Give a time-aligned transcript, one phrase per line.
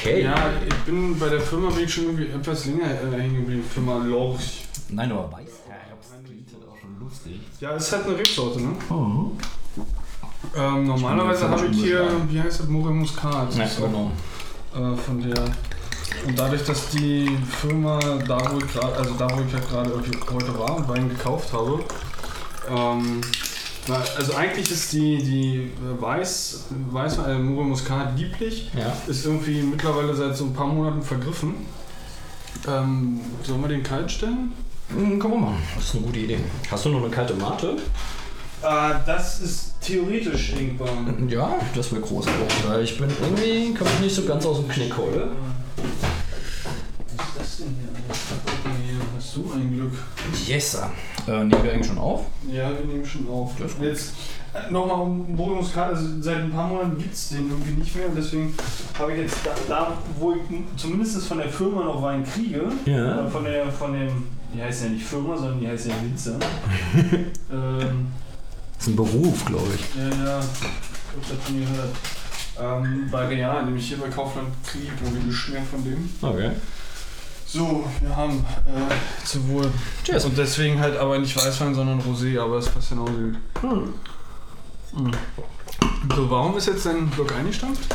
[0.00, 0.22] Okay.
[0.22, 0.34] Ja,
[0.66, 3.64] ich bin bei der Firma bin ich schon irgendwie etwas länger äh, hängen geblieben.
[3.72, 4.64] Firma Lorch.
[4.90, 7.40] Nein, aber Weißherbst klingt halt auch schon lustig.
[7.60, 8.68] Ja, ist halt eine Rebsorte, ne?
[8.90, 9.32] Mhm.
[10.56, 13.54] Ähm, normalerweise habe ich hier, wie heißt das, More Muscat.
[13.54, 14.12] Ja, genau.
[14.74, 15.44] äh, von der.
[16.26, 19.90] Und dadurch, dass die Firma da, wo ich gerade, also da, wo ich gerade
[20.32, 21.84] heute war und Wein gekauft habe,
[22.70, 23.20] ähm,
[23.94, 28.92] also eigentlich ist die, die äh, Weiß, Weiß äh, More Muscat lieblich, Ja.
[29.06, 31.54] ist irgendwie mittlerweile seit so ein paar Monaten vergriffen.
[32.66, 34.52] Ähm, sollen wir den kalt stellen?
[34.90, 36.38] Mhm, Komm mal, das ist eine gute Idee.
[36.70, 37.76] Hast du noch eine kalte Mate?
[38.62, 41.28] Äh, das ist theoretisch irgendwann.
[41.28, 42.42] Ja, das wäre großartig.
[42.66, 45.28] Weil ich bin irgendwie, komme ich nicht so ganz aus dem Knick heute.
[47.16, 48.27] Was ist das denn hier?
[49.28, 49.92] Hast du ein Glück.
[50.46, 50.90] Yes, sir.
[51.26, 52.22] Äh, nehmen wir eigentlich schon auf?
[52.50, 53.52] Ja, wir nehmen schon auf.
[53.58, 53.72] Das.
[53.78, 54.12] Jetzt
[54.54, 58.06] äh, nochmal um Bohrungsgrad, also seit ein paar Monaten gibt es den irgendwie nicht mehr
[58.08, 58.54] und deswegen
[58.98, 60.40] habe ich jetzt da, da wo ich
[60.78, 63.26] zumindest von der Firma noch Wein kriege, Ja.
[63.26, 66.38] äh, von der, von dem, die heißt ja nicht Firma, sondern die heißt ja Winzer.
[67.52, 68.06] ähm,
[68.78, 69.94] Das ist ein Beruf, glaube ich.
[69.94, 71.94] ja, ja, ich hab davon gehört.
[72.58, 76.08] Ähm, bei Real, nämlich hier bei Kaufland kriege ich irgendwie Geschmack von dem.
[76.22, 76.50] Okay.
[77.50, 79.70] So, wir haben äh, zu Wohl.
[80.04, 80.26] Cheers.
[80.26, 83.38] Und deswegen halt aber nicht Weißwein, sondern Rosé, aber es passt genauso gut.
[84.92, 85.12] Hm.
[86.14, 87.94] So, warum ist jetzt dein Blog eingestampft?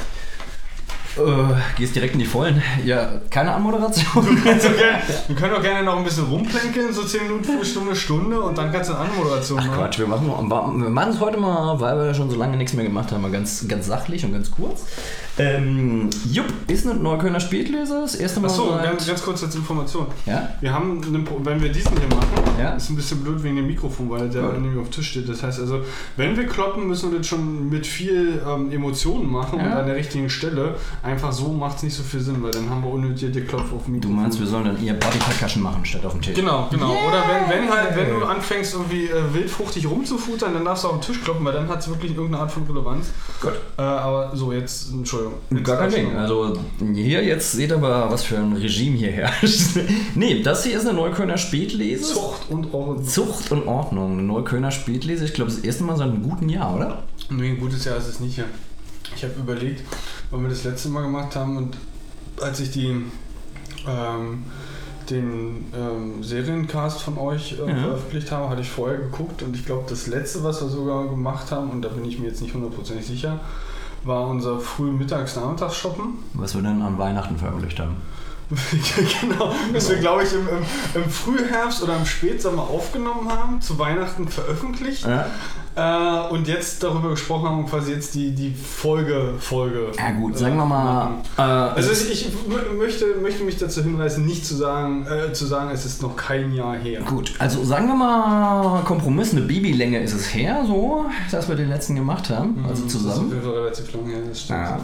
[1.17, 2.63] Äh, gehst direkt in die Vollen.
[2.83, 4.41] Ja, keine Anmoderation.
[4.43, 4.95] Also, okay.
[5.27, 8.71] Wir können doch gerne noch ein bisschen rumplänkeln, so 10 Minuten, Viertelstunde, Stunde und dann
[8.71, 9.79] kannst du eine Anmoderation Ach machen.
[9.79, 12.85] Quatsch, wir machen wir machen es heute mal, weil wir schon so lange nichts mehr
[12.85, 14.85] gemacht haben, mal ganz, ganz sachlich und ganz kurz.
[15.39, 20.05] Ähm, Jupp, ist eine Neuköllner Spätlese, das erste Mal Achso, ganz, ganz kurz als Information.
[20.27, 20.49] Ja?
[20.61, 22.29] Wir haben, einen Pro- wenn wir diesen hier machen,
[22.59, 22.75] Ja.
[22.75, 24.61] ist ein bisschen blöd wegen dem Mikrofon, weil der Gut.
[24.61, 25.27] nämlich auf dem Tisch steht.
[25.27, 25.79] Das heißt also,
[26.17, 29.79] wenn wir kloppen, müssen wir das schon mit viel ähm, Emotionen machen und Ja.
[29.79, 30.75] an der richtigen Stelle.
[31.01, 33.73] Einfach so macht es nicht so viel Sinn, weil dann haben wir unnötig die Klopf
[33.73, 34.15] auf dem Du Mikrofon.
[34.21, 36.35] meinst, wir sollen dann eher Body Percussion machen statt auf dem Tisch?
[36.35, 36.91] Genau, genau.
[36.91, 40.99] Oder wenn, wenn, halt, wenn du anfängst, irgendwie äh, wildfruchtig rumzufuttern, dann darfst du auf
[40.99, 43.07] den Tisch kloppen, weil dann hat es wirklich irgendeine Art von Relevanz.
[43.41, 43.53] Gut.
[43.79, 45.22] Äh, aber so, jetzt, Entschuldigung.
[45.63, 46.15] Gar kein Ding.
[46.15, 46.57] Also
[46.93, 49.77] hier jetzt seht ihr aber, was für ein Regime hier herrscht.
[50.15, 52.13] nee, das hier ist eine Neuköllner Spätlese.
[52.13, 53.05] Zucht und Ordnung.
[53.05, 54.13] Zucht und Ordnung.
[54.13, 55.25] Eine Neuköllner Spätlese.
[55.25, 57.03] Ich glaube, das erste Mal seit einem guten Jahr, oder?
[57.29, 58.37] Nee, ein gutes Jahr ist es nicht.
[58.37, 58.45] Ja.
[59.15, 59.83] Ich habe überlegt,
[60.31, 61.77] wann wir das letzte Mal gemacht haben und
[62.41, 62.87] als ich die,
[63.87, 64.43] ähm,
[65.09, 67.75] den ähm, Seriencast von euch äh, Ja.
[67.75, 71.51] veröffentlicht habe, hatte ich vorher geguckt und ich glaube, das letzte, was wir sogar gemacht
[71.51, 73.39] haben, und da bin ich mir jetzt nicht hundertprozentig sicher,
[74.05, 76.19] war unser Früh-Mittags-Nachmittags-Shoppen.
[76.33, 77.97] Was wir dann an Weihnachten veröffentlicht haben.
[79.21, 83.79] genau, was wir, glaube ich, im, im, im Frühherbst oder im Spätsommer aufgenommen haben, zu
[83.79, 85.05] Weihnachten veröffentlicht.
[85.05, 85.27] Ja,
[85.75, 89.91] Äh, und jetzt darüber gesprochen haben und quasi jetzt die, die Folge, Folge.
[89.97, 91.11] ja gut, äh, sagen wir mal.
[91.37, 92.27] Äh, Also ich
[92.77, 96.53] möchte, möchte mich dazu hinreißen, nicht zu sagen, äh, zu sagen, es ist noch kein
[96.53, 97.01] Jahr her.
[97.01, 101.69] Gut, also sagen wir mal, Kompromiss, eine Babylänge ist es her, so, dass wir den
[101.69, 103.41] letzten gemacht haben, also Mhm, Das ist zusammen.
[103.41, 104.59] Fall relativ lang her, das stimmt.
[104.59, 104.79] Ja.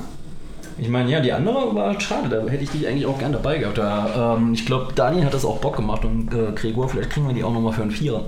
[0.81, 3.57] Ich meine, ja, die andere war schade, da hätte ich dich eigentlich auch gern dabei
[3.57, 3.77] gehabt.
[3.77, 7.27] Da, ähm, ich glaube, Daniel hat das auch Bock gemacht und äh, Gregor, vielleicht kriegen
[7.27, 8.23] wir die auch nochmal für einen Vierer.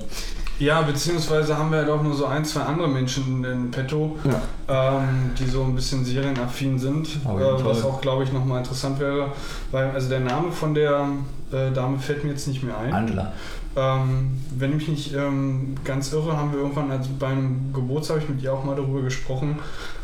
[0.62, 5.00] Ja, beziehungsweise haben wir ja doch nur so ein, zwei andere Menschen in petto, Ja.
[5.00, 9.30] ähm, die so ein bisschen serienaffin sind, äh, was auch, glaube ich, nochmal interessant wäre,
[9.72, 11.08] weil also der Name von der
[11.52, 12.94] äh, Dame fällt mir jetzt nicht mehr ein.
[12.94, 13.34] Angela.
[13.76, 18.26] Ähm, wenn ich mich nicht ähm, ganz irre, haben wir irgendwann, also beim Geburtstag habe
[18.26, 19.58] ich mit ihr auch mal darüber gesprochen,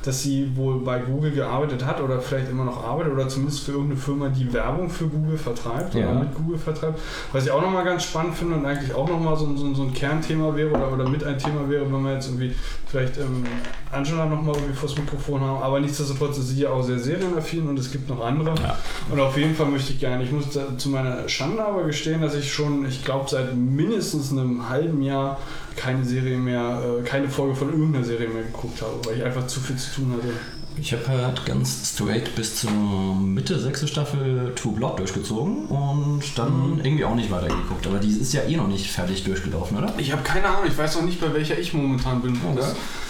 [0.07, 3.73] dass sie wohl bei Google gearbeitet hat oder vielleicht immer noch arbeitet oder zumindest für
[3.73, 6.09] irgendeine Firma, die Werbung für Google vertreibt Ja.
[6.11, 6.99] oder mit Google vertreibt.
[7.34, 9.93] Was ich auch nochmal ganz spannend finde und eigentlich auch nochmal so, so, so ein
[9.93, 12.55] Kernthema wäre oder, oder mit ein Thema wäre, wenn wir jetzt irgendwie
[12.89, 13.43] vielleicht ähm,
[13.91, 15.61] Angela nochmal irgendwie vors Mikrofon haben.
[15.61, 18.55] Aber nichtsdestotrotz ist sie ja auch sehr serienaffin und es gibt noch andere.
[18.61, 18.78] Ja.
[19.11, 20.45] Und auf jeden Fall möchte ich gerne, ich muss
[20.78, 25.39] zu meiner Schande aber gestehen, dass ich schon, ich glaube, seit mindestens einem halben Jahr
[25.75, 29.47] keine Serie mehr, äh, keine Folge von irgendeiner Serie mehr geguckt habe, weil ich einfach
[29.47, 30.33] zu viel zu tun hatte.
[30.79, 36.79] Ich habe halt ganz straight bis zur Mitte sechste Staffel True Blood durchgezogen und dann
[36.84, 37.88] irgendwie auch nicht weitergeguckt.
[37.88, 39.94] Aber die ist ja eh noch nicht fertig durchgelaufen, oder?
[39.97, 42.40] Ich habe keine Ahnung, ich weiß auch nicht, bei welcher ich momentan bin.
[42.52, 42.64] Okay.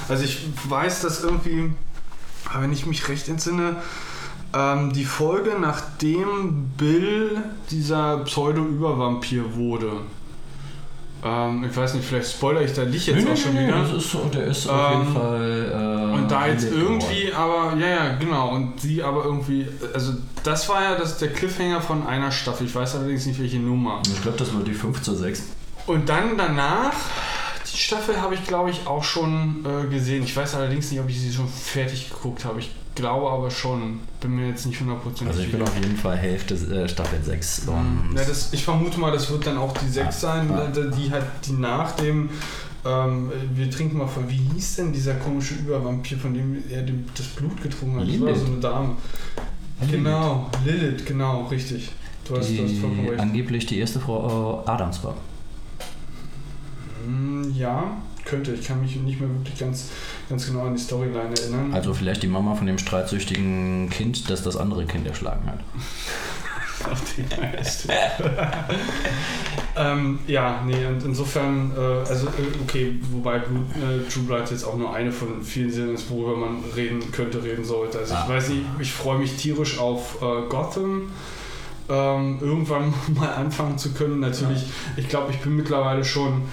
[0.08, 1.72] Also ich weiß, dass irgendwie,
[2.58, 3.78] wenn ich mich recht entsinne,
[4.54, 9.92] Ähm, die Folge, nachdem Bill dieser Pseudo-Übervampir wurde.
[11.24, 13.68] Ähm, ich weiß nicht, vielleicht spoiler ich da dich jetzt Nee, auch nee, schon nee,
[13.68, 13.82] wieder.
[13.82, 16.12] das ist, so- der ist auf Ähm, jeden Fall.
[16.12, 20.70] Äh, Und da jetzt irgendwie, aber, ja, ja, genau, und sie aber irgendwie, also das
[20.70, 24.02] war ja das, der Cliffhanger von einer Staffel, ich weiß allerdings nicht welche Nummer.
[24.08, 25.44] Ich glaube, das war die 5 zu 6.
[25.88, 26.94] Und dann danach,
[27.74, 30.24] die Staffel habe ich glaube ich auch schon äh, gesehen.
[30.24, 32.60] Ich weiß allerdings nicht, ob ich sie schon fertig geguckt habe.
[32.60, 34.00] Ich glaube aber schon.
[34.20, 37.66] Bin mir jetzt nicht hundertprozentig Also ich bin auf jeden Fall Hälfte äh, Staffel 6.
[37.68, 37.72] Mhm.
[38.10, 40.68] Und Ja, das, ich vermute mal, das wird dann auch die 6 Ah, sein, ah.
[40.70, 42.30] die halt die nach dem.
[42.86, 44.30] Ähm, wir trinken mal von.
[44.30, 48.08] Wie hieß denn dieser komische Übervampir, von dem er dem, das Blut getrunken hat?
[48.08, 48.40] Das war Lilith.
[48.42, 48.90] so eine Dame.
[49.80, 49.92] Lilith.
[49.92, 51.92] Genau, Lilith, genau, richtig.
[52.28, 53.20] Du hast, du hast vollkommen die recht.
[53.22, 55.16] angeblich die erste Frau äh, Adams war.
[57.06, 57.84] Hm, Ja,
[58.28, 58.52] könnte.
[58.54, 59.90] Ich kann mich nicht mehr wirklich ganz,
[60.30, 61.74] ganz genau an die Storyline erinnern.
[61.74, 65.60] Also vielleicht die Mama von dem streitsüchtigen Kind, das das andere Kind erschlagen hat.
[66.92, 67.90] Auf die Leiste.
[69.76, 72.32] ähm, ja, nee, und insofern, äh, also äh,
[72.64, 73.42] okay, wobei äh,
[74.12, 77.66] True Blood jetzt auch nur eine von vielen Serien ist, worüber man reden könnte, reden
[77.66, 77.98] sollte.
[78.00, 78.24] Also Ah.
[78.24, 81.10] ich weiß nicht, ich freue mich tierisch auf äh, Gotham.
[81.90, 84.20] Ähm, irgendwann mal anfangen zu können.
[84.20, 84.64] Natürlich,
[84.98, 86.44] ich glaube, ich bin mittlerweile schon,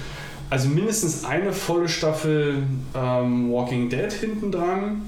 [0.50, 2.62] also mindestens eine volle Staffel
[2.94, 5.02] ähm, Walking Dead hinten dran.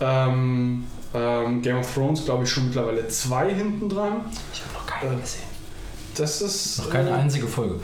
[0.00, 0.84] Ähm,
[1.14, 4.20] ähm, Game of Thrones, glaube ich, schon mittlerweile zwei hinten dran.
[4.52, 5.42] Ich habe noch keine Äh, gesehen.
[6.16, 7.76] Das ist Noch keine äh, einzige Folge.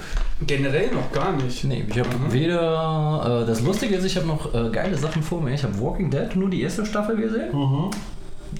[0.45, 1.63] generell noch gar nicht.
[1.65, 2.33] Nee, ich habe Mhm.
[2.33, 3.43] weder.
[3.43, 5.55] Äh, das Lustige ist, ich habe noch äh, geile Sachen vor mir.
[5.55, 7.51] Ich habe Walking Dead nur die erste Staffel gesehen.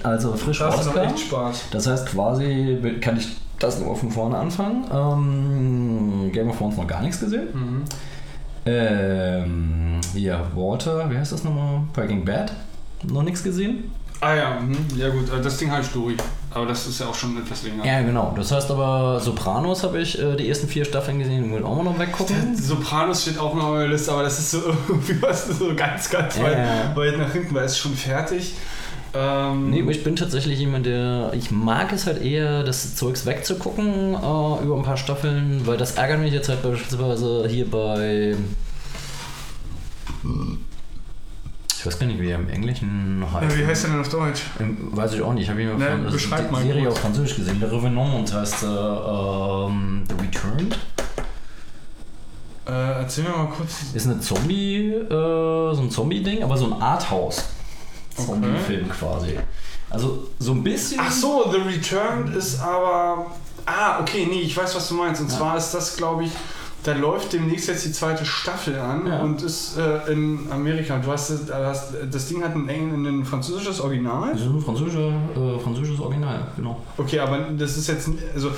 [0.03, 1.15] Also frisch Das ist noch rauskam.
[1.15, 1.65] echt Spaß.
[1.73, 3.29] Das heißt, quasi kann ich
[3.59, 4.85] das nur von vorne anfangen.
[4.93, 7.49] Ähm, Game of Thrones noch gar nichts gesehen.
[7.53, 7.83] Mhm.
[8.67, 11.81] Ähm, ja, Water, wie heißt das nochmal?
[11.93, 12.53] Breaking Bad.
[13.03, 13.91] Noch nichts gesehen.
[14.21, 14.77] Ah ja, mhm.
[14.97, 16.17] ja gut, äh, das Ding halt durch.
[16.51, 17.85] Aber das ist ja auch schon etwas länger.
[17.85, 18.33] Ja, genau.
[18.37, 21.77] Das heißt aber, Sopranos habe ich äh, die ersten vier Staffeln gesehen und will auch
[21.77, 22.57] mal noch weggucken.
[22.61, 24.59] Sopranos steht auch noch auf meiner Liste, aber das ist so
[24.89, 26.97] irgendwie was so ganz, ganz Ja, weit, ja.
[26.97, 28.55] weit nach hinten, weil es ist schon fertig.
[29.17, 31.31] Ähm, Nee, ich bin tatsächlich jemand, der.
[31.35, 35.93] Ich mag es halt eher, das Zeugs wegzugucken äh, über ein paar Staffeln, weil das
[35.93, 38.35] ärgert mich jetzt halt beispielsweise hier bei.
[41.77, 43.55] Ich weiß gar nicht, wie er im Englischen heißt.
[43.55, 44.43] äh, wie heißt der denn auf Deutsch?
[44.59, 45.45] Ähm, Weiß ich auch nicht.
[45.45, 47.61] Ich habe ihn Ne, von die mal Serie auf Französisch gesehen.
[47.61, 50.79] Der Revenant heißt äh, ähm, The Returned.
[52.67, 52.71] Äh,
[53.01, 53.93] erzähl mir mal kurz.
[53.93, 56.81] Ist eine Zombie, äh, so ein Zombie-Ding, aber so ein
[58.19, 59.39] Arthouse-Zombie-Film quasi.
[59.91, 61.01] Also so ein bisschen.
[61.03, 63.27] Ach so, The Return ist aber.
[63.67, 65.21] Ah, okay, nee, ich weiß, was du meinst.
[65.23, 65.39] Und Ja.
[65.39, 66.33] zwar ist das, glaube ich,
[66.85, 69.21] da läuft demnächst jetzt die zweite Staffel an Ja.
[69.23, 70.99] und ist äh, in Amerika.
[70.99, 74.33] Du hast, das- hast das Ding hat ein, Engl- ein französisches Original.
[74.33, 76.81] Das ist ein französischer, äh, französisches Original, genau.
[76.99, 78.51] Okay, aber das ist jetzt, also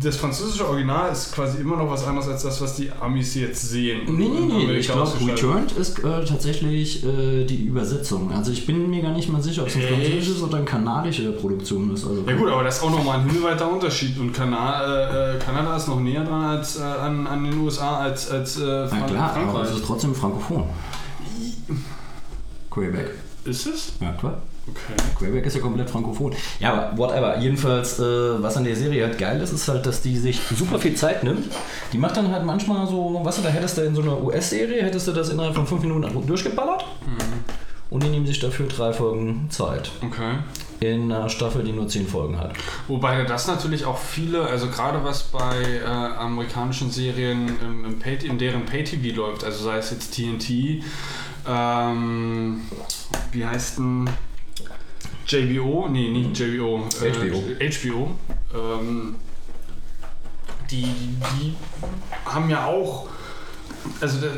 [0.00, 3.68] das französische Original ist quasi immer noch was anderes als das, was die Amis jetzt
[3.68, 4.00] sehen.
[4.06, 4.72] Nee, nee, nee.
[4.78, 5.10] Ich glaube.
[5.26, 8.32] Returned ist äh, tatsächlich äh, die Übersetzung.
[8.32, 10.10] Also ich bin mir gar nicht mal sicher, ob es eine Echt?
[10.12, 12.06] französische oder eine kanadische Produktion ist.
[12.06, 14.18] Also, Ja gut, aber das ist auch nochmal ein himmelweiter Unterschied.
[14.18, 17.73] Und Kana äh, äh, Kanada ist noch näher dran als, äh, an, an den USA
[17.78, 19.70] als, als äh, Na Fran klar, aber Frankreich.
[19.70, 20.64] es ist trotzdem frankophon.
[22.70, 23.10] Quebec.
[23.44, 23.92] Ist es?
[24.00, 24.38] Ja, klar.
[24.66, 24.94] Okay.
[25.18, 26.32] Quebec ist ja komplett frankophon.
[26.58, 27.38] Ja, aber whatever.
[27.38, 30.78] Jedenfalls, äh, was an der Serie halt geil ist, ist halt, dass die sich super
[30.78, 31.52] viel Zeit nimmt.
[31.92, 34.82] Die macht dann halt manchmal so, weißt du, da hättest du in so einer US-Serie,
[34.82, 36.86] hättest du das innerhalb von fünf Minuten durchgeballert.
[37.90, 39.90] Und die nehmen sich dafür drei Folgen Zeit.
[40.02, 40.38] Okay.
[40.92, 42.52] In einer Staffel, die nur zehn Folgen hat.
[42.88, 48.26] Wobei das natürlich auch viele, also gerade was bei äh, amerikanischen Serien im, im Pay,
[48.26, 50.82] in deren Pay-TV läuft, also sei es jetzt TNT,
[51.46, 52.60] ähm,
[53.32, 54.10] wie heißt denn
[55.26, 55.88] JBO?
[55.88, 56.88] Nee, nicht JBO.
[56.88, 57.42] HBO.
[57.58, 58.10] Äh, HBO.
[58.54, 59.16] Ähm,
[60.70, 61.54] die, die
[62.24, 63.08] haben ja auch,
[64.00, 64.32] also der,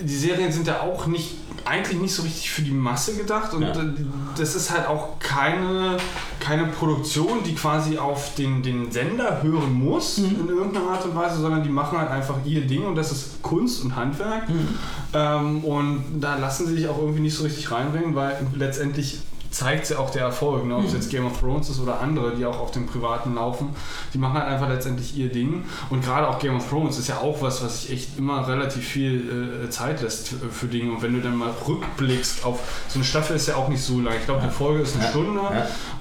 [0.00, 3.62] die Serien sind ja auch nicht eigentlich nicht so richtig für die Masse gedacht und
[3.62, 3.72] Ja.
[4.36, 5.96] das ist halt auch keine,
[6.40, 11.40] keine Produktion, die quasi auf den, den Sender hören muss in irgendeiner Art und Weise,
[11.40, 14.44] sondern die machen halt einfach ihr Ding und das ist Kunst und Handwerk.
[15.14, 19.20] Ähm, und da lassen sie sich auch irgendwie nicht so richtig reinbringen, weil letztendlich
[19.52, 20.76] zeigt ja auch der Erfolg, ne?
[20.76, 23.70] ob es jetzt Game of Thrones ist oder andere, die auch auf dem Privaten laufen,
[24.12, 25.64] die machen halt einfach letztendlich ihr Ding.
[25.90, 28.84] Und gerade auch Game of Thrones ist ja auch was, was sich echt immer relativ
[28.84, 30.92] viel äh, Zeit lässt für, Dinge.
[30.92, 34.00] Und wenn du dann mal rückblickst auf, so eine Staffel ist ja auch nicht so
[34.00, 35.12] lang, ich glaube eine Folge ist eine.
[35.12, 35.40] Stunde.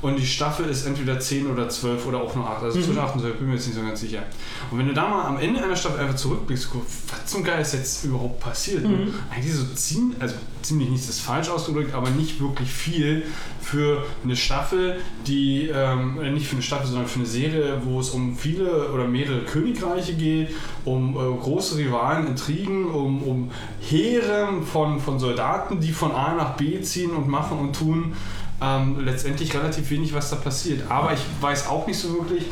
[0.02, 3.16] Und die Staffel ist entweder 10 oder 12 oder auch nur 8, also zwischen 8
[3.16, 4.24] und 12, bin mir jetzt nicht so ganz sicher.
[4.72, 6.70] Und wenn du da mal am Ende einer Staffel einfach zurückblickst,
[7.10, 8.86] was zum Geil ist jetzt überhaupt passiert?
[9.30, 13.26] Eigentlich so ziemlich, also ziemlich nicht das falsch ausgedrückt, aber nicht wirklich viel
[13.62, 18.00] für eine Staffel, die, ähm, äh, nicht für eine Staffel, sondern für eine Serie, wo
[18.00, 20.50] es um viele oder mehrere Königreiche geht,
[20.84, 26.58] um äh, große Rivalen, Intrigen, um, um Heere von, von Soldaten, die von A nach
[26.58, 28.14] B ziehen und machen und tun.
[28.62, 30.90] Ähm, letztendlich relativ wenig, was da passiert.
[30.90, 32.44] Aber ich weiß auch nicht so wirklich,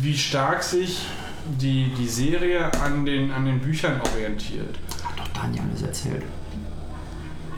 [0.00, 1.00] wie stark sich
[1.60, 4.76] die, die Serie an den, an den Büchern orientiert.
[5.04, 6.22] Hat doch Daniel alles erzählt.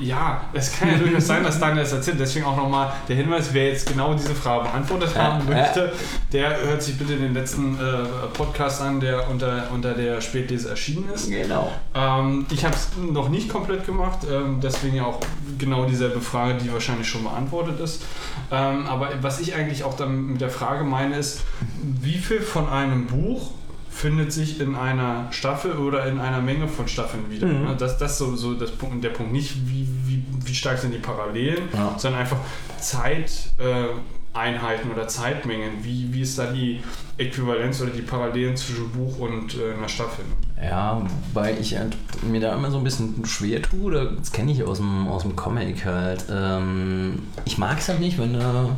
[0.01, 2.19] Ja, es kann ja durchaus sein, dass Daniel das erzählt.
[2.19, 5.93] Deswegen auch nochmal der Hinweis, wer jetzt genau diese Frage beantwortet haben möchte,
[6.33, 11.11] der hört sich bitte den letzten äh, Podcast an, der unter, unter der Spätlese erschienen
[11.15, 11.29] ist.
[11.29, 11.71] Genau.
[11.95, 15.21] Ähm, ich habe es noch nicht komplett gemacht, ähm, deswegen ja auch
[15.59, 18.03] genau dieselbe Frage, die wahrscheinlich schon beantwortet ist.
[18.51, 21.43] Ähm, aber was ich eigentlich auch dann mit der Frage meine, ist,
[21.83, 23.53] wie viel von einem Buch
[24.01, 27.47] findet sich in einer Staffel oder in einer Menge von Staffeln wieder.
[27.47, 27.77] Mhm.
[27.79, 29.33] Das, das ist so, so das Punkt, der Punkt.
[29.33, 31.95] Nicht, wie, wie, wie stark sind die Parallelen, Ja.
[31.99, 32.39] sondern einfach
[32.81, 35.83] Zeiteinheiten oder Zeitmengen.
[35.85, 36.81] Wie, wie ist da die
[37.19, 40.25] Äquivalenz oder die Parallelen zwischen Buch und äh, einer Staffel?
[40.63, 41.03] Ja,
[41.35, 44.79] weil ich halt mir da immer so ein bisschen schwer tue, das kenne ich aus
[44.79, 46.25] dem, aus dem Comic halt.
[46.31, 48.77] Ähm, ich mag es halt nicht, wenn du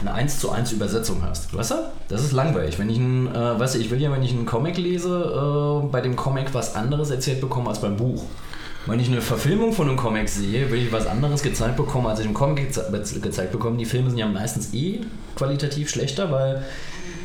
[0.00, 1.54] eine 1 zu 1 Übersetzung hast.
[1.54, 1.74] Weißt du?
[2.08, 2.78] Das ist langweilig.
[2.78, 5.86] Wenn ich ein, äh, weißt du, ich will ja, wenn ich einen Comic lese, äh,
[5.88, 8.24] bei dem Comic was anderes erzählt bekommen als beim Buch.
[8.86, 12.20] Wenn ich eine Verfilmung von einem Comic sehe, will ich was anderes gezeigt bekommen, als
[12.20, 13.76] ich im Comic geze gezeigt bekomme.
[13.78, 15.00] Die Filme sind ja meistens eh
[15.34, 16.64] qualitativ schlechter, weil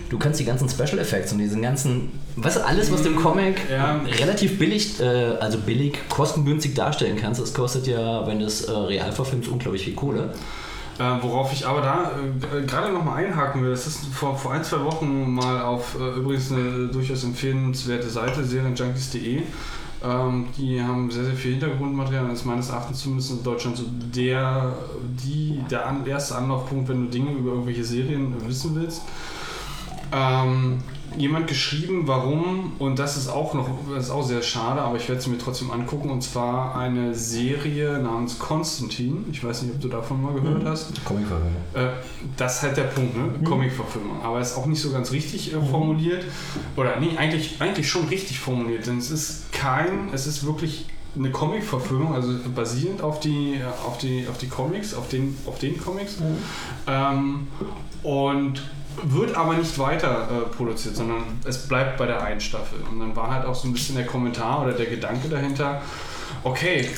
[0.09, 3.15] du kannst die ganzen Special Effects und diesen ganzen, weißt du, alles, was du im
[3.15, 4.01] Comic Ja.
[4.19, 5.03] relativ billig, äh,
[5.39, 9.83] also billig, kostengünstig darstellen kannst, das kostet ja, wenn du es äh, real verfilmst, unglaublich
[9.83, 10.33] viel Kohle.
[10.99, 12.11] Äh, worauf ich aber da
[12.55, 16.19] äh, gerade nochmal einhaken will, das ist vor, vor ein, zwei Wochen mal auf äh,
[16.19, 19.43] übrigens eine durchaus empfehlenswerte Seite, serienjunkies.de.
[20.03, 23.85] Ähm, die haben sehr, sehr viel Hintergrundmaterial und ist meines Erachtens zumindest in Deutschland so
[23.87, 24.73] der,
[25.23, 29.03] die, der an, erste Anlaufpunkt, wenn du Dinge über irgendwelche Serien wissen willst.
[30.11, 30.79] Ähm,
[31.17, 35.07] jemand geschrieben, warum, und das ist auch noch, das ist auch sehr schade, aber ich
[35.07, 39.25] werde es mir trotzdem angucken, und zwar eine Serie namens Konstantin.
[39.31, 41.03] Ich weiß nicht, ob du davon mal gehört hast.
[41.05, 41.55] Comicverfilmung.
[41.73, 41.89] Äh,
[42.37, 43.47] das ist halt der Punkt, ne?
[43.47, 44.21] Comic-Verfilmung.
[44.23, 46.23] Aber ist auch nicht so ganz richtig äh, formuliert.
[46.75, 51.29] Oder nee, eigentlich, eigentlich schon richtig formuliert, denn es ist kein, es ist wirklich eine
[51.29, 55.77] Comic-Verfilmung, also basierend auf die, äh, auf die, auf die Comics, auf den, auf den
[55.77, 56.17] Comics.
[56.87, 57.47] Ähm,
[58.03, 58.61] und
[59.03, 62.79] wird aber nicht weiter äh, produziert, sondern es bleibt bei der einen Staffel.
[62.89, 65.81] Und dann war halt auch so ein bisschen der Kommentar oder der Gedanke dahinter,
[66.43, 66.89] okay,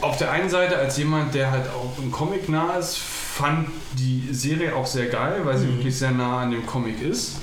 [0.00, 4.28] auf der einen Seite als jemand, der halt auch im Comic nah ist, fand die
[4.32, 7.36] Serie auch sehr geil, weil sie wirklich sehr nah an dem Comic ist.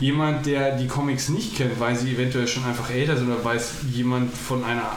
[0.00, 3.72] Jemand, der die Comics nicht kennt, weil sie eventuell schon einfach älter sind oder weiß
[3.92, 4.90] jemand von einer,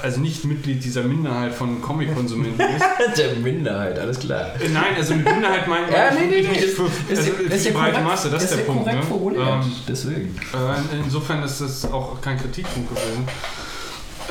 [0.00, 3.18] also nicht Mitglied dieser Minderheit von Comic-Konsumenten ist.
[3.18, 4.52] Der Minderheit, alles klar.
[4.72, 6.58] Nein, also mit Minderheit meine Ja, ich nee, nee, nee.
[6.60, 8.84] für, also für die breite Masse, das ist der Punkt.
[8.84, 9.42] korrekt Ne?
[9.42, 10.36] Ähm, Deswegen.
[10.54, 13.26] äh, insofern ist das auch kein Kritikpunkt gewesen.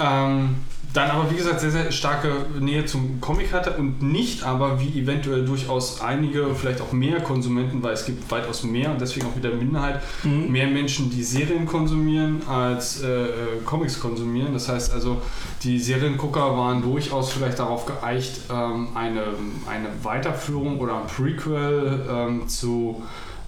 [0.01, 0.56] Ähm,
[0.94, 5.00] dann aber, wie gesagt, sehr, sehr starke Nähe zum Comic hatte und nicht aber, wie
[5.00, 9.36] eventuell durchaus einige, vielleicht auch mehr Konsumenten, weil es gibt weitaus mehr und deswegen auch
[9.36, 13.30] wieder Minderheit, mehr Menschen, die Serien konsumieren als äh, äh,
[13.66, 14.54] Comics konsumieren.
[14.54, 15.20] Das heißt also,
[15.64, 19.24] die Seriengucker waren durchaus vielleicht darauf geeicht, ähm, eine,
[19.68, 23.02] eine Weiterführung oder ein Prequel ähm, zu,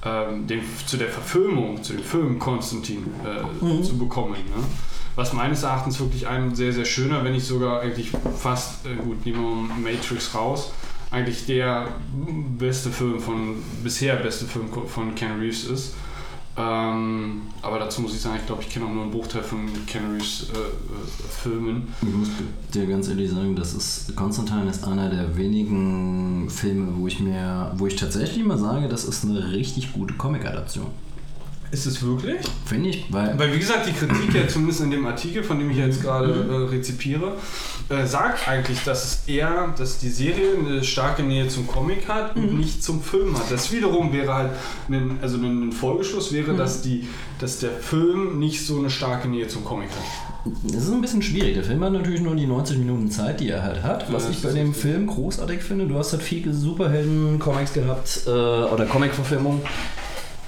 [0.04, 4.34] ähm, dem, zu der Verfilmung, zu dem Film Konstantin äh, zu bekommen.
[4.34, 4.64] Ne?
[5.16, 9.26] Was meines Erachtens wirklich ein sehr, sehr schöner, wenn nicht sogar eigentlich fast, äh, gut,
[9.26, 10.72] nehmen wir Matrix raus,
[11.10, 11.88] eigentlich der
[12.58, 15.94] beste Film von, bisher beste Film von Ken Reeves ist.
[16.58, 19.68] Ähm, aber dazu muss ich sagen, ich glaube, ich kenne auch nur einen Bruchteil von
[19.88, 21.94] Ken Reeves äh, äh, Filmen.
[22.02, 22.30] Ich muss
[22.74, 27.74] dir ganz ehrlich sagen, das ist Konstantin ist einer der wenigen Filme, wo ich mir,
[27.76, 30.88] wo ich tatsächlich mal sage, das ist eine richtig gute Comic-Adaption.
[31.76, 32.38] Ist es wirklich?
[32.66, 35.70] Finde ich, weil Weil wie gesagt, die Kritik ja zumindest in dem Artikel, von dem
[35.70, 37.34] ich jetzt gerade äh, rezipiere,
[37.90, 42.34] äh, sagt eigentlich, dass es eher, dass die Serie eine starke Nähe zum Comic hat
[42.38, 43.52] und nicht zum Film hat.
[43.52, 44.52] Das wiederum wäre halt,
[44.88, 49.50] ein, also ein Folgeschluss wäre, dass, die, dass der Film nicht so eine starke Nähe
[49.50, 50.54] zum Comic hat.
[50.74, 51.56] es ist ein bisschen schwierig.
[51.56, 54.14] Der Film hat natürlich nur die 90 Minuten Zeit, die er halt hat.
[54.14, 54.82] Was Ja, ich das bei dem richtig.
[54.82, 59.60] Film großartig finde, du hast halt viele Superhelden-Comics gehabt äh, oder Comic-Verfilmungen,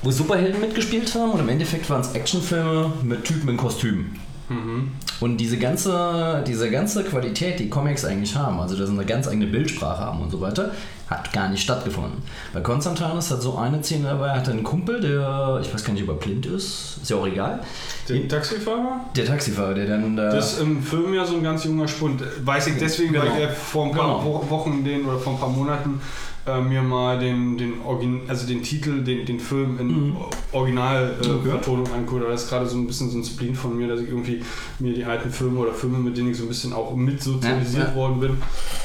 [0.07, 4.17] wo Superhelden mitgespielt haben und im Endeffekt waren es Actionfilme mit Typen in Kostümen.
[4.47, 4.91] Mhm.
[5.19, 9.27] Und diese ganze, diese ganze Qualität, die Comics eigentlich haben, also dass sie eine ganz
[9.27, 10.71] eigene Bildsprache haben und so weiter,
[11.09, 12.21] hat gar nicht stattgefunden.
[12.53, 15.91] Bei Konstantinus hat so eine Szene dabei, er hat einen Kumpel, der, ich weiß gar
[15.91, 17.59] nicht, ob er blind ist, ist ja auch egal.
[18.07, 19.01] Den Taxifahrer?
[19.13, 20.31] Der Taxifahrer, der dann da.
[20.31, 22.23] Das ist im Film ja so ein ganz junger Spund.
[22.45, 23.35] Weiß ich deswegen, weil Genau.
[23.35, 24.43] ich äh, vor ein paar Genau.
[24.45, 25.99] Wo- Wochen den oder vor ein paar Monaten
[26.47, 30.15] äh, mir mal den, den, Origin also den Titel, den, den Film in Mhm.
[30.51, 31.47] Originalvertonung Okay.
[31.47, 32.25] äh, Vertonung angucke.
[32.29, 34.41] Das ist gerade so ein bisschen so ein Spleen von mir, dass ich irgendwie
[34.79, 37.83] mir die alten Filme oder Filme, mit denen ich so ein bisschen auch mit sozialisiert
[37.83, 37.95] Ja, ja.
[37.95, 38.37] worden bin,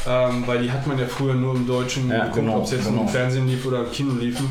[0.08, 2.72] ähm, weil die hat man ja früher nur im Deutschen Ja, geguckt, genau, ob es
[2.72, 3.02] jetzt genau.
[3.02, 4.48] im Fernsehen lief oder im Kino liefen.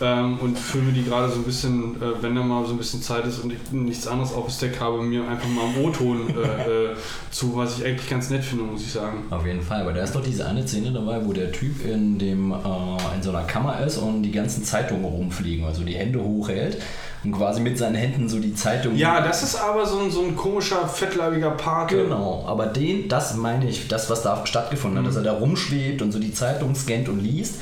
[0.00, 3.00] Ähm, und Filme, die gerade so ein bisschen, äh, wenn da mal so ein bisschen
[3.00, 6.30] Zeit ist und ich nichts anderes auf dem Stack habe, mir einfach mal im O-Ton
[6.30, 6.96] äh, äh,
[7.30, 9.18] zu, was ich eigentlich ganz nett finde, muss ich sagen.
[9.30, 12.18] Auf jeden Fall, aber da ist doch diese eine Szene dabei, wo der Typ in,
[12.18, 16.22] dem, äh, in so einer Kammer ist und die ganzen Zeitungen rumfliegen, also die Hände
[16.22, 16.80] hochhält
[17.24, 18.96] und quasi mit seinen Händen so die Zeitung.
[18.96, 22.04] Ja, das ist aber so ein, so ein komischer, fettleibiger Pate.
[22.04, 26.02] Genau, aber den, das meine ich, das, was da stattgefunden hat, dass er da rumschwebt
[26.02, 27.56] und so die Zeitung scannt und liest,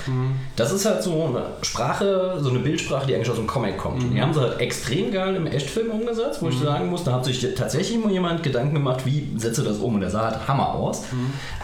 [0.56, 4.02] das ist halt so eine Sprache, so eine Bildsprache, die eigentlich aus dem Comic kommt.
[4.02, 7.12] Und die haben sie halt extrem geil im Echtfilm umgesetzt, wo ich sagen muss, da
[7.12, 10.48] hat sich tatsächlich mal jemand Gedanken gemacht, wie setze das um und der sah halt
[10.48, 11.04] Hammer aus.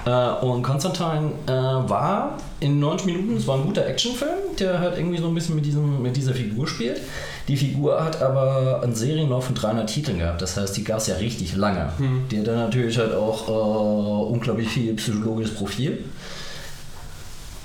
[0.05, 4.97] Äh, und Konstantin äh, war in 90 Minuten, es war ein guter Actionfilm, der halt
[4.97, 7.01] irgendwie so ein bisschen mit, diesem, mit dieser Figur spielt.
[7.49, 11.07] Die Figur hat aber einen Serienlauf von 300 Titeln gehabt, das heißt, die gab es
[11.07, 11.91] ja richtig lange.
[12.31, 16.05] Die hat dann natürlich halt auch äh, unglaublich viel psychologisches Profil.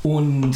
[0.04, 0.56] Und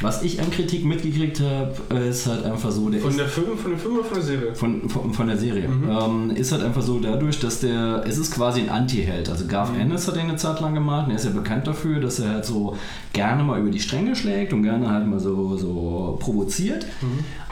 [0.00, 3.70] was ich an Kritik mitgekriegt habe, ist halt einfach so, der Von der Film, von
[3.72, 4.54] dem Film oder von der Serie?
[4.54, 5.64] von, von, von der Serie.
[5.64, 9.28] Ähm, ist halt einfach so dadurch, dass der, es ist quasi ein Anti-Held.
[9.28, 12.00] Also Garth Ennis hat den eine Zeit lang gemacht und er ist ja bekannt dafür,
[12.00, 12.76] dass er halt so
[13.12, 16.86] gerne mal über die Stränge schlägt und gerne halt mal so, so provoziert.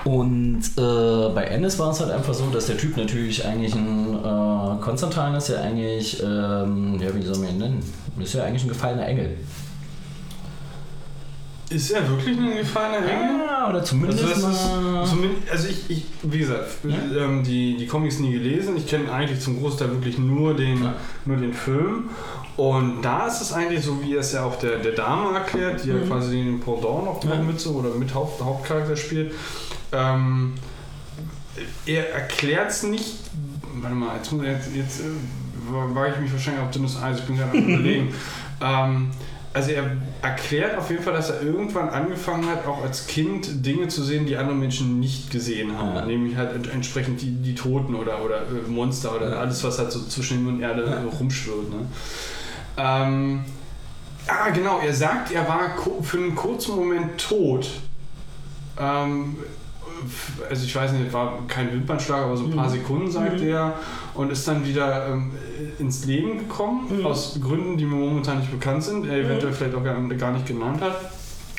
[0.07, 4.15] Und äh, bei Ennis war es halt einfach so, dass der Typ natürlich eigentlich ein,
[4.15, 7.93] äh, Konstantin ist ja eigentlich, ähm, ja wie soll man ihn nennen?
[8.21, 9.31] Ist ja eigentlich ein gefallener Engel.
[11.69, 13.47] Ist er wirklich ein gefallener Engel?
[13.49, 18.21] Ja, oder zumindest Also, ist, zumindest, also ich, ich, wie gesagt, ähm, die, die Comics
[18.21, 18.77] nie gelesen.
[18.77, 20.95] Ich kenne eigentlich zum Großteil wirklich nur den, Ja.
[21.25, 22.11] nur den Film.
[22.57, 25.85] Und da ist es eigentlich so, wie er es ja auch der, der Dame erklärt,
[25.85, 27.43] die ja quasi den Pendant noch Ja.
[27.43, 29.33] mit so oder mit Haupt, Hauptcharakter spielt.
[29.93, 30.55] Ähm,
[31.87, 33.15] er erklärt es nicht.
[33.81, 35.05] Warte mal, jetzt, muss- jetzt, jetzt äh,
[35.95, 37.19] wage ich mich wahrscheinlich auf dünnes Eis.
[37.21, 38.15] Ich bin gerade am Überlegen.
[38.61, 39.11] ähm,
[39.53, 43.89] also er erklärt auf jeden Fall, dass er irgendwann angefangen hat, auch als Kind Dinge
[43.89, 45.95] zu sehen, die andere Menschen nicht gesehen haben.
[45.95, 46.05] Ja.
[46.05, 49.37] Nämlich halt ent- entsprechend die, die Toten oder, oder äh, Monster oder Ja.
[49.37, 51.19] alles, was halt so zwischen Himmel und Erde Ja.
[51.19, 51.71] rumschwirrt.
[51.71, 51.87] Ne?
[52.77, 53.45] Ähm,
[54.27, 55.71] ah, genau, er sagt, er war
[56.03, 57.71] für einen kurzen Moment tot.
[58.79, 59.37] Ähm,
[60.49, 62.73] also ich weiß nicht, war kein Wimpernschlag, aber so ein paar Mhm.
[62.73, 63.49] Sekunden, sagt Mhm.
[63.49, 63.75] er,
[64.15, 65.31] und ist dann wieder ähm,
[65.79, 67.07] ins Leben gekommen, Mhm.
[67.07, 70.47] aus Gründen, die mir momentan nicht bekannt sind, er eventuell vielleicht auch gar, gar nicht
[70.47, 70.97] genannt hat.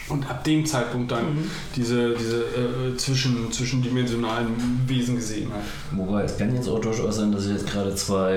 [0.09, 1.51] Und ab dem Zeitpunkt dann Mhm.
[1.75, 4.47] diese, diese äh, zwischen, zwischendimensionalen
[4.87, 5.59] Wesen gesehen hat.
[5.91, 8.31] Wobei, es kann jetzt auch durchaus sein, dass ich jetzt gerade zwei,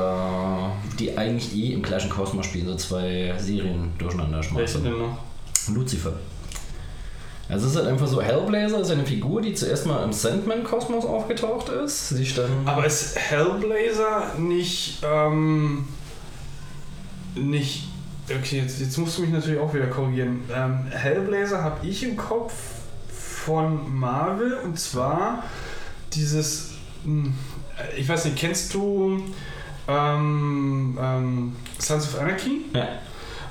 [0.00, 4.84] äh, die eigentlich eh im gleichen Kosmos spielen, so zwei Serien durcheinander Welche schmeißen.
[4.84, 5.18] denn noch?
[5.74, 6.12] Lucifer.
[7.48, 11.04] Also es ist halt einfach so, Hellblazer ist eine Figur, die zuerst mal im Sandman-Kosmos
[11.04, 12.50] aufgetaucht ist, sich dann...
[12.64, 15.86] Aber ist Hellblazer nicht, ähm,
[17.36, 17.84] nicht,
[18.28, 20.40] okay, jetzt, jetzt musst du mich natürlich auch wieder korrigieren.
[20.52, 22.52] Ähm, Hellblazer habe ich im Kopf
[23.08, 25.44] von Marvel und zwar
[26.12, 26.70] dieses,
[27.04, 27.32] hm,
[27.96, 29.22] ich weiß nicht, kennst du
[29.86, 32.64] ähm, ähm, Sons of Anarchy?
[32.74, 32.88] ja.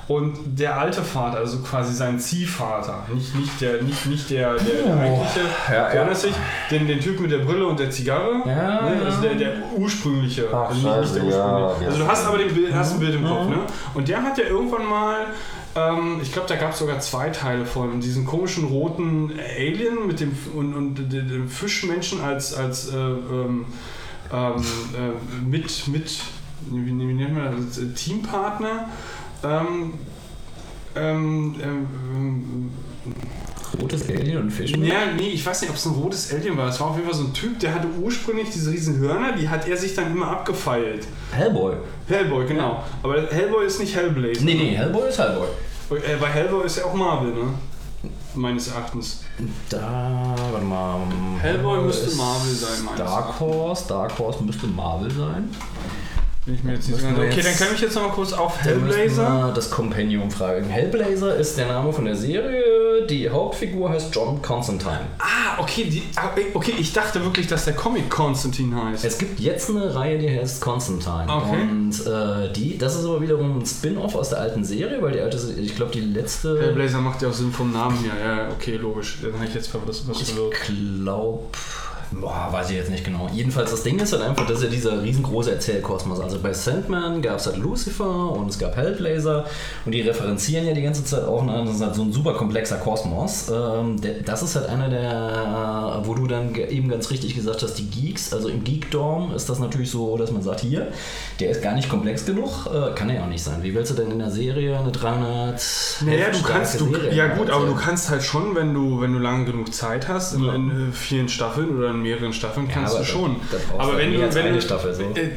[0.08, 4.86] Und der alte Vater, also quasi sein Ziehvater, nicht, nicht der, nicht, nicht der, der,
[4.86, 4.92] Oh.
[5.00, 6.04] eigentliche, Ja, ja.
[6.04, 6.34] dich,
[6.70, 9.02] den, den Typ mit der Brille und der Zigarre, Ja, ne?
[9.04, 11.38] also der, der ursprüngliche, Ach, also nicht, nicht der ursprüngliche.
[11.82, 11.86] ja.
[11.88, 13.24] also du hast aber den Bild, hast ein Bild im.
[13.24, 13.58] Kopf, ne?
[13.94, 15.16] Und der hat ja irgendwann mal,
[15.74, 20.20] ähm, ich glaube, da gab es sogar zwei Teile von, diesen komischen roten Alien mit
[20.20, 23.64] dem und, und dem Fischmenschen als, als äh, ähm,
[24.32, 24.54] ähm,
[24.94, 26.20] äh, mit, mit,
[26.70, 28.88] wie, wie nennt man das, Teampartner.
[29.44, 29.94] Ähm,
[30.94, 32.70] ähm, ähm,
[33.80, 34.72] Rotes Alien und Fisch.
[34.72, 36.68] ja, nee, ich weiß nicht, ob es ein rotes Alien war.
[36.68, 39.48] Es war auf jeden Fall so ein Typ, der hatte ursprünglich diese riesen Hörner, die
[39.48, 41.06] hat er sich dann immer abgefeilt.
[41.32, 41.74] Hellboy.
[42.08, 42.82] Hellboy, genau.
[43.02, 44.44] Aber Hellboy ist nicht Hellblazer.
[44.44, 45.48] Nee, nee, Hellboy ist Hellboy.
[45.90, 47.44] Äh, Bei Hellboy ist ja auch Marvel, ne?
[48.34, 49.24] Meines Erachtens.
[49.68, 51.00] Da, warte mal.
[51.40, 53.04] Hellboy müsste Marvel sein, meinst du?
[53.04, 55.50] Dark Horse, Dark Horse müsste Marvel sein.
[56.46, 57.16] Bin ich mir jetzt nicht sicher.
[57.16, 59.48] wir Okay, dann kann ich jetzt noch mal kurz auf Hellblazer.
[59.48, 60.68] wir Das Compendium fragen.
[60.68, 63.04] Hellblazer ist der Name von der Serie.
[63.10, 65.00] Die Hauptfigur heißt John Constantine.
[65.18, 69.04] Ah, okay, die, ah, okay, ich dachte wirklich, dass der Comic Konstantin heißt.
[69.04, 71.26] Es gibt jetzt eine Reihe, die heißt Constantine.
[71.28, 71.62] Okay.
[71.62, 75.20] Und äh, die, das ist aber wiederum ein Spin-off aus der alten Serie, weil die
[75.20, 76.60] alte, ich glaube, die letzte.
[76.60, 78.12] Hellblazer macht ja auch Sinn vom Namen her.
[78.24, 79.18] Ja, okay, logisch.
[79.20, 80.54] Dann habe ich jetzt was, was Ich verwirrt.
[81.02, 81.40] glaube,
[82.12, 83.28] boah, weiß ich jetzt nicht genau.
[83.32, 86.20] Jedenfalls, das Ding ist halt einfach, das ist ja dieser riesengroße Erzählkosmos.
[86.20, 89.44] Also bei Sandman gab es halt Lucifer und es gab Hellblazer
[89.84, 92.76] und die referenzieren ja die ganze Zeit auch, das ist halt so ein super komplexer
[92.76, 93.50] Kosmos.
[93.52, 97.86] Ähm, das ist halt einer der, wo du dann eben ganz richtig gesagt hast, die
[97.88, 100.88] Geeks, also im Geekdom ist das natürlich so, dass man sagt, hier,
[101.40, 103.62] der ist gar nicht komplex genug, äh, kann er ja auch nicht sein.
[103.62, 105.60] Wie willst du denn in der Serie eine 300
[106.04, 109.18] Naja, du kannst, du, ja gut, aber du kannst halt schon, wenn du, wenn du
[109.18, 110.54] lange genug Zeit hast, in, Ja.
[110.54, 113.36] in äh, vielen Staffeln oder in mehreren Staffeln, kannst aber du da- schon.
[113.50, 115.02] da brauchst aber du wenn du, wenn eine Staffel, so.
[115.02, 115.30] äh,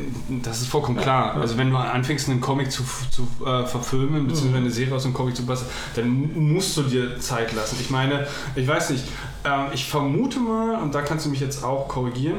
[0.44, 1.36] das ist vollkommen klar.
[1.36, 5.14] Also wenn du anfängst, einen Comic zu, zu äh, verfilmen, beziehungsweise eine Serie aus einem
[5.14, 7.78] Comic zu basteln, dann musst du dir Zeit lassen.
[7.82, 9.04] Ich meine, ich weiß nicht,
[9.46, 12.38] ähm, ich vermute mal, und da kannst du mich jetzt auch korrigieren,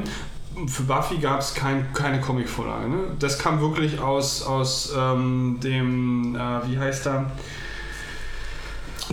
[0.67, 2.89] für Buffy gab es kein, keine Comicvorlage.
[2.89, 2.97] Ne?
[3.19, 7.31] Das kam wirklich aus, aus ähm, dem, äh, wie heißt er?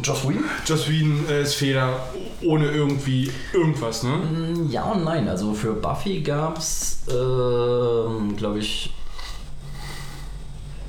[0.03, 0.45] Joss Whedon?
[0.67, 2.01] Joss Whedon äh, ist Feder
[2.43, 4.11] ohne irgendwie irgendwas, ne?
[4.11, 5.29] Mm, Ja und nein.
[5.29, 8.93] Also für Buffy gab es, ähm, glaube ich,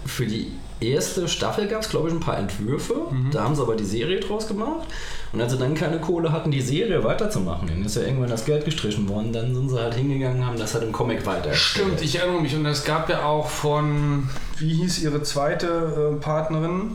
[0.05, 2.95] für die erste Staffel gab es, glaube ich, ein paar Entwürfe.
[3.31, 4.87] Da haben sie aber die Serie draus gemacht.
[5.33, 8.45] Und als sie dann keine Kohle hatten, die Serie weiterzumachen, dann ist ja irgendwann das
[8.45, 11.53] Geld gestrichen worden, dann sind sie halt hingegangen, haben das halt im Comic weiter.
[11.53, 12.55] Stimmt, ich erinnere mich.
[12.55, 16.91] Und es gab ja auch von, wie hieß ihre zweite äh, Partnerin?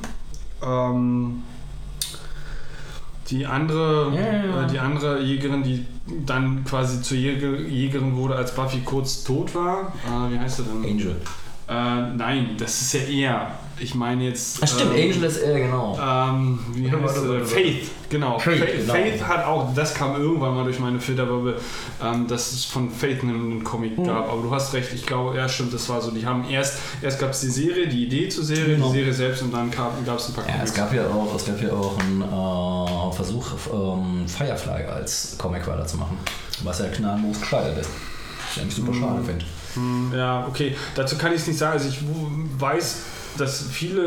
[0.63, 1.43] Ähm,
[3.31, 4.63] die andere, Ja, ja, ja.
[4.65, 5.87] Äh, die andere Jägerin, die
[6.27, 9.93] dann quasi zur Jäger, Jägerin wurde, als Buffy kurz tot war.
[10.05, 10.85] Äh, wie heißt sie denn?
[10.85, 11.17] Angel.
[11.67, 13.51] Äh, nein, das ist ja eher.
[13.81, 14.59] Ich meine jetzt.
[14.63, 15.99] Ach stimmt, ähm, Angel ist er, genau.
[16.01, 17.45] Ähm, wie heißt warte.
[17.45, 18.39] Faith, genau.
[18.39, 18.93] Faith, Faith, genau.
[18.93, 21.57] Faith hat auch, das kam irgendwann mal durch meine Filterbubble,
[22.05, 24.05] ähm, dass es von Faith einen, Comic Hm.
[24.07, 24.29] gab.
[24.31, 26.11] Aber du hast recht, ich glaube, ja stimmt, das war so.
[26.13, 28.89] Die haben erst, erst gab es die Serie, die Idee zur Serie, Genau.
[28.93, 30.71] die Serie selbst und dann gab es ein paar Ja, Comics.
[30.71, 35.67] es gab ja auch, es gab ja auch einen äh, Versuch, ähm, Firefly als Comic
[35.67, 36.19] weiterzumachen,
[36.63, 37.91] was ja gnadenlos gescheitert ist.
[37.91, 39.45] Was ich eigentlich super schade finde.
[39.75, 40.75] Hm, Ja, okay.
[40.95, 41.73] Dazu kann ich es nicht sagen.
[41.75, 42.01] Also ich
[42.59, 43.03] weiß,
[43.39, 44.03] dass viele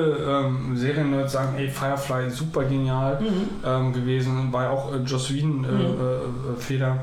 [0.45, 3.19] ähm, Serien-Nerds sagen, ey, Firefly super genial
[3.65, 4.51] ähm, gewesen.
[4.53, 5.79] War ja auch äh, Joss Whedon äh, Mhm.
[5.79, 5.83] äh,
[6.53, 6.97] äh, Feder.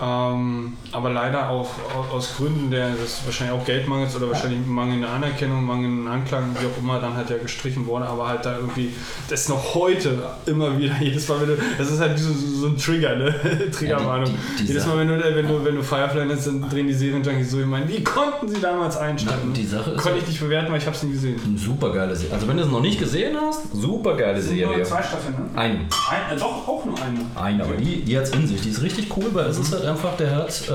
[0.00, 5.06] Ähm, aber leider auch au- aus Gründen der, des wahrscheinlich auch Geldmangels oder wahrscheinlich mangelnde
[5.08, 8.90] Anerkennung, mangelnden Anklang, wie auch immer, dann halt ja gestrichen worden, aber halt da irgendwie,
[9.30, 12.32] das ist noch heute immer wieder, jedes Mal, wenn du, das ist halt wie so,
[12.32, 13.34] so ein Trigger, ne?
[13.70, 14.26] Triggerwarnung.
[14.26, 16.88] Ja, die- die- jedes Mal, wenn du, wenn du, wenn du Firefly nennst, dann drehen
[16.88, 19.38] die Serienjunkies so, ich meine, wie konnten sie damals einstellen?
[19.46, 21.40] Na, die Sache ist Konnte ich nicht bewerten, weil ich habe es nie gesehen.
[21.46, 22.34] Eine super geile Serie.
[22.34, 24.84] Also wenn du es noch nicht gesehen hast, super geile Serie.
[24.84, 25.58] Staffeln, ne?
[25.58, 25.70] Ein.
[26.10, 27.20] Ein, äh, doch, auch nur eine.
[27.40, 28.60] Eine, aber die, die hat es in sich.
[28.60, 30.72] Die ist richtig cool, weil es ist halt einfach, der hat äh,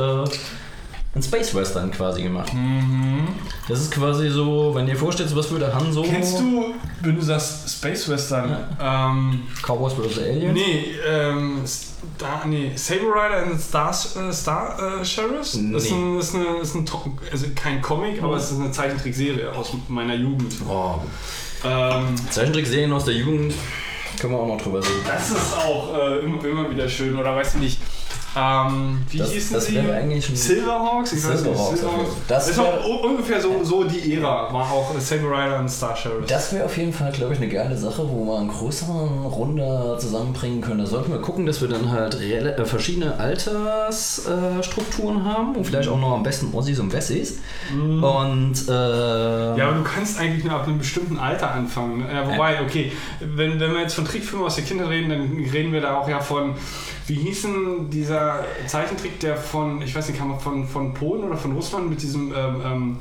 [1.14, 2.52] einen Space Western quasi gemacht.
[3.68, 6.04] Das ist quasi so, wenn dir vorstellst, was würde Han so.
[6.04, 10.20] Kennst du, wenn du sagst Space Western, ähm, Cowboys vs.
[10.20, 10.54] Aliens?
[10.54, 15.56] nee, ähm, Star, nee, Saber Rider and Star, äh, Star äh, Sheriffs?
[15.56, 15.78] Nee.
[15.78, 16.86] Ist, ein, ist, eine, ist ein,
[17.32, 20.54] also kein Comic, aber es ist eine Zeichentrickserie aus meiner Jugend.
[20.68, 21.00] Oh,
[21.66, 23.54] Ähm, Zeichentrickserien aus der Jugend
[24.20, 25.02] können wir auch noch drüber reden.
[25.08, 27.80] das ist auch äh, immer, immer wieder schön, oder weißt du nicht?
[28.38, 29.80] Ähm, wie Das- hießen das sie?
[29.80, 31.14] eigentlich Silverhawks?
[31.14, 32.10] Ich weiß nicht, Silverhawks.
[32.28, 36.26] Das Das u- ungefähr so, so die Ära, war auch Saber Rider und Star Sheriff.
[36.28, 39.98] Das wäre auf jeden Fall, glaube ich, eine geile Sache, wo wir einen größeren Runde
[40.00, 40.80] zusammenbringen können.
[40.80, 45.90] Da sollten wir gucken, dass wir dann halt äh, verschiedene Altersstrukturen äh, haben und vielleicht
[45.90, 47.40] auch noch am besten Ossis und Wessis.
[47.74, 48.72] Und äh,
[49.58, 52.06] ja, aber du kannst eigentlich nur ab einem bestimmten Alter anfangen.
[52.12, 55.74] Ja, wobei, okay, wenn, wenn wir jetzt von Trickfilmen aus der Kindheit reden, dann reden
[55.74, 56.54] wir da auch ja von,
[57.10, 61.24] wie hieß denn dieser Zeichentrick, der von, ich weiß nicht, kam er von, von Polen
[61.24, 62.98] oder von Russland mit diesem, ähm, ähm,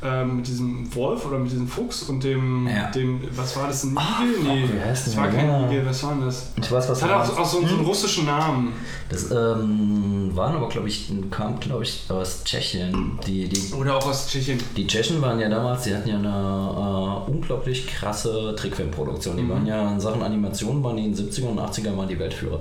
[0.00, 2.88] ähm, mit diesem Wolf oder mit diesem Fuchs und dem, Ja.
[2.92, 4.68] dem was war das, ein Igel?
[4.68, 5.66] fuck, wie heißt das war kein Ja.
[5.66, 6.52] Igel, was war denn das?
[6.56, 8.72] ich weiß, was Das hat auch, auch so, so einen russischen Namen.
[9.08, 13.18] Das ähm, waren aber, glaube ich, kam, glaube ich, aus Tschechien.
[13.26, 14.60] Die, die, Oder auch aus Tschechien.
[14.76, 19.36] die Tschechen waren ja damals, die hatten ja eine äh, unglaublich krasse Trickfilmproduktion.
[19.36, 22.18] Die waren ja in Sachen Animation, waren die in den 70er und 80er mal die
[22.20, 22.60] Weltführer.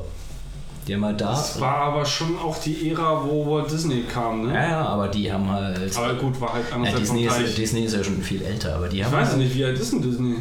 [0.95, 1.31] Haben halt da.
[1.31, 4.53] Das war aber schon auch die Ära, wo Walt Disney kam, ne?
[4.53, 5.95] ja, ja, aber die haben halt.
[5.97, 7.57] Aber gut, war halt Ja, andererseits Disney, ist.
[7.57, 9.13] Disney ist ja schon viel älter, aber die Ich haben.
[9.13, 10.35] weiß halt, nicht, wie alt ist denn Disney?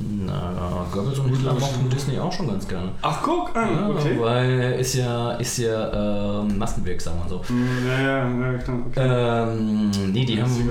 [0.00, 2.90] Na, Goebbels und Hitler mochten Disney auch schon ganz gerne.
[3.02, 4.16] Ach, guck an, Ja, okay.
[4.20, 7.42] Weil ist ja, ist ja ähm, massenwirksam und so.
[7.88, 8.76] Ja, ja, ja, klar.
[8.90, 9.48] Okay.
[9.52, 10.70] Ähm, nee, die haben.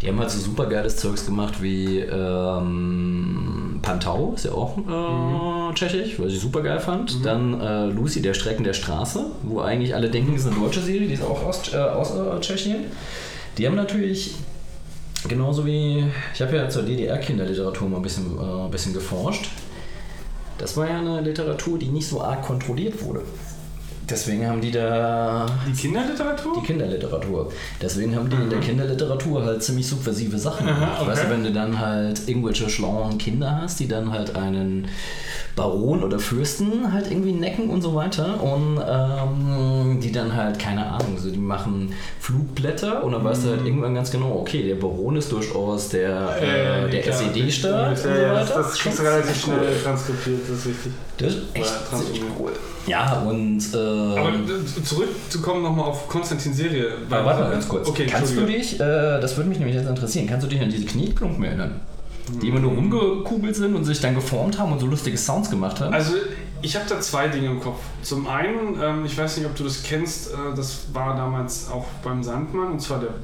[0.00, 5.74] Die haben halt so super geiles Zeugs gemacht wie ähm, Pantau, ist ja auch äh,
[5.74, 7.24] tschechisch, was ich super geil fand.
[7.24, 10.80] Dann äh, Lucy, der Strecken der Straße, wo eigentlich alle denken, es ist eine deutsche
[10.80, 12.86] Serie, die ist auch aus, äh, aus äh, Tschechien.
[13.58, 14.36] Die haben natürlich
[15.28, 19.50] genauso wie, ich habe ja zur DDR-Kinderliteratur mal ein bisschen, äh, ein bisschen geforscht.
[20.56, 23.22] Das war ja eine Literatur, die nicht so arg kontrolliert wurde.
[24.10, 26.52] Deswegen haben die da Die Kinderliteratur?
[26.60, 27.52] die Kinderliteratur.
[27.80, 31.06] Deswegen haben die in der Kinderliteratur halt ziemlich subversive Sachen gemacht.
[31.06, 31.34] Weißt du, okay.
[31.34, 34.88] wenn du dann halt irgendwelche schlauen Kinder hast, die dann halt einen
[35.56, 40.86] Baron oder Fürsten halt irgendwie necken und so weiter und ähm, die dann halt, keine
[40.86, 43.46] Ahnung, so die machen Flugblätter und dann weißt Mhm.
[43.46, 47.16] du halt irgendwann ganz genau, okay, der Baron ist durchaus der, äh, der klar.
[47.16, 48.62] SED-Staat und so Ja, ja, das, weiter.
[48.62, 50.92] das kriegst du relativ schnell transkripiert, das ist richtig.
[51.20, 52.52] Das ist echt Ja, ziemlich cool.
[52.86, 56.92] Ja, und äh, Aber äh, zurückzukommen nochmal auf Konstantins Serie.
[57.10, 57.86] Aber warte mal ganz kurz.
[57.88, 60.70] Okay, kannst du dich, äh, das würde mich nämlich jetzt interessieren, kannst du dich an
[60.70, 61.80] diese Knieklumpen erinnern?
[62.42, 65.80] Die immer nur rumgekugelt sind und sich dann geformt haben und so lustige Sounds gemacht
[65.80, 65.92] haben?
[65.92, 66.14] Also
[66.62, 67.80] ich habe da zwei Dinge im Kopf.
[68.02, 71.86] Zum einen, ähm, ich weiß nicht, ob du das kennst, äh, das war damals auch
[72.02, 73.14] beim Sandmann, und zwar der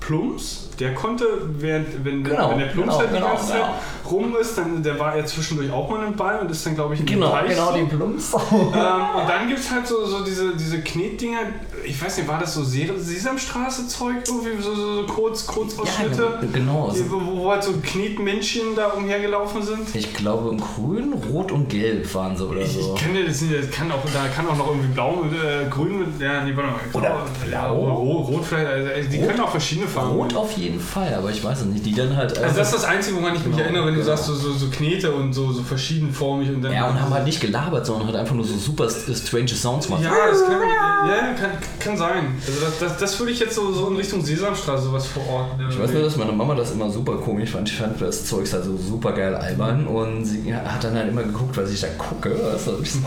[0.00, 0.70] Plums.
[0.78, 1.24] Der konnte,
[1.58, 4.10] während, wenn, Genau, wenn der Plums genau, halt die genau, ganze Zeit genau.
[4.10, 6.94] rum ist, dann der war ja zwischendurch auch mal im Ball und ist dann, glaube
[6.94, 7.78] ich, in genau, Teich genau, so.
[7.78, 8.34] die Plumps.
[8.34, 11.40] Ähm, und dann gibt es halt so, so diese, diese Knetdinger,
[11.84, 16.48] ich weiß nicht, war das so Se- Sesamstraße-Zeug, irgendwie so, so, so kurz, Kurzausschnitte, Ja,
[16.52, 16.90] genau.
[16.94, 19.94] die, wo, wo halt so Knetmännchen da umhergelaufen sind?
[19.94, 22.94] Ich glaube, in grün, rot und gelb waren sie oder Ich, so.
[22.94, 25.66] ich kenne das nicht, das kann auch, da kann auch noch irgendwie blau mit, äh,
[25.68, 26.80] grün mit, ja, nee, warte mal.
[26.92, 27.74] Oder blau?
[27.94, 29.28] Rot, rot vielleicht, also, die Rot?
[29.28, 31.84] können auch verschiedene Farben Rot auf jeden Fall, aber ich weiß es nicht.
[31.84, 32.36] Die dann halt.
[32.38, 34.16] Also das ist das Einzige, woran ich mich Genau, erinnere, wenn du genau.
[34.16, 36.72] sagst, so, so, so Knete und so, so verschiedenformig und dann...
[36.72, 40.02] ja, und haben halt nicht gelabert, sondern halt einfach nur so super strange Sounds gemacht.
[40.02, 42.34] Ja, das kann, ja, kann, kann sein.
[42.46, 45.66] Also das, das, das würde ich jetzt so, so in Richtung Sesamstraße sowas verorten.
[45.68, 47.68] Ich weiß nur, dass meine Mama das immer super komisch fand.
[47.68, 51.22] Ich fand das Zeug halt so super geil albern und sie hat dann halt immer
[51.22, 52.30] geguckt, was ich da gucke.
[52.30, 52.82] Du?
[52.82, 52.98] Ich so,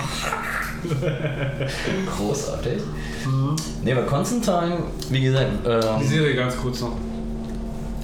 [2.18, 2.82] Großartig.
[3.84, 4.78] Ne, aber Constantine,
[5.10, 6.94] wie gesagt, Die ähm, Serie ganz kurz noch.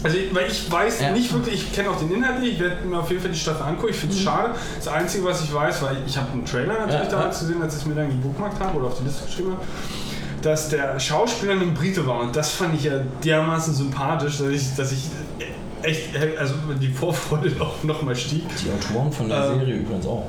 [0.03, 1.11] Also ich, weil ich weiß Ja.
[1.11, 3.39] nicht wirklich, ich kenne auch den Inhalt nicht, ich werde mir auf jeden Fall die
[3.39, 4.53] Staffel angucken, ich finde es schade.
[4.77, 7.03] Das Einzige, was ich weiß, weil ich habe einen Trailer natürlich Mhm.
[7.05, 9.51] Ja, damals gesehen, als ich es mir dann gebookmarkt habe oder auf die Liste geschrieben
[9.51, 9.61] habe,
[10.43, 14.75] dass der Schauspieler ein Brite war und das fand ich ja dermaßen sympathisch, dass ich,
[14.75, 14.99] dass ich
[15.81, 18.43] echt, also die Vorfreude noch, noch mal stieg.
[18.63, 19.59] die Autoren von der Ähm.
[19.59, 20.27] Serie übrigens auch.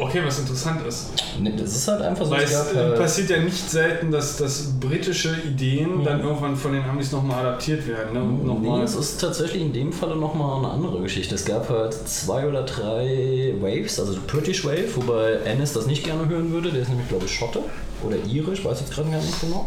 [0.00, 1.08] Okay, was interessant ist.
[1.40, 4.12] Ne, das ist halt einfach so, Weil es gab äh, halt, passiert ja nicht selten,
[4.12, 6.04] dass, dass britische Ideen Mhm.
[6.04, 8.12] dann irgendwann von den Amis nochmal adaptiert werden.
[8.12, 8.20] Ne?
[8.22, 11.34] Und Nee, nochmal- es ist tatsächlich in dem Falle nochmal eine andere Geschichte.
[11.34, 16.28] Es gab halt zwei oder drei Waves, also British Wave, wobei Ennis das nicht gerne
[16.28, 16.70] hören würde.
[16.70, 17.64] Der ist nämlich, glaube ich, Schotte
[18.06, 19.66] oder Irisch, weiß jetzt gerade gar nicht genau.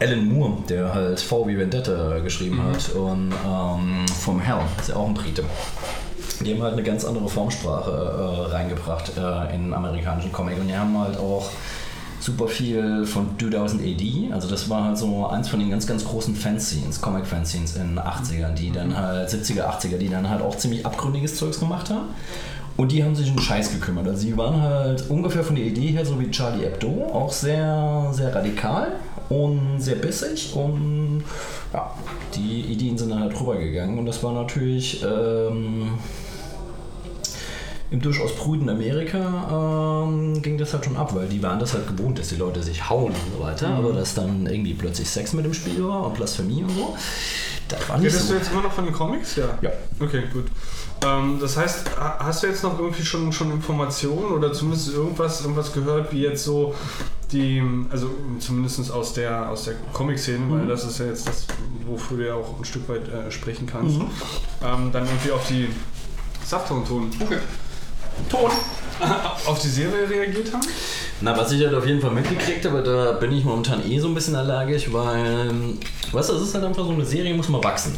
[0.00, 4.96] Alan Moore, der halt V wie Vendetta geschrieben hat und ähm, vom Hell, ist ja
[4.96, 5.42] auch ein Brite.
[6.40, 10.76] Die haben halt eine ganz andere Formsprache äh, reingebracht äh, in amerikanischen Comic und die
[10.76, 11.50] haben halt auch
[12.20, 16.04] super viel von 2000 AD, also das war halt so eins von den ganz, ganz
[16.04, 20.56] großen Fanscenes, Comic-Fanscenes in den 80ern, die dann halt, 70er, 80er, die dann halt auch
[20.56, 22.08] ziemlich abgründiges Zeugs gemacht haben.
[22.78, 24.06] Und die haben sich um Scheiß gekümmert.
[24.06, 28.08] Also sie waren halt ungefähr von der Idee her so wie Charlie Hebdo, auch sehr,
[28.12, 28.92] sehr radikal
[29.28, 31.24] und sehr bissig und
[31.72, 31.92] ja,
[32.36, 35.98] die Ideen sind dann halt rübergegangen und das war natürlich ähm,
[37.90, 41.88] im durchaus prüden Amerika ähm, ging das halt schon ab, weil die waren das halt
[41.88, 45.32] gewohnt, dass die Leute sich hauen und so weiter, aber dass dann irgendwie plötzlich Sex
[45.32, 46.96] mit dem Spiel war und Blasphemie und so,
[47.68, 48.32] das war nicht Redest so.
[48.32, 49.36] du jetzt immer noch von den Comics?
[49.36, 49.58] Ja.
[49.62, 49.70] Ja.
[50.00, 50.46] Okay, gut.
[51.04, 55.40] Ähm, das heißt, ha- hast du jetzt noch irgendwie schon, schon Informationen oder zumindest irgendwas,
[55.42, 56.74] irgendwas gehört, wie jetzt so
[57.32, 61.46] die, also zumindest aus der, aus der Comic-Szene, weil das ist ja jetzt das,
[61.86, 65.68] wofür du ja auch ein Stück weit äh, sprechen kannst, ähm, dann irgendwie auf die
[66.44, 67.10] Saftton-Ton.
[67.20, 67.38] Okay.
[68.28, 68.50] Ton.
[69.46, 70.66] auf die Serie reagiert haben?
[71.20, 74.08] Na, was ich halt auf jeden Fall mitgekriegt habe, da bin ich momentan eh so
[74.08, 75.50] ein bisschen allergisch, weil,
[76.10, 77.96] weißt du, es ist halt einfach so eine Serie, muss mal wachsen.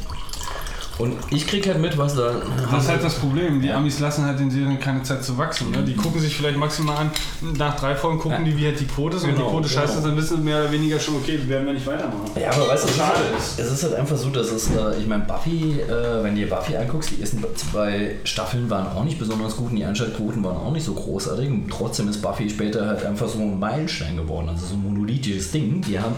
[1.00, 2.34] Und ich krieg halt mit, was da.
[2.70, 3.60] Das ist halt das Problem.
[3.62, 5.70] Die Amis lassen halt den Serien keine Zeit zu wachsen.
[5.70, 5.82] Ne?
[5.82, 7.10] Die gucken sich vielleicht maximal an,
[7.56, 9.22] nach drei Folgen gucken die, wie halt die Quote ist.
[9.22, 9.80] Und wenn Genau, die Quote genau.
[9.80, 12.30] scheiße ist, dann wissen mehr oder weniger schon, okay, werden wir nicht weitermachen.
[12.38, 13.58] Ja, aber weißt du, Schade halt, ist.
[13.58, 16.50] es ist halt einfach so, dass es, äh, ich meine, Buffy, äh, wenn du dir
[16.50, 20.56] Buffy anguckst, die ersten zwei Staffeln waren auch nicht besonders gut und die Einschaltquoten waren
[20.56, 21.48] auch nicht so großartig.
[21.48, 25.50] Und trotzdem ist Buffy später halt einfach so ein Meilenstein geworden, also so ein monolithisches
[25.52, 25.80] Ding.
[25.80, 26.14] Die haben,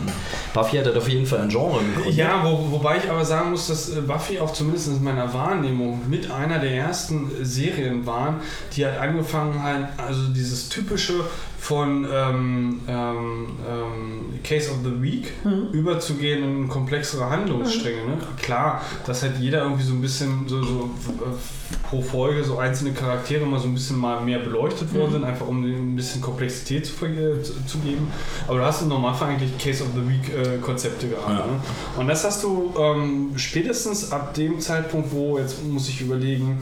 [0.52, 2.16] Buffy hat halt auf jeden Fall ein Genre gegründet.
[2.16, 6.08] Ja, wo, wobei ich aber sagen muss, dass äh, Buffy auch zumindest in meiner Wahrnehmung
[6.08, 8.40] mit einer der ersten Serien waren,
[8.74, 11.24] die halt angefangen hat, also dieses typische
[11.62, 15.68] von ähm, ähm, ähm, Case of the Week Mhm.
[15.70, 18.02] überzugehen in komplexere Handlungsstränge.
[18.04, 18.18] Ne?
[18.42, 22.90] Klar, dass halt jeder irgendwie so ein bisschen so, so äh, pro Folge so einzelne
[22.90, 25.12] Charaktere mal so ein bisschen mal mehr beleuchtet worden Mhm.
[25.12, 28.08] sind, einfach um ein bisschen Komplexität zu, zu, zu geben.
[28.48, 31.28] Aber du hast im Normalfall eigentlich Case of the Week äh, Konzepte gehabt.
[31.28, 31.46] Ja.
[31.46, 31.60] Ne?
[31.96, 36.58] Und das hast du ähm, spätestens ab dem Zeitpunkt, wo, jetzt muss ich überlegen,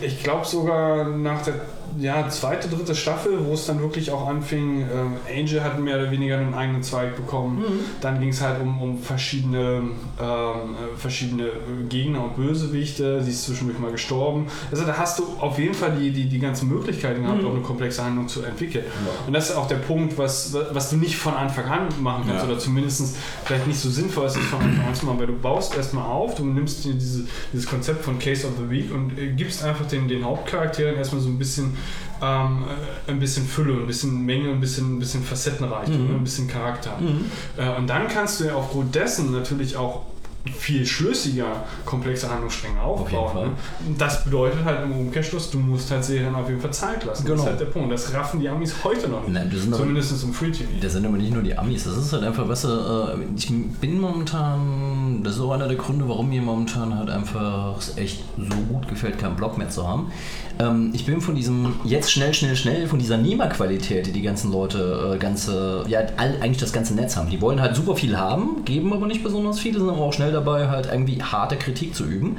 [0.00, 1.54] ich glaube sogar nach der
[1.98, 6.10] ja, zweite, dritte Staffel, wo es dann wirklich auch anfing, äh, Angel hat mehr oder
[6.10, 7.64] weniger einen eigenen Zweig bekommen.
[8.00, 11.48] Dann ging es halt um, um verschiedene, ähm, äh, verschiedene
[11.88, 13.22] Gegner und Bösewichte.
[13.22, 14.46] Sie ist zwischendurch mal gestorben.
[14.70, 17.62] Also da hast du auf jeden Fall die, die, die ganzen Möglichkeiten gehabt, auch eine
[17.62, 18.84] komplexe Handlung zu entwickeln.
[19.26, 22.44] Und das ist auch der Punkt, was, was du nicht von Anfang an machen kannst
[22.44, 22.50] Ja.
[22.50, 25.36] oder zumindest vielleicht nicht so sinnvoll ist, es von Anfang an zu machen, weil du
[25.38, 29.18] baust erstmal auf, du nimmst dir diese, dieses Konzept von Case of the Week und
[29.18, 31.76] äh, gibst einfach den, den Hauptcharakteren erstmal so ein bisschen
[32.22, 32.64] ähm,
[33.06, 36.14] äh, ein bisschen Fülle, ein bisschen Menge, ein bisschen, ein bisschen Facettenreichtum, Mhm.
[36.16, 36.96] ein bisschen Charakter.
[37.00, 37.24] Mhm.
[37.56, 40.02] Äh, und dann kannst du ja aufgrund dessen natürlich auch
[40.58, 41.46] viel schlüssiger
[41.84, 43.32] komplexe Handlungsstränge aufbauen.
[43.32, 43.46] Fall.
[43.46, 43.52] Ne?
[43.96, 47.22] Das bedeutet halt im Umkehrschluss, du musst halt Serien auf jeden Fall Zeit lassen.
[47.22, 47.42] Das Genau.
[47.44, 47.92] ist halt der Punkt.
[47.92, 49.34] Das raffen die Amis heute noch nicht.
[49.34, 50.68] Nein, das sind aber- Zumindest im Free TV.
[50.80, 53.52] Das sind aber nicht nur die Amis, das ist halt einfach, weißt du, äh, ich
[53.80, 58.24] bin momentan, das ist auch einer der Gründe, warum mir momentan halt einfach es echt
[58.36, 60.10] so gut gefällt, keinen Blog mehr zu haben.
[60.58, 64.52] Ähm, ich bin von diesem jetzt schnell, schnell, schnell, von dieser Nehmerqualität, die die ganzen
[64.52, 67.30] Leute, äh, ganze, ja, all, eigentlich das ganze Netz haben.
[67.30, 70.32] Die wollen halt super viel haben, geben aber nicht besonders viel, sind aber auch schnell
[70.32, 72.36] dabei, halt irgendwie harte Kritik zu üben.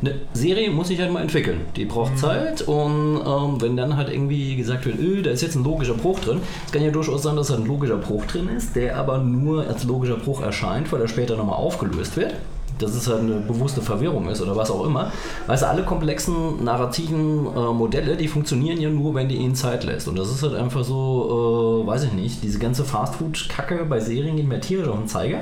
[0.00, 1.62] Eine Serie muss sich halt mal entwickeln.
[1.76, 5.54] Die braucht Zeit und ähm, wenn dann halt irgendwie gesagt wird, öh, da ist jetzt
[5.54, 8.48] ein logischer Bruch drin, es kann ja durchaus sein, dass da ein logischer Bruch drin
[8.48, 12.34] ist, der aber nur als logischer Bruch erscheint, weil er später nochmal aufgelöst wird.
[12.78, 15.12] Dass es halt eine bewusste Verwirrung ist oder was auch immer.
[15.46, 19.84] Weißt du, alle komplexen narrativen äh, Modelle, die funktionieren ja nur, wenn die ihnen Zeit
[19.84, 20.08] lässt.
[20.08, 24.36] Und das ist halt einfach so, äh, weiß ich nicht, diese ganze Fastfood-Kacke bei Serien
[24.36, 25.40] geht mir tierisch auf den Zeiger.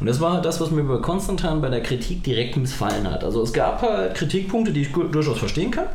[0.00, 3.22] Und das war halt das, was mir bei Konstantin bei der Kritik direkt missfallen hat.
[3.22, 5.86] Also es gab halt Kritikpunkte, die ich durchaus verstehen kann.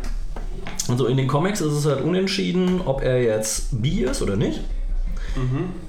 [0.87, 4.61] Also in den Comics ist es halt unentschieden, ob er jetzt bi ist oder nicht.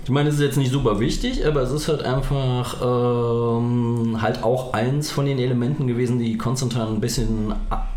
[0.04, 4.42] Ich meine, es ist jetzt nicht super wichtig, aber es ist halt einfach ähm, halt
[4.42, 7.88] auch eins von den Elementen gewesen, die Konstantin ein bisschen ab,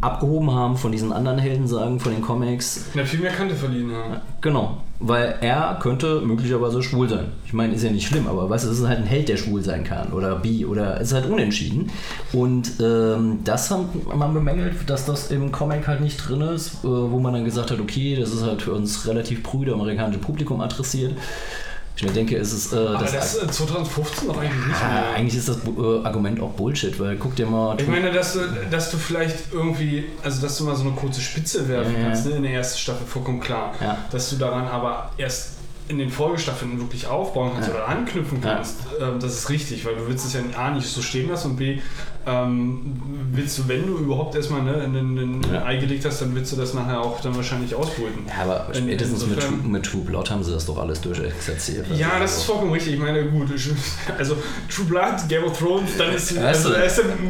[0.00, 2.86] abgehoben haben von diesen anderen Heldensagen, von den Comics.
[2.94, 4.20] Ja, viel mehr Kante verliehen haben.
[4.40, 7.26] Genau, weil er könnte möglicherweise schwul sein.
[7.44, 9.36] Ich meine, ist ja nicht schlimm, aber weißt du, es ist halt ein Held, der
[9.36, 11.90] schwul sein kann oder bi oder es ist halt unentschieden.
[12.32, 16.88] Und ähm, das hat man bemängelt, dass das im Comic halt nicht drin ist, äh,
[16.88, 20.60] wo man dann gesagt hat, okay, das ist halt für uns relativ prüde amerikanische Publikum
[20.60, 21.12] adressiert.
[21.96, 25.14] Ich mir denke, es ist äh, Aber das, das ist 2015 noch eigentlich nicht mehr.
[25.14, 28.40] eigentlich ist das äh, Argument auch Bullshit, weil guck dir mal Ich meine, dass du,
[28.70, 32.06] dass du vielleicht irgendwie, also dass du mal so eine kurze Spitze werfen Ja, ja.
[32.08, 33.72] kannst, ne, in der ersten Staffel, vollkommen klar.
[33.80, 33.96] Ja.
[34.12, 35.52] Dass du daran aber erst
[35.88, 37.74] in den Folgestaffeln wirklich aufbauen kannst Ja.
[37.76, 38.56] oder anknüpfen Ja.
[38.56, 41.52] kannst, ähm, das ist richtig, weil du willst es ja A nicht so stehen lassen
[41.52, 41.78] und B,
[42.26, 42.96] ähm,
[43.32, 45.64] willst du, wenn du überhaupt erstmal ne, in ein in, Ja.
[45.64, 48.26] Ei gelegt hast, dann willst du das nachher auch dann wahrscheinlich ausbrüten.
[48.26, 51.00] ja, aber In- spätestens mit, insofern- True- mit True Blood haben sie das doch alles
[51.00, 51.86] durchexerziert.
[51.96, 52.94] Ja, Also, das ist vollkommen richtig.
[52.94, 53.48] Ich meine, gut,
[54.18, 54.36] also
[54.68, 56.80] True Blood, Game of Thrones, dann ist also, ja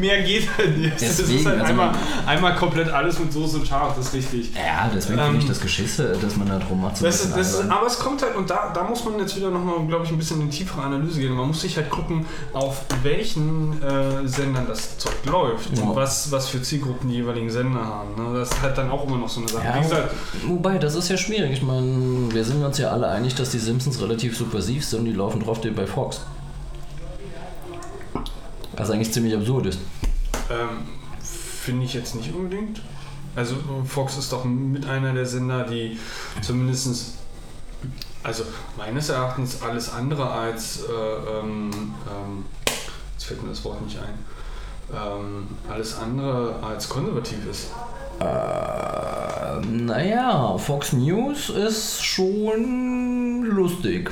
[0.01, 0.95] mehr geht halt nicht.
[1.01, 1.93] Das ist halt also einmal,
[2.27, 4.55] einmal komplett alles mit Soße und scharf, das ist richtig.
[4.55, 6.97] Ja, deswegen Ähm, finde ich das Geschisse, dass man da drum macht.
[6.99, 9.87] So Das, das, aber es kommt halt, und da, da muss man jetzt wieder nochmal,
[9.87, 11.33] glaube ich, ein bisschen in die tiefere Analyse gehen.
[11.35, 15.83] Man muss sich halt gucken, auf welchen äh, Sendern das Zeug läuft Ja.
[15.85, 18.15] und was, was für Zielgruppen die jeweiligen Sender haben.
[18.17, 18.39] Ne?
[18.39, 19.65] Das ist halt dann auch immer noch so eine Sache.
[19.65, 20.15] Ja, gesagt,
[20.47, 21.53] wobei, das ist ja schwierig.
[21.53, 25.05] Ich meine, wir sind uns ja alle einig, dass die Simpsons relativ subversiv sind.
[25.05, 26.21] Die laufen drauf bei Fox.
[28.77, 29.79] Was eigentlich ziemlich absurd ist.
[30.51, 30.87] ähm,
[31.21, 32.81] finde ich jetzt nicht unbedingt.
[33.35, 35.99] Also Fox ist doch mit einer der Sender, die
[36.41, 37.15] zumindest,
[38.23, 38.45] also
[38.79, 42.45] meines Erachtens alles andere als, äh, ähm, ähm,
[43.15, 44.15] jetzt fällt mir das Wort nicht ein,
[44.95, 47.71] ähm, alles andere als konservativ ist.
[48.21, 54.11] Äh, naja, Fox News ist schon lustig.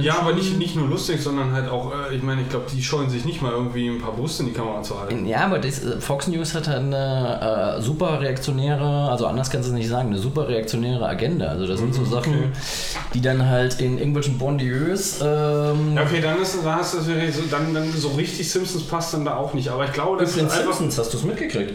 [0.00, 2.80] Ja, aber nicht, nicht nur lustig, sondern halt auch, äh, ich meine, ich glaube, die
[2.80, 5.26] scheuen sich nicht mal irgendwie ein paar Brust in die Kamera zu halten.
[5.26, 9.68] Ja, aber das, äh, Fox News hat halt eine äh, super reaktionäre, also anders kannst
[9.68, 11.46] du es nicht sagen, eine super reaktionäre Agenda.
[11.48, 12.48] Also das sind so Mhm, Sachen, okay.
[13.14, 17.06] die dann halt in irgendwelchen Bondieux ähm, Ja, okay, dann ist da hast du das
[17.34, 19.68] so, dann, dann so richtig Simpsons passt dann da auch nicht.
[19.68, 20.58] Aber ich glaube, das ist einfach.
[20.74, 21.72] Simpsons, hast du es mitgekriegt?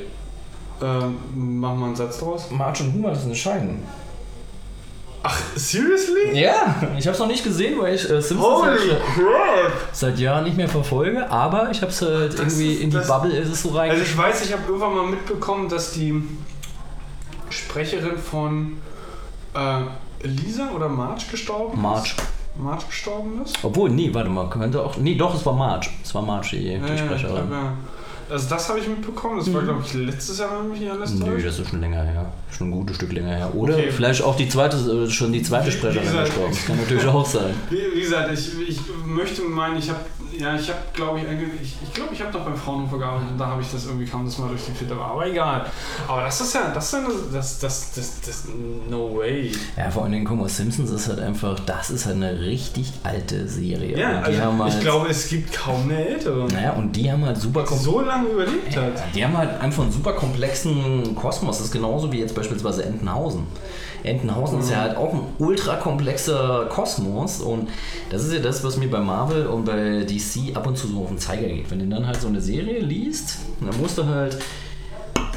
[0.81, 2.51] Ähm, machen wir einen Satz draus.
[2.51, 3.83] Marge und Homer sind scheiden.
[5.23, 6.39] Ach, seriously?
[6.39, 9.71] Ja, ich habe es noch nicht gesehen, weil ich äh, Simpsons Holy seit, crap!
[9.91, 12.97] seit Jahren nicht mehr verfolge, aber ich habe es halt Das irgendwie ist- in die
[12.97, 13.89] Bubble ist es so rein.
[13.89, 16.21] Also ich weiß, ich habe irgendwann mal mitbekommen, dass die
[17.49, 18.77] Sprecherin von
[19.55, 19.81] äh,
[20.27, 22.09] Lisa oder Marge gestorben Marge.
[22.09, 22.15] ist?
[22.59, 23.57] Marge gestorben ist?
[23.63, 24.97] Obwohl, nee, warte mal, könnte auch.
[24.97, 25.89] Nee, doch, es war Marge.
[26.03, 27.51] Es war Marge, die, Ja, Sprecherin.
[27.51, 27.73] ja.
[28.29, 29.37] Also das habe ich mitbekommen.
[29.39, 31.45] Das war, glaube ich, letztes Jahr, wenn mich nicht alles Nö, täuscht.
[31.45, 32.31] das ist schon länger her.
[32.51, 33.55] Schon ein gutes Stück länger her.
[33.55, 33.91] Oder Okay.
[33.91, 36.51] vielleicht auch die zweite, äh, schon die zweite Sprecherin gestorben.
[36.53, 37.53] Das kann natürlich auch sein.
[37.69, 39.99] Wie, wie gesagt, ich, ich möchte meinen, ich habe,
[40.39, 41.25] ja, ich habe, glaube ich,
[41.61, 44.05] ich, ich glaube, ich habe doch beim Fraunhofer gearbeitet und da habe ich das irgendwie,
[44.05, 45.65] kam das mal durch die Filter, aber egal.
[46.07, 48.43] Aber das ist ja, das ist ja, das, das, das, das,
[48.89, 49.51] no way.
[49.75, 52.91] Ja, vor allen Dingen, guck mal, Simpsons ist halt einfach, das ist halt eine richtig
[53.03, 53.97] alte Serie.
[53.97, 57.37] Ja, also halt, ich glaube, es gibt kaum eine ältere, Naja, und die haben halt
[57.37, 59.03] super so lange überlebt Ja, hat.
[59.15, 61.57] die haben halt einfach einen super komplexen Kosmos.
[61.57, 63.45] Das ist genauso wie jetzt beispielsweise Entenhausen.
[64.07, 67.69] Entenhausen ist ja halt auch ein ultra komplexer Kosmos und
[68.09, 71.01] das ist ja das, was mir bei Marvel und bei DC ab und zu so
[71.01, 71.69] auf den Zeiger geht.
[71.69, 74.37] Wenn du dann halt so eine Serie liest, dann musst du halt,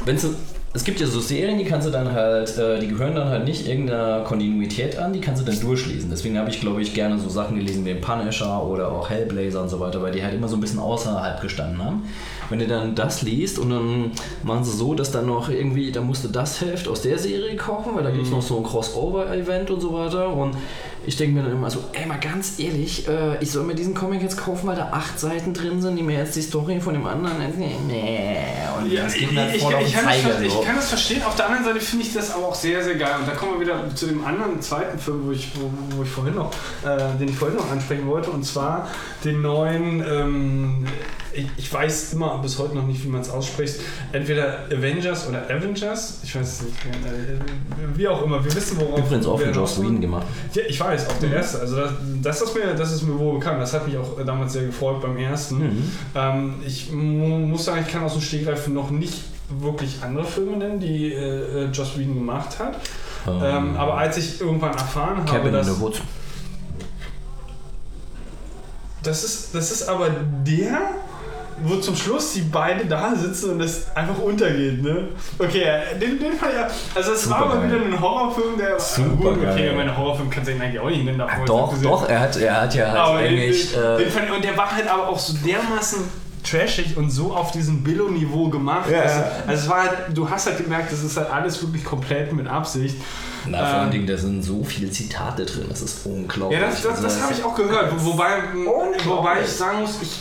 [0.05, 0.27] wenn es
[0.73, 3.43] es gibt ja so Serien, die kannst du dann halt, äh, die gehören dann halt
[3.43, 6.09] nicht irgendeiner Kontinuität an, die kannst du dann durchlesen.
[6.09, 9.69] Deswegen habe ich, glaube ich, gerne so Sachen gelesen wie Punisher oder auch Hellblazer und
[9.69, 12.03] so weiter, weil die halt immer so ein bisschen außerhalb gestanden haben.
[12.49, 14.11] Wenn du dann das liest und dann
[14.43, 17.93] machen sie so, dass dann noch irgendwie, da musste das Heft aus der Serie kochen,
[17.95, 20.33] weil da gibt es noch so ein Crossover-Event und so weiter.
[20.33, 20.55] Und
[21.05, 23.93] ich denke mir dann immer so, ey, mal ganz ehrlich, äh, ich soll mir diesen
[23.95, 26.93] Comic jetzt kaufen, weil da acht Seiten drin sind, die mir jetzt die Story von
[26.93, 27.87] dem anderen erzählen.
[27.87, 28.37] Nee.
[28.77, 30.41] Und Ja, das ich, geht mir ich, voll ich, den kann das, Zeiger.
[30.41, 30.61] ich so.
[30.61, 31.23] kann das verstehen.
[31.23, 33.15] Auf der anderen Seite finde ich das aber auch sehr, sehr geil.
[33.19, 36.09] Und da kommen wir wieder zu dem anderen zweiten Film, wo ich, wo, wo ich
[36.09, 36.51] vorhin noch,
[36.85, 38.29] äh, den ich vorhin noch ansprechen wollte.
[38.29, 38.87] Und zwar
[39.25, 40.85] den neuen, ähm,
[41.33, 43.75] ich, ich weiß immer bis heute noch nicht, wie man es ausspricht.
[44.11, 46.19] Entweder Avengers oder Avengers.
[46.23, 46.75] Ich weiß es nicht.
[46.85, 48.43] Äh, wie auch immer.
[48.43, 49.79] Wir wissen, worauf Übrigens auch von Joss.
[49.79, 50.25] Whedon gemacht.
[50.53, 51.35] Ja, ich weiß, auch der Mhm.
[51.35, 51.59] erste.
[51.59, 53.61] Also das, das, ist mir, das ist mir wohl bekannt.
[53.61, 55.57] Das hat mich auch damals sehr gefreut beim ersten.
[55.59, 55.91] Mhm.
[56.15, 59.21] Ähm, ich mu muss sagen, ich kann aus dem Stegreif noch nicht
[59.59, 62.75] wirklich andere Filme nennen, die äh, äh, Joss Whedon gemacht hat.
[63.27, 65.99] Ähm, aber als ich irgendwann erfahren habe, Cabin in dass the Woods.
[69.03, 70.09] das ist, das ist aber
[70.45, 70.79] der,
[71.63, 75.09] wo zum Schluss die beiden da sitzen und das einfach untergeht, ne?
[75.39, 79.33] Okay, äh, den, den fand ja, also es war aber wieder ein Horrorfilm, der Super
[79.35, 82.19] gut, okay, meine Horrorfilm kannst du ihn eigentlich auch nicht nennen, ich doch, doch, er
[82.19, 83.71] hat, er hat ja halt den, eigentlich.
[83.73, 85.99] den, äh, den fand ich, und der war halt aber auch so dermaßen
[86.43, 88.89] trashig und so auf diesem Billo-Niveau gemacht.
[88.89, 89.31] Ja, ja.
[89.45, 92.47] Also es war halt, du hast halt gemerkt, das ist halt alles wirklich komplett mit
[92.47, 92.95] Absicht.
[93.47, 96.59] na, vor allen ähm, Dingen, da sind so viele Zitate drin, das ist unglaublich.
[96.59, 97.91] Ja, das, das, Also, das habe ich auch gehört.
[97.95, 98.29] Wo- Wobei,
[99.05, 100.17] wobei ich sagen muss, ich,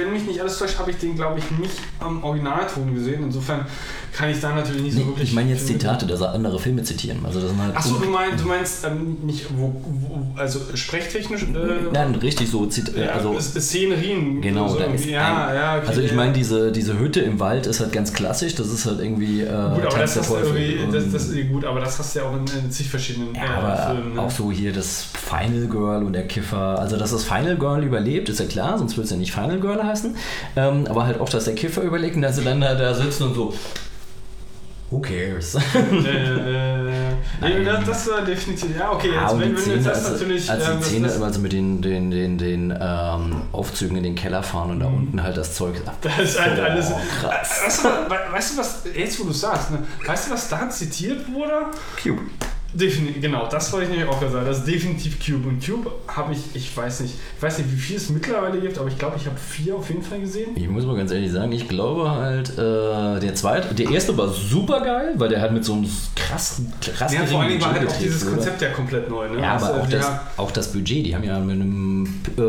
[0.00, 3.22] wenn mich nicht alles täuscht, habe ich den, glaube ich, nicht am Originalton gesehen.
[3.24, 3.66] Insofern
[4.12, 5.28] kann ich da natürlich nicht so Nee, wirklich.
[5.28, 7.20] ich meine jetzt Zitate, dass er andere Filme zitieren.
[7.24, 11.42] Also das sind halt Achso, du meinst, du meinst ähm, nicht, wo, wo, also sprechtechnisch?
[11.42, 14.40] Äh, Nein, richtig so Zit ja, also Szenerien.
[14.40, 17.40] Genau, so da ist ja, ein, ja, okay, also ich meine, diese, diese Hütte im
[17.40, 20.78] Wald ist halt ganz klassisch, das ist halt irgendwie äh, Gut, aber das hast irgendwie,
[20.92, 23.48] das, das gut, aber das hast du ja auch in, in zig verschiedenen ja, äh,
[23.48, 24.14] aber Filmen.
[24.14, 24.20] Ne?
[24.20, 26.78] auch so hier das Final Girl und der Kiffer.
[26.78, 29.60] Also, dass das Final Girl überlebt, ist ja klar, sonst würde es ja nicht Final
[29.60, 30.16] Girl heißen.
[30.56, 33.24] Ähm, aber halt auch, dass der Kiffer überlebt und dass sie dann da, da sitzen
[33.24, 33.54] und so.
[34.90, 35.54] Who cares?
[35.54, 37.12] äh, äh,
[37.42, 38.76] nee, das, das war definitiv.
[38.76, 40.50] Ja, okay, jetzt, und wenn, wenn Szene, jetzt das als, natürlich.
[40.50, 44.02] als ähm, die das- Szene, das, also mit den, den, den, den ähm, Aufzügen in
[44.02, 45.74] den Keller fahren und da unten halt das Zeug.
[46.00, 46.88] das ist halt Boah, alles.
[47.20, 47.60] krass.
[47.64, 49.78] Weißt du, we- weißt du, was, jetzt wo du sagst, ne?
[50.06, 51.66] weißt du, was da zitiert wurde?
[52.02, 52.22] Cube.
[52.72, 54.46] Definitiv, genau, das wollte ich nämlich auch gesagt.
[54.46, 55.48] Das ist definitiv Cube.
[55.48, 58.78] Und Cube habe ich, ich weiß nicht, ich weiß nicht, wie viel es mittlerweile gibt,
[58.78, 60.50] aber ich glaube, ich habe vier auf jeden Fall gesehen.
[60.54, 64.28] Ich muss mal ganz ehrlich sagen, ich glaube halt, äh, der zweite, der erste war
[64.28, 67.72] super geil, weil der halt mit so einem krass, krass Ja, vor allen Dingen war
[67.72, 68.36] halt auch dieses wurde.
[68.36, 69.28] Konzept ja komplett neu.
[69.28, 69.40] Ne?
[69.42, 72.04] Ja, Also, aber auch die das, auch das Budget, die haben ja mit einem
[72.36, 72.40] äh,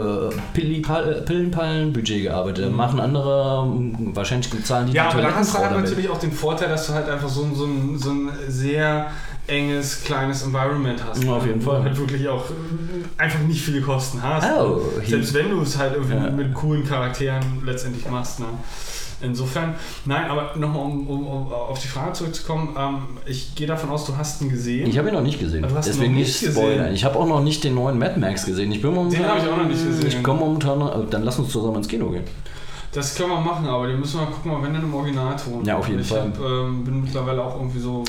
[0.58, 0.82] Pilli-
[1.26, 2.72] Pillenpallen-Budget gearbeitet.
[2.72, 4.96] Machen andere, mh, wahrscheinlich zahlen die Mhm.
[4.98, 7.30] Ja, die aber dann hast du halt natürlich auch den Vorteil, dass du halt einfach
[7.30, 9.08] so, so, ein, so ein sehr
[9.48, 11.24] enges, kleines Environment hast.
[11.24, 11.80] Ja, auf jeden Fall.
[11.80, 14.48] du halt wirklich auch äh, einfach nicht viele Kosten hast.
[14.58, 16.30] Oh, Und Selbst wenn du es halt irgendwie Ja.
[16.30, 18.40] mit coolen Charakteren letztendlich machst.
[18.40, 18.46] Ne?
[19.24, 19.76] Insofern,
[20.06, 24.06] nein, aber nochmal, um, um, um auf die Frage zurückzukommen, ähm, ich gehe davon aus,
[24.06, 24.90] du hast ihn gesehen.
[24.90, 25.62] Ich habe ihn noch nicht gesehen.
[25.62, 26.78] Du hast ihn Deswegen nicht spoilern.
[26.80, 26.96] gesehen.
[26.96, 28.72] Ich habe auch noch nicht den neuen Mad Max gesehen.
[28.72, 29.22] Ich bin momentan.
[29.22, 30.08] Den habe ich auch noch nicht gesehen.
[30.08, 30.82] Ich komme momentan.
[30.82, 32.24] äh, Dann lass uns zusammen ins Kino gehen.
[32.94, 35.64] Das können wir machen, aber den müssen wir gucken, mal, wenn dann im Originalton.
[35.64, 36.24] Ja, auf jeden ich Fall.
[36.24, 38.04] Hab, ähm, bin mittlerweile auch irgendwie so,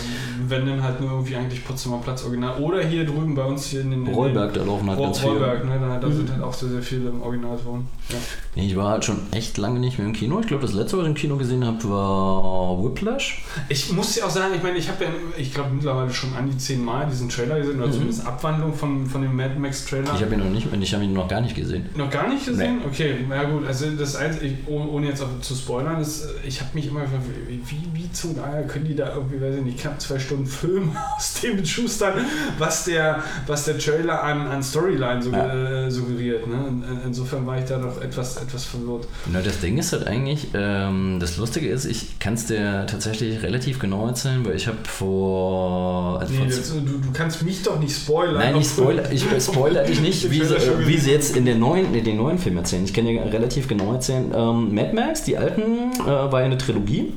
[0.49, 2.61] wenn dann halt nur irgendwie eigentlich Potsdamer Platz Original.
[2.61, 4.09] Oder hier drüben bei uns hier in den.
[4.09, 5.47] Rollberg, da laufen halt den, ganz Roll- viele.
[5.47, 5.81] Rollberg, ne?
[5.81, 7.87] Da, da sind halt auch sehr, sehr viele im Originalton.
[8.09, 8.17] Ja.
[8.57, 10.41] Nee, Ich war halt schon echt lange nicht mehr im Kino.
[10.41, 13.45] Ich glaube, das letzte, was ich im Kino gesehen habe, war Whiplash.
[13.69, 16.51] Ich muss dir auch sagen, ich meine, ich habe ja, ich glaube mittlerweile schon an
[16.51, 20.13] die zehn Mal diesen Trailer gesehen, oder zumindest Abwandlung von, von dem Mad Max Trailer.
[20.15, 21.89] Ich habe ihn noch nicht, ich habe ihn noch gar nicht gesehen.
[21.97, 22.81] Noch gar nicht gesehen?
[22.85, 26.71] Okay, na gut, also das Einzige, ich, ohne, jetzt auch zu spoilern, ist, ich habe
[26.75, 30.01] mich immer gefragt, wie, wie zum Geier können die da irgendwie, weiß ich nicht, knapp
[30.01, 32.15] zwei Stunden Film aus dem schustern,
[32.59, 35.87] was der, was der Trailer an, an Storyline so, Ja.
[35.87, 36.47] äh, suggeriert.
[36.47, 36.55] Ne?
[36.69, 39.07] In, insofern war ich da doch etwas, etwas verwirrt.
[39.33, 43.43] Na, das Ding ist halt eigentlich, ähm, das Lustige ist, ich kann es dir tatsächlich
[43.43, 46.21] relativ genau erzählen, weil ich habe vor.
[46.21, 48.35] Also Nee, vor das, du, du kannst mich doch nicht spoilern.
[48.39, 51.45] Nein, ich spoiler, ich spoiler dich nicht, Den wie sie, äh, wie sie jetzt in
[51.45, 52.85] den neuen, in den neuen Film erzählen.
[52.85, 54.33] Ich kann dir relativ genau erzählen.
[54.35, 57.13] Ähm, Mad Max, die alten, äh, war ja eine Trilogie.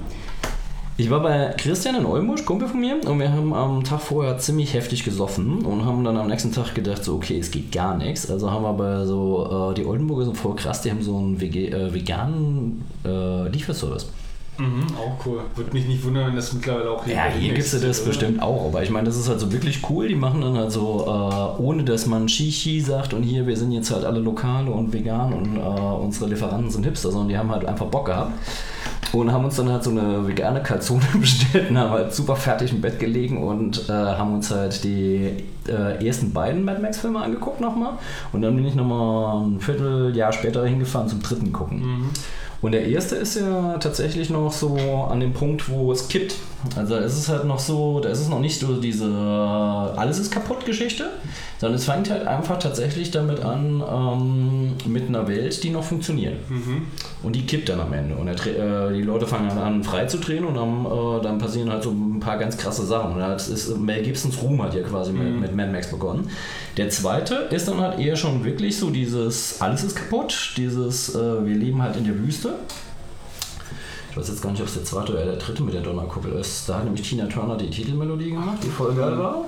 [0.97, 4.37] Ich war bei Christian in Olmusch, Kumpel von mir, und wir haben am Tag vorher
[4.37, 7.97] ziemlich heftig gesoffen und haben dann am nächsten Tag gedacht, so okay, es geht gar
[7.97, 8.31] nichts.
[8.31, 11.39] Also haben wir bei so, äh, die Oldenburger sind voll krass, die haben so einen
[11.41, 14.07] äh, veganen äh, Lieferservice.
[14.57, 15.41] Mhm, auch cool.
[15.55, 18.07] Würde mich nicht wundern, wenn das mittlerweile auch Ja, hier gibt es das oder?
[18.07, 20.07] bestimmt auch, aber ich meine, das ist halt so wirklich cool.
[20.07, 23.71] Die machen dann halt so, äh, ohne dass man Shishi sagt und hier, wir sind
[23.71, 27.51] jetzt halt alle lokale und vegan und äh, unsere Lieferanten sind Hipster, sondern die haben
[27.51, 28.31] halt einfach Bock gehabt
[29.11, 32.71] und haben uns dann halt so eine vegane Kalzone bestellt und haben halt super fertig
[32.71, 37.19] im Bett gelegen und äh, haben uns halt die äh, ersten beiden Mad Max Filme
[37.21, 37.93] angeguckt nochmal
[38.33, 41.79] und dann bin ich nochmal ein Vierteljahr später hingefahren zum dritten gucken.
[41.81, 42.09] Mhm.
[42.61, 44.77] Und der erste ist ja tatsächlich noch so
[45.09, 46.35] an dem Punkt, wo es kippt.
[46.75, 50.31] Also es ist halt noch so, da ist es noch nicht so diese alles ist
[50.31, 51.09] kaputt Geschichte,
[51.59, 56.49] sondern es fängt halt einfach tatsächlich damit an, ähm, mit einer Welt, die noch funktioniert.
[56.49, 56.87] Mhm.
[57.23, 58.15] Und die kippt dann am Ende.
[58.15, 61.71] Und äh, die Leute fangen dann an frei zu drehen und dann, äh, dann passieren
[61.71, 63.13] halt so ein paar ganz krasse Sachen.
[63.13, 66.29] Und das ist, Mel Gibsons Ruhm hat ja quasi mit, mit Mad Max begonnen.
[66.77, 71.45] Der zweite ist dann halt eher schon wirklich so dieses alles ist kaputt, dieses äh,
[71.45, 72.55] wir leben halt in der Wüste.
[74.11, 76.31] Ich weiß jetzt gar nicht, ob es der zweite oder der dritte mit der Donnerkuppel
[76.33, 76.69] ist.
[76.69, 79.45] Da hat nämlich Tina Turner die Titelmelodie gemacht, die voll geil war.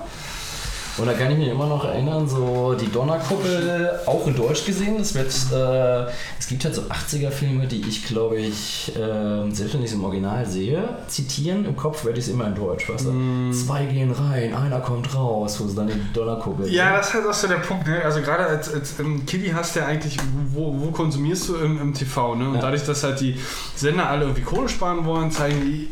[0.98, 4.98] Und da kann ich mich immer noch erinnern, so die Donnerkuppel, auch in Deutsch gesehen,
[4.98, 9.82] das wird, äh, es gibt halt so 80er-Filme, die ich glaube ich, äh, selbst wenn
[9.82, 13.06] ich es im Original sehe, zitieren, im Kopf werde ich es immer in Deutsch, weißt
[13.06, 13.52] du?
[13.54, 17.28] Zwei gehen rein, einer kommt raus, wo sie dann die Donnerkuppel Ja, das ist halt
[17.28, 17.88] auch so der Punkt.
[17.88, 18.02] Ne?
[18.04, 20.18] Also gerade als, als ähm, Kiddie hast du ja eigentlich,
[20.54, 22.36] wo, wo konsumierst du im, im TV?
[22.36, 22.48] Ne?
[22.50, 22.62] Und Ja.
[22.62, 23.38] dadurch, dass halt die
[23.76, 25.90] Sender alle irgendwie Kohle sparen wollen, zeigen die,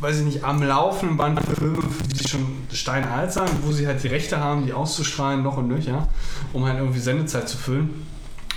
[0.00, 1.78] weiß ich nicht, am laufenden Band Filme,
[2.18, 6.08] die schon steinalt sind, wo sie halt die Rechte haben, die auszustrahlen, noch und nöcher,
[6.52, 8.06] um halt irgendwie Sendezeit zu füllen.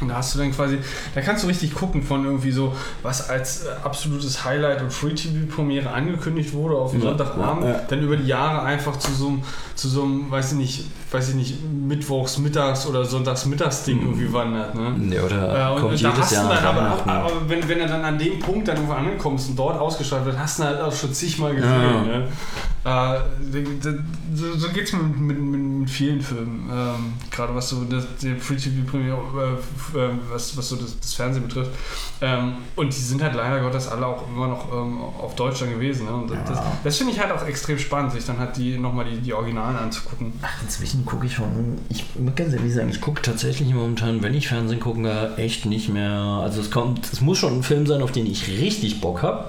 [0.02, 0.80] Und da hast du dann quasi,
[1.14, 2.74] da kannst du richtig gucken von irgendwie so,
[3.04, 7.82] was als äh, absolutes Highlight und Free-TV-Premiere angekündigt wurde auf dem Ja, Sonntagabend, ja, ja.
[7.88, 9.44] dann über die Jahre einfach zu so einem,
[9.76, 14.32] zu so einem, weiß ich nicht, weiß ich nicht, Mittwochs, Mittags oder Sonntags, Mittagsding irgendwie
[14.34, 14.74] wandert.
[14.74, 15.16] Ne?
[15.16, 18.04] Ja, oder Äh, kommt jedes hast du Jahr dann aber, aber wenn, wenn du dann
[18.04, 21.14] an dem Punkt dann irgendwo ankommst und dort ausgestrahlt wird, hast du halt auch schon
[21.14, 21.72] zigmal gesehen.
[21.72, 22.02] Ja.
[22.02, 22.28] Ne?
[22.86, 23.20] Äh,
[24.34, 26.70] so so geht es mit, mit, mit, vielen Filmen.
[26.72, 29.20] Ähm, Gerade was so das, die Free TV Premiere,
[29.96, 31.72] äh, äh, was, was so das, das Fernsehen betrifft.
[32.20, 35.70] Ähm, und die sind halt leider Gottes alle auch immer noch ähm, auf Deutsch dann
[35.70, 36.08] gewesen.
[36.08, 36.14] Ne?
[36.14, 39.06] Und das, das, das finde ich halt auch extrem spannend, sich dann halt die nochmal
[39.06, 40.34] die, die Originalen anzugucken.
[40.42, 41.78] Ach, inzwischen gucke ich schon.
[41.90, 45.90] Ich muss ganz ehrlich sagen, ich gucke tatsächlich momentan, wenn ich Fernsehen gucke, echt nicht
[45.90, 46.12] mehr.
[46.12, 49.46] Also es kommt, es muss schon ein Film sein, auf den ich richtig Bock habe,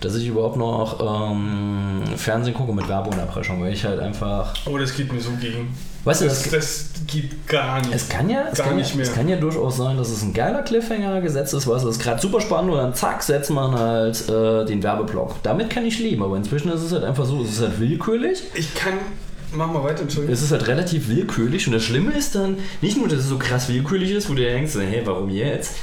[0.00, 4.54] dass ich überhaupt noch ähm, Fernsehen gucke mit Werbeunterbrechung, weil ich halt einfach.
[4.66, 5.74] Oh, das geht mir so gegen.
[6.04, 7.92] Weißt du, Das, das, das geht gar nicht.
[7.94, 9.04] es kann ja, es Gar kann nicht ja, mehr.
[9.06, 11.98] es kann ja durchaus sein, dass es ein geiler Cliffhanger gesetzt ist, weißt du, das
[11.98, 15.42] ist gerade super spannend und dann zack, setzt man halt äh, den Werbeblock.
[15.42, 18.44] Damit kann ich leben, aber inzwischen ist es halt einfach so, es ist halt willkürlich.
[18.54, 18.94] Ich kann.
[19.52, 20.32] Mach mal weiter, Entschuldigung.
[20.32, 23.38] Es ist halt relativ willkürlich und das Schlimme ist dann nicht nur, dass es so
[23.38, 25.76] krass willkürlich ist, wo du denkst, hey, warum jetzt?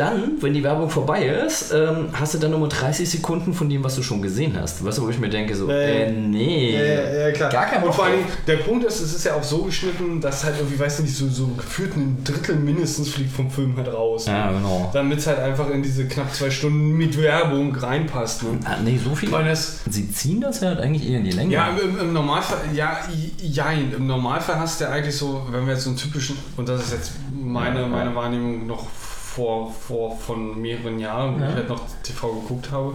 [0.00, 3.84] Dann, wenn die Werbung vorbei ist, ähm, hast du dann nur 30 Sekunden von dem,
[3.84, 4.82] was du schon gesehen hast.
[4.82, 5.88] Weißt du, wo ich mir denke, so, Ja, ja.
[6.06, 6.72] äh, nee.
[6.72, 7.50] Ja, ja, ja, klar.
[7.50, 10.42] Gar kein Und vor allem, der Punkt ist, es ist ja auch so geschnitten, dass
[10.44, 13.92] halt irgendwie, weiß ich nicht, so, so gefühlt ein Drittel mindestens fliegt vom Film halt
[13.92, 14.24] raus.
[14.26, 14.88] Ja, genau.
[14.94, 18.42] Damit es halt einfach in diese knapp zwei Stunden mit Werbung reinpasst.
[18.44, 18.58] Ne?
[18.64, 19.30] Ah, nee, so viel.
[19.30, 21.52] Weil das, Sie ziehen das halt eigentlich eher in die Länge.
[21.52, 23.00] ja, im, im Normalfall, ja,
[23.38, 23.92] jein.
[23.94, 26.84] Im Normalfall hast du ja eigentlich so, wenn wir jetzt so einen typischen, und das
[26.84, 27.88] ist jetzt meine, Ja, ja.
[27.88, 28.86] meine Wahrnehmung noch
[29.34, 31.48] vor, vor von mehreren Jahren, wo Ja.
[31.50, 32.94] ich halt noch TV geguckt habe,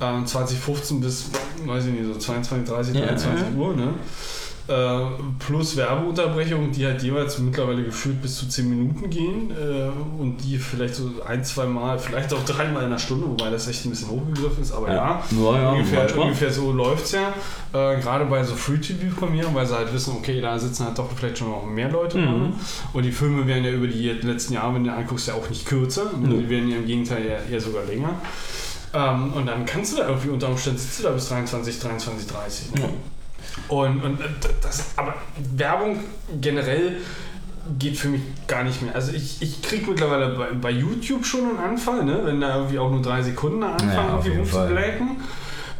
[0.00, 1.30] ähm, 2015 bis,
[1.66, 3.58] weiß ich nicht, so 22, 30, Ja, 23 ja.
[3.60, 3.94] Uhr, ne?
[4.66, 4.98] Äh,
[5.40, 10.56] plus Werbeunterbrechungen, die halt jeweils mittlerweile gefühlt bis zu 10 Minuten gehen äh, und die
[10.56, 13.90] vielleicht so ein, zwei Mal, vielleicht auch dreimal in einer Stunde, wobei das echt ein
[13.90, 17.28] bisschen hochgegriffen ist, aber ja, Ja, ja, ungefähr, ungefähr so läuft es ja.
[17.74, 21.36] Äh, Gerade bei so Free-TV-Premieren, weil sie halt wissen, okay, da sitzen halt doch vielleicht
[21.36, 22.24] schon noch mehr Leute Mhm.
[22.24, 22.52] dran.
[22.94, 25.66] Und die Filme werden ja über die letzten Jahre, wenn du anguckst, ja auch nicht
[25.66, 26.10] kürzer.
[26.18, 26.38] Nö.
[26.38, 28.14] Die werden ja im Gegenteil eher, eher sogar länger.
[28.94, 32.26] Ähm, und dann kannst du da irgendwie unter Umständen sitzt du da bis 23, 23,
[32.28, 32.74] 30.
[32.76, 32.88] Ne?
[33.68, 34.18] Und, und
[34.62, 35.14] das, aber
[35.56, 36.00] Werbung
[36.40, 36.96] generell
[37.78, 38.94] geht für mich gar nicht mehr.
[38.94, 42.20] Also ich, ich kriege mittlerweile bei, bei YouTube schon einen Anfall, ne?
[42.24, 45.16] wenn da irgendwie auch nur drei Sekunden anfangen, auf irgendwie rumzublacken.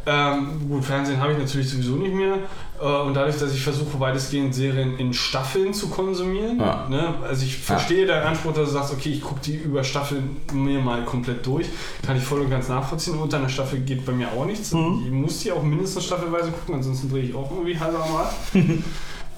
[0.07, 2.37] Ähm, gut, Fernsehen habe ich natürlich sowieso nicht mehr.
[2.81, 6.59] Äh, und dadurch, dass ich versuche, weitestgehend Serien in Staffeln zu konsumieren.
[6.59, 6.87] Ja.
[6.89, 7.15] Ne?
[7.23, 10.79] Also ich verstehe deinen Anspruch, dass du sagst, okay, ich gucke die über Staffeln mir
[10.79, 11.67] mal komplett durch.
[12.05, 13.17] Kann ich voll und ganz nachvollziehen.
[13.17, 14.73] Unter einer Staffel geht bei mir auch nichts.
[14.73, 15.03] Mhm.
[15.05, 18.33] Ich muss die auch mindestens staffelweise gucken, ansonsten drehe ich auch irgendwie halb am Rad.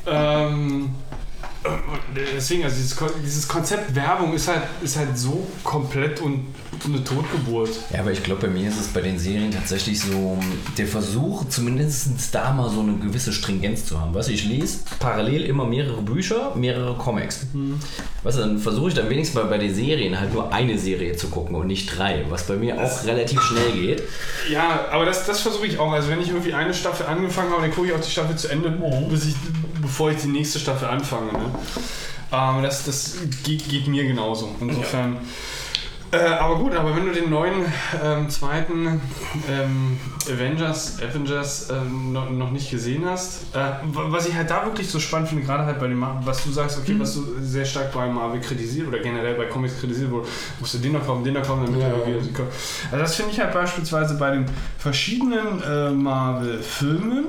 [0.08, 0.90] ähm,
[2.36, 6.46] deswegen, also dieses, Kon- dieses Konzept Werbung ist halt, ist halt so komplett und
[6.86, 7.70] eine Totgeburt.
[7.92, 10.38] Ja, aber ich glaube, bei mir ist es bei den Serien tatsächlich so
[10.78, 14.14] der Versuch, zumindest da mal so eine gewisse Stringenz zu haben.
[14.14, 17.48] Weißt du, ich lese parallel immer mehrere Bücher, mehrere Comics.
[18.24, 21.16] Weißt du, dann versuche ich dann wenigstens mal bei den Serien halt nur eine Serie
[21.16, 24.04] zu gucken und nicht drei, was bei mir auch relativ schnell geht.
[24.52, 25.92] Ja, aber das, das versuche ich auch.
[25.92, 28.50] Also wenn ich irgendwie eine Staffel angefangen habe, dann gucke ich auch die Staffel zu
[28.50, 28.70] Ende,
[29.10, 29.36] bis ich,
[29.88, 31.32] bevor ich die nächste Staffel anfange.
[31.34, 31.46] Ne?
[32.32, 34.54] Ähm, das das geht, geht mir genauso.
[34.60, 35.18] Insofern.
[36.10, 37.66] Äh, aber gut, aber wenn du den neuen
[38.02, 39.02] ähm, zweiten
[39.52, 40.00] ähm,
[40.34, 43.58] Avengers, Avengers ähm, noch, noch nicht gesehen hast, äh,
[43.94, 46.52] wa- was ich halt da wirklich so spannend finde, gerade halt bei dem, was du
[46.52, 50.30] sagst, okay, was du sehr stark bei Marvel kritisiert oder generell bei Comics kritisiert wurde,
[50.62, 52.52] musst du den noch kommen, den noch kommen, damit Ja, er irgendwie kommt.
[52.90, 54.46] Also das finde ich halt beispielsweise bei den
[54.78, 57.26] verschiedenen äh, Marvel-Filmen,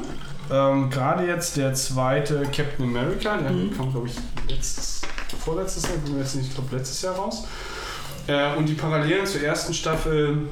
[0.50, 4.14] ähm, gerade jetzt der zweite Captain America, der kam glaube ich
[4.48, 5.02] letztes,
[5.44, 7.46] vorletztes Jahr, mir jetzt nicht, ich glaube letztes Jahr raus.
[8.26, 10.48] Äh, und die Parallelen zur ersten Staffel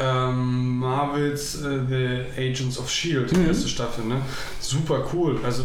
[0.00, 4.16] ähm, Marvels äh, The Agents of Shield, die erste Staffel, ne?
[4.60, 5.38] Super cool.
[5.44, 5.64] Also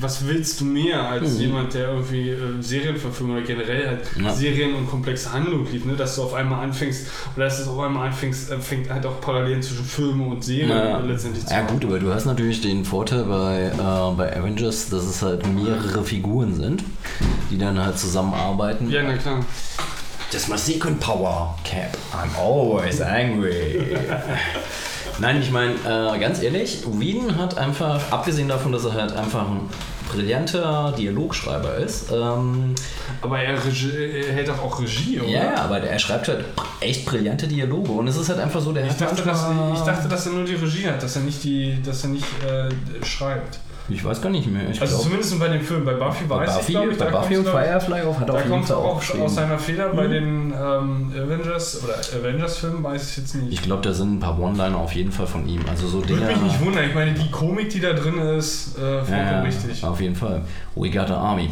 [0.00, 4.32] was willst du mehr als jemand, der irgendwie äh, Serienverfilmung oder generell halt Ja.
[4.32, 5.94] Serien und komplexe Handlung liebt, ne?
[5.96, 9.20] Dass du auf einmal anfängst oder dass es auf einmal anfängst, äh, fängt halt auch
[9.20, 10.98] Parallelen zwischen Filmen und Serien Ja.
[10.98, 15.04] letztendlich zu Ja gut, aber du hast natürlich den Vorteil bei, äh, bei Avengers, dass
[15.04, 16.84] es halt mehrere Figuren sind,
[17.50, 18.90] die dann halt zusammenarbeiten.
[18.90, 19.40] Ja, na klar.
[20.32, 21.94] That's my secret power, Cap.
[22.14, 23.98] I'm always angry.
[25.20, 29.46] Nein, ich meine, äh, ganz ehrlich, Whedon hat einfach, abgesehen davon, dass er halt einfach
[29.46, 29.68] ein
[30.12, 32.74] brillanter Dialogschreiber ist, ähm,
[33.20, 33.90] Aber er, Regie,
[34.26, 35.28] er hält doch auch Regie, oder?
[35.28, 36.44] ja, ja, aber er schreibt halt
[36.80, 40.08] echt brillante Dialoge und es ist halt einfach so, der Ich dachte, dass, ich dachte,
[40.08, 43.58] dass er nur die Regie hat, dass er nicht, die, dass er nicht äh, schreibt.
[43.88, 44.62] ich weiß gar nicht mehr.
[44.70, 45.84] Ich Also glaub, zumindest bei dem Film.
[45.84, 46.98] Bei Buffy bei weiß ich, glaube ich.
[46.98, 49.58] bei Buffy und Firefly auch hat er Da auf jeden kommt Fall auch aus seiner
[49.58, 53.52] Feder bei den ähm, Avengers oder Avengers-Filmen, weiß ich jetzt nicht.
[53.52, 55.60] Ich glaube, da sind ein paar One-Liner auf jeden Fall von ihm.
[55.68, 56.26] Also so Würde Dinge.
[56.26, 56.84] mich nicht wundern.
[56.88, 59.84] Ich meine, die Komik, die da drin ist, äh, vollkommen ja, richtig.
[59.84, 60.42] Auf jeden Fall.
[60.74, 61.50] We got an army.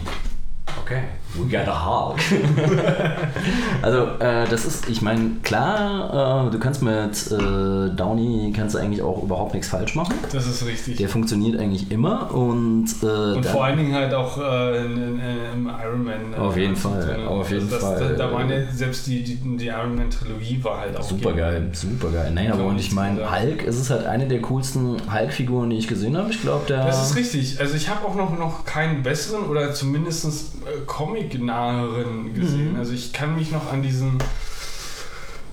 [0.84, 1.02] Okay.
[1.34, 2.18] We got a Hulk.
[3.82, 8.80] also, äh, das ist, ich meine, klar, äh, du kannst mit äh, Downey kannst du
[8.80, 10.14] eigentlich auch überhaupt nichts falsch machen.
[10.32, 10.96] Das ist richtig.
[10.96, 15.20] Der funktioniert eigentlich immer und, äh, Und vor allen Dingen halt auch äh, in, in,
[15.54, 16.32] im Iron Man.
[16.32, 17.26] äh, Auf jeden Fall, drin.
[17.26, 18.16] auf jeden das, Fall.
[18.16, 21.32] Da, da waren ja selbst die, die, die Iron Man Trilogie war halt auch Super
[21.32, 22.32] geil, super geil.
[22.32, 23.30] Naja, Kann aber und ich meine.
[23.30, 26.30] Hulk, es ist halt eine der coolsten Hulk-Figuren, die ich gesehen habe.
[26.30, 26.86] Ich glaube, der.
[26.86, 27.60] Das ist richtig.
[27.60, 30.26] Also ich habe auch noch, noch keinen besseren oder zumindest
[30.66, 32.76] äh, Comic-naheren gesehen.
[32.76, 34.18] Also ich kann mich noch an diesen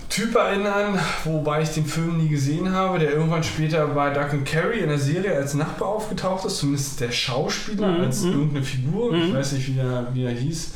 [0.08, 4.44] Typ erinnern, wobei ich den Film nie gesehen habe, der irgendwann später bei Duck and
[4.44, 9.14] Carrie in der Serie als Nachbar aufgetaucht ist, zumindest der Schauspieler als irgendeine Figur.
[9.14, 10.72] Ich weiß nicht, wie er, wie er hieß.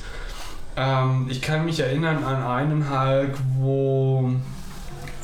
[0.76, 4.33] Ähm, ich kann mich erinnern an einen Hulk, wo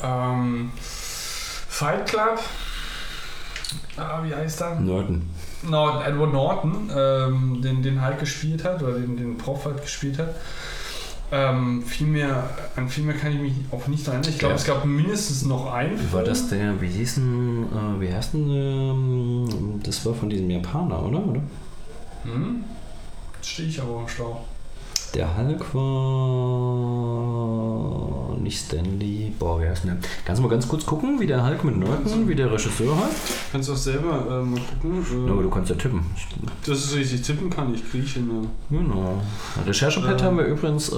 [0.03, 2.39] ähm, Fight Club,
[3.97, 4.79] ah, wie heißt er?
[4.79, 5.29] Norton.
[5.63, 10.17] No, Edward Norton, ähm, den, den Hulk gespielt hat, oder den, den Prof halt gespielt
[10.17, 10.33] hat.
[11.31, 14.25] Ähm, viel mehr, an viel mehr kann ich mich auch nicht erinnern.
[14.27, 14.59] Ich glaube, Ja.
[14.59, 16.11] es gab mindestens noch einen.
[16.11, 20.49] War das der, wie hieß denn, äh, wie heißt denn, ähm, das war von diesem
[20.49, 21.19] Japaner, oder?
[21.23, 21.41] oder?
[22.23, 22.63] Hm?
[23.35, 24.43] Jetzt stehe ich aber im Stau.
[25.15, 25.73] Der Hulk
[27.09, 29.33] war nicht Stanley.
[29.39, 30.09] Boah, wie heißt denn der?
[30.25, 33.51] Kannst du mal ganz kurz gucken, wie der Hulk mit Norton, wie der Regisseur heißt?
[33.51, 35.03] Kannst du auch selber äh, mal gucken.
[35.03, 36.05] Äh, Ja, aber du kannst ja tippen.
[36.65, 38.29] das ist richtig, tippen kann ich, Griechen.
[38.69, 38.77] Ja.
[38.79, 39.21] Genau.
[39.65, 40.95] Recherchepad Ähm, haben wir übrigens äh,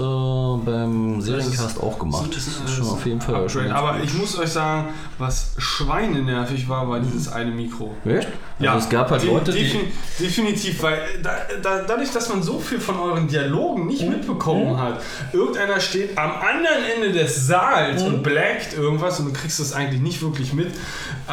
[0.66, 2.30] beim Seriencast auch gemacht.
[2.36, 3.68] Das ist schon auf jeden Fall Upgrade.
[3.70, 7.92] ganz Aber ich muss euch sagen, was schweinenervig war, war dieses eine Mikro.
[8.06, 8.28] Echt?
[8.60, 9.60] Also es gab halt Leute, die.
[9.66, 9.88] defin-
[10.20, 11.32] Definitiv, weil da,
[11.64, 15.02] da, dadurch, dass man so viel von euren Dialogen nicht mitbekommen hat,
[15.34, 20.02] irgendeiner steht am anderen Ende des Saals und blackt irgendwas und du kriegst das eigentlich
[20.02, 20.72] nicht wirklich mit.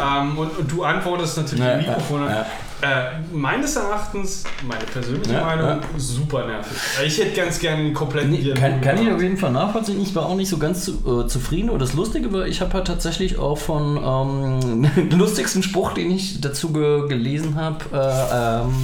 [0.00, 2.24] Ähm, und, und du antwortest natürlich Ja, im Mikrofon.
[2.26, 2.46] ja, ja.
[2.80, 5.80] Äh, meines Erachtens, meine persönliche Ja, Meinung, ja.
[5.96, 6.78] super nervig.
[7.04, 10.00] Ich hätte ganz gerne den kompletten Nee, kann, kann ich auf jeden Fall nachvollziehen.
[10.00, 11.70] Ich war auch nicht so ganz zu, äh, zufrieden.
[11.70, 16.12] Und das Lustige war, ich habe halt tatsächlich auch von ähm, den lustigsten Spruch, den
[16.12, 18.74] ich dazu ge gelesen habe, äh, ähm,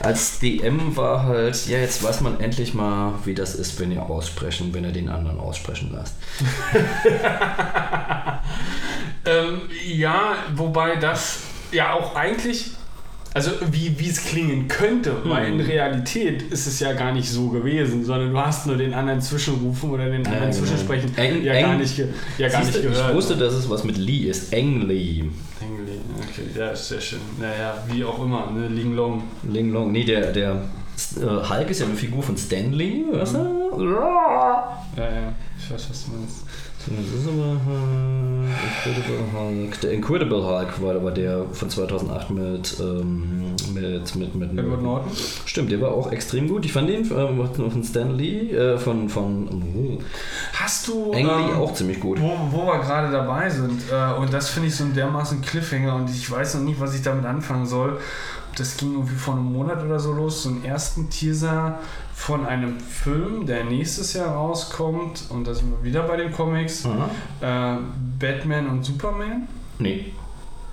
[0.00, 4.02] als DM war halt, ja, jetzt weiß man endlich mal, wie das ist, wenn ihr
[4.02, 6.14] aussprechen, wenn ihr den anderen aussprechen lasst.
[9.26, 11.38] Ähm, ja, wobei das
[11.72, 12.72] ja auch eigentlich,
[13.34, 15.60] also wie wie es klingen könnte, weil Hm.
[15.60, 19.20] in Realität ist es ja gar nicht so gewesen, sondern du hast nur den anderen
[19.20, 20.52] Zwischenrufen oder den anderen genau.
[20.52, 21.98] Zwischensprechen Eng- ja, eng- gar nicht,
[22.38, 23.10] ja gar nicht gehört.
[23.10, 24.52] Ich wusste, dass es was mit Lee ist.
[24.52, 25.30] Engli.
[25.60, 25.98] Engli,
[26.30, 27.18] Okay, ja, ist sehr schön.
[27.40, 28.68] Naja, wie auch immer, ne?
[28.68, 29.22] Ling Long.
[29.50, 29.90] Ling Long.
[29.92, 33.38] Nee, der, der äh, Hulk ist ja eine Figur von Stanley, weißt du?
[33.82, 36.36] Ja, ja, ich weiß, was du meinst.
[36.86, 38.34] Das ist aber äh,
[38.88, 39.80] Incredible Hulk.
[39.80, 45.10] Der Incredible Hulk war aber der von 2008 mit, ähm, mit, mit, mit, Edward Norton?
[45.46, 46.64] Stimmt, der war auch extrem gut.
[46.66, 50.02] Ich fand den äh, von Stan Lee, äh, von, von
[50.52, 51.12] Hast du.
[51.12, 52.20] Ang Lee ähm, auch ziemlich gut.
[52.20, 55.94] Wo, wo wir gerade dabei sind, äh, und das finde ich so ein dermaßen Cliffhanger
[55.94, 57.98] und ich weiß noch nicht, was ich damit anfangen soll.
[58.56, 61.78] Das ging irgendwie vor einem Monat oder so los, so einen ersten Teaser
[62.14, 66.86] von einem Film, der nächstes Jahr rauskommt, und da sind wir wieder bei den Comics,
[66.86, 67.76] Aha.
[67.76, 67.78] äh,
[68.18, 69.48] Batman und Superman.
[69.78, 70.12] Nee.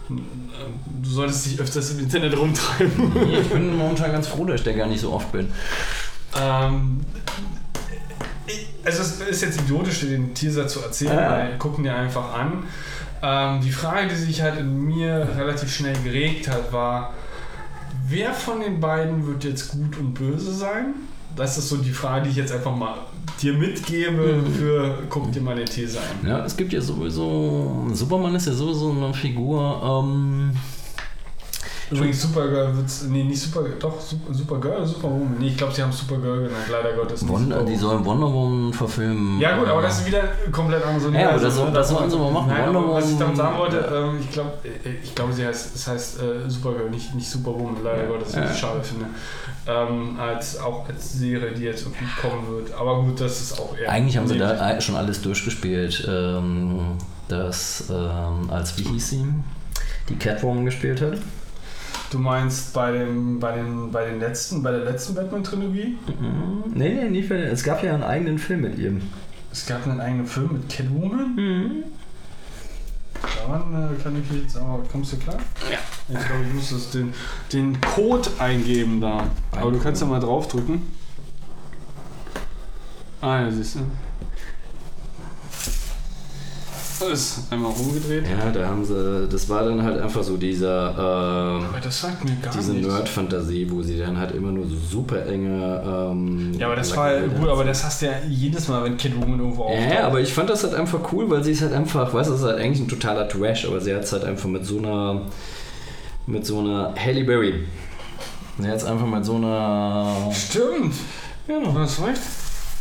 [0.09, 3.11] Du solltest dich öfters im Internet rumtreiben.
[3.25, 5.51] Nee, ich bin momentan ganz froh, dass ich da gar nicht so oft bin.
[6.39, 6.99] Ähm,
[8.83, 11.31] also es ist jetzt idiotisch, den Teaser zu erzählen, Ja.
[11.31, 12.63] weil gucken dir einfach an.
[13.23, 17.13] Ähm, die Frage, die sich halt in mir relativ schnell geregt hat, war,
[18.11, 20.93] wer von den beiden wird jetzt gut und böse sein?
[21.35, 22.95] Das ist so die Frage, die ich jetzt einfach mal
[23.41, 24.53] dir mitgebe Mhm.
[24.53, 26.27] für guck dir mal den Teaser an.
[26.27, 27.87] Ja, es gibt ja sowieso.
[27.93, 29.81] Superman ist ja sowieso eine Figur.
[30.03, 30.51] Ähm,
[31.91, 33.03] Übrigens, Supergirl wird's.
[33.03, 35.35] Nee, nicht Supergirl, doch, Super- Supergirl oder Superwoman?
[35.39, 37.21] Nee, ich glaube, sie haben Supergirl genannt, leider Gottes.
[37.21, 39.39] nicht Wonder, die sollen Wonder Woman verfilmen.
[39.39, 41.95] Ja gut, aber Äh, das ist wieder komplett anderes Ja, aber das soll- das Da-
[41.95, 42.47] sollen sie mal machen.
[42.47, 44.51] Nein, Wonder aber was ich damit sagen Woman- wollte, ähm, ich glaube,
[45.03, 48.09] ich glaube, sie heißt, es heißt äh, Supergirl, nicht, nicht Superwoman, leider Ja.
[48.09, 49.05] Gottes, was ich schade finde.
[49.67, 52.73] Ähm, als, auch als Serie, die jetzt irgendwie kommen wird.
[52.73, 53.91] Aber gut, das ist auch eher...
[53.91, 56.07] Eigentlich haben sie da schon alles durchgespielt.
[56.09, 56.79] Ähm,
[57.27, 59.25] das, ähm, als, wie hieß sie?
[60.09, 61.13] Die Catwoman gespielt hat.
[62.11, 65.97] Du meinst bei, dem, bei, den, bei den letzten, bei der letzten Batman-Trilogie?
[66.19, 66.63] Mhm.
[66.73, 68.99] Nee, nee, nicht für, es gab ja einen eigenen Film mit ihr.
[69.49, 71.35] Es gab einen eigenen Film mit Catwoman.
[71.35, 71.83] Mhm.
[73.37, 74.83] Daran äh, kann ich jetzt aber.
[74.91, 75.37] Kommst du klar?
[75.71, 75.77] Ja.
[76.09, 77.13] Ich glaube, ich muss das den,
[77.53, 79.27] den Code eingeben da.
[79.51, 80.81] Aber du kannst ja mal draufdrücken.
[83.21, 83.79] Ah, ja, siehst du.
[87.01, 88.25] Das ist einmal rumgedreht.
[88.27, 92.23] Ja, da haben sie, das war dann halt einfach so dieser, ähm, Aber das sagt
[92.23, 92.73] mir gar diese.
[92.73, 95.81] Nerd-Fantasie, wo sie dann halt immer nur so super enge.
[95.85, 98.97] Ähm, Ja, aber das war Lackbilder gut, aber das hast du ja jedes Mal, wenn
[98.97, 99.93] Catwoman irgendwo auftaucht.
[99.93, 102.35] Ja, aber ich fand das halt einfach cool, weil sie ist halt einfach, weißt du,
[102.35, 105.21] ist halt eigentlich ein totaler Trash, aber sie hat es halt einfach mit so einer,
[106.27, 107.65] mit so einer Halle Berry.
[108.59, 110.29] Sie hat es einfach mit so einer.
[110.31, 110.93] Stimmt.
[111.47, 111.71] Genau.
[111.71, 112.19] Du hast recht.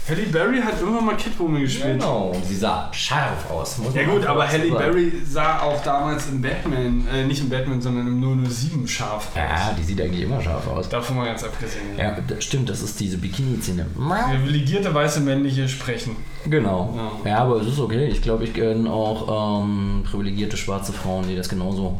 [0.09, 2.01] Halle Berry hat irgendwann mal Catwoman gespielt.
[2.01, 3.78] Genau, und sie sah scharf aus.
[3.78, 4.70] Muss Ja gut, aber Halle.
[4.70, 9.36] Berry sah auch damals im Batman, äh, nicht im Batman, sondern im 007 scharf aus.
[9.36, 10.88] Ja, die sieht eigentlich immer scharf aus.
[10.88, 11.96] Davon mal ganz abgesehen.
[11.96, 13.86] Ja, das stimmt, das ist diese Bikini-Szene.
[13.94, 16.16] Privilegierte weiße männliche sprechen.
[16.46, 16.98] Genau.
[17.24, 17.30] Ja.
[17.30, 18.07] Ja, aber es ist okay.
[18.07, 21.98] Ich glaube, ich kenne auch ähm, privilegierte schwarze Frauen, die das genauso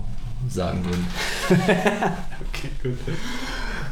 [0.49, 1.07] sagen würden.
[2.53, 2.99] Okay, gut.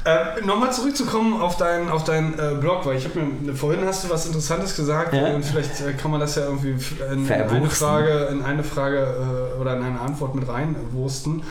[0.08, 4.04] Äh, Nochmal zurückzukommen auf deinen auf deinen äh, Blog, weil ich habe mir vorhin hast
[4.04, 5.34] du was Interessantes gesagt Ja.
[5.34, 6.70] und vielleicht äh, kann man das ja irgendwie
[7.12, 7.68] in, in eine.
[7.70, 8.98] Frage in eine Frage
[9.56, 11.42] äh, oder in eine Antwort mit reinwursten.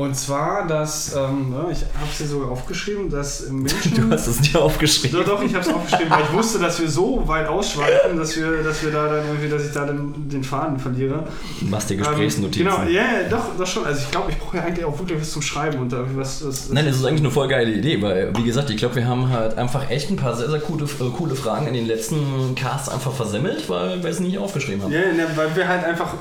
[0.00, 4.26] Und zwar, dass ähm, ja, ich habe es hier sogar aufgeschrieben, dass Menschen Du hast
[4.26, 5.20] es nicht aufgeschrieben.
[5.20, 8.36] Doch, doch, ich habe es aufgeschrieben, weil ich wusste, dass wir so weit ausschweifen, dass
[8.36, 11.24] wir, dass wir da dann irgendwie, dass ich da dann den Faden verliere.
[11.60, 12.64] Du machst dir Ähm, Gesprächsnotizen.
[12.64, 13.84] genau, ja, ja, doch, doch schon.
[13.84, 16.46] Also ich glaube, ich brauche ja eigentlich auch wirklich was zum Schreiben und was.
[16.46, 19.06] was Nein, das ist eigentlich eine voll geile Idee, weil, wie gesagt, ich glaube, wir
[19.06, 22.54] haben halt einfach echt ein paar sehr, sehr coole, äh, coole Fragen in den letzten
[22.54, 24.92] Casts einfach versemmelt, weil wir es nicht aufgeschrieben haben.
[24.92, 26.14] ja, ne, weil wir halt einfach,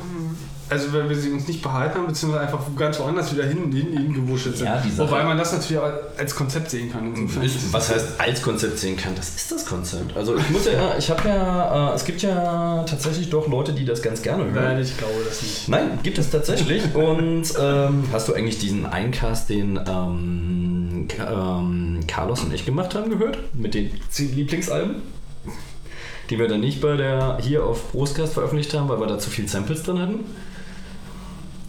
[0.70, 3.92] also weil wir sie uns nicht behalten haben, beziehungsweise einfach ganz woanders wieder hin, hin,
[3.92, 4.68] hingewurschtelt sind.
[4.68, 7.16] Ja, Wobei man das natürlich auch als Konzept sehen kann.
[7.16, 9.16] Insofern Ist, was heißt als Konzept sehen kann?
[9.16, 10.16] Das ist das Konzept.
[10.16, 13.86] Also ich muss ja, ich habe ja, äh, es gibt ja tatsächlich doch Leute, die
[13.86, 14.54] das ganz gerne hören.
[14.54, 15.70] Nein, ich glaube das nicht.
[15.70, 16.84] Nein, gibt es tatsächlich.
[16.94, 23.10] Und ähm, hast du eigentlich diesen Eincast, den ähm, ähm, Carlos und ich gemacht haben,
[23.10, 23.38] gehört?
[23.54, 24.98] Mit den Lieblingsalben?
[26.30, 29.30] Die wir dann nicht bei der hier auf Brustcast veröffentlicht haben, weil wir da zu
[29.30, 30.20] viel Samples drin hatten?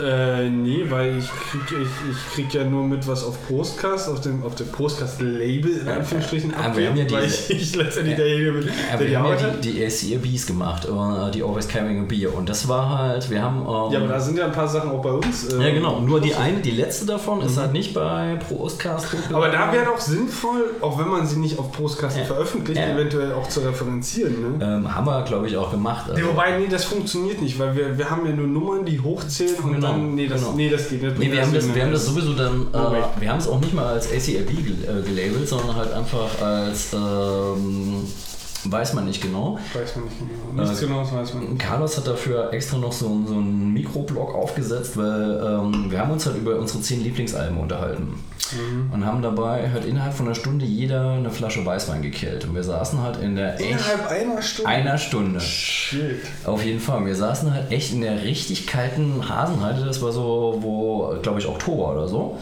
[0.01, 4.21] Äh, nee, weil ich krieg, ich, ich krieg ja nur mit, was auf Postcast, auf
[4.21, 7.77] dem, auf dem Postcast-Label in Anführungsstrichen aber wir haben ja abgeht, weil diese- ich, ich
[7.77, 11.31] letztendlich derjenige bin, Ja, der wir die haben Arbeit ja die, die ACRBs gemacht, äh,
[11.33, 12.35] die Always Carrying a Beer.
[12.35, 13.59] Und das war halt, wir haben.
[13.61, 15.53] ähm, Ja, aber da sind ja ein paar Sachen auch bei uns.
[15.53, 16.01] äh, ja, genau.
[16.01, 19.15] Nur die eine, die letzte davon ist halt nicht bei Prostcast.
[19.29, 19.35] Mhm.
[19.35, 22.25] Aber da wäre doch sinnvoll, auch wenn man sie nicht auf Postcast Ja.
[22.25, 22.95] veröffentlicht, Ja.
[22.95, 24.59] eventuell auch zu referenzieren.
[24.59, 24.65] Ne?
[24.65, 26.07] Ähm, haben wir, glaube ich, auch gemacht.
[26.09, 29.01] Nee, Also, wobei, nee, das funktioniert nicht, weil wir, wir haben ja nur Nummern, die
[29.01, 30.53] hochzählen und Genau, nee, das, genau.
[30.53, 31.19] nee, das geht nicht.
[31.19, 33.75] Nee, wir haben, das, wir haben das sowieso dann, äh, wir haben es auch nicht
[33.75, 38.05] mal als gel äh, gelabelt, sondern halt einfach als, ähm,
[38.65, 39.59] weiß man nicht genau.
[39.73, 40.63] Weiß man nicht genau.
[40.63, 41.59] Nichts Äh, genau, das weiß man nicht.
[41.59, 46.27] Carlos hat dafür extra noch so, so einen Mikroblog aufgesetzt, weil ähm, wir haben uns
[46.27, 48.15] halt über unsere zehn Lieblingsalben unterhalten.
[48.53, 48.93] Mhm.
[48.93, 52.45] Und haben dabei halt innerhalb von einer Stunde jeder eine Flasche Weißwein gekillt.
[52.45, 54.69] Und wir saßen halt in der echt Innerhalb einer Stunde?
[54.71, 55.41] einer Stunde.
[55.41, 56.21] Shit.
[56.45, 57.07] Auf jeden Fall.
[57.07, 59.85] Wir saßen halt echt in der richtig kalten Hasenheide.
[59.85, 62.39] Das war so, wo, glaube ich, Oktober oder so.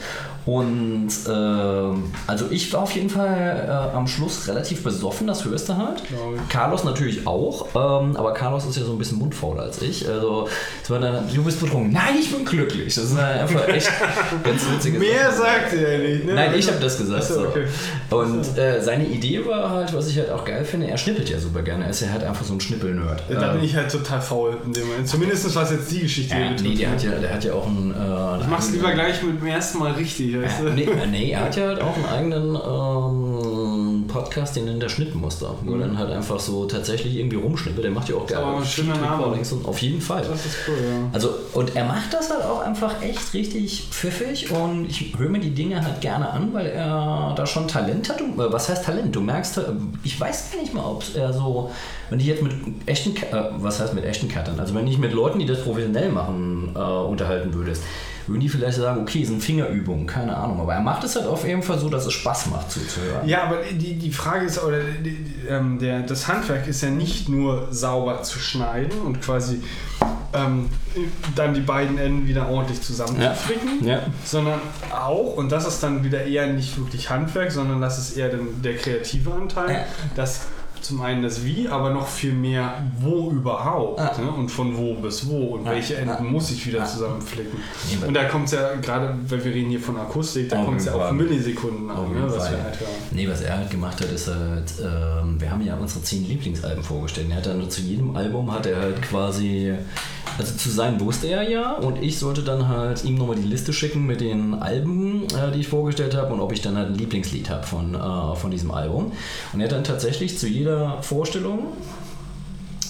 [0.48, 5.68] Und ähm, also ich war auf jeden Fall äh, am Schluss relativ besoffen, das hörst
[5.68, 6.02] du halt.
[6.48, 10.08] Carlos natürlich auch, ähm, aber Carlos ist ja so ein bisschen mundfauler als ich.
[10.08, 10.48] Also
[10.82, 11.92] es war dann, du bist betrunken.
[11.92, 12.94] Nein, ich bin glücklich.
[12.94, 13.90] Das ist einfach echt
[14.42, 16.32] ganz witzige Mehr sagt er nicht, ne?
[16.34, 17.24] Nein, ich habe das gesagt.
[17.24, 17.48] Achso, so.
[17.48, 17.66] okay.
[18.08, 21.38] Und äh, seine Idee war halt, was ich halt auch geil finde, er schnippelt ja
[21.38, 21.84] super gerne.
[21.84, 23.22] Er ist ja halt einfach so ein Schnippel-Nerd.
[23.28, 25.06] Ja, da Ähm, bin ich halt total faul in dem Moment.
[25.08, 27.66] Zumindest was jetzt die Geschichte ja, hier nee, der hat ja, der hat ja auch
[27.66, 27.90] einen.
[27.90, 30.64] Äh, Ich mach's lieber gleich mit dem ersten Mal richtig, weißt du?
[30.70, 34.88] Nee, äh, nee, er hat ja halt auch einen eigenen ähm, Podcast, den nennt er
[34.88, 37.84] Schnittmuster, wo er dann halt einfach so tatsächlich irgendwie rumschnippelt.
[37.84, 38.36] Der macht ja auch Mhm.
[38.36, 39.18] aber ein schöner Name.
[39.24, 40.22] Recordings und auf jeden Fall.
[40.22, 41.08] Das ist cool, ja.
[41.12, 45.40] Also, und er macht das halt auch einfach echt richtig pfiffig und ich höre mir
[45.40, 48.20] die Dinge halt gerne an, weil er da schon Talent hat.
[48.20, 49.14] Äh, was heißt Talent?
[49.14, 49.62] Du merkst, äh,
[50.04, 51.70] ich weiß gar nicht mal, ob er so,
[52.10, 52.52] wenn ich jetzt mit
[52.86, 54.58] echten, äh, was heißt mit echten Cuttern?
[54.58, 57.82] Also, wenn ich mit Leuten, die das professionell machen, äh, unterhalten würdest,
[58.28, 60.60] würden die vielleicht sagen, okay, sind Fingerübungen, keine Ahnung.
[60.60, 63.26] Aber er macht es halt auf jeden Fall so, dass es Spaß macht zuzuhören.
[63.26, 66.90] Ja, aber die, die Frage ist, oder die, die, ähm, der, das Handwerk ist ja
[66.90, 69.62] nicht nur sauber zu schneiden und quasi
[70.34, 70.68] ähm,
[71.34, 74.00] dann die beiden Enden wieder ordentlich zusammenzuflicken, Ja.
[74.24, 74.60] sondern
[74.92, 78.60] auch, und das ist dann wieder eher nicht wirklich Handwerk, sondern das ist eher dann
[78.62, 79.80] der kreative Anteil, Ja.
[80.16, 80.42] das
[80.82, 84.12] zum einen das Wie, aber noch viel mehr wo überhaupt Ah.
[84.20, 84.30] ne?
[84.30, 85.70] und von wo bis wo und Ah.
[85.72, 86.22] welche Enden Ah.
[86.22, 86.86] muss ich wieder Ah.
[86.86, 87.58] zusammenflicken.
[88.06, 90.86] Und da kommt es ja gerade, weil wir reden hier von Akustik, da kommt es
[90.86, 91.12] ja auf.
[91.12, 92.22] Millisekunden an, ne?
[92.26, 92.90] was wir halt hören.
[93.10, 96.82] Nee, was er halt gemacht hat, ist halt, ähm, wir haben ja unsere zehn Lieblingsalben
[96.84, 97.28] vorgestellt.
[97.30, 99.72] Er hat dann zu jedem Album hat er halt quasi,
[100.38, 103.72] also zu sein wusste er ja und ich sollte dann halt ihm nochmal die Liste
[103.72, 106.94] schicken mit den Alben, äh, die ich vorgestellt habe und ob ich dann halt ein
[106.94, 109.12] Lieblingslied habe von, äh, von diesem Album.
[109.52, 111.68] Und er hat dann tatsächlich zu jeder Vorstellung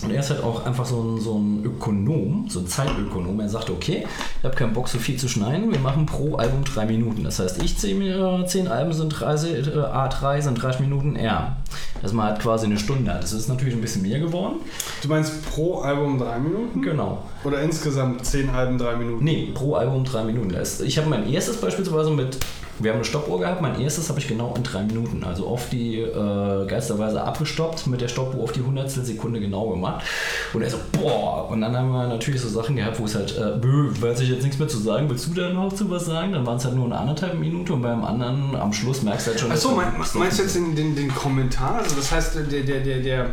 [0.01, 3.41] und er ist halt auch einfach so ein, so ein Ökonom, so ein Zeitökonom.
[3.41, 4.07] Er sagte, okay,
[4.39, 5.73] ich habe keinen Bock, so viel zu schneiden.
[5.73, 7.25] Wir machen pro Album drei Minuten.
[7.25, 11.57] Das heißt, ich zehn, äh, zehn Alben sind 30, äh, A3 sind 30 Minuten er.
[12.01, 13.25] Dass man halt quasi eine Stunde hat.
[13.25, 14.59] Das ist natürlich ein bisschen mehr geworden.
[15.03, 16.81] Du meinst pro Album drei Minuten?
[16.81, 17.25] Genau.
[17.43, 19.25] Oder insgesamt zehn Alben drei Minuten?
[19.25, 20.57] Nee, pro Album drei Minuten.
[20.85, 22.39] Ich habe mein erstes beispielsweise mit,
[22.81, 25.69] wir haben eine Stoppuhr gehabt, mein erstes habe ich genau in drei Minuten, also auf
[25.69, 30.05] die äh, geisterweise abgestoppt, mit der Stoppuhr auf die hundertstel Sekunde genau gemacht.
[30.53, 33.37] Und er so, boah, und dann haben wir natürlich so Sachen gehabt, wo es halt,
[33.37, 36.07] äh, bö, weiß ich jetzt nichts mehr zu sagen, willst du da noch zu was
[36.07, 36.33] sagen?
[36.33, 39.31] Dann waren es halt nur eine anderthalb Minute und beim anderen am Schluss merkst du
[39.31, 39.53] halt schon...
[39.53, 41.77] Achso, mein, meinst du jetzt den, den, den Kommentar?
[41.83, 43.27] Also das heißt, der, der, der, der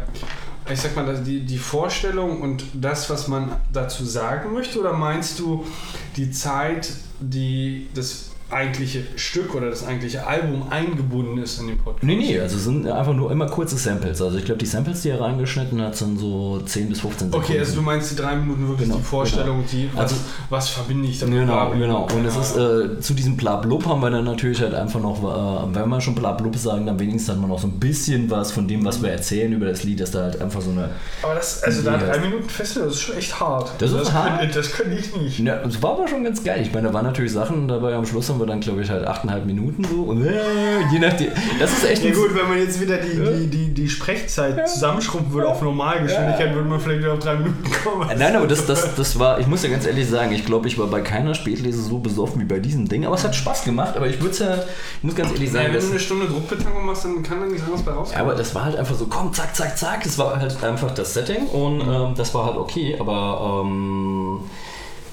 [0.71, 4.79] ich sag mal, die, die Vorstellung und das, was man dazu sagen möchte?
[4.79, 5.63] Oder meinst du
[6.15, 6.89] die Zeit,
[7.19, 12.03] die das eigentliche Stück oder das eigentliche Album eingebunden ist in den Podcast?
[12.03, 14.21] Nee, nee, also sind einfach nur immer kurze Samples.
[14.21, 17.45] Also ich glaube, die Samples, die er reingeschnitten hat, sind so 10 bis 15 Sekunden.
[17.45, 20.15] Okay, also du meinst die drei Minuten wirklich Genau, die Vorstellung, die, was, Also-
[20.49, 21.39] was verbinde ich damit?
[21.39, 22.07] Genau, genau.
[22.15, 25.75] Und es ist äh, zu diesem Blablub haben wir dann natürlich halt einfach noch, äh,
[25.75, 28.67] wenn wir schon Blablub sagen, dann wenigstens hat man noch so ein bisschen was von
[28.67, 30.89] dem, was wir erzählen über das Lied, dass da halt einfach so eine.
[31.23, 33.71] Aber das, also da drei Minuten Festival, das ist schon echt hart.
[33.79, 34.55] Das ist hart?
[34.55, 35.39] Das könnte ich nicht.
[35.39, 36.61] Ja, es war aber schon ganz geil.
[36.61, 37.95] Ich meine, da waren natürlich Sachen dabei.
[37.95, 40.03] Am Schluss haben wir dann, glaube ich, halt achteinhalb Minuten so.
[40.03, 40.31] Und, äh,
[40.91, 41.29] je nachdem.
[41.59, 45.33] Das ist echt Ja gut, wenn man jetzt wieder die, die, die, die Sprechzeit zusammenschrumpfen
[45.33, 48.09] würde auf Normalgeschwindigkeit, würde man vielleicht wieder auf drei Minuten kommen.
[48.17, 50.77] Nein, aber das, das, das war, ich muss ja ganz ehrlich sagen, ich glaube, ich
[50.77, 53.05] war bei keiner Spätlese so besoffen wie bei diesem Ding.
[53.05, 53.95] Aber es hat Spaß gemacht.
[53.95, 56.85] Aber ich würde ja, ich muss ganz ehrlich sagen, Nein, wenn du eine Stunde Druckbetankung
[56.85, 58.21] machst, dann kann da nichts anderes bei Ja, rauskommen.
[58.21, 60.03] aber das war halt einfach so, komm, zack, zack, zack.
[60.03, 64.39] Das war halt einfach das Setting und ähm, das war halt okay, aber ähm,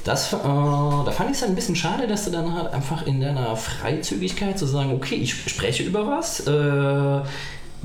[0.04, 3.20] das, äh, da fand ich es ein bisschen schade, dass du dann halt einfach in
[3.20, 7.20] deiner Freizügigkeit zu sagen, okay, ich spreche über was, äh,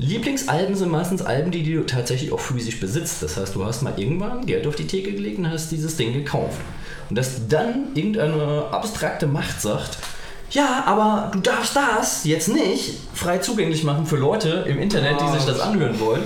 [0.00, 3.20] Lieblingsalben sind meistens Alben, die du tatsächlich auch physisch besitzt.
[3.22, 6.12] Das heißt, du hast mal irgendwann Geld auf die Theke gelegt und hast dieses Ding
[6.12, 6.60] gekauft.
[7.10, 9.98] Und dass dann irgendeine abstrakte Macht sagt,
[10.50, 15.36] ja, aber du darfst das jetzt nicht frei zugänglich machen für Leute im Internet, die
[15.36, 16.22] sich das anhören wollen.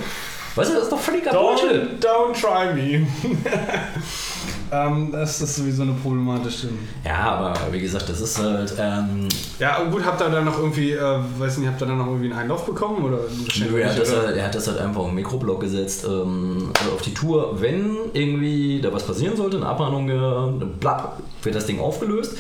[0.55, 2.05] Weißt du, das ist doch völliger Bullshit.
[2.05, 3.07] Don't, don't try me.
[4.72, 6.68] ähm, das ist sowieso eine problematische.
[7.04, 8.74] Ja, aber wie gesagt, das ist halt.
[8.78, 11.98] Ähm, Ja, und gut, habt ihr dann noch irgendwie, äh, weiß nicht, habt ihr dann
[11.98, 13.04] noch irgendwie einen Einlauf bekommen?
[13.04, 13.18] Oder
[13.58, 16.70] Nö, er, hat das halt, er hat das halt einfach auf den Mikroblock gesetzt, ähm,
[16.80, 17.60] also auf die Tour.
[17.60, 22.34] Wenn irgendwie da was passieren sollte, eine Abmahnung, äh, bla, wird das Ding aufgelöst.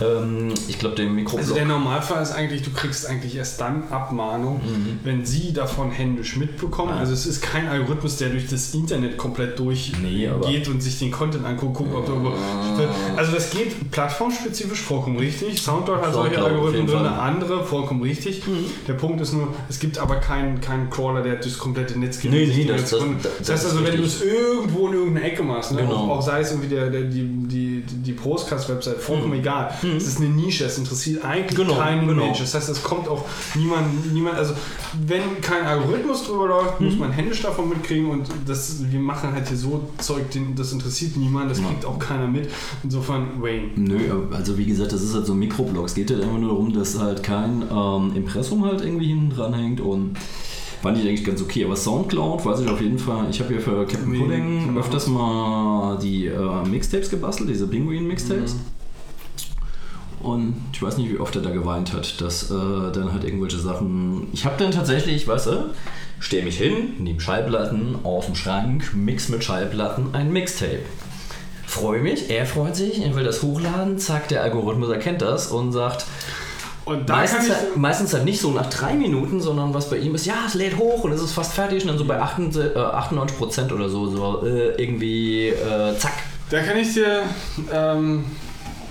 [0.00, 1.40] Ähm, ich glaube, der Mikroblock.
[1.40, 4.60] Also der Normalfall ist eigentlich, du kriegst eigentlich erst dann Abmahnung,
[5.04, 6.90] wenn sie davon händisch mitbekommen.
[6.90, 6.96] Ja.
[6.98, 10.28] Also es ist kein Algorithmus, der durch das Internet komplett durchgeht Nee,
[10.68, 12.32] und sich den Content anguckt, guckt, ob da über-
[13.16, 15.60] Also das geht plattformspezifisch vollkommen richtig.
[15.60, 18.42] Soundcloud hat solche Algorithmen drin, andere vollkommen richtig.
[18.86, 22.30] Der Punkt ist nur, es gibt aber keinen keinen Crawler, der das komplette Netz geht.
[22.30, 25.42] Nee, nee, das- das- das- das heißt also, wenn du es irgendwo in irgendeiner Ecke
[25.42, 25.82] machst, ne?
[25.82, 25.92] Genau.
[25.94, 29.72] auch, auch sei es irgendwie der, der, die, die, die Prostcast-Website, vollkommen egal.
[29.96, 32.24] Es ist eine Nische, es interessiert eigentlich Genau, keinen genau.
[32.24, 32.38] Mensch.
[32.38, 33.24] Das heißt, es kommt auch
[33.54, 34.54] niemand, niemand, also
[35.06, 39.48] wenn kein Algorithmus drüber läuft, muss man händisch davon mitkriegen und das, wir machen halt
[39.48, 40.24] hier so Zeug,
[40.56, 42.48] das interessiert niemand, das kriegt auch keiner mit.
[42.82, 43.68] Insofern, Wayne.
[43.76, 45.36] Nö, also wie gesagt, das ist halt so.
[45.84, 49.54] Es geht halt immer nur darum, dass halt kein ähm, Impressum halt irgendwie hinten dran
[49.54, 50.16] hängt und
[50.82, 51.64] fand ich eigentlich ganz okay.
[51.64, 53.26] Aber Soundcloud weiß ich auf jeden Fall.
[53.30, 58.56] Ich habe ja für Captain Pudding öfters mal die äh, Mixtapes gebastelt, diese Pinguin-Mixtapes.
[60.20, 62.54] Und ich weiß nicht, wie oft er da geweint hat, dass äh,
[62.92, 64.28] dann halt irgendwelche Sachen.
[64.32, 65.70] Ich habe dann tatsächlich, weißt du,
[66.20, 70.82] stehe mich hin, nehme Schallplatten aus dem Schrank, mix mit Schallplatten ein Mixtape.
[71.66, 75.72] Freue mich, er freut sich, er will das hochladen, zack, der Algorithmus erkennt das und
[75.72, 76.06] sagt,
[76.84, 79.88] Und da meistens, kann ich, halt, meistens halt nicht so nach drei Minuten, sondern was
[79.88, 82.04] bei ihm ist, ja, es lädt hoch und es ist fast fertig und dann so
[82.04, 86.14] bei 98, äh, 98% oder so, so äh, irgendwie, äh, zack.
[86.50, 87.22] da kann ich dir,
[87.72, 88.24] ähm,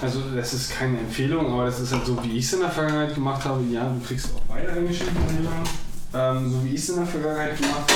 [0.01, 2.69] also das ist keine Empfehlung, aber das ist halt so, wie ich es in der
[2.69, 3.61] Vergangenheit gemacht habe.
[3.71, 6.39] Ja, du kriegst auch weiterhin geschenkt, meine Damen.
[6.43, 7.93] Ähm, so wie ich es in der Vergangenheit gemacht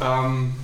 [0.00, 0.26] habe.
[0.26, 0.54] Ähm,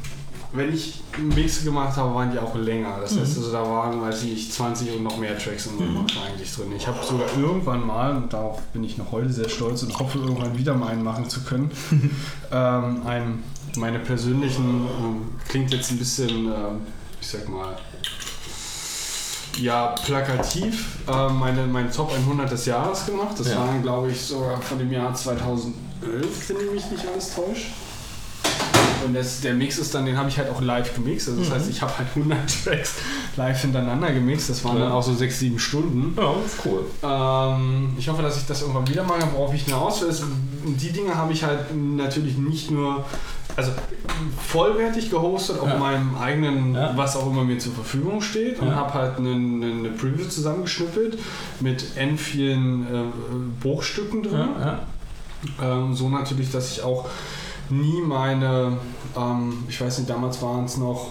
[0.52, 2.98] wenn ich Mixe gemacht habe, waren die auch länger.
[3.00, 6.06] Das heißt, also, da waren, weiß ich nicht, 20 und noch mehr Tracks in mhm.
[6.26, 6.72] eigentlich drin.
[6.76, 10.18] Ich habe sogar irgendwann mal, und darauf bin ich noch heute sehr stolz und hoffe,
[10.18, 11.70] irgendwann wieder mal einen machen zu können,
[12.52, 13.44] ähm, einen,
[13.76, 16.80] meine persönlichen, ähm, klingt jetzt ein bisschen, ähm,
[17.20, 17.76] ich sag mal,
[19.58, 23.38] ja, plakativ äh, meine, meine Top 100 des Jahres gemacht.
[23.38, 23.58] Das Ja.
[23.58, 25.74] waren, glaube ich, sogar von dem Jahr 2011,
[26.48, 27.66] wenn mich nicht alles täuscht.
[29.04, 31.28] Und das, der Mix ist dann, den habe ich halt auch live gemixt.
[31.28, 32.94] Also das heißt, ich habe halt 100 Tracks
[33.36, 34.50] live hintereinander gemixt.
[34.50, 34.84] Das waren Ja.
[34.84, 36.14] dann auch so 6, 7 Stunden.
[36.20, 36.84] Ja, ist cool.
[37.02, 40.08] Ähm, ich hoffe, dass ich das irgendwann wieder mache, worauf ich hinaus will.
[40.08, 40.24] ist,
[40.64, 43.04] Die Dinge habe ich halt natürlich nicht nur
[43.56, 43.72] also
[44.46, 45.76] vollwertig gehostet auf Ja.
[45.78, 46.92] meinem eigenen, Ja.
[46.96, 48.74] was auch immer mir zur Verfügung steht und Ja.
[48.76, 51.18] habe halt eine, eine Preview zusammengeschnippelt
[51.60, 53.02] mit n vielen äh,
[53.60, 54.48] Bruchstücken drin.
[55.62, 57.08] Ähm, so natürlich, dass ich auch
[57.70, 58.78] nie meine,
[59.16, 61.08] ähm, ich weiß nicht, damals waren es noch,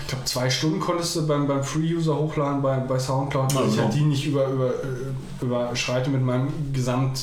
[0.00, 3.82] ich glaube, zwei Stunden konntest du beim, beim Free-User hochladen bei, bei Soundcloud, ich Also.
[3.82, 7.20] halt die nicht über, über, äh, überschreite mit meinem Gesamt,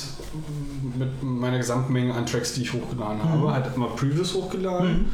[0.97, 3.51] mit meiner Gesamtmenge an Tracks, die ich hochgeladen habe.
[3.51, 5.11] Halt immer Previews hochgeladen.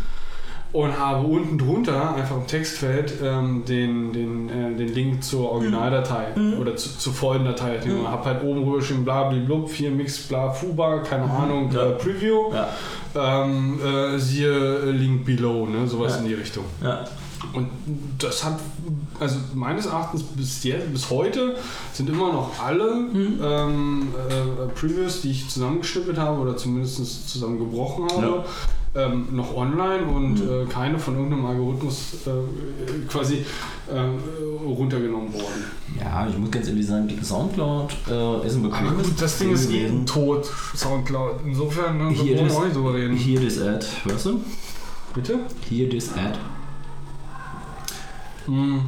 [0.74, 6.28] Und habe unten drunter, einfach im Textfeld, ähm, den, den, äh, den Link zur Originaldatei
[6.60, 7.80] oder zu, zur vollen Datei.
[7.84, 11.88] Ich habe halt oben rüber geschrieben, bla, blub, 4 Mix, bla, Fuba, keine Ahnung, Ja.
[11.88, 12.54] äh, Preview.
[12.54, 12.70] Ja,
[13.14, 14.48] Ähm, äh, siehe
[14.84, 15.86] äh, Link below, ne?
[15.86, 16.20] sowas Ja.
[16.22, 16.64] in die Richtung.
[16.82, 17.04] ja.
[17.54, 17.68] Und
[18.20, 18.60] das hat,
[19.20, 21.56] also meines Erachtens bis, jetzt, bis heute
[21.92, 28.46] sind immer noch alle ähm, äh, Previews, die ich zusammengeschnippelt habe oder zumindest zusammengebrochen habe,
[28.94, 33.46] ähm, noch online und äh, keine von irgendeinem Algorithmus äh, quasi
[33.88, 35.64] äh, runtergenommen worden.
[35.98, 39.52] Ja, ich muss ganz ehrlich sagen, Soundcloud äh, ist ein Aber bequemes gut, das Ding
[39.52, 41.40] ist eh tot, Soundcloud.
[41.46, 43.16] Insofern, ne, Hier wir nicht drüber reden.
[43.16, 44.42] Here this ad, weißt du?
[45.14, 45.40] Bitte?
[45.70, 46.38] Here this ad.
[48.46, 48.82] Hm.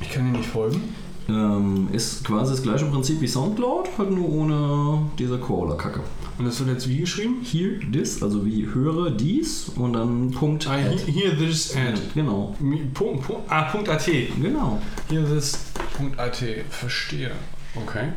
[0.00, 0.82] Ich kann dir nicht folgen.
[1.28, 6.00] Ähm, ist quasi das gleiche Prinzip wie Soundcloud, halt nur ohne diese Crawler-Kacke.
[6.36, 7.42] Und das wird jetzt wie geschrieben?
[7.44, 12.00] Here this, also wie höre dies und dann Punkt Ah, here, here this ad.
[12.14, 12.56] Genau,
[12.92, 14.06] Punkt, Punkt, ah, Punkt AT.
[14.40, 14.80] genau.
[15.08, 15.56] Here this
[15.96, 16.42] Punkt AT.
[16.70, 17.30] Verstehe.
[17.76, 18.08] Okay.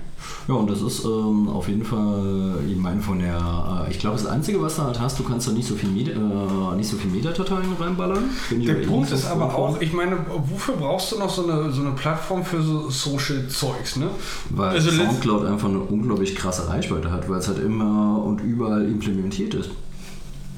[0.47, 4.17] Ja, und das ist ähm, auf jeden Fall, ich meine, von der, äh, ich glaube,
[4.17, 6.89] das Einzige, was du halt hast, du kannst da nicht so viel, Medi äh, nicht
[6.89, 8.23] so viel Metadateien reinballern.
[8.51, 11.91] Der Punkt ist aber auch, ich meine, wofür brauchst du noch so eine, so eine
[11.91, 14.09] Plattform für so Social-Zeugs, ne?
[14.51, 18.85] Weil also Soundcloud einfach eine unglaublich krasse Reichweite hat, weil es halt immer und überall
[18.85, 19.71] implementiert ist.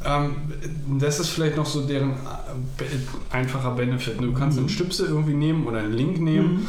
[0.05, 0.35] Ähm,
[0.99, 4.21] das ist vielleicht noch so deren äh, einfacher Benefit.
[4.21, 6.67] Du kannst einen Stüpsel irgendwie nehmen oder einen Link nehmen,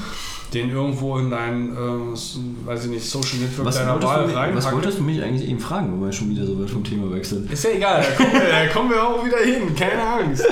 [0.53, 4.53] den irgendwo in dein, äh, weiß ich nicht, Social Network Was deiner wolltest, Wahl du,
[4.55, 6.83] mich- was wolltest du mich eigentlich eben fragen, wo wir schon wieder so weit vom
[6.85, 7.49] Thema wechseln?
[7.51, 10.45] Ist ja egal, da kommen, wir, da kommen wir auch wieder hin, keine Angst.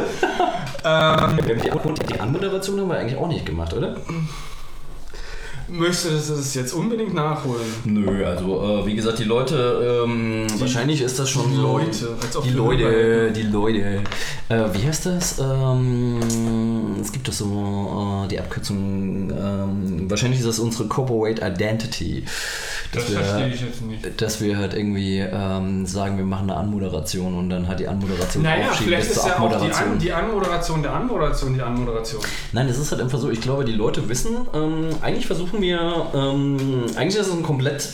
[0.85, 3.97] ähm, Die, die Anmoderation haben wir eigentlich auch nicht gemacht, oder?
[5.71, 7.67] Möchtest du das jetzt unbedingt nachholen?
[7.85, 11.63] Nö, also äh, wie gesagt, die Leute, ähm, wahrscheinlich ist das schon die so.
[11.63, 14.03] Leute, als ob Die Leute, die Leute.
[14.49, 15.39] Äh, wie heißt das?
[15.39, 19.31] Ähm, es gibt doch so äh, die Abkürzung.
[19.31, 22.25] Ähm, wahrscheinlich ist das unsere Corporate Identity.
[22.93, 24.21] Das wir, verstehe ich jetzt nicht.
[24.21, 28.43] Dass wir halt irgendwie ähm, sagen, wir machen eine Anmoderation und dann hat die Anmoderation
[28.43, 29.93] Naja, aufschieben vielleicht ist zur ja auch die, Abmoderation.
[29.93, 32.23] An die Anmoderation der Anmoderation die Anmoderation.
[32.53, 36.07] Nein, es ist halt einfach so, ich glaube, die Leute wissen, ähm, eigentlich versuchen wir,
[36.15, 37.89] ähm, eigentlich ist es ein komplett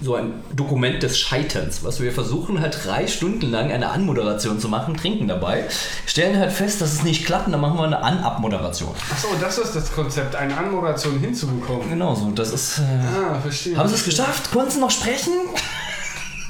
[0.00, 4.68] so ein Dokument des Scheiterns, was wir versuchen halt drei Stunden lang eine Anmoderation zu
[4.68, 5.64] machen, trinken dabei,
[6.06, 8.90] stellen halt fest, dass es nicht klappt und dann machen wir eine An-Abmoderation.
[9.10, 11.88] Achso, das ist das Konzept, eine Anmoderation hinzubekommen.
[11.88, 12.78] Genau so, das ist...
[12.78, 13.76] Äh, Ah, verstehe.
[13.76, 14.50] haben Sie es geschafft?
[14.52, 15.32] Konnten Sie noch sprechen?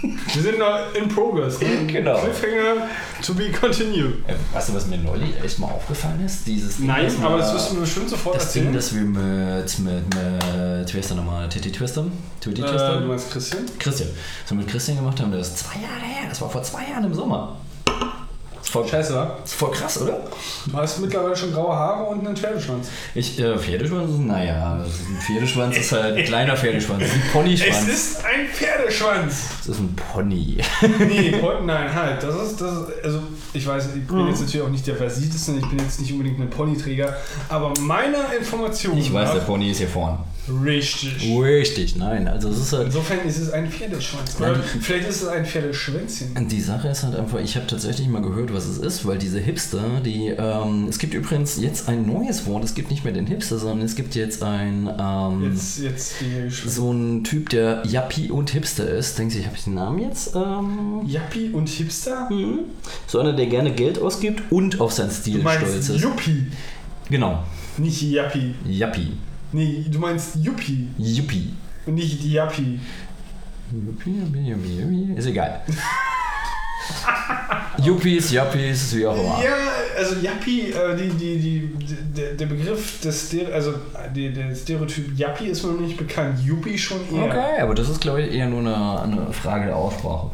[0.01, 1.61] Wir sind noch in progress.
[1.61, 1.86] Ne?
[1.86, 2.18] Genau.
[2.20, 2.86] Cliffhanger
[3.24, 4.14] to be continued.
[4.28, 6.46] Äh, weißt du, was mir neulich echt mal aufgefallen ist?
[6.46, 8.74] Dieses Ding, Nein, wir- aber das wirst du bestimmt sofort Das Ding, erzählen.
[8.76, 12.05] das wir mit, mit, mit Twister nochmal, Titty Twister?
[12.40, 13.01] Titty äh, Twister?
[13.01, 13.64] du meinst Christian?
[13.78, 14.09] Christian.
[14.44, 16.28] Was wir mit Christian gemacht haben, das ist zwei Jahre her.
[16.28, 17.57] Das war vor zwei Jahren im Sommer.
[18.69, 19.39] Voll, Scheiße, wa?
[19.43, 20.21] ist voll krass, oder?
[20.66, 22.89] Du hast mittlerweile schon graue Haare und einen Pferdeschwanz.
[23.14, 27.03] Ich, äh, Pferdeschwanz, naja, ein Pferdeschwanz ist halt ein kleiner Pferdeschwanz.
[27.03, 27.83] Ein Ponyschwanz.
[27.83, 29.45] Es ist ein Pferdeschwanz!
[29.59, 30.59] Das ist ein Pony.
[30.99, 32.23] Nee, Pony, nein, halt.
[32.23, 33.23] Das ist, das ist, also
[33.55, 36.39] ich weiß, ich bin jetzt natürlich auch nicht der versierteste, ich bin jetzt nicht unbedingt
[36.39, 37.16] ein Ponyträger,
[37.49, 40.19] aber meiner Information Ich weiß, nach, der Pony ist hier vorne.
[40.64, 41.30] Richtig.
[41.40, 42.28] Richtig, nein.
[42.28, 42.86] Also es ist halt.
[42.86, 44.38] Insofern ist es ein Pferdeschwanz.
[44.38, 46.49] Nein, vielleicht ist es ein Pferdeschwänzchen.
[46.49, 49.38] Die Sache ist halt einfach, ich habe tatsächlich mal gehört, was es ist, weil diese
[49.38, 53.26] Hipster, die, ähm, es gibt übrigens jetzt ein neues Wort, es gibt nicht mehr den
[53.26, 56.14] Hipster, sondern es gibt jetzt ein, ähm, Jetzt, jetzt
[56.66, 59.18] so ein Typ, der Yuppie und Hipster ist.
[59.18, 60.34] Denkst du, ich habe den Namen jetzt?
[60.34, 62.28] Ähm, Yuppie und Hipster?
[62.30, 62.61] mhm.
[63.07, 66.03] So einer, der gerne Geld ausgibt und auf seinen Stil Du meinst stolz ist.
[66.03, 66.46] Yuppie,
[67.11, 67.42] Genau,
[67.78, 68.55] nicht Yuppie.
[68.66, 69.12] Yuppie.
[69.53, 71.53] Nee, du meinst Yuppie Yuppie.
[71.86, 72.80] und nicht Yuppie.
[73.72, 75.12] Yuppie, Yuppie, Yuppie, Yuppie.
[75.16, 75.62] Ist egal.
[77.82, 79.43] Yuppies, Yuppies, wie auch immer.
[79.43, 79.55] Ja,
[79.97, 81.70] also Yuppie, äh, die, die, die,
[82.16, 83.74] der, der Begriff des Stere also
[84.14, 86.41] die, der Stereotyp Yuppie ist mir noch nicht bekannt.
[86.45, 87.24] Yuppie schon eher.
[87.24, 90.30] Okay, aber das ist, glaube ich, eher nur eine, eine Frage der Aussprache.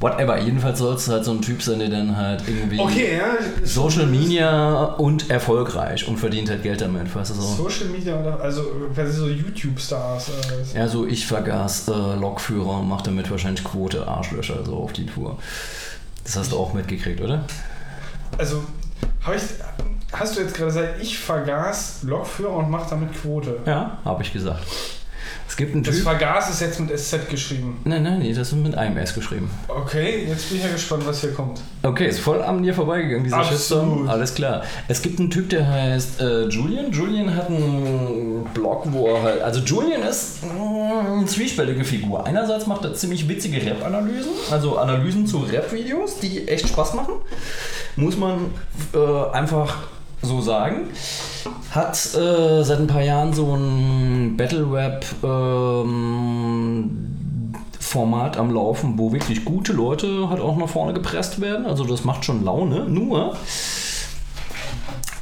[0.00, 3.36] Whatever, jedenfalls soll es halt so ein Typ sein, der dann halt irgendwie Okay, ja.
[3.64, 7.64] Social Media und erfolgreich und verdient halt Geld damit, weißt du so.
[7.64, 8.64] Social Media oder also
[9.10, 10.30] so YouTube-Stars.
[10.74, 14.92] Äh, Ja, so ich vergaß äh, Lokführer und mach damit wahrscheinlich Quote Arschlöcher so auf
[14.92, 15.38] die Tour.
[16.28, 17.42] Das hast du auch mitgekriegt, oder?
[18.36, 18.62] also
[19.34, 19.42] ich,
[20.12, 23.60] hast du jetzt gerade gesagt, ich vergaß Lokführer und mach damit Quote.
[23.64, 24.62] Ja, habe ich gesagt.
[25.48, 26.04] Es gibt einen Das Typ.
[26.04, 27.78] vergaß ist jetzt mit SZ geschrieben.
[27.84, 29.50] Nein, nein, nee, das ist mit einem S geschrieben.
[29.66, 31.60] Okay, jetzt bin ich ja gespannt, was hier kommt.
[31.82, 33.42] Okay, ist voll an dir vorbeigegangen, dieser.
[33.42, 34.08] Shitstorm.
[34.08, 34.62] Alles klar.
[34.88, 36.92] Es gibt einen Typ, der heißt äh, Julian.
[36.92, 39.42] Julian hat einen Blog, wo er halt.
[39.42, 40.48] Also, Julian ist äh,
[41.12, 42.26] eine zwiespältige Figur.
[42.26, 47.14] Einerseits macht er ziemlich witzige Rap-Analysen, also Analysen zu Rap-Videos, die echt Spaß machen.
[47.96, 48.50] Muss man
[48.94, 49.78] äh, einfach
[50.22, 50.88] so sagen.
[51.70, 55.04] Hat äh, seit ein paar Jahren so ein Battle-Rap.
[55.22, 57.04] Ähm,
[57.88, 61.64] Format am Laufen, wo wirklich gute Leute halt auch nach vorne gepresst werden.
[61.64, 62.84] Also das macht schon Laune.
[62.84, 63.34] Nur,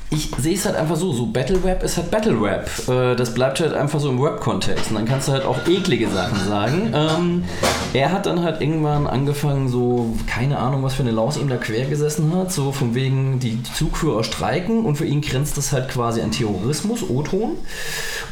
[0.08, 2.70] ich sehe es halt einfach so, so Battle Rap ist halt Battle Rap.
[2.88, 4.90] Äh, das bleibt halt einfach so im Rap-Kontext.
[4.90, 6.92] Und dann kannst du halt auch eklige Sachen sagen.
[6.94, 7.44] Ähm,
[7.92, 11.56] er hat dann halt irgendwann angefangen, so, keine Ahnung, was für eine Laus ihm da
[11.56, 15.88] quer gesessen hat, so von wegen, die Zugführer streiken und für ihn grenzt das halt
[15.88, 17.56] quasi an Terrorismus, O-Ton.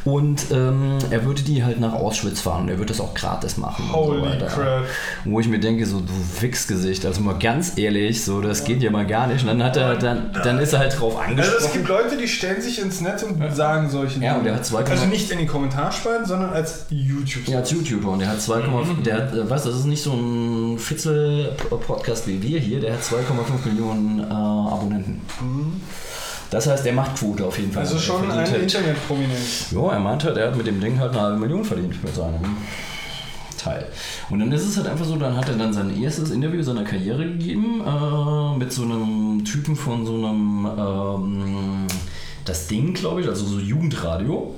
[0.05, 3.57] Und ähm, er würde die halt nach Auschwitz fahren und er würde das auch gratis
[3.57, 3.87] machen.
[3.87, 4.47] und so Holy weiter.
[4.47, 4.85] crap.
[5.25, 8.91] Wo ich mir denke, so, du Wichsgesicht, also mal ganz ehrlich, so, das geht ja
[8.91, 9.41] mal gar nicht.
[9.43, 11.64] Und dann hat er, dann, dann ist er halt drauf angesprochen.
[11.67, 14.65] Es gibt Leute, die stellen sich ins Netz und sagen solche Ja, und der hat
[14.67, 17.49] zwei Also nicht in die Kommentarspalten, sondern als YouTube.
[17.49, 20.03] Ja, als YouTuber und der hat 2,5, der hat, äh, weißt du, das ist nicht
[20.03, 25.21] so ein Fitzel-Podcast wie wir hier, der hat 2,5 Millionen äh, Abonnenten.
[26.51, 27.83] Das heißt, der macht Quote auf jeden Fall.
[27.83, 29.67] Also Der schon eine halt- Internetprominenz.
[29.73, 32.57] Ja, er meinte, er hat mit dem Ding halt eine halbe Million verdient mit seinem
[33.65, 33.87] Teil.
[34.31, 36.85] Und dann ist es halt einfach so, dann hat er dann sein erstes Interview seiner
[36.85, 41.87] Karriere gegeben äh, mit so einem Typen von so einem, ähm,
[42.45, 44.55] das Ding, glaube ich, also so Jugendradio.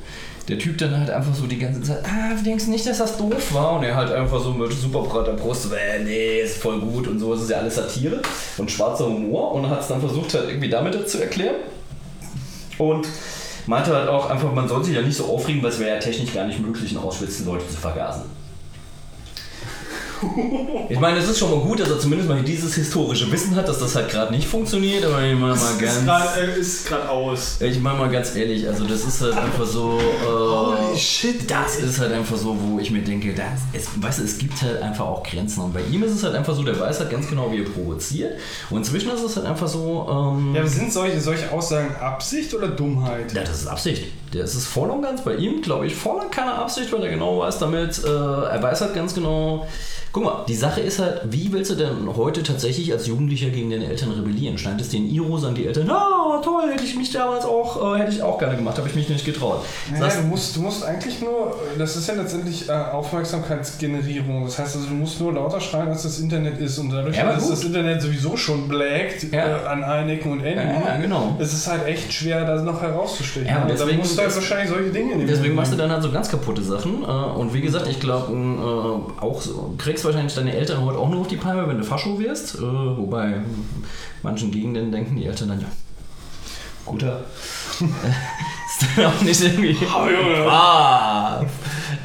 [0.48, 3.16] der Typ dann halt einfach so die ganze Zeit, ah, du denkst nicht, dass das
[3.16, 3.78] doof war?
[3.78, 7.08] Und er halt einfach so mit super breiter Brust, so, äh, nee, ist voll gut
[7.08, 8.22] und so, es ist ja alles Satire
[8.58, 11.56] und schwarzer Humor und hat es dann versucht halt irgendwie damit zu erklären.
[12.78, 13.08] Und
[13.66, 15.98] meinte halt auch einfach, man soll sich ja nicht so aufregen, weil es wäre ja
[15.98, 18.35] technisch gar nicht möglich, in Auschwitz Leute zu vergasen.
[20.88, 23.68] Ich meine, es ist schon mal gut, dass er zumindest mal dieses historische Wissen hat,
[23.68, 26.36] dass das halt gerade nicht funktioniert, aber ich meine mal ganz.
[26.36, 27.56] äh, ist gerade aus.
[27.60, 29.98] Ich meine mal ganz ehrlich, also das ist halt einfach so.
[29.98, 34.20] Äh, Holy shit, Das ist halt einfach so, wo ich mir denke, das, es, weißt
[34.20, 35.60] du, es gibt halt einfach auch Grenzen.
[35.64, 37.68] Und bei ihm ist es halt einfach so, der weiß halt ganz genau, wie er
[37.68, 38.38] provoziert.
[38.70, 40.06] Und inzwischen ist es halt einfach so.
[40.08, 43.32] Ähm, Ja, sind solche, solche Aussagen Absicht oder Dummheit?
[43.32, 44.04] Ja, das ist Absicht.
[44.32, 47.10] Das ist voll und ganz bei ihm, glaube ich, voll und keine Absicht, weil er
[47.10, 49.66] genau weiß damit, äh, er weiß halt ganz genau.
[50.12, 53.70] Guck mal, die Sache ist halt, wie willst du denn heute tatsächlich als Jugendlicher gegen
[53.70, 54.56] deine Eltern rebellieren?
[54.56, 57.98] Scheint es den Iro, sagen die Eltern, ah, toll, hätte ich mich damals auch, äh,
[57.98, 59.62] hätte ich auch gerne gemacht, habe ich mich nicht getraut.
[59.92, 64.44] Naja, du, musst, du musst eigentlich nur, das ist ja letztendlich äh, Aufmerksamkeitsgenerierung.
[64.44, 66.78] Das heißt also, du musst nur lauter schreien, als das Internet ist.
[66.78, 69.64] Und dadurch, Ja, dass das Internet sowieso schon blackt Ja.
[69.64, 71.36] äh, an allen Ecken und Enden, Ja, genau.
[71.38, 73.48] ist es halt echt schwer, da noch herauszustechen.
[73.48, 75.28] Ja, und deswegen- musst halt wahrscheinlich solche Dinge nehmen.
[75.28, 77.02] Deswegen machst du dann halt so ganz kaputte Sachen.
[77.02, 81.08] Äh, und wie gesagt, ich glaube, äh, auch so, kriegst wahrscheinlich deine Eltern heute auch
[81.08, 82.56] nur auf die Palme, wenn du Fascho wirst.
[82.56, 83.40] Äh, wobei
[84.22, 85.68] manchen Gegenden denken die Eltern dann, ja,
[86.84, 87.20] guter.
[87.80, 89.76] ist dann auch nicht irgendwie.
[89.94, 90.50] Oh, Junge.
[90.50, 91.44] Ah,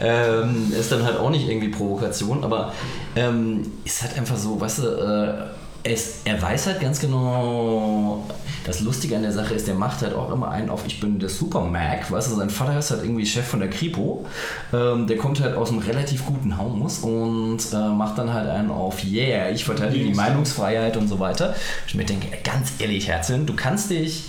[0.01, 2.73] ähm, ist dann halt auch nicht irgendwie Provokation, aber
[3.15, 8.23] ähm, ist halt einfach so, weißt du, äh, es, er weiß halt ganz genau,
[8.65, 11.17] das Lustige an der Sache ist, der macht halt auch immer einen auf, ich bin
[11.17, 14.25] der Super Mac, weißt du, sein Vater ist halt irgendwie Chef von der Kripo,
[14.73, 18.69] ähm, der kommt halt aus einem relativ guten Haus und äh, macht dann halt einen
[18.69, 21.55] auf, yeah, ich verteidige die Meinungsfreiheit und so weiter.
[21.87, 24.25] Ich mir denke, ganz ehrlich, Herzchen, du kannst dich,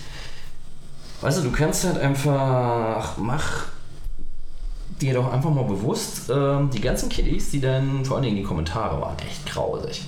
[1.21, 3.67] weißt du, du kannst halt einfach, mach
[5.01, 8.43] dir doch einfach mal bewusst, ähm, die ganzen Kiddies, die dann, vor allen Dingen die
[8.43, 10.07] Kommentare waren echt grausig.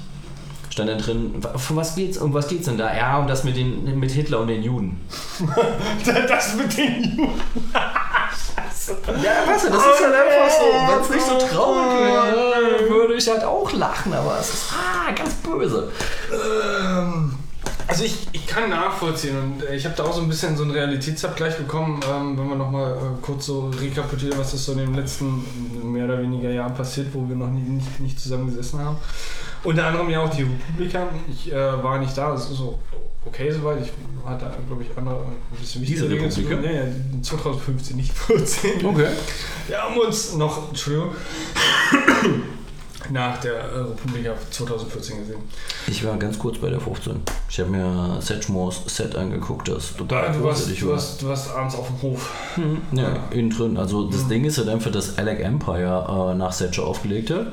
[0.74, 2.92] Stand dann drin, von was geht's, um was geht's denn da?
[2.92, 5.00] Ja, um das mit, den, mit Hitler und den Juden.
[6.04, 7.40] das mit den Juden.
[9.22, 13.14] Ja, weißt du, das ist halt einfach so, wenn es nicht so traurig wäre, würde
[13.14, 15.92] ich halt auch lachen, aber es ist ah, ganz böse.
[16.32, 17.38] Ähm,
[17.86, 20.64] Also ich, ich kann nachvollziehen und äh, ich habe da auch so ein bisschen so
[20.64, 24.78] einen Realitätsabgleich bekommen, ähm, wenn wir nochmal äh, kurz so rekapitulieren, was ist so in
[24.78, 25.44] den letzten
[25.92, 28.96] mehr oder weniger Jahren passiert, wo wir noch nie, nicht, nicht zusammen gesessen haben.
[29.64, 31.08] Unter anderem ja auch die Republika.
[31.30, 32.78] Ich äh, war nicht da, das ist so
[33.26, 33.82] okay soweit.
[33.82, 33.92] Ich
[34.26, 36.60] hatte, glaube ich, andere, ein bisschen wichtige Dinge zu tun.
[36.60, 36.86] Nee, ja,
[37.22, 38.84] 2015, nicht 14.
[38.84, 39.08] Okay.
[39.66, 41.14] Wir haben uns noch, Entschuldigung,
[43.10, 45.38] nach der Republika 2014 gesehen.
[45.86, 47.20] Ich war ganz kurz bei der 15.
[47.50, 50.92] Ich habe mir Setchmores Set angeguckt, das total Du warst, du, war.
[50.94, 52.32] warst, du warst abends auf dem Hof.
[52.92, 53.76] Ja, innen drin.
[53.76, 57.46] Also das Ding ist halt einfach, dass Alec Empire äh, nach Setcher aufgelegt hat.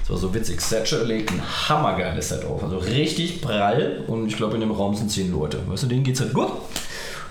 [0.00, 0.60] Das war so witzig.
[0.60, 2.62] Setcher legt ein hammergeiles Set auf.
[2.62, 4.02] Also richtig prall.
[4.06, 5.58] Und ich glaube, in dem Raum sind zehn Leute.
[5.66, 6.48] Weißt du, denen geht's halt gut.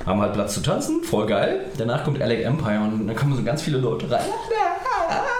[0.05, 1.61] Haben halt Platz zu tanzen, voll geil.
[1.77, 4.25] Danach kommt Alec Empire und dann kommen so ganz viele Leute rein.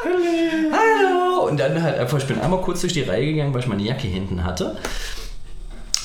[0.03, 1.47] Hallo!
[1.47, 3.83] Und dann halt einfach, ich bin einmal kurz durch die Reihe gegangen, weil ich meine
[3.83, 4.77] Jacke hinten hatte.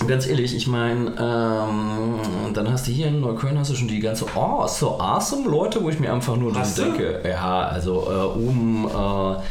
[0.00, 3.88] Und ganz ehrlich, ich meine, ähm, dann hast du hier in Neukölln hast du schon
[3.88, 6.82] die ganze, oh, so awesome Leute, wo ich mir einfach nur du?
[6.82, 9.42] denke, ja, also äh, oben, äh,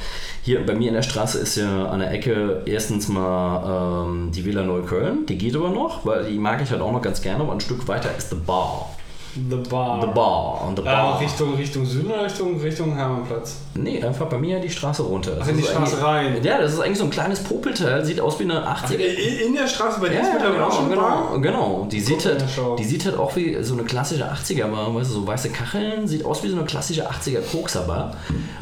[0.43, 4.45] hier bei mir in der Straße ist ja an der Ecke erstens mal ähm, die
[4.45, 7.43] Villa Neukölln, die geht aber noch, weil die mag ich halt auch noch ganz gerne,
[7.43, 8.89] aber ein Stück weiter ist The Bar.
[9.35, 10.01] The Bar.
[10.01, 10.73] The Bar.
[10.75, 11.19] The Ja, Bar.
[11.19, 13.57] Richtung, Richtung Süden oder Richtung, Richtung Hermannplatz?
[13.75, 15.31] Nee, einfach bei mir die Straße runter.
[15.35, 16.39] Das Ach, in die Straße rein.
[16.43, 18.95] Ja, das ist eigentlich so ein kleines Popelteil, sieht aus wie eine 80er.
[18.95, 21.39] In, in der Straße bei dir Ja, ist ja, mittlerweile genau, auch schon genau, Bar?
[21.41, 21.87] genau.
[21.91, 25.09] Die sieht, halt, ja, die sieht halt auch wie so eine klassische 80er Bar, weißt
[25.11, 28.15] du, so weiße Kacheln, sieht aus wie so eine klassische 80er Kokser Bar.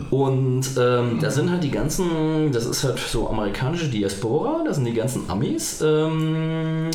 [0.10, 4.86] Und ähm, da sind halt die ganzen, das ist halt so amerikanische Diaspora, das sind
[4.86, 5.82] die ganzen Amis.
[5.82, 6.90] Ähm,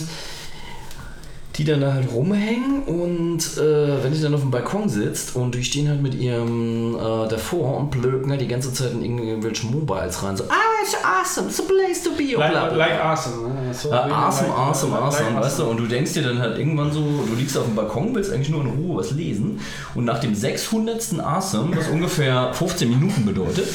[1.61, 5.55] die dann da halt rumhängen und äh, wenn die dann auf dem Balkon sitzt und
[5.55, 9.67] die stehen halt mit ihrem äh, davor und blöken halt die ganze Zeit in irgendwelche
[9.67, 12.87] Mobiles rein, so, ah, it's awesome, it's a place to be, bla, Like, bla.
[12.87, 13.75] like awesome, ne?
[13.75, 15.65] So wie awesome, like- awesome, like awesome, weißt du?
[15.67, 18.49] Und du denkst dir dann halt irgendwann so, du liegst auf dem Balkon, willst eigentlich
[18.49, 19.61] nur in Ruhe was lesen
[19.95, 21.21] und nach dem 600.
[21.23, 23.67] Awesome, was ungefähr 15 Minuten bedeutet,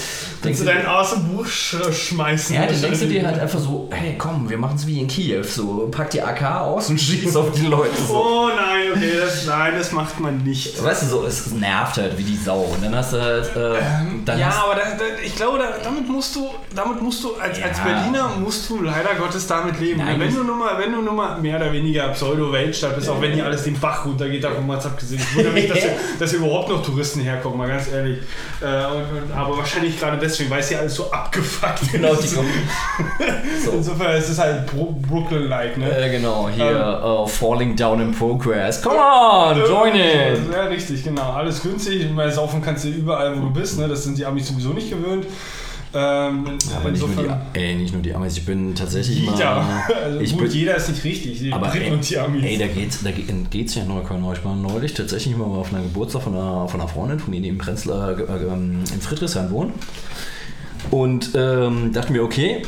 [0.44, 2.56] denkst du dein awesome Buch sch schmeißen?
[2.56, 5.07] ja, dann denkst du dir halt einfach so, hey komm, wir machen es wie in
[5.07, 7.74] Kiew, so pack die AK aus und schieß auf die Leute.
[8.07, 8.14] So.
[8.15, 10.81] Oh nein, okay, das, nein, das macht man nicht.
[10.84, 12.61] Weißt du, so, es nervt halt wie die Sau.
[12.73, 13.56] Und dann hast du halt.
[13.56, 13.80] Äh,
[14.26, 17.61] dann ja, aber da, da, ich glaube, da, damit musst du, damit musst du als,
[17.61, 17.84] als Ja.
[17.84, 19.99] Berliner musst du leider Gottes damit leben.
[19.99, 23.22] Nein, wenn du nur mal, wenn du nur mal mehr oder weniger Pseudo-Weltstadt bist, auch
[23.22, 25.22] wenn hier alles den Bach runtergeht, davon mal abgesehen.
[25.22, 28.19] Ich wundere mich, dass, hier, dass überhaupt noch Touristen herkommen, mal ganz ehrlich.
[28.61, 32.31] Äh, und, und, aber wahrscheinlich gerade deswegen, weil es hier alles so abgefuckt genau, ist.
[32.31, 32.52] die kommen.
[33.64, 33.72] So.
[33.72, 35.97] Insofern ist es halt Bro Brooklyn-like, ne?
[35.97, 38.82] Äh, genau, hier Ähm, äh, Falling Down in Progress.
[38.82, 40.40] Come on, join it!
[40.52, 41.32] Ja, richtig, genau.
[41.32, 42.06] Alles günstig.
[42.14, 43.80] Weil saufen kannst du überall, wo du bist.
[43.80, 43.88] Ne?
[43.88, 45.26] Das sind die Amis sowieso nicht gewöhnt.
[45.94, 46.45] Ähm,
[46.76, 49.34] Aber nicht nur, die, ey, nicht nur die Amis, ich bin tatsächlich Jeder.
[49.61, 49.84] mal.
[50.03, 51.40] Also ich gut, bin, jeder ist nicht richtig.
[51.40, 52.44] Die aber Briten ey, und die Amis.
[52.44, 54.26] ey, da geht's, da ge- geht's ja in Neukölln.
[54.34, 57.44] Ich war neulich tatsächlich mal auf einer Geburtstag von einer, von einer Freundin, von denen
[57.44, 59.72] die in Prenzlau, äh, äh, ähm, in Friedrichshain wohnen.
[60.91, 62.64] Und ähm, dachte mir, okay,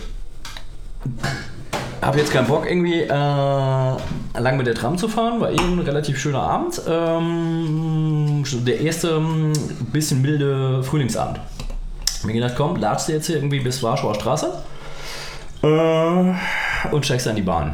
[2.02, 5.80] habe jetzt keinen Bock irgendwie äh, lang mit der Tram zu fahren, war eh ein
[5.80, 6.82] relativ schöner Abend.
[6.88, 9.54] Ähm, der erste ähm,
[9.92, 11.40] bisschen milde Frühlingsabend.
[12.24, 14.52] Mir gedacht, komm, ladst du jetzt hier irgendwie bis Warschauer Straße
[15.64, 17.74] äh, und steigst an die Bahn.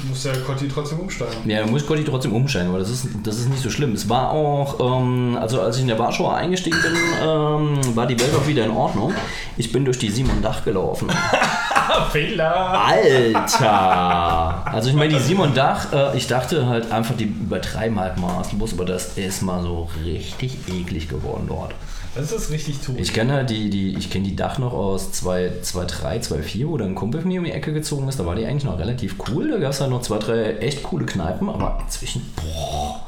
[0.00, 1.34] Du musst ja Cotti trotzdem umsteigen.
[1.44, 3.92] Ja, da muss Gotti trotzdem umsteigen, weil das ist, das ist nicht so schlimm.
[3.92, 6.92] Es war auch, ähm, also als ich in der Warschauer eingestiegen bin,
[7.22, 9.12] ähm, war die Welt auch wieder in Ordnung.
[9.58, 11.10] Ich bin durch die Simon Dach gelaufen.
[12.10, 12.54] Fehler!
[12.86, 14.66] Alter!
[14.72, 18.74] Also ich meine, die Simon Dach, äh, ich dachte halt einfach, die übertreiben halt maßlos,
[18.74, 21.74] aber das ist mal so richtig eklig geworden dort.
[22.14, 22.96] Das ist richtig tot.
[22.98, 26.88] Ich kenne halt die, die, ich kenne die Dach noch aus 2.3, 2.4, wo dann
[26.88, 28.18] ein Kumpel von mir um die Ecke gezogen ist.
[28.18, 29.48] Da war die eigentlich noch relativ cool.
[29.50, 33.06] Da gab es halt noch zwei, drei echt coole Kneipen, aber inzwischen, boah,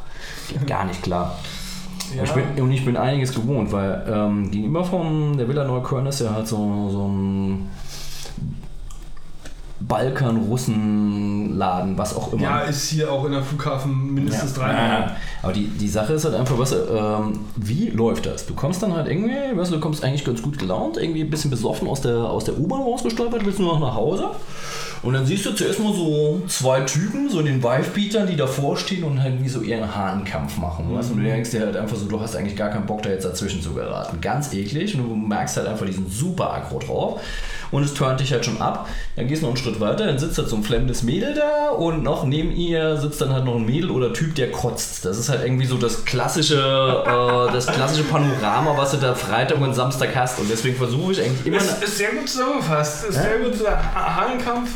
[0.67, 1.37] gar nicht klar.
[2.17, 2.25] Ja.
[2.25, 6.21] Ich bin, und ich bin einiges gewohnt, weil ähm, gegenüber von der Villa Neukölln ist
[6.21, 7.71] ja halt so, so ein
[9.89, 12.43] Balkan-Russen-Laden, was auch immer.
[12.43, 14.63] ja, ist hier auch in der Flughafen mindestens Ja.
[14.63, 15.01] dreimal.
[15.01, 15.17] Ja.
[15.43, 18.47] Aber die, die Sache ist halt einfach, was, ähm, wie läuft das?
[18.47, 21.31] Du kommst dann halt irgendwie, weißt du, du kommst eigentlich ganz gut gelaunt, irgendwie ein
[21.31, 24.27] bisschen besoffen aus der, aus der U-Bahn rausgestolpert, willst nur noch nach Hause.
[25.03, 28.77] Und dann siehst du zuerst mal so zwei Typen, so in den Wife-Beatern, die davor
[28.77, 30.95] stehen und halt wie so ihren Hahnkampf machen.
[30.95, 33.03] Weißt du, und du denkst dir halt einfach so, du hast eigentlich gar keinen Bock,
[33.03, 34.21] da jetzt dazwischen zu geraten.
[34.21, 34.95] Ganz eklig.
[34.95, 37.21] Und du merkst halt einfach diesen super Aggro drauf.
[37.73, 38.87] Und es turnt dich halt schon ab.
[39.17, 41.71] Dann gehst du noch einen Schritt weiter, dann sitzt da so ein flemmendes Mädel da
[41.71, 45.07] und noch neben ihr sitzt dann halt noch ein Mädel oder Typ, der kotzt.
[45.07, 49.59] Das ist halt irgendwie so das klassische, äh, das klassische Panorama, was du da Freitag
[49.59, 50.39] und Samstag hast.
[50.39, 51.57] Und deswegen versuche ich eigentlich immer.
[51.57, 53.05] Ist, ist sehr gut zusammengefasst.
[53.07, 53.55] Ist sehr gut
[53.95, 54.69] Hahnkampf,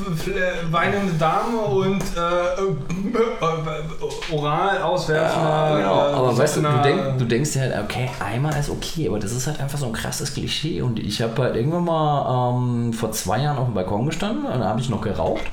[0.71, 5.49] weinende Dame und äh, äh, oral auswerfender.
[5.49, 5.99] Ja, genau.
[5.99, 9.19] äh, Aber weißt du, du, denk, du denkst dir halt, okay, einmal ist okay, aber
[9.19, 10.83] das ist halt einfach so ein krasses Klischee.
[10.83, 14.61] Und ich habe halt irgendwann mal ähm, vor zwei Jahren auf dem Balkon gestanden, und
[14.61, 15.45] da habe ich noch geraucht.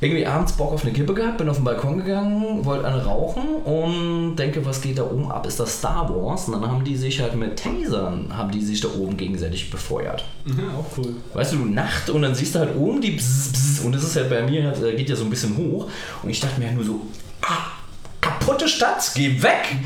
[0.00, 3.56] Irgendwie abends Bock auf eine Kippe gehabt, bin auf den Balkon gegangen, wollte eine rauchen
[3.64, 5.46] und denke, was geht da oben ab?
[5.46, 6.48] Ist das Star Wars?
[6.48, 10.24] Und dann haben die sich halt mit Tasern, haben die sich da oben gegenseitig befeuert.
[10.44, 11.14] Mhm, auch cool.
[11.32, 14.16] Weißt du, Nacht und dann siehst du halt oben die Bzz, Bzz, und das ist
[14.16, 15.88] halt bei mir, äh, geht ja so ein bisschen hoch
[16.22, 17.00] und ich dachte mir halt nur so,
[17.42, 17.72] ah,
[18.20, 19.76] kaputte Stadt, geh weg!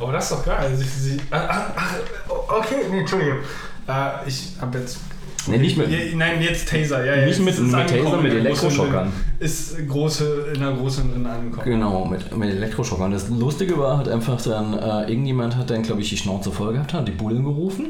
[0.00, 0.74] Aber das ist doch geil.
[0.74, 3.38] Sie, sie, ah, ah, ah, okay, nee, Entschuldigung.
[3.86, 4.98] Äh, ich hab jetzt.
[5.46, 7.04] Nee, nicht mit- Ja, Nein, jetzt Taser.
[7.04, 7.86] Ja, ja, Nicht mit- mit Taser,
[8.20, 9.12] mit in der größeren- Elektroschockern.
[9.38, 11.64] Ist große, in einer größeren angekommen.
[11.64, 13.10] Genau, mit, mit Elektroschockern.
[13.10, 16.72] Das Lustige war halt einfach dann, äh, irgendjemand hat dann, glaube ich, die Schnauze voll
[16.74, 17.86] gehabt, hat die Bullen gerufen.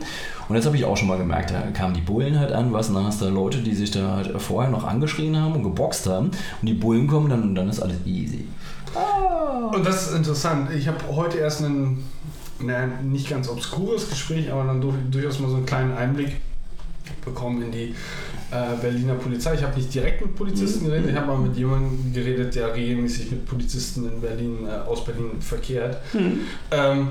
[0.49, 2.89] Und jetzt habe ich auch schon mal gemerkt, da kamen die Bullen halt an, was,
[2.89, 6.07] und dann hast du Leute, die sich da halt vorher noch angeschrien haben und geboxt
[6.09, 6.27] haben.
[6.61, 8.47] Und die Bullen kommen dann und dann ist alles easy.
[9.73, 10.71] Und das ist interessant.
[10.77, 12.05] Ich habe heute erst ein
[13.05, 16.37] nicht ganz obskures Gespräch, aber dann durch, durchaus mal so einen kleinen Einblick
[17.25, 17.95] bekommen in die
[18.51, 19.55] äh, Berliner Polizei.
[19.55, 23.31] Ich habe nicht direkt mit Polizisten geredet, ich habe mal mit jemandem geredet, der regelmäßig
[23.31, 25.99] mit Polizisten in Berlin, äh, aus Berlin verkehrt.
[26.71, 27.09] Ähm,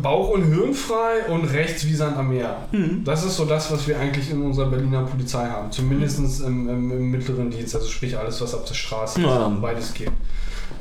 [0.00, 2.56] Bauch- und Hirnfrei und rechts wie Sand am Meer.
[3.04, 5.70] Das ist so das, was wir eigentlich in unserer Berliner Polizei haben.
[5.70, 9.48] Zumindest im, im, im mittleren Dienst, also sprich alles, was auf der Straße ist, Ja.
[9.60, 10.10] beides geht.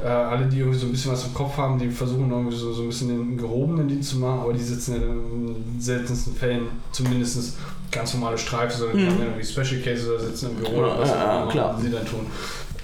[0.04, 2.74] Äh, alle, die irgendwie so ein bisschen was im Kopf haben, die versuchen irgendwie so,
[2.74, 7.58] so ein bisschen den gehobenen Dienst zu machen, aber die sitzen in seltensten Fällen zumindest
[7.92, 10.98] ganz normale Streifen, sondern die haben ja irgendwie Special Cases oder sitzen im Büro oder
[11.00, 12.26] was Ja, auch immer sie dann tun.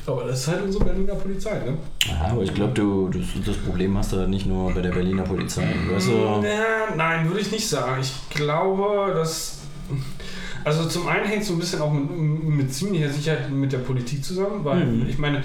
[0.06, 1.78] Aber das ist halt unsere Berliner Polizei, ne?
[2.08, 4.92] Ja, aber ich glaube, du, das, das Problem hast du halt nicht nur bei der
[4.92, 5.68] Berliner Polizei.
[5.92, 8.00] Weißt du, Ja, nein, würde ich nicht sagen.
[8.02, 9.58] Ich glaube, dass.
[10.64, 12.10] Also zum einen hängt es so ein bisschen auch mit,
[12.44, 15.08] mit ziemlicher Sicherheit mit der Politik zusammen, weil Mhm.
[15.10, 15.42] ich meine,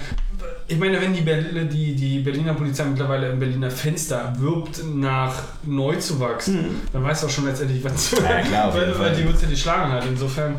[0.67, 5.33] ich meine, wenn die, Berl die, die Berliner Polizei mittlerweile im Berliner Fenster wirbt nach
[5.63, 6.51] Neuzuwachs,
[6.91, 9.57] dann weißt du auch schon letztendlich, was Ja, klar, weil, weil die wird ja die
[9.57, 10.05] schlagen halt.
[10.05, 10.55] Insofern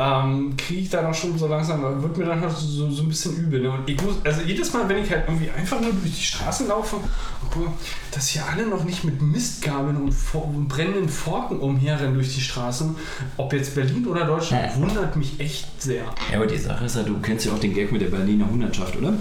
[0.00, 3.08] ähm, kriege ich dann auch schon so langsam, wird mir dann halt so, so ein
[3.08, 3.60] bisschen übel.
[3.60, 3.70] Ne?
[3.70, 6.68] Und ich muss, also jedes Mal, wenn ich halt irgendwie einfach nur durch die Straßen
[6.68, 7.70] laufe und gucke,
[8.12, 12.94] dass hier alle noch nicht mit Mistgabeln und, und brennenden Forken umherrennen durch die Straßen,
[13.36, 14.80] ob jetzt Berlin oder Deutschland, Ja.
[14.80, 16.04] wundert mich echt sehr.
[16.30, 18.48] Ja, aber die Sache ist ja, du kennst ja auch den Gag mit der Berliner
[18.48, 19.14] Hundertschaft, oder?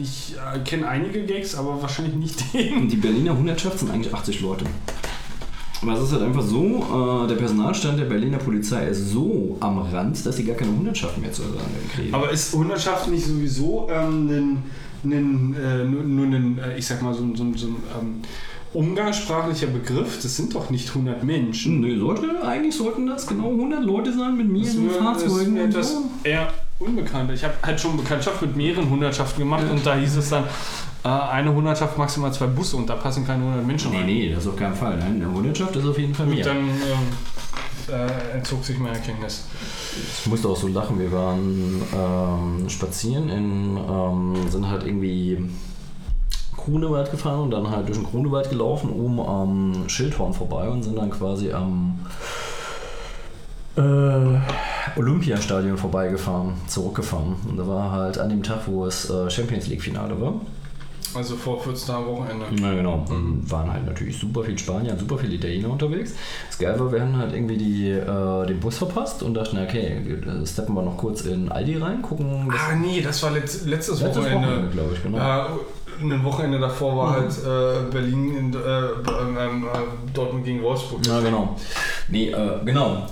[0.00, 2.88] Ich äh, kenne einige Gags, aber wahrscheinlich nicht den.
[2.88, 4.64] Die Berliner Hundertschaft sind eigentlich 80 Leute.
[5.82, 9.78] Aber es ist halt einfach so, äh, der Personalstand der Berliner Polizei ist so am
[9.78, 11.56] Rand, dass sie gar keine Hundertschaft mehr zu sagen
[11.94, 12.14] kriegen.
[12.14, 14.62] Aber ist Hundertschaft nicht sowieso ähm, ein,
[15.12, 18.14] ein, äh, nur, nur ein, äh, ich sag mal, so, ein- so, so ein ähm,
[18.72, 20.20] umgangssprachlicher Begriff?
[20.22, 21.80] Das sind doch nicht 100 Menschen.
[21.80, 25.54] Nö, sollte, eigentlich sollten das genau 100 Leute sein mit Das ist mir, ist Fahrzeugen
[25.54, 26.04] mir und etwas so.
[26.24, 26.48] eher
[26.78, 27.30] unbekannt.
[27.32, 30.44] Ich habe halt schon Bekanntschaft mit mehreren Hundertschaften gemacht und da hieß es dann,
[31.04, 34.06] äh, eine Hundertschaft maximal zwei Busse und da passen keine 100 Menschen Nee, rein.
[34.06, 34.96] nee, das ist auf keinen Fall.
[34.98, 36.44] Nein, eine Hundertschaft ist auf jeden Fall Und mehr.
[36.44, 39.46] dann ähm, äh, entzog sich meine Erkenntnis.
[40.20, 45.50] Ich musste auch so lachen, wir waren ähm, spazieren in, ähm, sind halt irgendwie
[46.56, 50.96] Grunewald gefahren und dann halt durch den Grunewald gelaufen, oben am Schildhorn vorbei und sind
[50.96, 51.98] dann quasi am
[53.76, 54.38] äh,
[54.96, 57.34] Olympiastadion vorbeigefahren, zurückgefahren.
[57.48, 60.34] Und da war halt an dem Tag, wo es äh, Champions League-Finale war.
[61.14, 62.46] Also vor 14 Tagen Wochenende.
[62.60, 63.04] Na genau.
[63.08, 66.14] Und waren halt natürlich super viel Spanier und super viele Italiener unterwegs.
[66.48, 69.98] Das Geil war, wir haben halt irgendwie die, äh, den Bus verpasst und dachten, okay,
[69.98, 72.48] äh, steppen wir noch kurz in Aldi rein, gucken.
[72.50, 74.48] Ah nee, das war letzt, letztes, letztes Wochenende.
[74.48, 75.18] Wochenende, glaube ich, genau.
[75.18, 75.48] Ja,
[76.00, 81.06] ein Wochenende davor war halt äh, Berlin in, äh, ähm, ähm, äh, Dortmund gegen Wolfsburg.
[81.06, 81.56] Ja, genau.
[82.08, 83.06] Nee, äh, genau.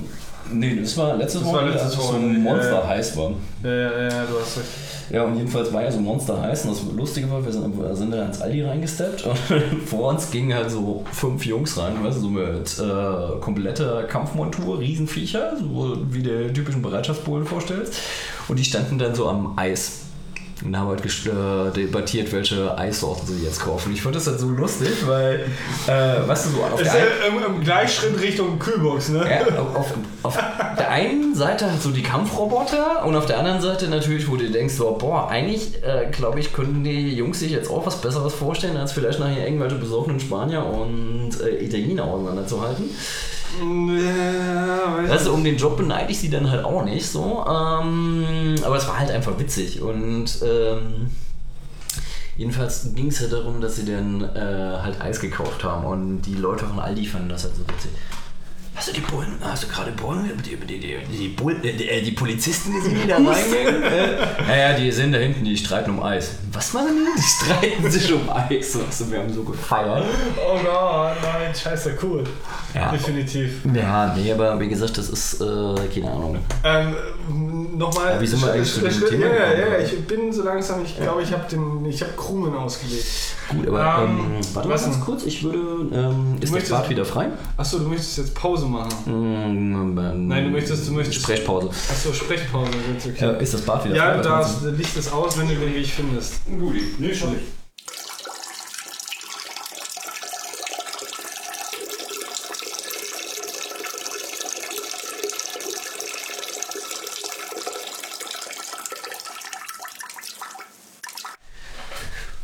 [0.53, 2.89] Nee, das war letztes Das war Wochenende, letztes als es so Monster ja, ja.
[2.89, 3.31] heiß war.
[3.63, 4.90] Ja, ja, ja, du hast recht.
[5.11, 8.13] Ja, und jedenfalls war ja so Monster heiß und das Lustige war, wir sind, sind
[8.13, 9.39] da ins Aldi reingesteppt und
[9.87, 14.79] vor uns gingen halt so fünf Jungs rein, weißt du, so mit äh, kompletter Kampfmontur,
[14.79, 17.95] Riesenviecher, so wie der typischen Bereitschaftspolen vorstellst.
[18.47, 20.00] Und die standen dann so am Eis.
[20.65, 23.93] Und haben halt äh, debattiert, welche Eissorten sie jetzt kaufen.
[23.95, 25.47] Ich fand das halt so lustig, weil,
[25.87, 29.27] äh, weißt du, so auf der einen, im, im Gleichschritt Richtung Kühlbox, ne?
[29.29, 30.39] ja, auf, auf
[30.79, 34.51] der einen Seite halt so die Kampfroboter und auf der anderen Seite natürlich, wo du
[34.51, 38.35] denkst, so, boah, eigentlich äh, glaube ich, könnten die Jungs sich jetzt auch was Besseres
[38.35, 42.91] vorstellen, als vielleicht nachher irgendwelche besoffenen Spanier und äh, Italiener auseinanderzuhalten.
[43.59, 47.45] Ja, Weißt du, um den Job beneide ich sie dann halt auch nicht so.
[47.47, 51.11] Ähm, aber es war halt einfach witzig und ähm,
[52.37, 56.35] jedenfalls ging es ja darum, dass sie dann äh, halt Eis gekauft haben und die
[56.35, 57.91] Leute von Aldi fanden das halt so witzig.
[58.77, 61.89] Hast du die Bullen, hast du gerade Bullen, die, die, die, die, Bullen, äh, die,
[61.89, 63.83] äh, die Polizisten gesehen, die da reingingen?
[63.83, 66.31] äh, ja, ja, die sind da hinten, die streiten um Eis.
[66.53, 67.21] Was machen die?
[67.21, 68.77] Die streiten sich um Eis.
[68.77, 70.05] Also, wir haben so gefeiert.
[70.39, 72.25] Oh Gott, nein, scheiße, cool.
[72.75, 72.91] Ja.
[72.93, 73.61] Definitiv.
[73.75, 75.45] Ja, nee, aber wie gesagt, das ist, äh,
[75.93, 76.39] keine Ahnung.
[76.65, 78.15] Ähm, nochmal.
[78.15, 79.73] Ja, wie sind wir eigentlich zu dem Thema Ja, ja, gekommen?
[79.73, 83.05] ja, ich bin so langsam, ich glaube, ich habe den, ich habe Krumen ausgelegt.
[83.49, 85.59] Gut, aber Ähm, ähm, warte mal ganz kurz, ich würde.
[85.93, 87.27] Ähm, ist das möchtest- Bad wieder frei?
[87.57, 88.93] Achso, du möchtest jetzt Pause machen.
[89.07, 91.69] Mm, ähm, Nein, du möchtest- du möchtest- Sprechpause.
[91.69, 92.71] Achso, Sprechpause,
[93.07, 93.15] okay.
[93.19, 95.75] Ja, ist das Bad wieder Ja, du darfst, meinst Licht es aus, wenn du den
[95.75, 96.35] Weg findest.
[96.47, 96.83] Guti.
[96.99, 97.45] Nee, schon nicht.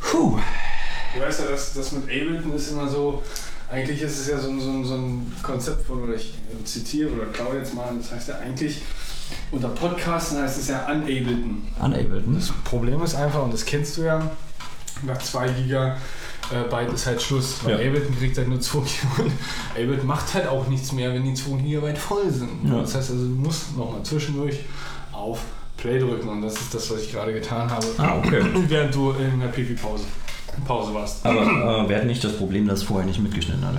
[0.01, 0.39] Puh.
[1.15, 3.23] Du weißt ja, das, das mit Ableton ist immer so,
[3.77, 6.35] eigentlich ist es ja so, ein- so, so ein Konzept, von, oder ich
[6.65, 8.83] zitiere oder klaue jetzt mal, das heißt ja eigentlich,
[9.51, 11.63] unter Podcasten heißt es ja Unableton.
[11.81, 12.35] Unable, hm?
[12.35, 14.31] Das Problem ist einfach, und das kennst du ja,
[15.05, 17.89] nach 2 Gigabyte ist halt Schluss, weil Ja.
[17.89, 19.31] Ableton kriegt halt nur 2 GB.
[19.75, 22.65] Ableton macht halt auch nichts mehr, wenn die 2 Gigabyte voll sind.
[22.69, 22.81] Ja.
[22.81, 24.61] Das heißt also, du musst nochmal zwischendurch
[25.13, 25.41] auf
[25.77, 28.43] Play drücken und das ist das, was ich gerade getan habe, Ah, okay.
[28.69, 30.05] während du in der Pipi-Pause
[30.65, 31.25] Pause warst.
[31.25, 33.79] Aber äh, wir hatten nicht das Problem, dass vorher nicht mitgeschnitten hatte.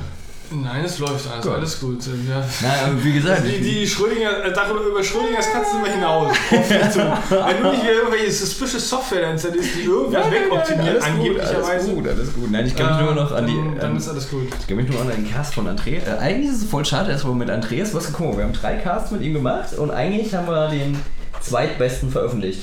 [0.49, 1.53] Nein, es läuft alles, Gut.
[1.55, 1.97] alles gut.
[2.05, 2.41] Ja.
[2.61, 6.33] Nein, aber wie gesagt, Die, die Schrödinger, äh, darüber, über Schrödingers kannst du immer hinaus.
[6.49, 11.65] Wenn du nicht wieder irgendwelche suspicious Software installierst, die irgendwas wegoptimiert, angeblicherweise.
[11.69, 12.49] Alles gut, alles gut.
[12.51, 13.55] Nein, ich kann mich äh, nur noch an die.
[13.55, 14.47] Dann, dann an- ist alles gut.
[14.57, 16.03] Ich kann mich nur an den Cast von Andreas.
[16.07, 18.37] Äh, eigentlich ist es voll schade, dass wir mit Andreas was gekommen haben.
[18.37, 20.97] Wir haben drei Casts mit ihm gemacht und eigentlich haben wir den
[21.41, 22.61] zweitbesten veröffentlicht.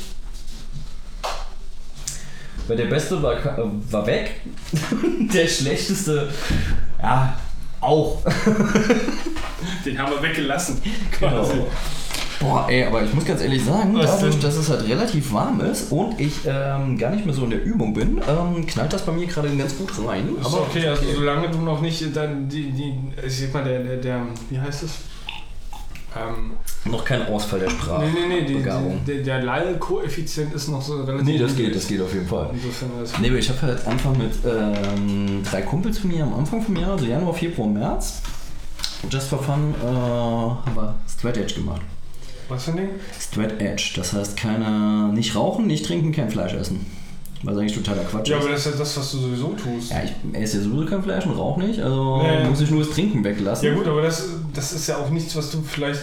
[2.66, 4.40] Weil der beste war, äh, war weg.
[5.34, 6.28] der schlechteste,
[7.02, 7.36] ja,
[7.80, 8.22] auch.
[9.84, 10.80] Den haben wir weggelassen.
[11.18, 11.42] Genau.
[11.42, 11.60] Quasi.
[12.40, 14.42] Boah, ey, aber ich muss ganz ehrlich sagen, Was dadurch, denn?
[14.42, 17.64] dass es halt relativ warm ist und ich ähm, gar nicht mehr so in der
[17.64, 20.28] Übung bin, ähm, knallt das bei mir gerade ganz gut rein.
[20.40, 23.96] Ist okay, also solange du noch nicht dann die, die ich sag mal, der, der,
[23.96, 24.90] der wie heißt es?
[26.16, 26.52] Ähm,
[26.84, 28.04] Noch kein Ausfall der Sprache.
[28.04, 28.62] nee, nee, nee, die, die,
[29.06, 32.50] der, der Lall-Koeffizient ist noch so relativ Nee, das geht, das geht auf jeden Fall.
[32.52, 36.76] Insofern Nee, ich habe halt einfach mit ähm, drei Kumpels von mir am Anfang vom
[36.76, 38.22] Jahr, also Januar, Februar, März,
[39.10, 41.82] just for fun, äh, haben wir Straight Edge gemacht.
[42.48, 42.88] Was für ein Ding?
[43.18, 46.86] Straight Edge, das heißt keine, nicht rauchen, nicht trinken, kein Fleisch essen.
[47.44, 48.42] Was eigentlich totaler Quatsch Ja, ist.
[48.44, 49.90] aber das ist ja das, was du sowieso tust.
[49.90, 52.48] Ja, ich esse ja sowieso kein Fleisch und rauche nicht, also Ja, ja.
[52.48, 53.68] muss ich nur das Trinken weglassen.
[53.68, 56.00] Ja gut, aber das, das ist ja auch nichts, was du vielleicht...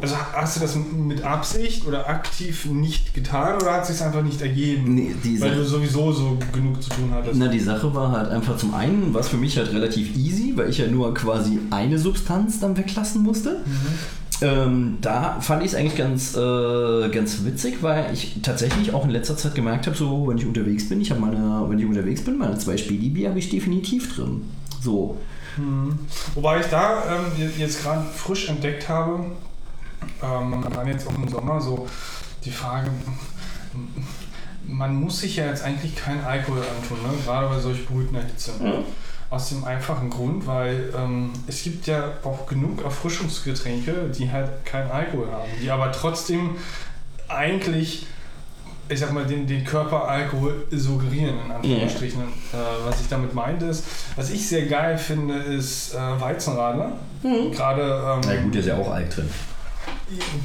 [0.00, 4.22] Also hast du das mit Absicht oder aktiv nicht getan oder hat es sich einfach
[4.22, 4.94] nicht ergeben?
[4.94, 7.34] Nee, die Weil du sowieso so genug zu tun hattest.
[7.38, 10.70] na, die Sache war halt einfach zum einen, was für mich halt relativ easy, weil
[10.70, 13.60] ich ja nur quasi eine Substanz dann weglassen musste.
[14.42, 19.10] Ähm, da fand ich es eigentlich ganz, äh, ganz witzig, weil ich tatsächlich auch in
[19.10, 22.22] letzter Zeit gemerkt habe, so wenn ich unterwegs bin, ich habe meine, wenn ich unterwegs
[22.22, 24.44] bin, meine zwei Spedi-Bier habe ich definitiv drin.
[24.80, 25.18] So.
[25.56, 25.98] Mhm.
[26.34, 29.26] Wobei ich da ähm, jetzt gerade frisch entdeckt habe,
[30.22, 31.86] ähm, dann jetzt auch im Sommer so
[32.44, 32.90] die Frage,
[34.66, 37.16] man muss sich ja jetzt eigentlich keinen Alkohol antun, ne?
[37.24, 38.52] gerade bei solch brütender Hitze.
[39.32, 44.90] Aus dem einfachen Grund, weil ähm, es gibt ja auch genug Erfrischungsgetränke, die halt keinen
[44.90, 46.56] Alkohol haben, die aber trotzdem
[47.28, 48.06] eigentlich,
[48.90, 52.20] ich sag mal, den, den Körperalkohol suggerieren, in Anführungsstrichen.
[52.20, 52.26] Äh,
[52.84, 53.84] was ich damit meinte ist,
[54.16, 56.92] was ich sehr geil finde, ist äh, Weizenradler.
[57.22, 59.30] Gerade, ähm, Na gut, da ist ja auch Alk drin.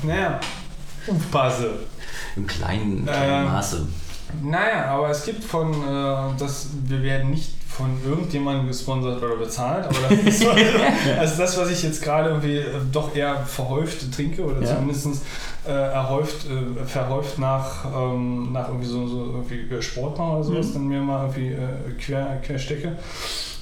[0.03, 0.39] naja,
[1.07, 1.71] aufpasse.
[2.37, 3.85] Im kleinen, kleinen Ähm, Maße.
[4.43, 9.85] Naja, aber es gibt von, äh, das, wir werden nicht von irgendjemandem gesponsert oder bezahlt,
[9.85, 10.49] aber das ist so,
[11.19, 14.75] also das, was ich jetzt gerade irgendwie äh, doch eher verhäuft trinke oder Ja.
[14.75, 15.07] zumindest
[15.67, 20.43] äh, erhäuft, äh, verhäuft nach, ähm, nach irgendwie so, so irgendwie äh, Sport machen oder
[20.43, 20.73] sowas, Mhm.
[20.73, 22.93] dann mir mal irgendwie äh, quer, quer stecke.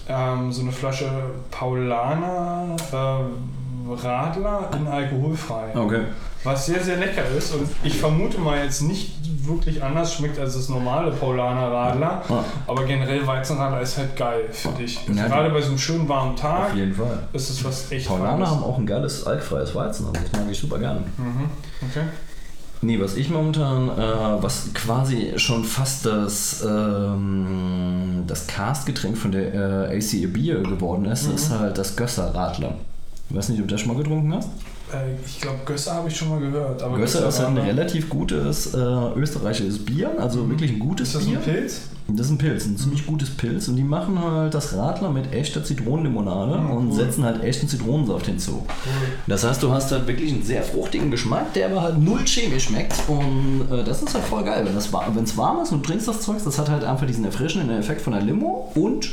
[0.08, 1.10] Ähm, so eine Flasche
[1.52, 5.76] Paulaner äh, Radler in alkoholfrei.
[5.76, 6.02] Okay.
[6.44, 9.14] Was sehr, sehr lecker ist und ich vermute mal jetzt nicht
[9.48, 12.22] wirklich anders schmeckt als das normale Paulaner Radler.
[12.30, 15.00] Ah, Aber generell Weizenradler ist halt geil, finde ich.
[15.08, 17.20] Also Ja, Gerade bei so einem schönen warmen Tag auf jeden Fall.
[17.34, 18.50] ist es was echt Paulaner Feines.
[18.50, 21.02] haben auch ein geiles alkfreies Weizen, also das mag ich super gerne.
[21.18, 21.50] Mhm.
[21.90, 22.06] Okay.
[22.82, 29.90] Nee, was ich momentan, äh, was quasi schon fast das, ähm, das Cast-Getränk von der
[29.92, 31.36] äh, AC Bier geworden ist, Mhm.
[31.36, 32.76] ist halt das Gösser Radler.
[33.30, 34.50] Ich weiß nicht, ob du das schon mal getrunken hast.
[34.94, 36.82] Äh, ich glaube, Gösser habe ich schon mal gehört.
[36.84, 38.78] Aber Gösser ist halt ein relativ gutes äh,
[39.16, 41.38] österreichisches Bier, also wirklich ein gutes Ist das Bier.
[41.40, 41.82] ein Pilz?
[42.08, 45.34] Das ist ein Pilz, ein ziemlich gutes Pilz und die machen halt das Radler mit
[45.34, 48.64] echter Zitronenlimonade Mhm, und setzen halt echten Zitronensaft hinzu.
[49.26, 52.66] Das heißt, du hast halt wirklich einen sehr fruchtigen Geschmack, der aber halt null chemisch
[52.66, 54.64] schmeckt und äh, das ist halt voll geil.
[54.66, 54.78] Wenn
[55.24, 58.02] es warm ist und du trinkst das Zeug, das hat halt einfach diesen erfrischenden Effekt
[58.02, 59.10] von der Limo und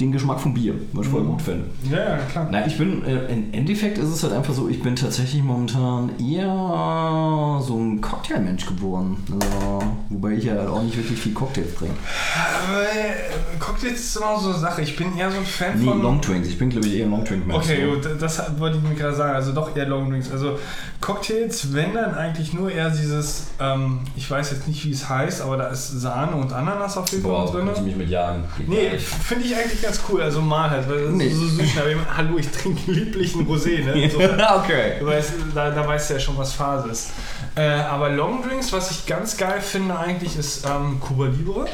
[0.00, 1.64] den Geschmack vom Bier, was ich voll gut finde.
[1.90, 2.48] Ja, ja, klar.
[2.52, 6.10] Na, ich bin, äh, im Endeffekt ist es halt einfach so, ich bin tatsächlich momentan
[6.20, 9.16] eher so ein Cocktailmensch geworden.
[9.32, 11.94] Also, wobei ich ja halt auch nicht wirklich viel Cocktails trinke.
[11.94, 14.82] Äh, Cocktails ist immer so eine Sache.
[14.82, 16.00] Ich bin eher so ein Fan Nee, von.
[16.02, 16.48] Longdrinks.
[16.48, 17.64] Ich bin, glaube ich, eher ein Longdrink-Mensch.
[17.64, 19.34] Okay, gut, das wollte ich mir gerade sagen.
[19.34, 20.30] Also doch eher Long Drinks.
[20.30, 20.58] Also
[21.00, 25.40] Cocktails, wenn dann eigentlich nur eher dieses, ähm, ich weiß jetzt nicht, wie es heißt,
[25.42, 27.70] aber da ist Sahne und Ananas auf jeden Fall drin.
[27.72, 28.44] du mich mit jagen.
[28.66, 30.22] Nee, finde ich eigentlich ganz cool.
[30.22, 31.26] Also mal halt, weil das Nee.
[31.28, 31.78] ist so süß.
[31.80, 34.10] Aber ich hallo, ich trinke lieblichen Rosé, ne?
[34.10, 34.94] So, okay.
[34.98, 37.10] du weißt, da, da weißt du ja schon, was Phase ist.
[37.54, 41.66] Äh, aber Long Drinks, was ich ganz geil finde eigentlich, ist ähm, Cuba Libre.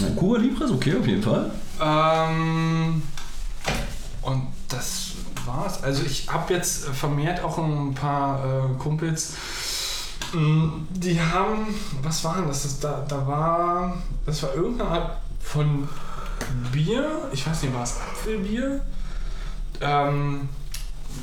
[0.00, 1.50] Ja, Cuba Libre ist okay auf jeden Fall.
[1.80, 3.02] Ähm,
[4.22, 5.09] und das
[5.46, 5.82] war's.
[5.82, 9.34] Also ich habe jetzt vermehrt auch ein paar äh, Kumpels,
[10.32, 11.66] mh, die haben,
[12.02, 12.62] was waren das?
[12.62, 13.96] das da, da war,
[14.26, 15.88] das war irgendeine Art von
[16.72, 17.28] Bier.
[17.32, 18.80] Ich weiß nicht, war es Apfelbier?
[19.80, 20.48] Ähm,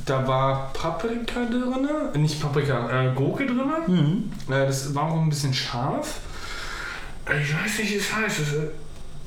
[0.05, 1.87] da war Paprika drin,
[2.21, 3.71] nicht Paprika, äh, Gurke drin.
[3.87, 4.53] Mhm.
[4.53, 6.19] Äh, das war auch ein bisschen scharf.
[7.29, 8.39] Äh, Ich weiß nicht, wie es heißt.
[8.39, 8.67] Das ist, äh,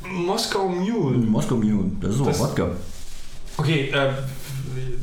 [0.08, 1.18] Moskau Mule.
[1.18, 2.68] Moskau Mule, das ist auch Wodka.
[3.56, 4.12] Okay, äh,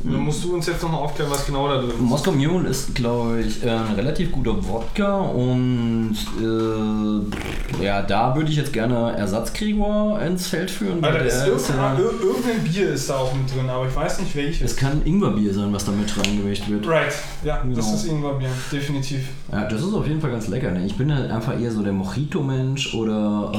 [0.03, 1.99] dann musst du uns jetzt nochmal aufklären, was genau da drin ist.
[1.99, 8.49] Moskau Mule ist, glaube ich, äh, ein relativ guter Wodka und äh, ja, da würde
[8.49, 11.01] ich jetzt gerne Ersatzkrieger ins Feld führen.
[11.01, 13.87] weil ist der ist irgendein, ja, ir- irgendein Bier ist da auch mit drin, aber
[13.87, 14.71] ich weiß nicht welches.
[14.71, 16.87] es kann Ingwerbier sein, was da mit reingemischt wird.
[16.87, 17.13] Right,
[17.43, 17.95] ja, das Genau.
[17.97, 19.21] ist Ingwerbier, definitiv.
[19.51, 20.71] Ja, das ist auf jeden Fall ganz lecker.
[20.71, 20.85] Ne?
[20.85, 23.51] Ich bin halt einfach eher so der Mojito-Mensch oder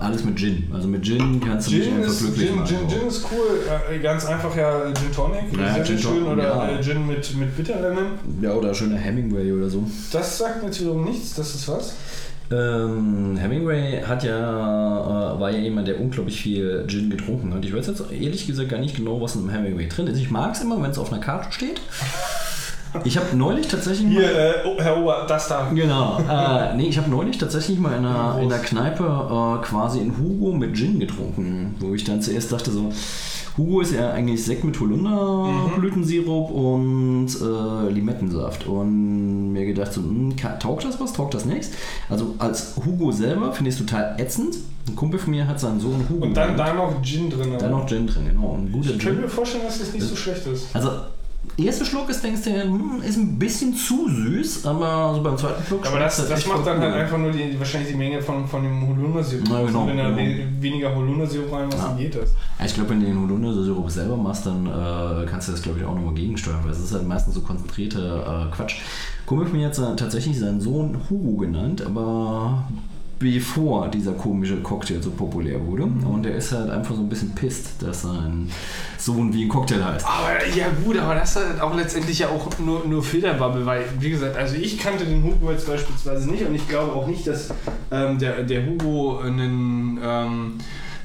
[0.00, 0.68] äh, alles mit Gin.
[0.72, 2.66] Also mit Gin kannst du mich Gin einfach ist, glücklich Gin, machen.
[2.68, 6.42] Gin, Gin ist cool, äh, ganz einfach ja Gin Tonic, Ja, sehr, Gin schön, oder
[6.42, 6.78] ja.
[6.78, 8.06] äh, Gin mit, mit Bitterlemon.
[8.40, 9.84] Ja, oder schöner Hemingway oder so.
[10.12, 11.94] Das sagt mir wiederum nichts, das ist was?
[12.50, 17.64] Ähm, Hemingway hat ja, äh, war ja jemand, der unglaublich viel Gin getrunken hat.
[17.64, 20.18] Ich weiß jetzt ehrlich gesagt gar nicht genau, was in einem Hemingway drin ist.
[20.18, 21.80] Ich mag es immer, wenn es auf einer Karte steht.
[23.04, 24.22] Ich habe neulich tatsächlich mal.
[24.22, 25.70] Hier, äh, oh, Herr Ober, das da.
[25.74, 26.18] Genau.
[26.18, 30.16] äh, nee, ich habe neulich tatsächlich mal in einer, in einer Kneipe äh, quasi in
[30.16, 32.92] Hugo mit Gin getrunken, wo ich dann zuerst dachte so,
[33.56, 38.66] Hugo ist ja eigentlich Sekt mit Holunderblütensirup und äh, Limettensaft.
[38.66, 41.70] Und mir gedacht so, hm, ka- taugt das was, taugt das nichts?
[42.08, 44.56] Also als Hugo selber finde ich es total ätzend.
[44.88, 46.24] Ein Kumpel von mir hat seinen Sohn Hugo.
[46.26, 47.54] Und dann da noch Gin drin.
[47.58, 48.54] dann noch Gin drin, genau.
[48.54, 49.20] Ein guter Ich könnte Gin.
[49.22, 50.66] mir vorstellen, dass das nicht so schlecht ist.
[50.74, 50.90] Also,
[51.64, 55.64] erster Schluck ist, denkst du, hm, ist ein bisschen zu süß, aber so beim zweiten
[55.64, 58.46] Schluck Aber das, das echt macht dann halt einfach nur die, wahrscheinlich die Menge von,
[58.46, 59.44] von dem Holundersirup.
[59.48, 60.16] Na, genau, wenn da genau.
[60.18, 61.88] we- weniger Holundersirup reinmachst, Ja.
[61.88, 62.32] dann geht das.
[62.58, 65.78] Ja, ich glaube, wenn du den Holundersirup selber machst, dann äh, kannst du das, glaube
[65.78, 68.76] ich, auch nochmal gegensteuern, weil es ist halt meistens so konzentrierter äh, Quatsch.
[69.24, 72.68] Kumpel mir äh, tatsächlich seinen Sohn Hugo genannt, aber
[73.18, 75.84] bevor dieser komische Cocktail so populär wurde.
[75.84, 78.50] Und der ist halt einfach so ein bisschen pisst, dass sein
[78.98, 80.06] Sohn wie ein Cocktail heißt.
[80.06, 83.84] Aber ja gut, aber das ist halt auch letztendlich ja auch nur, nur Filterbubble, weil,
[84.00, 87.26] wie gesagt, also ich kannte den Hugo jetzt beispielsweise nicht und ich glaube auch nicht,
[87.26, 87.48] dass
[87.90, 90.58] ähm, der, der Hugo ein, ähm,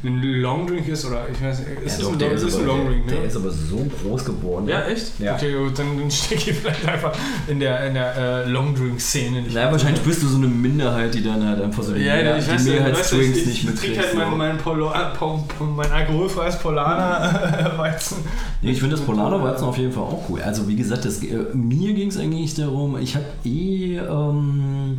[0.04, 2.66] ein Longdrink ist oder ich weiß nicht, ist Ja, doch, ein, der, Long- ist ein
[2.66, 3.02] der, ne?
[3.08, 4.68] der ist aber so groß geworden.
[4.68, 5.20] ja, echt?
[5.20, 5.36] Ja.
[5.36, 7.14] Okay, gut, dann, dann stecke ich vielleicht einfach
[7.48, 9.54] in der, in der äh, Longdrink-Szene nicht.
[9.54, 12.36] Na, wahrscheinlich bist du so eine Minderheit, die dann halt einfach so die, Ja, ja,
[12.38, 14.36] ich die weiß Mehrheitsdrinks ich, nicht ich trinke halt mein, so.
[14.38, 18.18] mein, Polo, äh, mein alkoholfreies Polana-Weizen.
[18.62, 20.42] Nee, ich finde das Polano-Weizen auf jeden Fall auch cool.
[20.42, 24.98] Also wie gesagt, das, äh, mir ging es eigentlich darum, ich habe eh, ähm,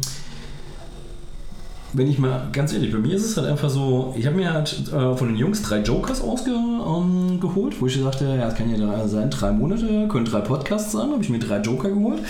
[1.95, 4.53] wenn ich mal ganz ehrlich, bei mir ist es halt einfach so, ich habe mir
[4.53, 7.41] halt äh, von den Jungs drei Jokers ausgeholt, ähm,
[7.81, 11.11] wo ich sagte, ja, das kann ja drei sein, drei Monate, können drei Podcasts sein,
[11.11, 12.21] habe ich mir drei Joker geholt.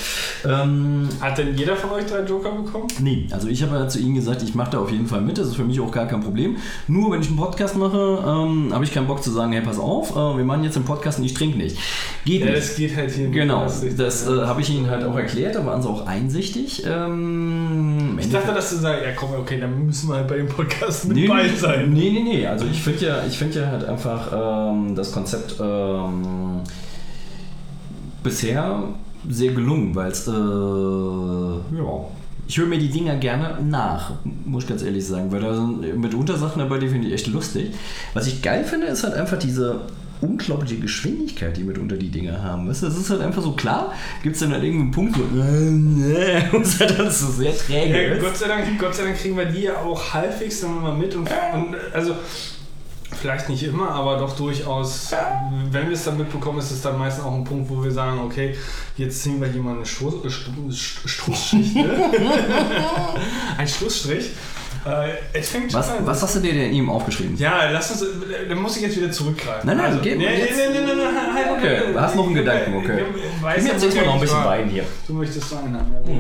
[0.44, 2.89] Ähm, Hat denn jeder von euch drei Joker bekommen?
[3.01, 5.39] Nee, also ich habe ja zu ihnen gesagt, ich mache da auf jeden Fall mit,
[5.39, 6.56] das ist für mich auch gar kein Problem.
[6.89, 9.78] Nur wenn ich einen Podcast mache, ähm, habe ich keinen Bock zu sagen, hey, pass
[9.78, 11.76] auf, äh, wir machen jetzt einen Podcast und ich trinke nicht.
[12.24, 12.59] Geht Ja, nicht.
[12.59, 13.28] das geht halt hier.
[13.28, 13.66] Genau,
[13.97, 16.82] Das äh, habe ich ihnen halt auch erklärt, da waren sie auch einsichtig.
[16.86, 20.49] Ähm, Ich dachte, dass du sagst, ja komm, okay, dann müssen wir halt bei dem
[20.49, 21.93] Podcast mit Nee, bei nee, sein.
[21.93, 22.47] Nee, nee, nee.
[22.47, 24.33] Also ich finde ja, ich finde ja halt einfach
[24.73, 26.61] ähm, das Konzept ähm,
[28.23, 28.85] bisher
[29.29, 32.05] sehr gelungen, weil es äh, ja.
[32.49, 34.12] Ich höre mir die Dinger gerne nach,
[34.45, 37.29] muss ich ganz ehrlich sagen, weil da sind mitunter Sachen dabei, die finde ich echt
[37.29, 37.73] lustig.
[38.15, 39.81] Was ich geil finde, ist halt einfach diese
[40.23, 42.69] unglaubliche Geschwindigkeit, die mitunter die Dinger haben.
[42.69, 43.93] Weißt du, das ist halt einfach so klar,
[44.23, 47.93] gibt es dann halt irgendeinen Punkt, wo äh, und es halt dann so sehr träge
[48.09, 48.23] Ja, ist.
[48.23, 51.15] Gott, sei Dank, Gott sei Dank kriegen wir die ja auch halbwegs dann mal mit
[51.15, 52.15] und, und also
[53.20, 55.12] vielleicht nicht immer, aber doch durchaus,
[55.70, 58.19] wenn wir es dann mitbekommen, ist es dann meistens auch ein Punkt, wo wir sagen,
[58.20, 58.57] okay,
[58.97, 60.51] jetzt ziehen wir hier mal einen Stoß, äh, Sto-
[61.07, 62.11] Stoßstrich, ne?
[63.59, 64.31] ein Schlussstrich.
[64.84, 65.98] Äh, es fängt Was, an.
[66.06, 67.36] was hast du dir denn eben aufgeschrieben?
[67.36, 68.04] Ja, lass uns,
[68.48, 69.66] dann muss ich jetzt wieder zurückgreifen.
[69.66, 71.02] Nein, nein, also, geh- nee, nee, nee, nee, nee,
[71.34, 73.02] halt, Okay, du hast noch einen Gedanken, okay.
[73.40, 74.44] Weiß jetzt erstmal noch ein bisschen.
[74.44, 74.84] Wein hier.
[75.06, 76.12] Du möchtest Wein haben, ja.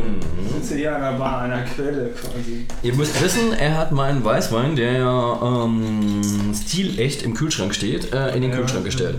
[0.46, 2.66] Ich sitze hier an der Bar, an der Quelle quasi.
[2.82, 6.20] Ihr müsst wissen, er hat meinen Weißwein, der ja ähm,
[6.54, 9.16] stilecht im Kühlschrank steht, äh, in den Kühlschrank gestellt.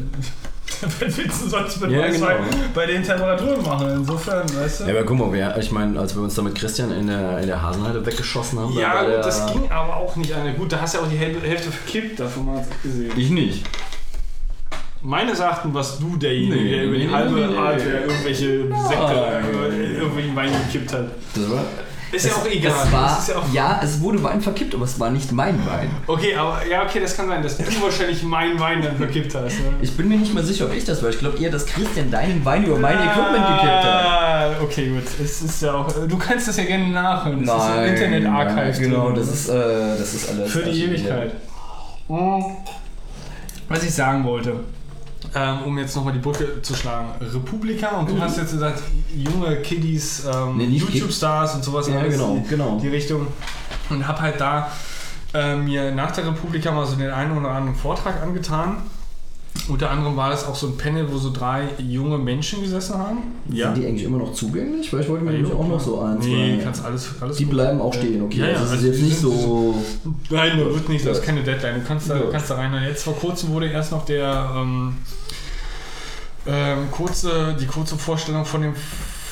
[0.99, 2.27] Was willst du sonst mit Ja, genau.
[2.73, 3.89] bei den Temperaturen machen?
[3.97, 4.83] Insofern, weißt du?
[4.85, 7.39] Ja, aber guck mal, wir, ich meine, als wir uns da mit Christian in der,
[7.39, 10.53] in der Hasenheide weggeschossen haben, Ja, gut, der, das ging aber auch nicht eine.
[10.53, 13.11] Gut, da hast du ja auch die Hälfte, verkippt, davon mal abgesehen.
[13.17, 13.65] Ich nicht.
[15.01, 17.57] Meines Erachtens warst du derjenige, Nee, der über die nee, halbe nee.
[17.57, 19.41] Hardware irgendwelche Sekte,
[19.73, 21.07] äh, irgendwelchen Wein gekippt hat.
[21.35, 21.65] Das war,
[22.13, 22.73] Ist ja auch egal.
[22.85, 25.89] Es war, ja, ja, auch, es wurde Wein verkippt, aber es war nicht mein Wein.
[26.05, 29.59] Okay, aber ja, okay, das kann sein, dass du wahrscheinlich meinen Wein dann verkippt hast.
[29.59, 29.73] Ne?
[29.81, 31.09] Ich bin mir nicht mal sicher, ob ich das war.
[31.09, 34.05] Ich glaube eher, dass Christian deinen Wein über mein Equipment gekippt hat.
[34.05, 35.03] Ah, okay, gut.
[35.23, 35.91] Es ist ja auch.
[36.07, 37.45] Du kannst das ja gerne nachhören.
[37.45, 38.79] Das ist im Internet Archive.
[38.79, 39.15] Genau, drin.
[39.15, 40.51] das ist, äh, das ist alles.
[40.51, 40.83] Für die.
[40.83, 41.31] Ewigkeit.
[43.69, 44.59] Was ich sagen wollte,
[45.35, 47.09] ähm, um jetzt nochmal die Brücke zu schlagen.
[47.21, 48.81] Republika und du hast jetzt gesagt,
[49.15, 51.87] junge Kiddies, ähm, Nee, YouTube-Stars und sowas.
[51.87, 52.79] Ja, alles genau, die, genau.
[52.81, 53.27] Die Richtung.
[53.89, 54.69] Und hab halt da
[55.33, 58.77] äh, mir nach der Republika mal so den einen oder anderen Vortrag angetan.
[59.69, 63.19] Unter anderem war das auch so ein Panel, wo so drei junge Menschen gesessen haben.
[63.47, 64.91] Sind die eigentlich immer noch zugänglich?
[64.91, 66.25] Weil ich wollte mir nämlich auch noch so eins.
[66.25, 68.39] Nee, kannst alles, alles die bleiben auch stehen, okay?
[68.39, 69.75] Ja, ja, also es ist also jetzt nicht so.
[70.31, 71.25] Nein, wird nicht, das ist Ja.
[71.33, 71.75] keine Deadline.
[71.75, 72.23] Du kannst da, Ja.
[72.31, 72.73] kannst da rein.
[72.87, 74.97] Jetzt vor kurzem wurde erst noch der ähm,
[76.45, 78.75] ähm, kurze, die kurze Vorstellung von dem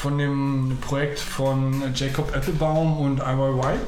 [0.01, 3.81] von dem Projekt von Jacob Applebaum und Ivor White.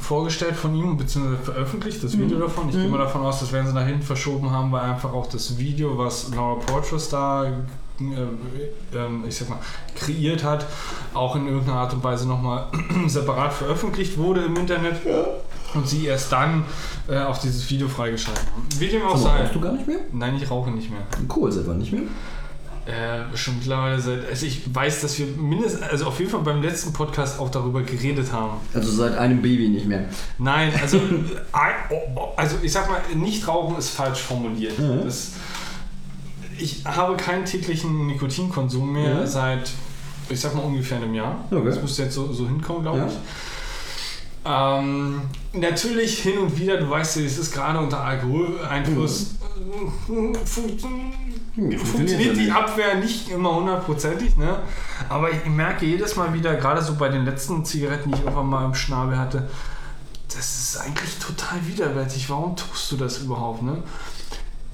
[0.00, 2.68] Vorgestellt von ihm, beziehungsweise veröffentlicht, das Video davon.
[2.68, 5.26] Ich gehe mal davon aus, das werden sie nach hinten verschoben haben, weil einfach auch
[5.26, 9.58] das Video, was Laura Portress da äh, ähm, ich sag mal,
[9.96, 10.66] kreiert hat,
[11.14, 12.68] auch in irgendeiner Art und Weise nochmal
[13.06, 14.96] separat veröffentlicht wurde im Internet
[15.74, 16.64] und sie erst dann
[17.08, 18.62] äh, auch dieses Video freigeschaltet haben.
[18.78, 19.40] Wie dem auch sei.
[19.42, 19.98] rauchst du gar nicht mehr?
[20.12, 21.00] Nein, ich rauche nicht mehr.
[21.28, 22.02] Kohl selber nicht mehr.
[22.86, 24.28] Äh, schon mittlerweile seit.
[24.28, 27.80] Also ich weiß, dass wir mindestens, also auf jeden Fall beim letzten Podcast auch darüber
[27.82, 28.58] geredet haben.
[28.74, 30.04] Also seit einem Baby nicht mehr.
[30.38, 31.00] Nein, also,
[32.36, 34.78] also ich sag mal, nicht rauchen ist falsch formuliert.
[34.78, 35.02] Mhm.
[35.04, 35.32] Das,
[36.58, 39.26] ich habe keinen täglichen Nikotinkonsum mehr Mhm.
[39.26, 39.70] seit,
[40.28, 41.36] ich sag mal, ungefähr einem Jahr.
[41.50, 41.64] Okay.
[41.64, 43.06] Das müsste jetzt so, so hinkommen, glaube Ja.
[43.06, 43.14] ich.
[44.46, 45.22] Ähm,
[45.52, 49.36] natürlich hin und wieder, du weißt ja, es ist gerade unter Alkoholeinfluss.
[50.06, 50.34] Mhm.
[50.44, 51.12] fun-
[51.54, 54.58] Funktioniert die Abwehr nicht immer hundertprozentig, ne?
[55.08, 58.46] Aber ich merke jedes Mal wieder, gerade so bei den letzten Zigaretten, die ich irgendwann
[58.48, 59.48] mal im Schnabel hatte,
[60.34, 62.28] das ist eigentlich total widerwärtig.
[62.28, 63.82] Warum tust du das überhaupt, ne?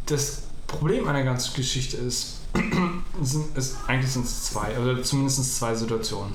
[0.07, 2.39] Das Problem an der ganzen Geschichte ist,
[3.23, 6.33] sind, ist eigentlich sind es zwei, oder zumindest zwei Situationen.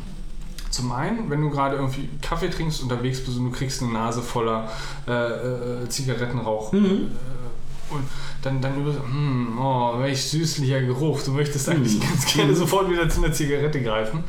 [0.76, 4.22] Zum einen, wenn du gerade irgendwie Kaffee trinkst, unterwegs bist und du kriegst eine Nase
[4.22, 4.70] voller
[5.08, 6.74] äh, äh, Zigarettenrauch.
[6.74, 6.86] Mhm.
[6.86, 8.04] Äh, und
[8.42, 11.22] dann, dann über, hm, oh, welch süßlicher Geruch.
[11.22, 14.24] Du möchtest eigentlich ganz gerne sofort wieder zu einer Zigarette greifen.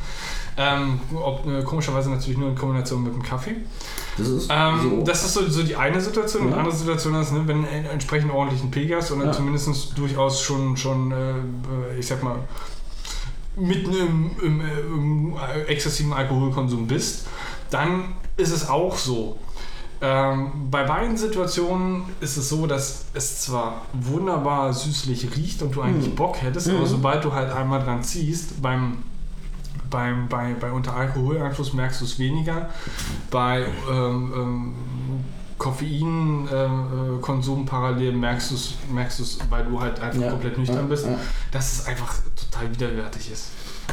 [0.55, 3.55] Ähm, ob, äh, komischerweise natürlich nur in Kombination mit dem Kaffee.
[4.17, 5.03] Das ist Ähm, so.
[5.03, 6.43] Das ist so, so die eine Situation.
[6.43, 6.59] Und die Ja.
[6.59, 9.33] andere Situation ist, ne, wenn du einen entsprechend ordentlichen Pegel hast und dann Ja.
[9.33, 12.37] zumindest durchaus schon, schon äh, ich sag mal,
[13.57, 15.35] mitten im, im, äh, im
[15.67, 17.27] exzessiven Alkoholkonsum bist,
[17.69, 19.37] dann ist es auch so.
[19.99, 25.81] Ähm, bei beiden Situationen ist es so, dass es zwar wunderbar süßlich riecht und du
[25.81, 26.15] eigentlich Mhm.
[26.15, 26.75] Bock hättest, Mhm.
[26.77, 28.99] aber sobald du halt einmal dran ziehst, beim,
[29.89, 32.69] beim, bei, bei unter Alkoholeinfluss merkst du es weniger.
[33.31, 34.75] Bei ähm, ähm,
[35.57, 40.29] Koffeinkonsum parallel merkst du es, merkst du's, weil du halt einfach Ja.
[40.29, 41.17] komplett nüchtern Ja, bist, ja.
[41.51, 42.13] dass es einfach
[42.59, 43.47] total widerwärtig ist.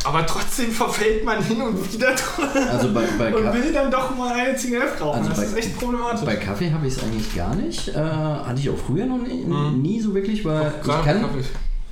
[0.04, 2.08] Aber trotzdem verfällt man hin und wieder
[2.72, 5.18] Also bei, bei, und Ka will dann doch mal eine Zigarette rauchen.
[5.20, 6.24] Also das bei- ist echt problematisch.
[6.24, 7.88] bei Kaffee habe ich es eigentlich gar nicht.
[7.88, 9.80] Äh, hatte ich auch früher noch nie, Mhm.
[9.82, 11.44] nie so wirklich, weil ich Gerade bei kann, Kaffee.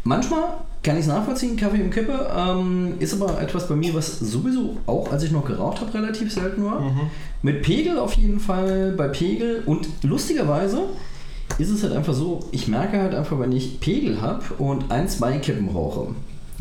[0.05, 0.43] Manchmal
[0.83, 2.29] kann ich es nachvollziehen, Kaffee im Kippe.
[2.37, 6.33] Ähm, ist aber etwas bei mir, was sowieso auch, als ich noch geraucht habe, relativ
[6.33, 6.81] selten war.
[6.81, 7.03] Mhm.
[7.43, 9.63] Mit Pegel auf jeden Fall, bei Pegel.
[9.65, 10.81] Und lustigerweise
[11.59, 15.09] ist es halt einfach so, ich merke halt einfach, wenn ich Pegel habe und ein,
[15.09, 16.09] zwei Kippen rauche,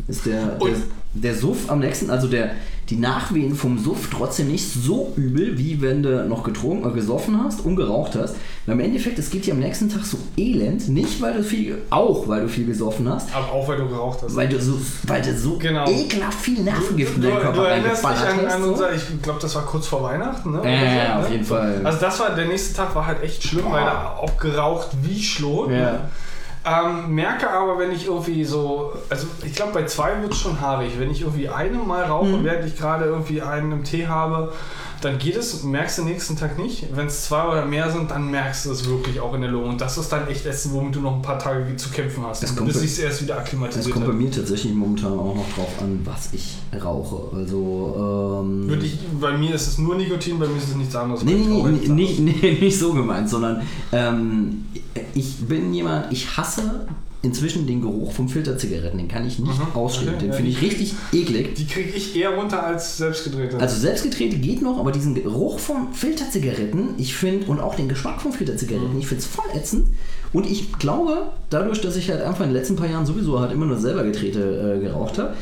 [0.08, 0.74] ist der, der,
[1.14, 2.50] der Suff am nächsten, also der,
[2.90, 7.42] die Nachwehen vom Suff trotzdem nicht so übel, wie wenn du noch getrunken oder gesoffen
[7.42, 8.34] hast und geraucht hast.
[8.66, 11.78] Weil im Endeffekt, es geht dir am nächsten Tag so elend, nicht weil du viel,
[11.90, 14.34] auch weil du viel gesoffen hast, Aber auch weil du geraucht hast.
[14.34, 14.74] weil du so,
[15.06, 15.88] weil du so Genau.
[15.88, 18.68] ekelhaft viel Nervengift in deinen Körper du erinnerst dich an, an so.
[18.72, 20.58] unser, ich glaube, das war kurz vor Weihnachten, ne?
[20.58, 21.34] Ja, Oder ja, so, auf ne?
[21.34, 21.80] jeden Fall.
[21.84, 25.22] Also das war, der nächste Tag war halt echt schlimm, weil da auch geraucht wie
[25.22, 25.70] Schlot.
[25.70, 25.76] Ja.
[25.76, 25.98] Ne?
[26.64, 30.60] Ähm, merke aber, wenn ich irgendwie so, also ich glaube bei zwei wird es schon
[30.60, 30.92] haarig.
[30.98, 32.44] Wenn ich irgendwie eine mal rauche, Mhm.
[32.44, 34.52] während ich gerade irgendwie einen im Tee habe,
[35.04, 36.86] dann geht es, merkst du nächsten Tag nicht.
[36.94, 39.66] Wenn es zwei oder mehr sind, dann merkst du es wirklich auch in der Lunge.
[39.66, 42.44] Und das ist dann echt Essen, womit du noch ein paar Tage zu kämpfen hast,
[42.44, 45.80] Es bis sich erst wieder Es akklimatisiert kommt bei mir tatsächlich momentan auch noch drauf
[45.80, 47.36] an, was ich rauche.
[47.36, 48.68] Also, ähm.
[48.68, 51.24] Würde ich, bei mir ist es nur Nikotin, bei mir ist es nichts anderes.
[51.24, 54.66] Nee, nee, nee, nicht, nee, nicht so gemeint, sondern ähm,
[55.14, 56.86] ich bin jemand, ich hasse
[57.22, 58.98] inzwischen den Geruch von Filterzigaretten.
[58.98, 60.18] Den kann ich nicht Mhm, ausstehen.
[60.18, 61.54] den finde ich richtig eklig.
[61.54, 63.58] Die kriege ich eher runter als selbstgedrehte.
[63.58, 68.20] Also selbstgedrehte geht noch, aber diesen Geruch von Filterzigaretten, ich finde, und auch den Geschmack
[68.20, 69.86] von Filterzigaretten, ich finde es voll ätzend.
[70.32, 73.52] Und ich glaube, dadurch, dass ich halt einfach in den letzten paar Jahren sowieso halt
[73.52, 75.34] immer nur selber gedrehte äh, geraucht habe,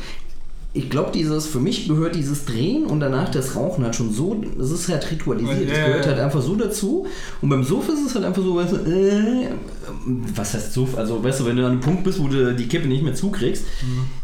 [0.73, 4.41] ich glaube, dieses, für mich gehört dieses Drehen und danach das Rauchen halt schon so,
[4.57, 7.05] das ist halt ritualisiert, das gehört halt einfach so dazu.
[7.41, 9.47] Und beim Suff ist es halt einfach so, weißt du, äh,
[10.33, 10.97] was heißt Suff?
[10.97, 13.13] Also, weißt du, wenn du an einem Punkt bist, wo du die Kippe nicht mehr
[13.13, 13.65] zukriegst,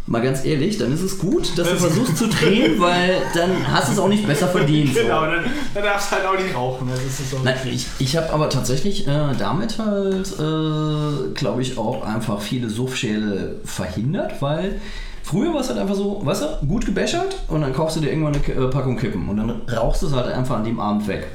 [0.06, 3.90] mal ganz ehrlich, dann ist es gut, dass du versuchst zu drehen, weil dann hast
[3.90, 4.96] du es auch nicht besser verdient.
[4.96, 5.02] so.
[5.02, 5.44] Genau, dann,
[5.74, 6.90] dann darfst du halt auch nicht rauchen.
[7.30, 7.40] So.
[7.44, 12.70] Nein, ich, ich habe aber tatsächlich äh, damit halt, äh, glaube ich, auch einfach viele
[12.70, 14.80] Suffschäle verhindert, weil
[15.28, 18.10] früher war es halt einfach so, weißt du, gut gebäschert und dann kaufst du dir
[18.10, 21.08] irgendwann eine äh, Packung Kippen und dann rauchst du es halt einfach an dem Abend
[21.08, 21.28] weg.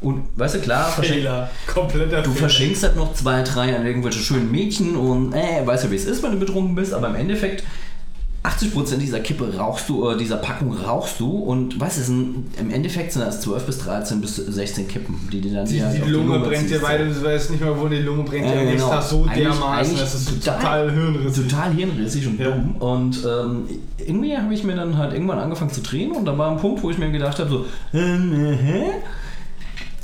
[0.00, 1.50] Und weißt du, klar, Fehler.
[1.66, 2.48] Kompletter du Fehler.
[2.48, 6.04] verschenkst halt noch zwei, drei an irgendwelche schönen Mädchen und äh, weißt du, wie es
[6.04, 7.64] ist, wenn du betrunken bist, aber im Endeffekt
[8.44, 12.70] 80% dieser Kippe rauchst du, oder dieser Packung rauchst du und was ist ein, im
[12.70, 16.02] Endeffekt sind das 12 bis 13 bis 16 Kippen, die dir dann Die, halt die
[16.02, 18.60] auf Lunge brennt dir, weil du weißt nicht mehr, wo die Lunge brennt Ja, dir
[18.62, 18.88] am genau.
[18.88, 19.96] Tag so Eigentlich- dermaßen.
[19.96, 21.48] Das ist total- total, hirnrissig.
[21.48, 22.50] Total hirnrissig und Ja.
[22.50, 22.76] dumm.
[22.80, 23.64] Und ähm,
[24.04, 26.82] irgendwie habe ich mir dann halt irgendwann angefangen zu drehen und da war ein Punkt,
[26.82, 27.64] wo ich mir gedacht habe, so,
[27.94, 28.84] ähm, äh, hä?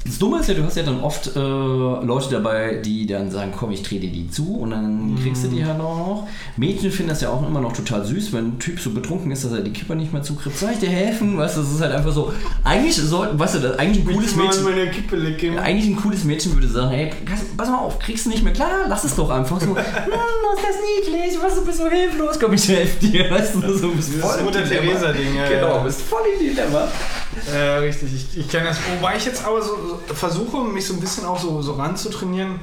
[0.09, 3.53] Das Dumme ist ja, du hast ja dann oft äh, Leute dabei, die dann sagen,
[3.57, 6.29] komm, ich trete die zu und dann kriegst du die halt auch noch.
[6.57, 9.45] Mädchen finden das ja auch immer noch total süß, wenn ein Typ so betrunken ist,
[9.45, 10.57] dass er die Kipper nicht mehr zukriegt.
[10.59, 11.37] Soll ich dir helfen?
[11.37, 12.33] Weißt du, das ist halt einfach so.
[12.65, 14.65] Eigentlich sollten, weißt du, das, eigentlich ein cooles Mädchen.
[14.65, 15.59] meine Kippe lecken.
[15.59, 17.11] Eigentlich ein cooles Mädchen würde sagen, hey,
[17.57, 19.77] pass- mal auf, kriegst du nicht mehr klar, lass es doch einfach so.
[20.09, 23.73] Hm, ist das niedlich, was du bist so hilflos, komm, ich helfe dir, weißt du,
[23.77, 24.87] so bist voll im Mutter Dilemma.
[24.93, 25.83] Teresa-Ding, ja, Genau, ja.
[25.83, 26.89] bist voll im Dilemma.
[27.53, 28.15] Ja, richtig.
[28.15, 28.79] Ich, ich kenne das.
[28.97, 32.61] Wobei ich jetzt aber so, so versuche, mich so ein bisschen auch so, so ranzutrainieren,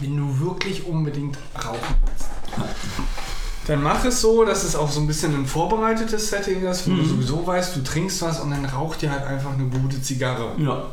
[0.00, 2.28] wenn du wirklich unbedingt rauchen willst.
[3.66, 6.94] Dann mach es so, dass es auch so ein bisschen ein vorbereitetes Setting ist, wo
[6.94, 10.52] du sowieso weißt, du trinkst was und dann raucht dir halt einfach eine gute Zigarre.
[10.58, 10.84] Ja.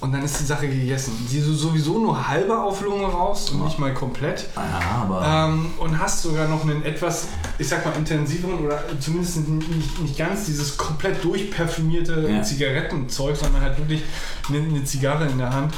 [0.00, 1.12] Und dann ist die Sache gegessen.
[1.30, 4.46] Die du sowieso nur halbe auf Lunge rauchst und nicht mal komplett.
[4.54, 5.26] Ja, aber.
[5.50, 7.26] Ähm, und hast sogar noch einen etwas,
[7.58, 12.42] ich sag mal, intensiveren oder zumindest nicht, nicht ganz dieses komplett durchparfümierte Ja.
[12.42, 14.02] Zigarettenzeug, sondern halt wirklich
[14.48, 15.74] eine, eine Zigarre in der Hand,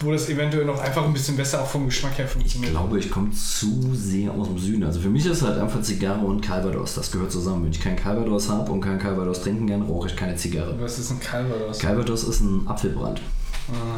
[0.00, 2.70] wo das eventuell noch einfach ein bisschen besser auch vom Geschmack her Ich funktioniert.
[2.70, 4.84] glaube, ich komme zu sehr aus dem Süden.
[4.84, 6.94] Also für mich ist halt einfach Zigarre und Calvados.
[6.94, 7.64] Das gehört zusammen.
[7.64, 10.76] Wenn ich kein Calvados habe und kein Calvados trinken kann, rauche ich keine Zigarre.
[10.78, 11.80] Was ist ein Calvados?
[11.80, 13.20] Calvados ist ein Apfelbrand.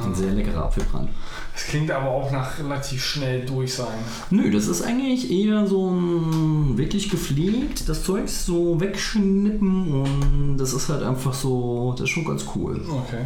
[0.05, 1.11] Ein sehr leckerer Apfelbrand.
[1.53, 3.99] Das klingt aber auch nach relativ schnell durch sein.
[4.31, 10.73] Nö, das ist eigentlich eher so ein wirklich gepflegt, das Zeug so wegschnippen und das
[10.73, 12.81] ist halt einfach so, das ist schon ganz cool.
[12.89, 13.25] Okay.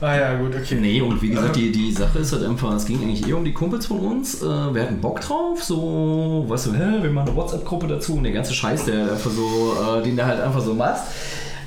[0.00, 0.78] Ah ja, gut, okay.
[0.80, 3.44] Nee, und wie gesagt, die, die Sache ist halt einfach, es ging eigentlich eher um
[3.44, 4.42] die Kumpels von uns.
[4.42, 8.22] Äh, wir hatten Bock drauf, so, weißt du, hä, wir machen eine WhatsApp-Gruppe dazu und
[8.22, 11.02] der ganze Scheiß, der einfach so, äh, den du halt einfach so machst.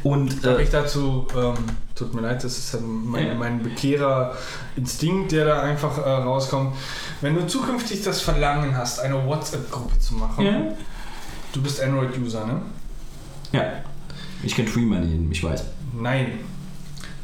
[0.01, 1.53] Und Darf äh, ich dazu, ähm,
[2.03, 6.75] tut mir leid, das ist halt mein, mein Bekehrer-Instinkt, der da einfach äh, rauskommt.
[7.21, 10.61] Wenn du zukünftig das Verlangen hast, eine WhatsApp-Gruppe zu machen, ja,
[11.53, 12.61] du bist Android-User, ne?
[13.51, 13.63] ja,
[14.43, 15.63] ich kenne Free Money, ich weiß.
[15.99, 16.39] Nein.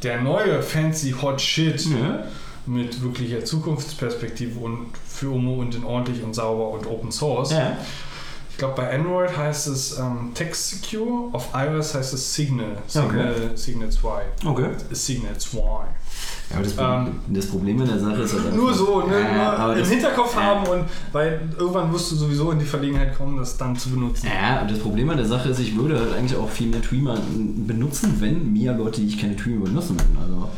[0.02, 2.24] Der neue fancy Hot Shit Ja.
[2.66, 7.50] mit wirklicher Zukunftsperspektive und für Omo und in ordentlich und sauber und Open Source.
[7.50, 7.76] Ja.
[8.60, 12.76] Ich glaube, bei Android heißt es ähm, Text Secure, auf iOS heißt es Signal.
[12.86, 14.22] Signal, Signal 2.
[14.44, 14.68] Okay.
[14.90, 15.58] Signal 2.
[15.58, 15.86] Ja,
[16.52, 19.18] aber das, Ähm, das Problem in der Sache ist halt Nur so, ne?
[19.18, 20.42] Ja, im Hinterkopf ja.
[20.42, 24.26] haben und weil irgendwann wirst du sowieso in die Verlegenheit kommen, das dann zu benutzen.
[24.26, 26.82] Ja, und das Problem an der Sache ist, ich würde halt eigentlich auch viel mehr
[26.82, 27.16] Tweamer
[27.66, 30.18] benutzen, wenn mir Leute, die ich keine Tweamer benutzen würden.
[30.20, 30.50] Also,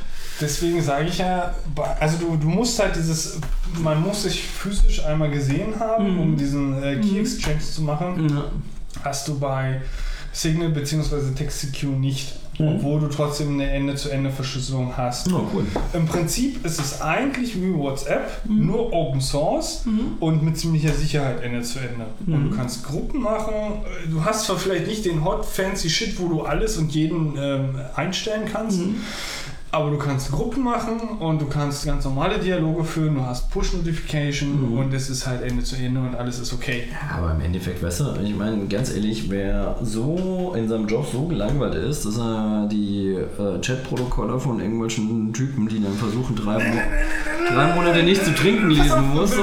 [0.42, 1.54] Deswegen sage ich ja,
[2.00, 3.38] also du, du musst halt dieses,
[3.82, 6.20] man muss sich physisch einmal gesehen haben, Mhm.
[6.20, 8.28] um diesen äh, Key Exchange zu machen.
[8.28, 8.44] ja.
[9.04, 9.80] Hast du bei
[10.32, 11.32] Signal bzw.
[11.34, 12.68] TextSecure nicht, Mhm.
[12.76, 15.32] obwohl du trotzdem eine Ende-zu-Ende-Verschlüsselung hast.
[15.32, 15.64] Oh, cool.
[15.94, 18.66] Im Prinzip ist es eigentlich wie WhatsApp, Mhm.
[18.66, 19.84] nur Open Source
[20.20, 22.06] und mit ziemlicher Sicherheit Ende zu Ende.
[22.26, 22.50] Und Mhm.
[22.50, 23.54] du kannst Gruppen machen.
[24.10, 27.76] Du hast zwar vielleicht nicht den hot fancy Shit, wo du alles und jeden ähm,
[27.96, 28.96] einstellen kannst, Mhm.
[29.74, 33.14] Aber du kannst Gruppen machen und du kannst ganz normale Dialoge führen.
[33.14, 34.78] Du hast Push-Notification Mhm.
[34.78, 36.84] und es ist halt Ende zu Ende und alles ist okay.
[37.16, 41.22] Aber im Endeffekt, weißt du, ich meine, ganz ehrlich, wer so in seinem Job so
[41.26, 46.80] gelangweilt ist, dass er die äh, Chatprotokolle von irgendwelchen Typen, die dann versuchen, drei, Mo
[47.48, 49.30] drei Monate nicht zu trinken, lesen muss.
[49.30, 49.42] So.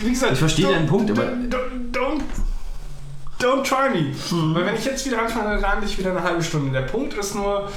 [0.00, 2.22] Wie gesagt, Ich verstehe deinen Punkt, aber- Don't, don't,
[3.40, 4.12] don't try me.
[4.54, 6.72] Weil wenn ich jetzt wieder anfange, dann rande ich wieder eine halbe Stunde.
[6.72, 7.68] Der Punkt ist nur,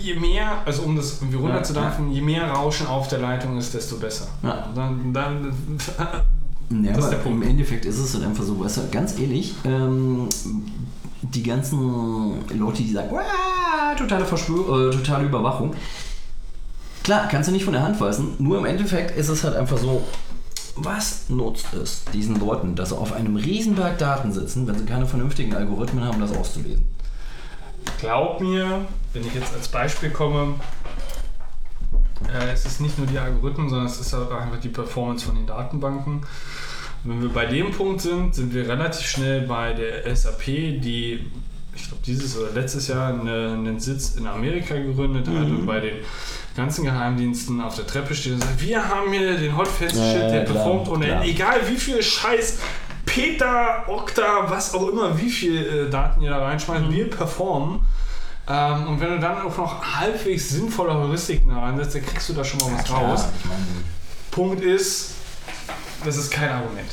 [0.00, 3.96] je mehr, also um das irgendwie runterzudampfen, je mehr Rauschen auf der Leitung ist, desto
[3.96, 4.28] besser.
[4.42, 4.68] Ja.
[4.74, 5.52] Dann, dann,
[5.98, 6.22] Ja,
[6.94, 7.42] Das ist der Punkt.
[7.42, 10.28] im Endeffekt ist es halt einfach so, weißt du, ganz ehrlich, ähm,
[11.22, 11.78] die ganzen
[12.56, 15.74] Leute, die sagen, "Uah, totale Verschwör äh, totale Überwachung.
[17.02, 19.78] Klar, kannst du nicht von der Hand weisen, nur im Endeffekt ist es halt einfach
[19.78, 20.02] so,
[20.76, 25.06] was nutzt es diesen Leuten, dass sie auf einem Riesenberg Daten sitzen, wenn sie keine
[25.06, 26.84] vernünftigen Algorithmen haben, das auszulesen?
[28.00, 30.54] Glaub mir, wenn ich jetzt als Beispiel komme,
[32.28, 35.34] äh, es ist nicht nur die Algorithmen, sondern es ist auch einfach die Performance von
[35.34, 36.22] den Datenbanken.
[37.04, 41.30] Wenn wir bei dem Punkt sind, sind wir relativ schnell bei der SAP, die,
[41.74, 45.60] ich glaube, dieses oder letztes Jahr eine, einen Sitz in Amerika gegründet hat Mhm.
[45.60, 45.96] und bei den
[46.56, 50.12] ganzen Geheimdiensten auf der Treppe steht und sagt, wir haben hier den Hot Fancy Ja,
[50.12, 51.24] Shit, ja, der klar, performt ohne klar.
[51.24, 52.58] Egal wie viel Scheiß,
[53.14, 56.92] Peta, Okta, was auch immer, wie viel äh, Daten ihr da reinschmeißt, Mhm.
[56.92, 57.80] wir performen.
[58.48, 62.32] Ähm, und wenn du dann auch noch halbwegs sinnvolle Heuristiken da reinsetzt, dann kriegst du
[62.34, 63.24] da schon mal was raus.
[63.38, 63.64] ich meine,
[64.30, 65.14] Punkt ist,
[66.04, 66.88] das ist kein Argument.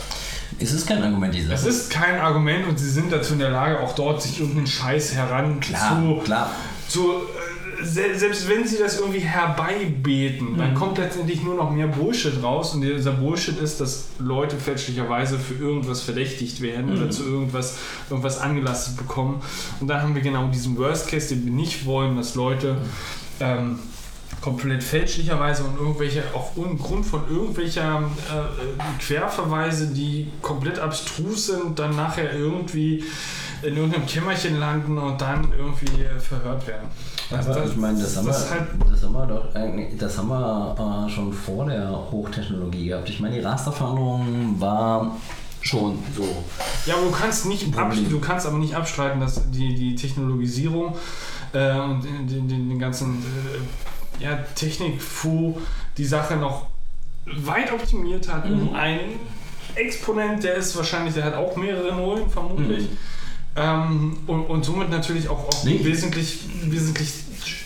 [0.60, 3.52] es ist kein Argument, die Es ist kein Argument und sie sind dazu in der
[3.52, 6.50] Lage, auch dort sich irgendeinen Scheiß heran klar, zu, klar.
[6.88, 7.22] zu
[7.82, 10.76] selbst wenn sie das irgendwie herbeibeten, dann Mhm.
[10.76, 15.54] kommt letztendlich nur noch mehr Bullshit raus und dieser Bullshit ist, dass Leute fälschlicherweise für
[15.56, 16.98] irgendwas verdächtigt werden Mhm.
[17.02, 17.78] oder zu irgendwas,
[18.10, 19.42] irgendwas angelastet bekommen
[19.80, 22.78] und dann haben wir genau diesen Worst Case, den wir nicht wollen, dass Leute
[23.40, 23.80] ähm,
[24.42, 32.34] komplett fälschlicherweise und irgendwelche, aufgrund von irgendwelcher äh, Querverweise, die komplett abstrus sind, dann nachher
[32.34, 33.04] irgendwie
[33.64, 36.88] in irgendeinem Kämmerchen landen und dann irgendwie äh, verhört werden.
[37.32, 39.98] Aber das- ich meine, das, haben das ist wir, halt das haben wir doch eigentlich,
[39.98, 43.10] das haben wir äh, schon vor der Hochtechnologie gehabt.
[43.10, 45.16] Ich meine, die Rasterfahndung war
[45.62, 46.24] schon so.
[46.86, 50.96] Ja, aber du kannst nicht du kannst aber nicht abstreiten, dass die, die Technologisierung
[51.54, 53.16] äh, und den, den, den ganzen
[54.20, 55.58] äh, ja, Technik-Fu
[55.98, 56.68] die Sache noch
[57.26, 58.70] weit optimiert hat Mhm.
[58.70, 59.20] um einen
[59.76, 62.88] Exponent, der ist wahrscheinlich, der hat auch mehrere Nullen vermutlich.
[63.58, 65.64] Ähm, und, und somit natürlich auch, auch.
[65.64, 65.80] Nee.
[65.84, 67.10] wesentlich, wesentlich,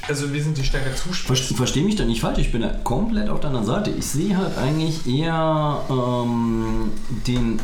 [0.07, 1.29] also wesentlich stärker zuspitzt.
[1.29, 3.89] Verste- Versteh mich da nicht falsch, ich bin da komplett auf der anderen Seite.
[3.91, 6.91] Ich sehe halt eigentlich eher ähm,
[7.27, 7.59] den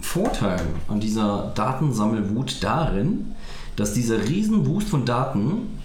[0.00, 3.34] Vorteil an dieser Datensammelwut darin,
[3.76, 5.78] dass dieser Riesenboost von Daten.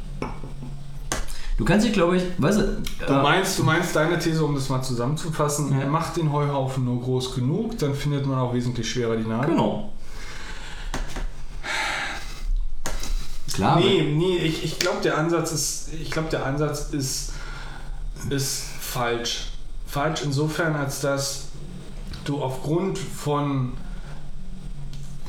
[1.57, 4.55] Du kannst dich, glaube ich, weißt du, Du äh, meinst, du meinst deine These, um
[4.55, 5.85] das mal zusammenzufassen, Ja.
[5.85, 9.51] macht den Heuhaufen nur groß genug, dann findet man auch wesentlich schwerer die Nadel.
[9.51, 9.89] genau.
[13.53, 17.31] Klar, Nee, nee, ich, ich glaube, der Ansatz ist, ich glaube, der Ansatz ist,
[18.29, 19.47] ist falsch.
[19.87, 21.45] Falsch insofern, als dass
[22.23, 23.73] du aufgrund von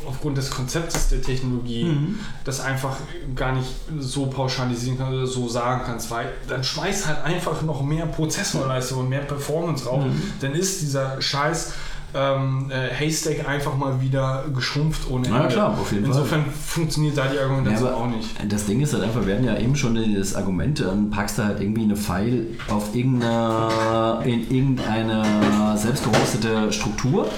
[0.04, 2.18] aufgrund des Konzeptes der Technologie Mhm.
[2.44, 2.96] das einfach
[3.36, 3.68] gar nicht
[4.00, 8.98] so pauschalisieren kannst oder so sagen kannst, weil dann schmeißt halt einfach noch mehr Prozessorleistung
[9.00, 10.20] und mehr Performance drauf, Mhm.
[10.40, 11.72] dann ist dieser Scheiß
[12.14, 15.48] ähm, äh, Haystack einfach mal wieder geschrumpft ohne Ende.
[15.48, 16.14] klar, auf jeden Fall.
[16.14, 18.28] Insofern funktioniert da die Argumentation Ja, auch nicht.
[18.48, 21.44] Das Ding ist halt einfach, wir hatten ja eben schon das Argument, dann packst du
[21.44, 27.28] halt irgendwie eine File auf irgendeine, in irgendeine selbst gehostete Struktur.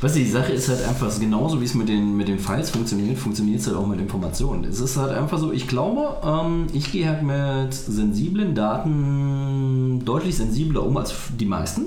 [0.00, 2.68] Weißt du, die Sache ist halt einfach, genauso wie es mit den, mit den Files
[2.68, 4.64] funktioniert, funktioniert es halt auch mit Informationen.
[4.64, 10.36] Es ist halt einfach so, ich glaube, ähm, ich gehe halt mit sensiblen Daten deutlich
[10.36, 11.86] sensibler um als die meisten.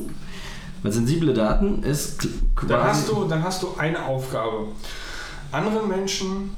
[0.83, 2.67] Weil sensible Daten ist quasi...
[2.67, 4.67] Dann hast, du, dann hast du eine Aufgabe.
[5.51, 6.55] Anderen Menschen,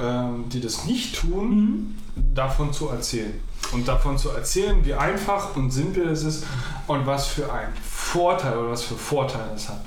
[0.00, 1.96] ähm, die das nicht tun,
[2.34, 3.34] davon zu erzählen.
[3.72, 6.44] Und davon zu erzählen, wie einfach und simpel es ist
[6.86, 9.80] und was für einen Vorteil oder was für Vorteile es hat.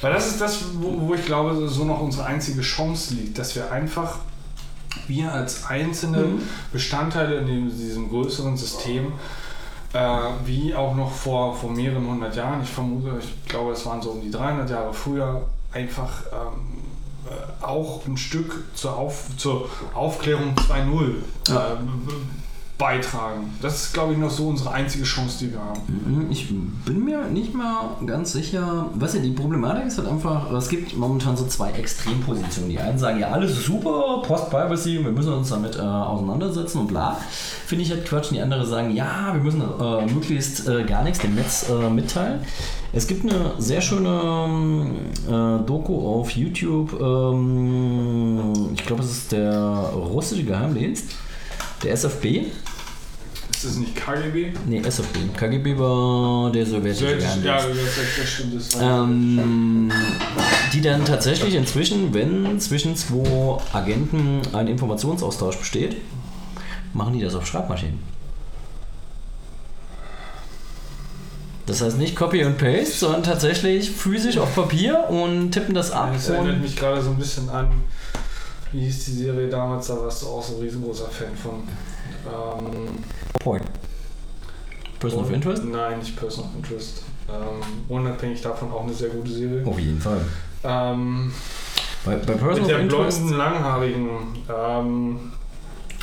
[0.00, 3.54] Weil das ist das, wo, wo ich glaube, so noch unsere einzige Chance liegt, dass
[3.54, 4.18] wir einfach,
[5.06, 6.24] wir als einzelne
[6.72, 9.12] Bestandteile in diesem größeren System,
[9.92, 9.98] äh,
[10.46, 14.10] wie auch noch vor, vor mehreren hundert Jahren, ich vermute, ich glaube, es waren so
[14.10, 15.42] um die 300 Jahre früher,
[15.72, 16.78] einfach ähm,
[17.28, 21.14] äh, auch ein Stück zur, Auf, zur Aufklärung 2.0
[21.48, 21.72] Ja.
[21.72, 21.76] äh,
[22.82, 23.54] beitragen.
[23.62, 25.80] Das ist, glaube ich, noch so unsere einzige Chance, die wir haben.
[25.86, 26.48] Mhm, Ich
[26.84, 28.90] bin mir nicht mal ganz sicher.
[28.94, 32.70] Weißt du, die Problematik ist halt einfach, es gibt momentan so zwei Extrempositionen.
[32.70, 37.18] Die einen sagen, ja, alles super, Post-Privacy, wir müssen uns damit äh, auseinandersetzen und bla.
[37.66, 38.30] Finde ich halt Quatsch.
[38.30, 41.88] Und die anderen sagen, ja, wir müssen äh, möglichst äh, gar nichts dem Netz äh,
[41.88, 42.40] mitteilen.
[42.92, 44.90] Es gibt eine sehr schöne
[45.28, 47.00] äh, Doku auf YouTube.
[47.00, 49.56] Ähm, ich glaube, es ist der
[49.94, 51.12] russische Geheimdienst,
[51.84, 52.46] der SFB.
[53.62, 54.52] Ist das nicht KGB?
[54.66, 55.18] Nee, SFB.
[55.36, 57.44] KGB war der sowjetische Geheimdienst.
[57.44, 58.56] ja, das, stimmt.
[58.56, 59.92] Das Ähm,
[60.72, 65.98] die dann tatsächlich inzwischen, wenn zwischen zwei Agenten ein Informationsaustausch besteht,
[66.92, 68.00] machen die das auf Schreibmaschinen.
[71.66, 76.10] Das heißt nicht Copy und Paste, sondern tatsächlich physisch auf Papier und tippen das ab.
[76.12, 77.68] das erinnert mich gerade so ein bisschen an,
[78.72, 81.62] wie hieß die Serie damals, da warst du auch so ein riesengroßer Fan von.
[82.26, 82.88] Ähm,
[83.40, 83.64] Point.
[84.98, 85.64] Person of Interest?
[85.64, 87.02] Nein, nicht Person of Interest.
[87.28, 89.66] Ähm, unabhängig davon auch eine sehr gute Serie.
[89.66, 90.20] Auf jeden Fall.
[90.64, 91.32] Ähm,
[92.04, 93.18] Bei, bei Person mit of der Interest.
[93.20, 94.08] blonden, langhaarigen
[94.48, 95.32] ähm,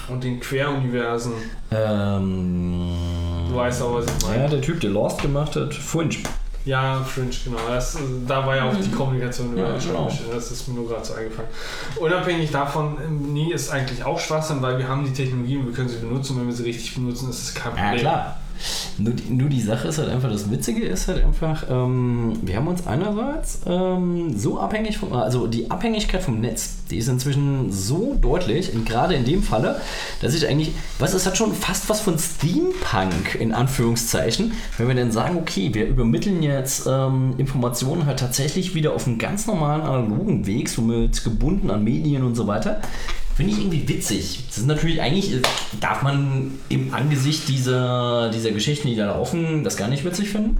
[0.10, 1.34] und den Queruniversen.
[1.72, 2.96] Ähm,
[3.50, 4.50] Du weißt auch, was ich ja, meine.
[4.50, 6.16] der Typ, der Lost gemacht hat, Fringe.
[6.70, 7.58] Ja, Fringe, genau.
[7.68, 7.98] Das,
[8.28, 10.12] da war ja auch die Kommunikation über Ja, genau.
[10.32, 11.50] Das ist mir nur gerade so eingefallen.
[12.00, 15.74] Unabhängig davon, ähm, nie ist eigentlich auch Schwachsinn, weil wir haben die Technologie und wir
[15.74, 16.38] können sie benutzen.
[16.40, 18.00] Wenn wir sie richtig benutzen, ist es kein Ja, Problem.
[18.02, 18.38] klar.
[18.98, 22.56] Nur die, nur die Sache ist halt einfach, das Witzige ist halt einfach, ähm, wir
[22.56, 27.72] haben uns einerseits ähm, so abhängig vom, also die Abhängigkeit vom Netz, die ist inzwischen
[27.72, 29.80] so deutlich, und gerade in dem Falle,
[30.22, 34.96] dass ich eigentlich, was es hat schon fast was von Steampunk in Anführungszeichen, wenn wir
[34.96, 39.82] dann sagen, okay, wir übermitteln jetzt ähm, Informationen halt tatsächlich wieder auf einen ganz normalen
[39.82, 42.82] analogen Weg, somit gebunden an Medien und so weiter.
[43.40, 44.44] Finde ich irgendwie witzig.
[44.50, 45.42] Das ist natürlich eigentlich, äh,
[45.80, 50.58] darf man im Angesicht dieser, dieser Geschichten, die da laufen, das gar nicht witzig finden.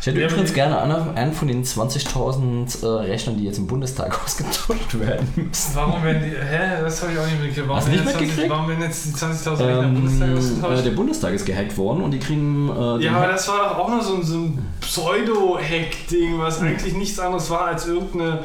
[0.00, 0.80] Ich hätte Ja, übrigens gerne
[1.14, 5.70] einen, von den 20.000 äh, Rechnern, die jetzt im Bundestag ausgetauscht werden müssen.
[5.74, 6.30] Warum werden die.
[6.36, 6.80] Hä?
[6.82, 7.68] Das habe ich auch nicht mitgekriegt.
[7.68, 8.50] Warum Hast du nicht jetzt 20 mitgekriegt?
[8.50, 10.84] Warum werden jetzt die 20.000 Rechner im Bundestag Ähm, äh, ausgetauscht?
[10.86, 12.68] der Bundestag ist gehackt worden und die kriegen.
[12.70, 16.94] Äh, Ja, aber das war doch auch nur so, ein- so ein Pseudo-Hack-Ding, was eigentlich
[16.94, 18.40] nichts anderes war als irgendeine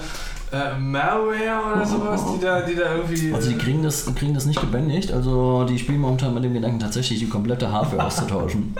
[0.56, 3.34] äh, Malware oder sowas, die da, die da irgendwie.
[3.34, 6.80] also die kriegen das, kriegen das nicht gebändigt, also die spielen momentan mit dem Gedanken,
[6.80, 8.74] tatsächlich die komplette Hardware auszutauschen.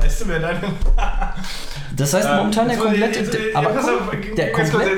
[0.00, 0.60] weißt du, wer deine.
[1.96, 3.24] Das heißt momentan der komplette.
[3.54, 3.70] aber
[4.36, 4.90] der komplette.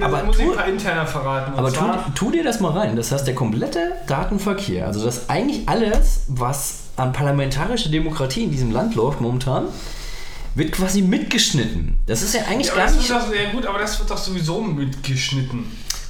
[0.00, 1.52] Aber, muss ich, ein paar Interner verraten.
[1.56, 1.84] Aber tu,
[2.14, 2.96] tu dir das mal rein.
[2.96, 8.70] Das heißt, der komplette Datenverkehr, also das eigentlich alles, was an parlamentarischer Demokratie in diesem
[8.70, 9.66] Land läuft momentan,
[10.54, 11.98] wird quasi mitgeschnitten.
[12.06, 13.10] Das ist ja eigentlich ja, gar das nicht.
[13.10, 15.64] doch, ja gut, aber das wird doch sowieso mitgeschnitten.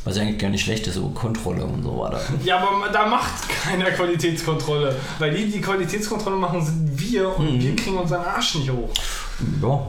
[0.05, 2.21] Was ja eigentlich gar nicht schlecht ist, so Kontrolle und so weiter.
[2.45, 3.33] Ja, aber da macht
[3.65, 4.95] keiner Qualitätskontrolle.
[5.19, 7.61] Weil die, die Qualitätskontrolle machen, sind wir und Mhm.
[7.63, 8.89] wir kriegen unseren Arsch nicht hoch.
[9.63, 9.87] Ja.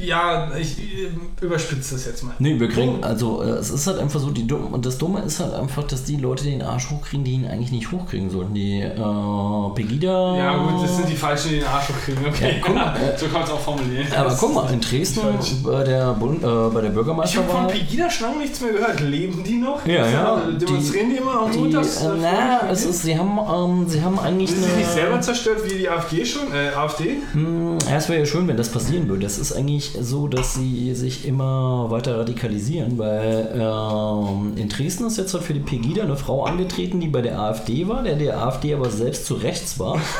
[0.00, 1.08] Äh, ja, ich äh,
[1.40, 2.34] überspitze das jetzt mal.
[2.38, 5.20] Nee, wir kriegen, also äh, es ist halt einfach so, die Dumm, und das Dumme
[5.22, 8.54] ist halt einfach, dass die Leute den Arsch hochkriegen, die ihn eigentlich nicht hochkriegen sollten.
[8.54, 8.94] Die äh,
[9.74, 10.36] Pegida.
[10.36, 12.24] Ja, gut, das sind die Falschen, die den Arsch hochkriegen.
[12.26, 14.06] Okay, Ja, guck mal, so kann man es auch formulieren.
[14.16, 15.20] Aber Das guck mal, in Dresden
[15.64, 16.90] bei der, Bund, äh, bei der
[17.24, 17.66] Ich habe von.
[17.68, 19.00] Pegida schon lange nichts mehr gehört.
[19.00, 19.84] Leben die noch?
[19.86, 20.36] Ja, ja.
[20.50, 22.02] Demonstrieren die, immer noch Die, montags?
[22.02, 25.58] äh, na, es ist, sie haben, ähm, sie haben eigentlich Sind sie nicht selber zerstört
[25.68, 26.52] wie die AfD schon?
[26.52, 27.16] Äh, AfD?
[27.32, 29.22] Hm, Ja, es wäre ja schön, wenn das passieren würde.
[29.22, 35.18] Das ist eigentlich so, dass sie sich immer weiter radikalisieren, weil ähm, in Dresden ist
[35.18, 38.38] jetzt halt für die Pegida eine Frau angetreten, die bei der AfD war, der der
[38.38, 40.00] AfD aber selbst zu rechts war.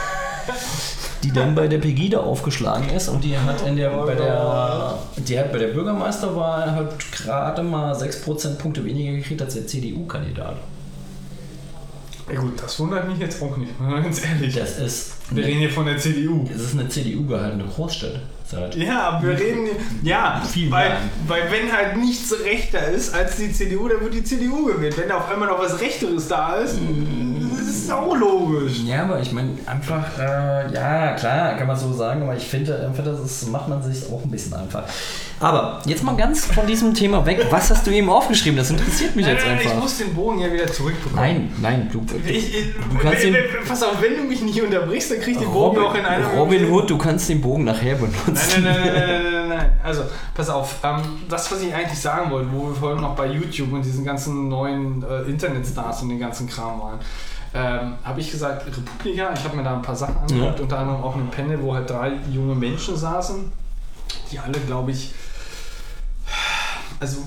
[1.23, 5.39] Die dann bei der Pegida aufgeschlagen ist und die hat in der, bei der, die
[5.39, 10.59] hat bei der Bürgermeisterwahl halt gerade mal 6 Prozentpunkte weniger gekriegt als der CDU-Kandidat.
[12.31, 14.55] Ja gut, das wundert mich jetzt auch nicht, ganz ehrlich.
[14.55, 16.44] Das ist, Wir reden hier von der CDU.
[16.47, 18.20] das ist eine CDU-gehaltene Großstadt.
[18.44, 19.68] Seit Ja, wir reden,
[20.02, 24.24] ja, Vielen weil, weil wenn halt nichts rechter ist als die CDU, dann wird die
[24.24, 24.98] CDU gewählt.
[24.98, 26.78] Wenn da auf einmal noch was Rechteres da ist,
[27.59, 28.81] das ist auch logisch.
[28.85, 32.86] Ja, aber ich meine, einfach, äh, ja, klar, kann man so sagen, aber ich finde,
[32.86, 34.85] einfach, das ist, macht man sich auch ein bisschen einfach.
[35.40, 37.47] Aber jetzt mal ganz von diesem Thema weg.
[37.51, 38.56] Was hast du eben aufgeschrieben?
[38.56, 39.82] Das interessiert mich Nein, jetzt nein, ich einfach.
[39.82, 41.16] muss den Bogen ja wieder zurückbekommen.
[41.16, 43.36] Nein, nein, du, Ich, ich, du kannst den.
[43.66, 46.05] pass auf, wenn du mich nicht unterbrichst, dann krieg ich den Bogen Robin, auch in
[46.06, 48.62] einer Robin Hood, du kannst den Bogen nachher benutzen.
[48.62, 49.70] Nein, nein, nein, nein, nein, nein, nein, nein.
[49.82, 50.02] Also,
[50.35, 50.76] pass auf.
[50.82, 54.05] Ähm, das, was ich eigentlich sagen wollte, wo wir vorhin noch bei YouTube und diesen
[54.05, 57.01] ganzen neuen äh, Internetstars und den ganzen Kram waren,
[57.55, 60.62] ähm, habe ich gesagt, Republika, ich habe mir da ein paar Sachen angeguckt, Ja.
[60.62, 63.52] unter anderem auch ein Panel, wo halt drei junge Menschen saßen,
[64.32, 65.12] die alle, glaube ich,
[67.01, 67.18] also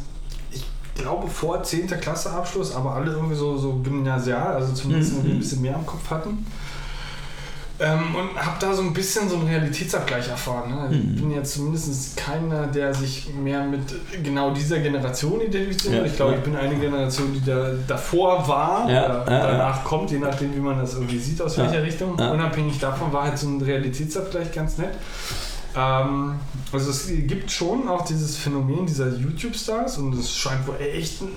[0.52, 1.88] ich glaube vor 10.
[2.02, 5.32] Klasse Abschluss, aber alle irgendwie so, so gymnasial, also zumindest Mhm.
[5.32, 6.45] ein bisschen mehr im Kopf hatten.
[7.80, 10.70] Ähm, und habe da so ein bisschen so einen Realitätsabgleich erfahren.
[10.70, 10.98] Ne?
[10.98, 11.14] Mhm.
[11.16, 13.82] Ich bin jetzt zumindest keiner, der sich mehr mit
[14.24, 15.94] genau dieser Generation identifiziert.
[15.94, 16.38] Ja, ich glaube, ja.
[16.40, 20.56] ich bin eine Generation, die da davor war Ja, oder ja, danach kommt, je nachdem,
[20.56, 22.18] wie man das irgendwie sieht, aus Ja, welcher Richtung.
[22.18, 22.32] ja.
[22.32, 24.95] Unabhängig davon war halt so ein Realitätsabgleich ganz nett.
[25.76, 26.34] Ähm,
[26.72, 31.30] also es gibt schon auch dieses Phänomen dieser YouTube-Stars und es scheint wohl echt ein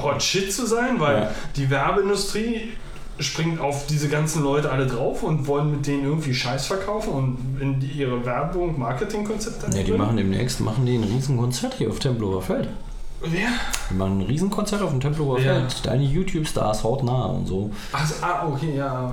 [0.00, 1.30] Hot Shit zu sein, weil Ja.
[1.56, 2.72] die Werbeindustrie
[3.20, 7.60] springt auf diese ganzen Leute alle drauf und wollen mit denen irgendwie Scheiß verkaufen und
[7.60, 11.98] in ihre Werbung, Marketingkonzepte Ja, die machen demnächst machen die ein riesen Konzert hier auf
[11.98, 12.68] Tempelhofer Feld.
[13.20, 13.48] Wer?
[13.90, 15.54] Die machen ein riesen Konzert auf dem Tempelhofer Ja.
[15.54, 15.86] Feld.
[15.86, 17.70] Deine YouTube-Stars hautnah und so.
[17.92, 19.12] Ach, ah, okay, ja.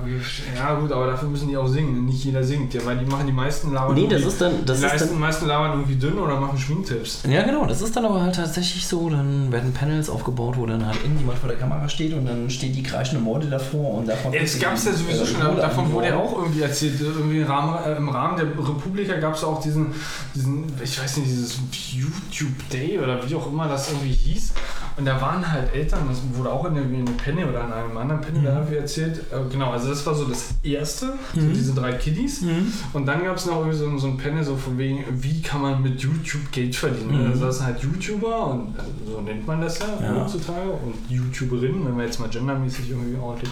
[0.56, 2.06] Ja gut, aber dafür müssen die auch singen.
[2.06, 4.52] Nicht jeder singt, ja, weil die machen die meisten labern Nee, das irgendwie- ist dann.
[4.64, 7.22] Das die ist meisten, dann meisten labern irgendwie dünn oder machen Schminktipps.
[7.28, 10.86] Ja, genau, das ist dann aber halt tatsächlich so, dann werden Panels aufgebaut, wo dann
[10.86, 14.32] halt irgendjemand vor der Kamera steht und dann steht die kreischende Morde davor und davon...
[14.32, 17.00] Ja, das gab es ja sowieso äh, schon, Kohle davon wurde ja auch irgendwie erzählt.
[17.00, 19.88] Irgendwie im Rahmen, äh, im Rahmen der Republika gab es auch diesen,
[20.34, 21.58] diesen, ich weiß nicht, dieses
[21.92, 24.52] YouTube Day oder wie auch immer das irgendwie hieß.
[24.98, 27.72] Und da waren halt Eltern, das wurde auch in der, in der Penny oder in
[27.72, 29.18] einem anderen Penny da irgendwie erzählt.
[29.30, 32.40] Äh, genau, also das war so das erste, so diese drei Kiddies.
[32.40, 32.72] Mhm.
[32.94, 35.60] Und dann gab es noch irgendwie so, so ein Panel so von wegen, wie kann
[35.60, 37.24] man mit YouTube Geld verdienen.
[37.26, 37.30] Mhm.
[37.32, 40.14] Also das sind halt YouTuber und äh, so nennt man das ja, Ja.
[40.22, 40.70] heutzutage.
[40.70, 43.50] Und YouTuberinnen, wenn wir jetzt mal gendermäßig irgendwie ordentlich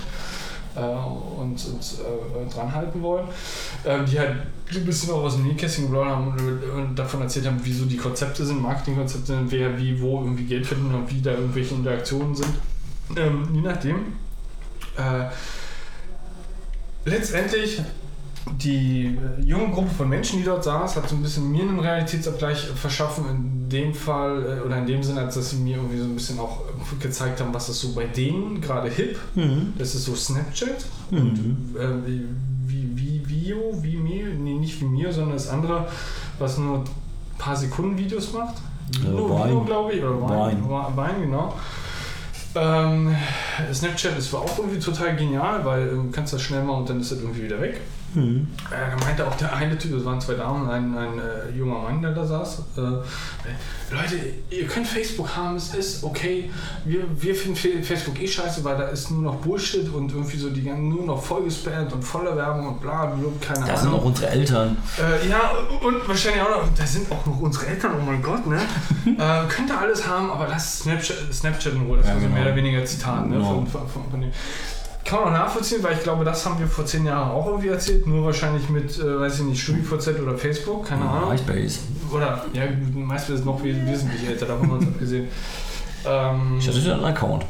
[0.76, 3.26] äh, uns, uns äh, dran halten wollen,
[3.84, 4.36] ähm, die halt
[4.74, 7.84] ein bisschen auch aus dem Nähkästchen geplaudert haben und, und davon erzählt haben, wie so
[7.84, 11.74] die Konzepte sind, Marketingkonzepte sind, wer wie wo irgendwie Geld verdient und wie da irgendwelche
[11.74, 12.54] Interaktionen sind.
[13.16, 13.96] Ähm, je nachdem.
[14.96, 15.26] Äh,
[17.04, 17.82] letztendlich
[18.60, 21.80] die äh, junge Gruppe von Menschen, die dort saß, hat so ein bisschen mir einen
[21.80, 23.24] Realitätsabgleich verschaffen.
[23.30, 26.14] In dem Fall äh, oder in dem Sinne, als dass sie mir irgendwie so ein
[26.14, 29.18] bisschen auch äh, gezeigt haben, was ist so bei denen gerade hip.
[29.34, 29.72] Mhm.
[29.78, 31.18] Das ist so Snapchat Mhm.
[31.18, 32.22] und äh, wie,
[32.66, 35.86] wie, wie Vio, wie mir, nee, nicht wie mir, sondern das andere,
[36.38, 36.84] was nur
[37.38, 38.54] paar Sekunden Videos macht.
[39.02, 40.62] Äh, Vino, glaube ich, oder Wein.
[40.62, 40.86] Vine.
[40.96, 41.54] Wein, genau.
[42.56, 43.14] Ähm,
[43.72, 47.10] Snapchat ist auch irgendwie total genial, weil du kannst das schnell mal und dann ist
[47.10, 47.80] das irgendwie wieder weg.
[48.14, 48.48] Mhm.
[48.70, 51.78] Äh, da meinte auch der eine Typ, das waren zwei Damen, ein, ein äh, junger
[51.80, 52.62] Mann, der da saß.
[52.76, 52.80] Äh,
[53.94, 54.16] Leute,
[54.50, 56.50] ihr könnt Facebook haben, es ist okay.
[56.84, 60.50] Wir, wir finden Facebook eh scheiße, weil da ist nur noch Bullshit und irgendwie so
[60.50, 64.00] die ganzen nur noch vollgespammt und voller Werbung und bla, bla keine Da sind Ahnung.
[64.00, 64.76] auch unsere Eltern.
[64.98, 65.50] Äh, ja,
[65.82, 68.56] und wahrscheinlich auch noch, da sind auch noch unsere Eltern, oh mein Gott, ne?
[69.06, 71.98] äh, könnt ihr alles haben, aber lasst Snapchat, Snapchat in Ruhe.
[71.98, 72.34] Das Ja, war so genau.
[72.38, 73.36] mehr oder weniger Zitat, ne?
[73.36, 73.54] Genau.
[73.54, 74.30] Von, von, von, von dem.
[75.04, 77.68] Kann man auch nachvollziehen, weil ich glaube, das haben wir vor zehn Jahren auch irgendwie
[77.68, 81.30] erzählt, nur wahrscheinlich mit, äh, weiß ich nicht, StudiVZ oder Facebook, keine Ahnung.
[81.30, 81.80] MySpace.
[82.12, 82.62] Oder, ja,
[82.94, 85.28] meistens ist noch wes- wesentlich älter, davon haben wir uns abgesehen.
[86.06, 87.44] Ähm, Ich hatte da einen Account.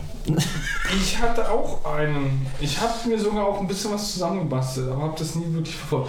[0.97, 2.47] ich hatte auch einen.
[2.61, 6.09] Ich habe mir sogar auch ein bisschen was zusammengebastelt, aber habe das nie wirklich verfolgt.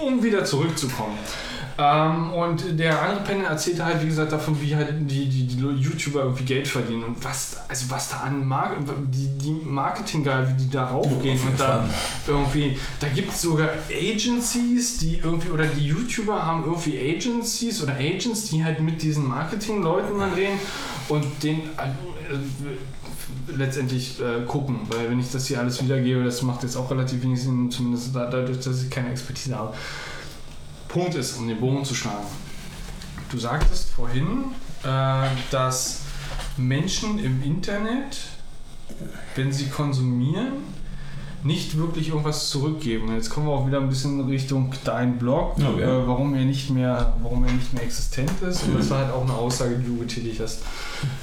[0.00, 1.18] Um wieder zurückzukommen.
[1.78, 5.58] Ähm, und der andere Panel erzählte halt, wie gesagt, davon, wie halt die, die, die
[5.58, 8.76] YouTuber irgendwie Geld verdienen und was, also was da an Mar
[9.06, 11.88] die, die Marketinggeil, wie die da raufgehen und da
[12.26, 17.94] irgendwie, da gibt es sogar Agencies, die irgendwie, oder die YouTuber haben irgendwie Agencies oder
[17.94, 20.58] Agents, die halt mit diesen Marketingleuten dann reden
[21.08, 21.86] und den äh,
[22.34, 26.90] äh, letztendlich äh, gucken, weil wenn ich das hier alles wiedergebe, das macht jetzt auch
[26.90, 29.74] relativ wenig Sinn, zumindest da- dadurch, dass ich keine Expertise habe.
[30.92, 32.26] Punkt ist, um den Bogen zu schlagen.
[33.30, 34.52] Du sagtest vorhin,
[34.84, 36.02] äh, dass
[36.58, 38.18] Menschen im Internet,
[39.34, 40.64] wenn sie konsumieren,
[41.44, 43.12] nicht wirklich irgendwas zurückgeben.
[43.14, 45.82] Jetzt kommen wir auch wieder ein bisschen Richtung dein Blog, Okay.
[45.82, 48.62] äh, warum er nicht mehr, warum er nicht mehr existent ist.
[48.64, 50.62] Und das war halt auch eine Aussage, die du getätigt hast.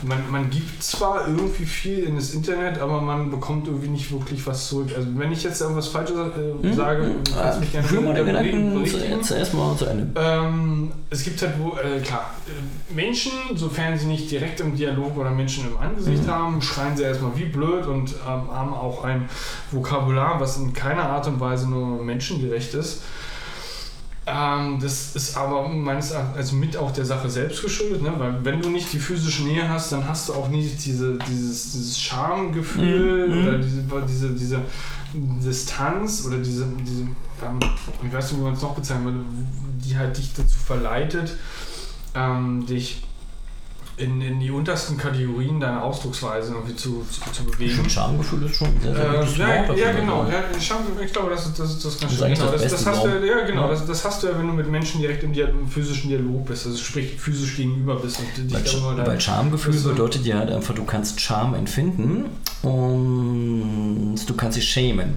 [0.02, 4.46] Man, man gibt zwar irgendwie viel in das Internet, aber man bekommt irgendwie nicht wirklich
[4.46, 4.90] was zurück.
[4.96, 6.74] Also wenn ich jetzt irgendwas Falsches äh, Hm?
[6.74, 10.08] sage, kannst du mich gerne Führ mal den Gedanken zuerst mal zu Ende.
[10.20, 15.16] Ähm, es gibt halt, wo, äh, klar, äh, Menschen, sofern sie nicht direkt im Dialog
[15.18, 16.32] oder Menschen im Angesicht Mhm.
[16.32, 19.30] haben, schreien sie erstmal wie blöd und ähm, haben auch ein
[19.72, 23.02] Vokabular, was in keiner Art und Weise nur menschengerecht ist.
[24.26, 28.14] Ähm, das ist aber meines Erachtens also mit auch der Sache selbst geschuldet, ne?
[28.18, 31.72] weil wenn du nicht die physische Nähe hast, dann hast du auch nicht diese, dieses,
[31.72, 33.48] dieses Schamgefühl Mhm.
[33.48, 34.62] oder diese, diese, diese
[35.14, 37.60] Distanz oder diese, diese ähm,
[38.06, 39.20] ich weiß nicht, wie man es noch bezeichnen würde,
[39.84, 41.36] die halt dich dazu verleitet,
[42.14, 43.04] ähm, dich
[44.00, 47.76] in, in die untersten Kategorien deiner Ausdrucksweise irgendwie zu, zu, zu bewegen.
[47.76, 49.78] Schon Schamgefühl ist schon sehr, sehr Äh, gutes ja, Wort dafür.
[49.86, 50.26] ja, genau.
[50.32, 52.34] Ja, ich, hab, ich glaube, das, ist- das, ist- das, Das ganz ist schön.
[52.34, 53.62] Genau, das das, hast du, ja, genau.
[53.64, 53.68] Ja.
[53.70, 56.66] Das, das hast du ja, wenn du mit Menschen direkt im, im physischen Dialog bist,
[56.66, 60.40] also sprich physisch gegenüber bist und dich Weil, darüber weil dann- Schamgefühl ist bedeutet ja
[60.40, 62.26] halt einfach, du kannst Scham empfinden
[62.64, 65.16] und du kannst dich schämen.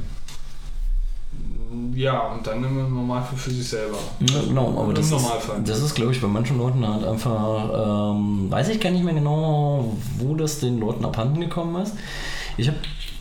[1.94, 3.98] Ja, und dann im Normalfall für sich selber.
[4.20, 5.26] Ja, genau, aber das ist,
[5.64, 9.14] das ist, glaube ich, bei manchen Leuten halt einfach, ähm, weiß ich gar nicht mehr
[9.14, 11.94] genau, wo das den Leuten abhanden gekommen ist.
[12.56, 12.78] Ich habe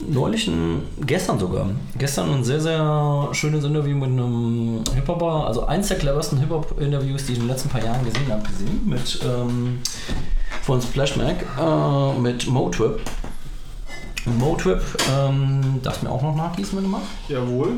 [0.08, 1.68] neulich, ein, gestern sogar,
[1.98, 7.34] gestern ein sehr, sehr schönes Interview mit einem Hip-Hopper, also eins der cleversten Hip-Hop-Interviews, die
[7.34, 9.80] ich in den letzten paar Jahren gesehen habe, gesehen, mit ähm,
[10.64, 13.00] von Splash Mac, äh, mit Motrip.
[14.26, 17.08] Motrip, ähm, darfst du mir auch noch nachgießen, wenn du magst?
[17.28, 17.74] Jawohl.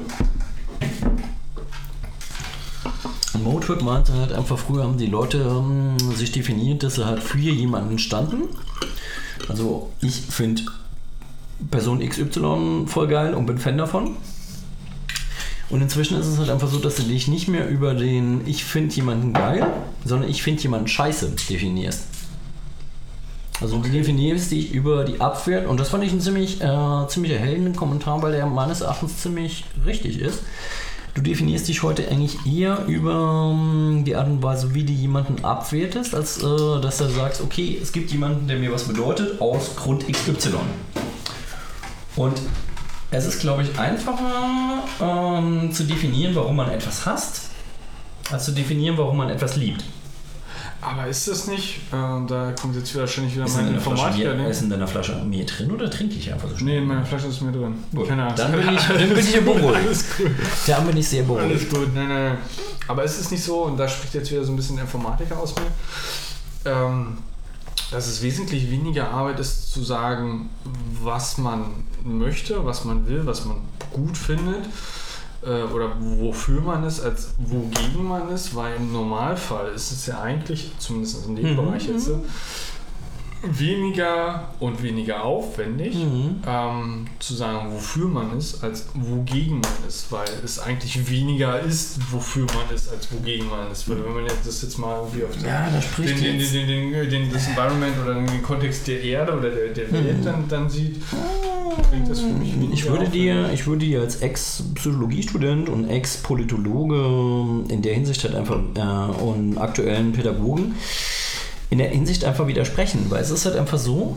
[3.43, 7.37] Motrip meinte halt einfach, früher haben die Leute ähm, sich definiert, dass sie halt für
[7.37, 8.43] jemanden standen.
[9.47, 10.63] Also ich finde
[11.69, 14.17] Person XY voll geil und bin Fan davon.
[15.69, 18.63] Und inzwischen ist es halt einfach so, dass du dich nicht mehr über den Ich
[18.63, 19.65] finde jemanden geil,
[20.05, 22.03] sondern ich finde jemanden scheiße definierst.
[23.61, 27.33] Also du definierst dich über die Abwehr und das fand ich einen ziemlich, äh, ziemlich
[27.33, 30.39] erhellenden Kommentar, weil der meines Erachtens ziemlich richtig ist.
[31.13, 35.45] Du definierst dich heute eigentlich eher über ähm, die Art und Weise, wie du jemanden
[35.45, 39.75] abwertest, als äh, dass du sagst, okay, es gibt jemanden, der mir was bedeutet, aus
[39.75, 40.57] Grund XY.
[42.15, 42.41] Und
[43.11, 47.49] es ist, glaube ich, einfacher ähm, zu definieren, warum man etwas hasst,
[48.31, 49.83] als zu definieren, warum man etwas liebt.
[50.83, 54.61] Aber ist das nicht, äh, da kommt jetzt wahrscheinlich wieder Ist in, mein Informatiker, ist
[54.61, 56.75] in deiner Flasche Bier drin oder trinke ich einfach so schnell?
[56.75, 57.75] Nee, in meiner Flasche ist mehr drin.
[57.93, 58.07] Gut.
[58.07, 58.39] Keine Angst.
[58.39, 59.75] Dann bin ich, dann bin ich beruhigt.
[59.75, 60.31] Alles gut.
[60.67, 61.45] Da bin ich sehr beruhigt.
[61.45, 62.37] Alles gut, nein, nein, nein.
[62.87, 65.39] Aber ist es nicht so, und da spricht jetzt wieder so ein bisschen der Informatiker
[65.39, 67.17] aus mir, ähm,
[67.91, 70.49] dass es wesentlich weniger Arbeit ist, zu sagen,
[71.01, 71.65] was man
[72.03, 73.57] möchte, was man will, was man
[73.91, 74.65] gut findet
[75.45, 80.71] oder wofür man ist, als wogegen man ist, weil im Normalfall ist es ja eigentlich,
[80.79, 81.55] zumindest in dem Mhm.
[81.57, 82.09] Bereich jetzt,
[83.43, 86.41] weniger und weniger aufwendig, Mhm.
[86.47, 91.99] ähm, zu sagen, wofür man ist, als wogegen man ist, weil es eigentlich weniger ist,
[92.11, 93.89] wofür man ist, als wogegen man ist.
[93.89, 95.67] Weil wenn man jetzt das jetzt mal irgendwie auf den, Ja,
[95.97, 99.91] den, den, den, den, den, das Environment oder den Kontext der Erde oder der, der
[99.91, 100.23] Welt Mhm.
[100.25, 101.01] dann, dann sieht,
[101.89, 107.81] klingt das für mich Ich würde dir, ich würde dir als Ex-Psychologiestudent und Ex-Politologe in
[107.81, 110.75] der Hinsicht halt einfach äh, und aktuellen Pädagogen
[111.73, 114.15] in der Hinsicht einfach widersprechen, weil es ist halt einfach so,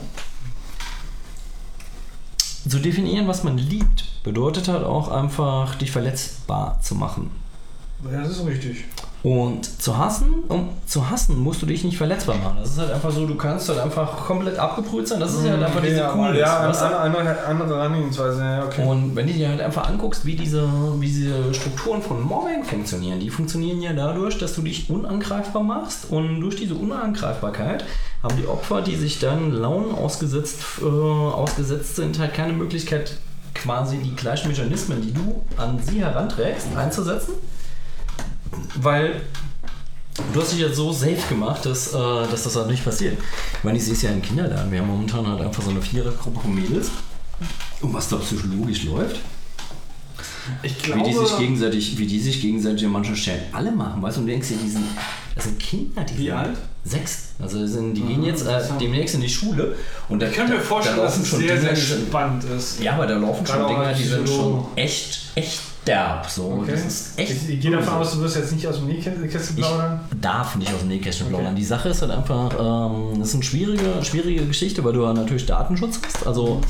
[2.69, 7.31] zu definieren, was man liebt, bedeutet halt auch einfach, dich verletzbar zu machen.
[8.05, 8.85] Ja, das ist richtig.
[9.27, 12.59] Und zu hassen, um zu hassen, musst du dich nicht verletzbar machen.
[12.61, 15.19] Das ist halt einfach so, du kannst halt einfach komplett abgebrüht sein.
[15.19, 16.39] Das ist halt einfach diese ja, Coolness.
[16.39, 17.01] ja, weißt du?
[17.01, 18.87] eine, eine, andere Herangehensweise, ja, okay.
[18.87, 20.69] Und wenn du dir halt einfach anguckst, wie diese,
[21.01, 26.09] wie diese Strukturen von Mobbing funktionieren, die funktionieren ja dadurch, dass du dich unangreifbar machst
[26.09, 27.85] und durch diese Unangreifbarkeit
[28.23, 33.17] haben die Opfer, die sich dann Launen ausgesetzt, äh, ausgesetzt sind, halt keine Möglichkeit,
[33.55, 37.33] quasi die gleichen Mechanismen, die du an sie heranträgst, einzusetzen.
[38.77, 39.23] Weil
[40.33, 43.19] du hast dich jetzt so safe gemacht, dass, äh, dass das halt nicht passiert.
[43.59, 44.71] Ich meine, ich sehe es ja in Kinderladen.
[44.71, 46.91] Wir haben momentan halt einfach so eine Vierergruppe von Mädels.
[47.81, 49.21] Und was da psychologisch läuft,
[50.63, 54.17] ich wie die sich gegenseitig, wie die sich gegenseitig an manchen Stellen alle machen, weißt
[54.17, 54.85] du, und du denkst dir, die sind,
[55.35, 56.57] das sind Kinder, die Wie sind alt?
[56.89, 57.23] Sechs.
[57.41, 59.75] Also die sind, die gehen Ah, jetzt äh, demnächst in die Schule
[60.09, 61.97] und da, ich kann mir da- vorstellen, da dass laufen es schon sehr, Dinger, sehr
[61.99, 62.81] spannend ist.
[62.81, 66.27] Ja, aber da laufen Gerade schon Dinger, die sind schon echt, echt derb.
[66.31, 66.61] So.
[66.63, 66.71] Okay.
[66.73, 69.29] Das ist echt ich, ich gehe davon aus, du wirst jetzt nicht aus dem Nähkästchen
[69.29, 70.01] Ich plaudern.
[70.21, 71.35] darf nicht aus dem Nähkästchen Okay.
[71.37, 71.57] plaudern.
[71.57, 75.13] Die Sache ist halt einfach, ähm, das ist eine schwierige, schwierige Geschichte, weil du ja
[75.13, 76.27] natürlich Datenschutz hast.
[76.27, 76.61] Also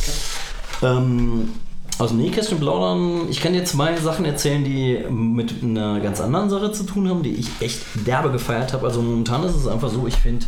[0.82, 1.50] ähm,
[1.98, 6.50] aus dem Nähkästchen plaudern, ich kann dir zwei Sachen erzählen, die mit einer ganz anderen
[6.50, 8.86] Sache zu tun haben, die ich echt derbe gefeiert habe.
[8.86, 10.44] Also momentan ist es einfach so, ich finde,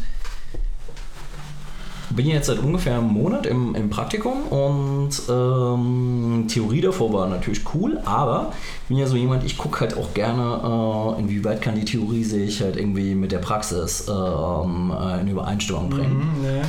[2.10, 7.28] bin ja jetzt seit ungefähr einem Monat im, im Praktikum und ähm, Theorie davor war
[7.28, 8.52] natürlich cool, aber
[8.82, 12.24] ich bin ja so jemand, ich gucke halt auch gerne, äh, inwieweit kann die Theorie
[12.24, 16.16] sich halt irgendwie mit der Praxis ähm, äh, in Übereinstimmung bringen.
[16.16, 16.62] Mhm, nee.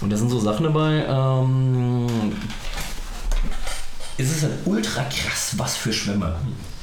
[0.00, 2.06] Und da sind so Sachen dabei, ähm,
[4.18, 6.34] es ist halt ultra krass, was für Schwimmer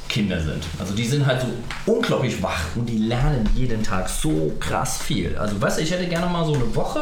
[0.10, 0.64] Kinder sind.
[0.78, 1.48] Also die sind halt so
[1.91, 5.38] unglaublich wach und die lernen jeden Tag so krass viel.
[5.38, 7.02] Also weißt du, ich hätte gerne mal so eine Woche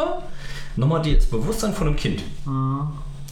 [0.75, 2.21] nochmal das Bewusstsein von einem Kind.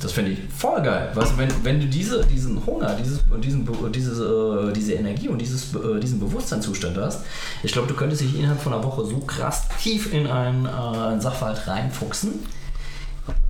[0.01, 1.09] Das fände ich voll geil.
[1.13, 5.27] Weißt du, wenn, wenn du diese, diesen Hunger, dieses, diesen, Be- diese, äh, diese Energie
[5.27, 7.21] und dieses, äh, diesen Bewusstseinszustand hast,
[7.63, 11.19] ich glaube, du könntest dich innerhalb von einer Woche so krass tief in einen, äh,
[11.21, 12.33] Sachverhalt reinfuchsen.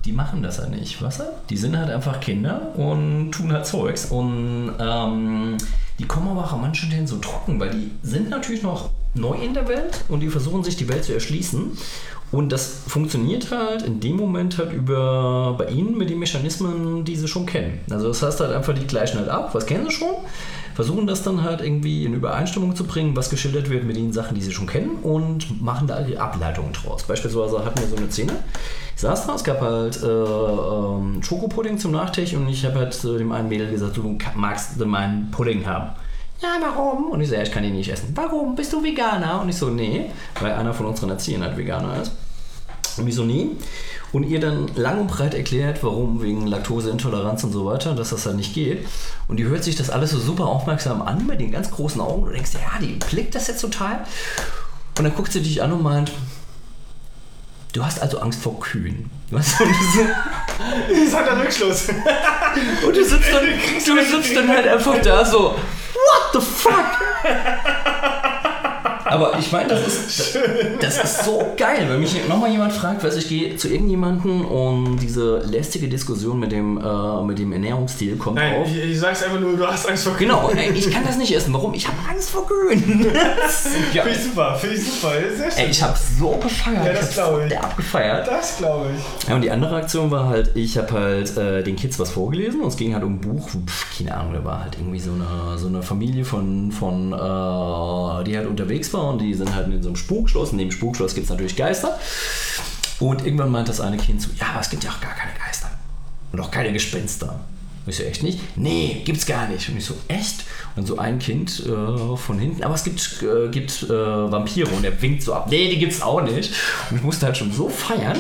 [0.05, 1.23] Die machen das ja nicht, du?
[1.49, 4.05] Die sind halt einfach Kinder und tun halt Zeugs.
[4.05, 5.57] Und ähm,
[5.99, 9.35] die kommen aber auch an manchen Stellen so trocken, weil die sind natürlich noch neu
[9.35, 11.71] in der Welt und die versuchen sich die Welt zu erschließen.
[12.31, 17.15] Und das funktioniert halt in dem Moment halt über bei ihnen mit den Mechanismen, die
[17.15, 17.79] sie schon kennen.
[17.89, 20.13] Also das heißt halt einfach, die gleichen halt ab, was kennen sie schon,
[20.77, 24.35] versuchen das dann halt irgendwie in Übereinstimmung zu bringen, was geschildert wird mit den Sachen,
[24.35, 27.01] die sie schon kennen und machen da die Ableitungen draus.
[27.01, 28.33] Beispielsweise hatten wir so eine Szene,
[28.93, 32.93] ich saß da, es gab halt äh, ähm, Schokopudding zum Nachtisch und ich habe halt
[32.93, 35.95] zu dem einen Mädel gesagt, du magst meinen Pudding haben.
[36.43, 37.09] Ja, warum?
[37.09, 38.11] Und ich so, ja, ich kann ihn nicht essen.
[38.13, 38.53] Warum?
[38.53, 39.41] Bist du Veganer?
[39.41, 42.11] Und ich so, nee, weil einer von unseren Erziehern halt Veganer ist.
[42.99, 43.47] Und ich so, nee.
[44.13, 48.25] Und ihr dann lang und breit erklärt, warum, wegen Laktoseintoleranz und so weiter, dass das
[48.25, 48.87] halt nicht geht.
[49.27, 52.23] Und die hört sich das alles so super aufmerksam an mit den ganz großen Augen.
[52.23, 54.05] Und denkst, ja, die blickt das jetzt total.
[54.97, 56.11] Und dann guckt sie dich an und meint,
[57.73, 59.09] du hast also Angst vor Kühen.
[59.29, 61.89] Und du so- Das hat der Rückschluss.
[61.89, 63.45] und du sitzt dann,
[63.85, 66.73] du sitzt dann halt einfach da so, what the fuck?
[69.09, 70.37] Aber ich meine, das ist,
[70.79, 74.97] das ist so geil, wenn mich nochmal jemand fragt, weiß ich gehe zu irgendjemandem und
[74.99, 78.67] diese lästige Diskussion mit dem, äh, mit dem Ernährungsstil kommt Nein, auf.
[78.67, 81.33] ich, ich sag's einfach nur, du hast Angst vor Genau, ey, ich kann das nicht
[81.35, 81.53] essen.
[81.53, 81.73] Warum?
[81.73, 83.07] Ich habe Angst vor Kühen.
[83.93, 84.03] ja.
[84.03, 85.11] Finde ich super, finde ich super.
[85.35, 85.59] Sehr schön.
[85.59, 86.85] Ey, ich habe so gefeiert.
[86.85, 87.49] Ja, das ich glaub habe ich.
[87.49, 88.27] derb gefeiert.
[88.27, 89.27] Das glaube ich.
[89.29, 92.61] Ja, und die andere Aktion war halt, ich habe halt äh, den Kids was vorgelesen
[92.61, 95.11] und es ging halt um ein Buch, pf, keine Ahnung, da war halt irgendwie so
[95.11, 99.67] eine, so eine Familie von, von äh, die halt unterwegs war und die sind halt
[99.67, 100.51] in so einem Spukschloss.
[100.51, 101.97] Neben dem Spukschloss gibt es natürlich Geister.
[102.99, 105.69] Und irgendwann meint das eine Kind so, ja, es gibt ja auch gar keine Geister.
[106.31, 107.39] Und auch keine Gespenster.
[107.85, 108.39] Und ich so, echt nicht?
[108.57, 109.69] Nee, gibt's gar nicht.
[109.69, 110.43] Und ich so, echt?
[110.75, 114.83] Und so ein Kind äh, von hinten, aber es gibt, äh, gibt äh, Vampire und
[114.83, 115.47] er winkt so ab.
[115.49, 116.51] Nee, die gibt's auch nicht.
[116.89, 118.17] Und ich musste halt schon so feiern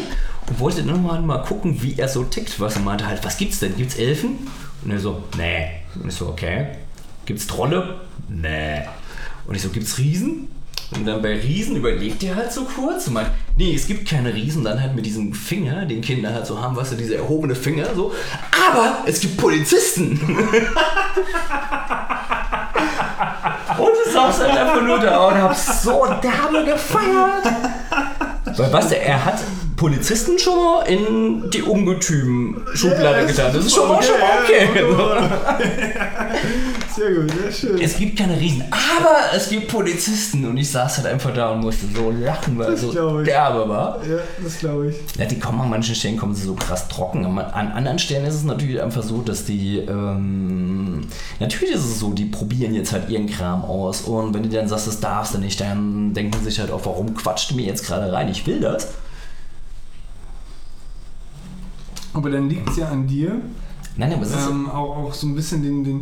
[0.47, 2.59] und wollte dann mal, mal gucken, wie er so tickt.
[2.59, 3.75] Was er meinte halt, was gibt's denn?
[3.75, 4.47] Gibt's Elfen?
[4.83, 5.67] Und er so, nee.
[5.95, 6.67] Und ich so, okay.
[7.25, 8.01] Gibt's Trolle?
[8.29, 8.83] Nee.
[9.47, 10.47] Und ich so, gibt's Riesen?
[10.95, 14.31] Und dann bei Riesen überlegt er halt so kurz und meint, Nee, es gibt keine
[14.31, 17.55] Riesen, dann halt mit diesem Finger, den Kinder halt so haben, weißt du, diese erhobene
[17.55, 18.13] Finger, so.
[18.69, 20.11] Aber es gibt Polizisten.
[23.79, 27.45] und ich saß halt einfach nur da und hab so derbe gefeiert.
[28.55, 29.39] Weil was, der, er hat
[29.77, 33.51] Polizisten schon mal in die Ungetüm-Schublade getan.
[33.53, 34.67] Das ist schon mal, schon mal okay.
[36.97, 37.79] Sehr gut, sehr schön.
[37.79, 40.45] Es gibt keine Riesen, aber es gibt Polizisten.
[40.45, 44.03] Und ich saß halt einfach da und musste so lachen, weil es so derbe war.
[44.03, 44.95] Ja, das glaube ich.
[45.15, 47.23] Ja, die kommen an manchen Stellen kommen sie so krass trocken.
[47.23, 51.07] An an anderen Stellen ist es natürlich einfach so, dass die ähm,
[51.39, 54.67] natürlich ist es so, die probieren jetzt halt ihren Kram aus und wenn du dann
[54.67, 57.65] sagst, das darfst du nicht, dann denken sie sich halt auch, warum quatscht du mir
[57.65, 58.27] jetzt gerade rein?
[58.29, 58.87] Ich will das.
[62.17, 63.39] Aber dann liegt es ja an dir,
[63.95, 66.01] Nein, aber es ist ähm, auch, auch so ein bisschen den, den,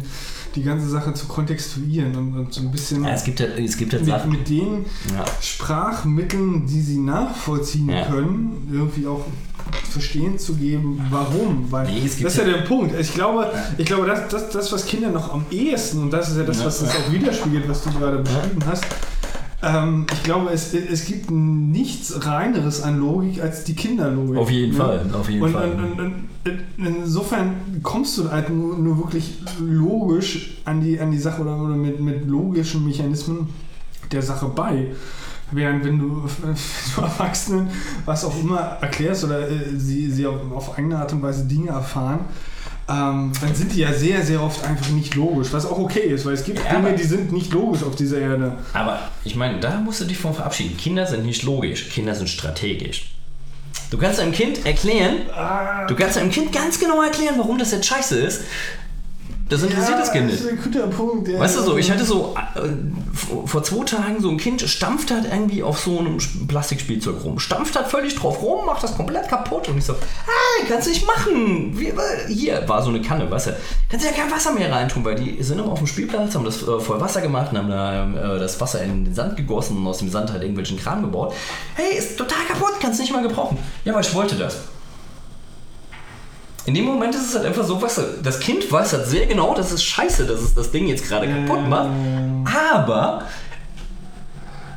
[0.55, 3.77] die ganze Sache zu kontextuieren und, und so ein bisschen ja, es gibt halt, es
[3.77, 4.31] gibt halt mit, Sachen.
[4.31, 4.85] mit den
[5.15, 5.23] Ja.
[5.41, 8.05] Sprachmitteln, die sie nachvollziehen Ja.
[8.05, 9.25] können, irgendwie auch
[9.89, 11.71] verstehen zu geben, warum.
[11.71, 12.97] Weil Nee, das ist ja der Punkt.
[12.99, 16.37] Ich glaube, ich glaube das, das, das, was Kinder noch am ehesten, und das ist
[16.37, 18.85] ja das, was das auch widerspiegelt, was du gerade beschrieben hast,
[19.65, 24.37] ähm, ich glaube, es, es gibt nichts Reineres an Logik als die Kinderlogik.
[24.37, 24.77] Auf jeden ne?
[24.77, 25.71] Fall, auf jeden und, Fall.
[25.71, 26.29] Und, und,
[26.77, 31.75] insofern kommst du halt nur, nur wirklich logisch an die, an die Sache oder, oder
[31.75, 33.49] mit, mit logischen Mechanismen
[34.11, 34.91] der Sache bei.
[35.49, 37.69] Während wenn du, wenn du Erwachsenen
[38.05, 41.69] was auch immer erklärst oder äh, sie, sie auf, auf eigene Art und Weise Dinge
[41.69, 42.19] erfahren,
[42.87, 46.25] ähm, dann sind die ja sehr, sehr oft einfach nicht logisch, was auch okay ist,
[46.25, 48.57] weil es gibt Ja, Dinge, die sind nicht logisch auf dieser Erde.
[48.73, 50.77] Aber ich meine, da musst du dich von verabschieden.
[50.77, 53.11] Kinder sind nicht logisch, Kinder sind strategisch.
[53.89, 55.21] Du kannst einem Kind erklären,
[55.87, 58.41] du kannst einem Kind ganz genau erklären, warum das jetzt scheiße ist.
[59.47, 60.45] Das interessiert das Kind Das nicht.
[60.45, 61.27] ist ein guter Punkt.
[61.27, 61.39] Ja.
[61.39, 62.67] Weißt du so, ich hatte so äh,
[63.45, 66.17] vor- zwei Tagen so ein Kind stampft halt irgendwie auf so einem
[66.47, 67.37] Plastikspielzeug rum.
[67.37, 70.91] Stampft halt völlig drauf rum, macht das komplett kaputt und ich so, hey, kannst du
[70.91, 71.73] nicht machen.
[71.77, 71.93] Wie, äh,
[72.27, 73.51] hier war so eine Kanne, weißt du.
[73.89, 76.43] Kannst du ja kein Wasser mehr reintun, weil die sind immer auf dem Spielplatz, haben
[76.45, 79.77] das äh, voll Wasser gemacht und haben da äh, das Wasser in den Sand gegossen
[79.77, 81.35] und aus dem Sand halt irgendwelchen Kram gebaut.
[81.75, 83.57] Hey, ist total kaputt, kannst du nicht mal gebrauchen.
[83.83, 84.57] Ja, aber ich wollte das.
[86.65, 89.27] In dem Moment ist es halt einfach so, weißt du, das Kind weiß halt sehr
[89.27, 91.89] genau, das ist scheiße, dass es das Ding jetzt gerade kaputt macht.
[92.73, 93.23] Aber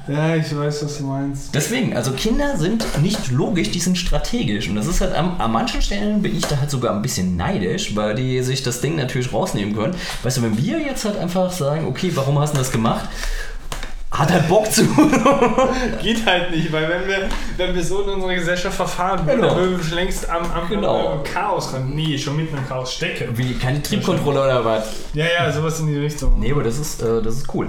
[0.07, 1.55] Ja, ich weiß, was du meinst.
[1.55, 4.69] deswegen, also Kinder sind nicht logisch, die sind strategisch.
[4.69, 7.37] Und das ist halt an, an manchen Stellen bin ich da halt sogar ein bisschen
[7.37, 9.95] neidisch, weil die sich das Ding natürlich rausnehmen können.
[10.23, 13.07] Weißt du, wenn wir jetzt halt einfach sagen, okay, warum hast du das gemacht?
[14.11, 14.85] Hat halt Bock zu.
[16.03, 17.29] Geht halt nicht, weil wenn wir,
[17.59, 19.55] wenn wir so in unserer Gesellschaft verfahren würden, Genau.
[19.55, 21.09] dann würden wir schon längst am, am, Genau.
[21.13, 21.91] am Chaos ran.
[21.95, 23.29] Nee, schon mitten im Chaos stecke.
[23.37, 24.89] Wie, keine Triebkontrolle oder was?
[25.13, 26.39] Ja, ja, sowas in die Richtung.
[26.41, 27.69] Nee, aber das ist, äh, das ist cool.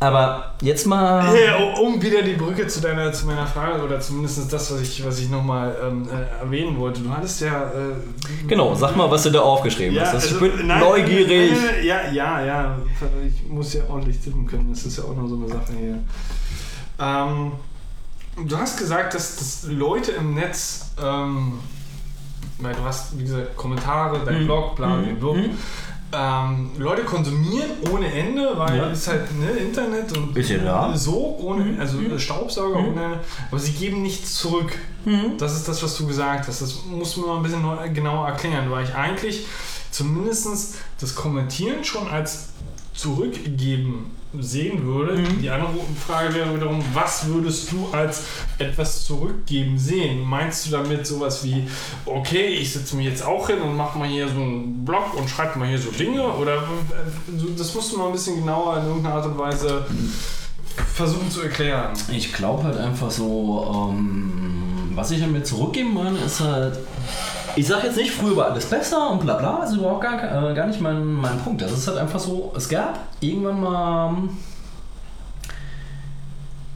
[0.00, 1.34] Aber jetzt mal.
[1.36, 5.04] Ja, um wieder die Brücke zu deiner, zu meiner Frage oder zumindest das, was ich,
[5.04, 7.00] was ich nochmal ähm, äh, erwähnen wollte.
[7.00, 7.64] Du hattest ja.
[7.64, 10.14] Äh, Genau, sag mal, was du da aufgeschrieben ja, hast.
[10.14, 11.50] Also, ich bin nein, neugierig.
[11.52, 12.78] nein, Ja, ja, ja.
[13.26, 14.70] Ich muss ja ordentlich tippen können.
[14.70, 15.98] Das ist ja auch noch so eine Sache hier.
[17.00, 17.52] Ähm,
[18.46, 21.58] du hast gesagt, dass, dass Leute im Netz, ähm,
[22.58, 24.46] weil du hast, wie gesagt, Kommentare, dein Mhm.
[24.46, 25.16] Blog, bla, Mhm.
[25.16, 25.42] bla, bla.
[25.42, 25.50] Mhm.
[26.10, 28.90] Ähm, Leute konsumieren ohne Ende, weil Ja.
[28.90, 30.96] es halt ne, Internet und Bisschen rar.
[30.96, 32.88] so ohne, also Staubsauger Mhm.
[32.88, 33.20] ohne Ende,
[33.50, 34.72] aber sie geben nichts zurück.
[35.38, 36.60] Das ist das, was du gesagt hast.
[36.62, 39.46] Das muss man mal ein bisschen neu, genauer erklären, weil ich eigentlich
[39.90, 42.50] zumindest das Kommentieren schon als
[42.94, 45.16] zurückgeben sehen würde.
[45.16, 45.40] Mhm.
[45.40, 45.70] Die andere
[46.06, 48.24] Frage wäre wiederum, was würdest du als
[48.58, 50.22] etwas zurückgeben sehen?
[50.22, 51.66] Meinst du damit sowas wie,
[52.04, 55.28] okay, ich setze mich jetzt auch hin und mache mal hier so einen Blog und
[55.28, 56.22] schreibe mal hier so Dinge?
[56.22, 59.86] Oder äh, das musst du mal ein bisschen genauer in irgendeiner Art und Weise
[60.94, 61.92] versuchen zu erklären.
[62.12, 66.78] Ich glaube halt einfach so, ähm, was ich damit zurückgeben meine, ist halt,
[67.58, 70.54] ich sage jetzt nicht, früher war alles besser und bla bla, ist überhaupt gar, äh,
[70.54, 71.60] gar nicht mein, mein Punkt.
[71.60, 74.12] Das ist halt einfach so, es gab irgendwann mal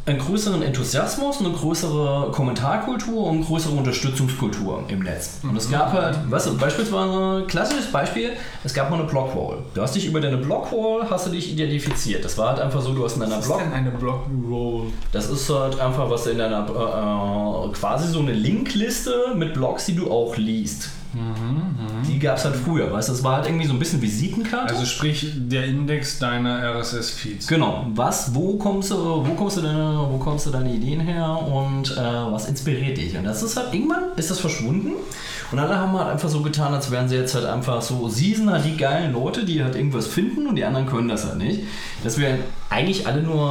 [0.04, 5.38] einen größeren Enthusiasmus, eine größere Kommentarkultur und eine größere Unterstützungskultur im Netz.
[5.42, 8.30] Und es gab halt, weißt du, beispielsweise, klassisches Beispiel,
[8.64, 9.58] es gab mal eine Blogwall.
[9.74, 12.24] Du hast dich über deine Blogwall, hast du dich identifiziert.
[12.24, 13.60] Das war halt einfach so, du hast in deiner Blog...
[13.72, 14.86] eine Blog-Roll?
[15.12, 19.86] Das ist halt einfach was in deiner äh, äh, quasi so eine Linkliste mit Blogs,
[19.86, 20.90] die du auch liest.
[22.08, 23.12] Die gab es halt früher, weißt du?
[23.12, 24.74] Das war halt irgendwie so ein bisschen Visitenkarte.
[24.74, 27.46] Also sprich der Index deiner RSS-Feeds.
[27.46, 31.28] genau, was, wo kommst du, wo kommst du deine, wo kommst du deine Ideen her
[31.28, 33.16] und äh, was inspiriert dich?
[33.16, 34.92] Und das ist halt irgendwann ist das verschwunden
[35.50, 38.34] und alle haben halt einfach so getan, als wären sie jetzt halt einfach so, sie
[38.34, 41.38] sind halt die geilen Leute, die halt irgendwas finden und die anderen können das halt
[41.38, 41.60] nicht.
[42.04, 42.38] Dass wir
[42.70, 43.50] eigentlich alle nur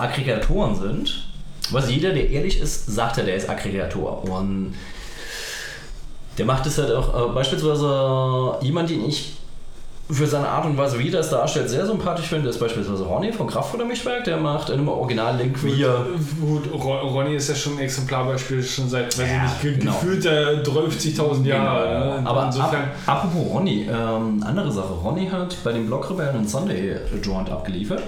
[0.00, 1.24] Aggregatoren sind
[1.72, 4.24] was jeder, der ehrlich ist, sagt ja, der ist Aggregator.
[4.24, 4.74] Und
[6.38, 9.34] der macht es halt auch, äh, beispielsweise jemand, den ich
[10.10, 13.32] für seine Art und Weise, wie er das darstellt, sehr sympathisch finde, ist beispielsweise Ronny
[13.32, 14.24] vom Kraftfuttermischwerk.
[14.24, 16.04] Der macht immer Original-Link wie er.
[16.40, 19.78] Gut, Ro- Ronny ist ja schon ein Exemplarbeispiel, schon seit, weiß Ja, ich nicht, ge
[19.78, 19.92] genau.
[19.92, 22.20] gefühlt äh, 30.000 Jahre.
[22.20, 22.28] ne?
[22.28, 22.90] Aber ab, insofern.
[23.06, 24.92] apropos Ronny, ähm, andere Sache.
[25.02, 28.02] Ronny hat bei den Blockrebellen einen Sunday Joint abgeliefert.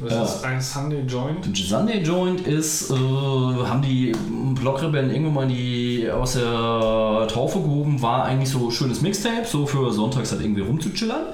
[0.00, 1.56] Was ist ein Sunday Joint?
[1.56, 4.12] Sunday Joint ist, äh, haben die
[4.60, 9.90] Blockrebellen irgendwann mal die aus der Taufe gehoben, war eigentlich so schönes Mixtape, so für
[9.92, 11.26] sonntags halt irgendwie rumzuchillern.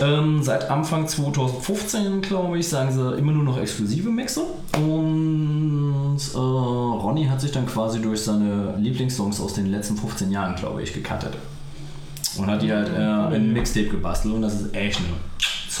[0.00, 4.42] Ähm, seit Anfang 2015, glaube ich, sagen sie immer nur noch exklusive Mixe.
[4.76, 10.56] Und äh, Ronny hat sich dann quasi durch seine Lieblingssongs aus den letzten 15 Jahren,
[10.56, 11.34] glaube ich, gecuttet.
[12.38, 15.18] Und hat die halt äh, ein Mixtape gebastelt und das ist echt nur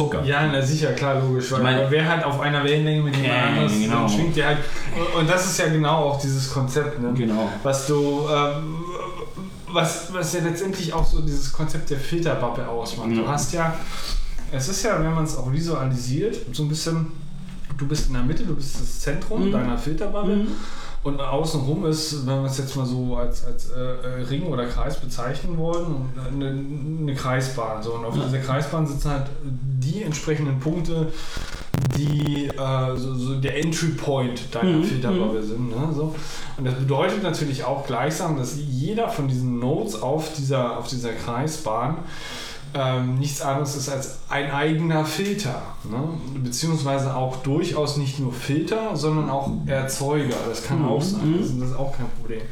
[0.00, 0.24] Zucker.
[0.24, 1.50] Ja, na sicher, klar, logisch.
[1.52, 4.08] Weil, Ich meine- wer halt auf einer Wellenlänge mit jemand Ja, anderes genau.
[4.08, 4.58] schwingt, der halt.
[5.18, 7.12] Und das ist ja genau auch dieses Konzept, ne?
[7.14, 7.48] Genau.
[7.62, 8.26] Was du.
[8.34, 8.76] Ähm,
[9.72, 13.10] was, was ja letztendlich auch so dieses Konzept der Filterbubble ausmacht.
[13.10, 13.28] Du Ja.
[13.28, 13.74] hast ja.
[14.52, 17.06] Es ist ja, wenn man es auch visualisiert, so ein bisschen.
[17.78, 19.52] Du bist in der Mitte, du bist das Zentrum Mhm.
[19.52, 20.46] deiner Filterbubble.
[21.02, 24.66] Und außenrum ist, wenn wir es jetzt mal so als, als äh, äh, Ring oder
[24.66, 27.82] Kreis bezeichnen wollen, eine, eine Kreisbahn.
[27.82, 27.94] So.
[27.94, 28.24] Und auf Ja.
[28.24, 31.10] dieser Kreisbahn sitzen halt die entsprechenden Punkte,
[31.96, 35.70] die äh, so, so der Entry Point deiner Mhm, Filterbubble sind.
[35.70, 35.88] Ne?
[35.94, 36.14] So.
[36.58, 41.12] Und das bedeutet natürlich auch gleichsam, dass jeder von diesen Nodes auf dieser, auf dieser
[41.14, 41.96] Kreisbahn
[42.74, 45.62] ähm, nichts anderes ist als ein eigener Filter.
[45.84, 46.02] Ne?
[46.42, 50.36] Beziehungsweise auch durchaus nicht nur Filter, sondern auch Erzeuger.
[50.48, 51.30] Das kann Mhm, auch sein.
[51.32, 51.60] mhm.
[51.60, 52.42] Das, ist auch kein Problem.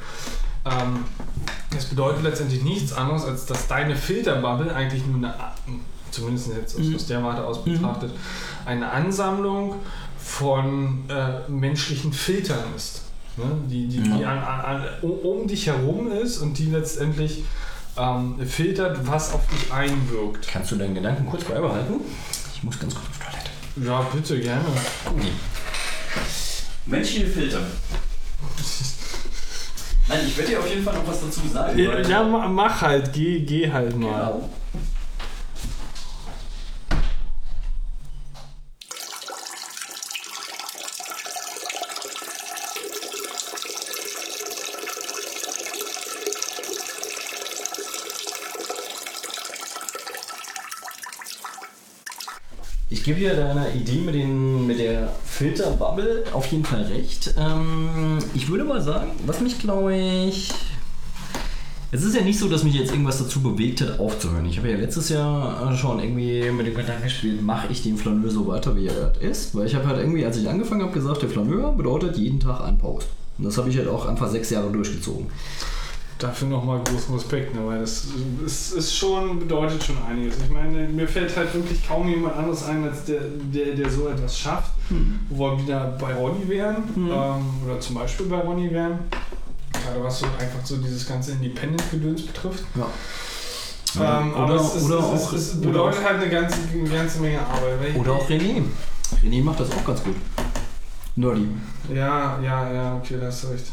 [0.64, 1.04] Ähm,
[1.70, 5.34] das bedeutet letztendlich nichts anderes, als dass deine Filterbubble eigentlich nur eine,
[6.10, 6.94] zumindest jetzt aus, Mhm.
[6.96, 8.10] aus der Warte aus betrachtet,
[8.66, 9.76] eine Ansammlung
[10.18, 13.02] von äh, menschlichen Filtern ist.
[13.36, 13.44] Ne?
[13.68, 14.30] Die, die, die Ja.
[14.32, 14.84] an, an,
[15.22, 17.44] um dich herum ist und die letztendlich
[17.98, 20.46] ähm, filtert, was auf dich einwirkt.
[20.48, 22.00] Kannst du deinen Gedanken kurz beibehalten?
[22.54, 23.50] Ich muss ganz kurz auf Toilette.
[23.88, 24.64] Ja, bitte, gerne.
[26.86, 27.60] Menschliche Filter.
[30.08, 31.78] Nein, ich werde dir auf jeden Fall noch was dazu sagen.
[32.08, 34.08] Ja, ma- mach halt, geh, geh halt mal.
[34.08, 34.50] Genau.
[53.08, 57.34] Gebe dir deiner Idee mit, den, mit der Filterbubble auf jeden Fall recht.
[57.38, 60.52] Ähm, ich würde mal sagen, was mich glaube ich.
[61.90, 64.44] Es ist ja nicht so, dass mich jetzt irgendwas dazu bewegt hat, aufzuhören.
[64.44, 68.30] Ich habe ja letztes Jahr schon irgendwie mit dem Gedanken gespielt, mache ich den Flaneur
[68.30, 69.54] so weiter, wie er ist.
[69.54, 72.60] Weil ich habe halt irgendwie, als ich angefangen habe, gesagt, der Flaneur bedeutet jeden Tag
[72.60, 73.08] ein Post.
[73.38, 75.28] Und das habe ich halt auch einfach sechs Jahre durchgezogen.
[76.18, 77.60] Dafür nochmal großen Respekt, ne?
[77.64, 78.06] weil das
[78.44, 80.34] ist, ist schon, bedeutet schon einiges.
[80.44, 83.20] Ich meine, mir fällt halt wirklich kaum jemand anderes ein, als der,
[83.54, 84.72] der, der so etwas schafft,
[85.30, 87.10] wo wir wieder bei Ronny wären, Mhm.
[87.12, 88.98] ähm, oder zum Beispiel bei Ronny wären.
[89.72, 92.64] Gerade was so einfach so dieses ganze Independent-Gedöns betrifft.
[92.74, 92.86] Ja.
[94.20, 96.30] Ähm, Oder- aber es, ist, oder es, auch- ist, es oder bedeutet auch- halt eine
[96.30, 97.96] ganze, eine ganze Menge Arbeit.
[97.96, 98.62] Oder auch René.
[99.24, 100.16] René macht das auch ganz gut.
[101.16, 101.46] Nerdy.
[101.94, 103.66] Ja, ja, ja, okay, da hast du recht.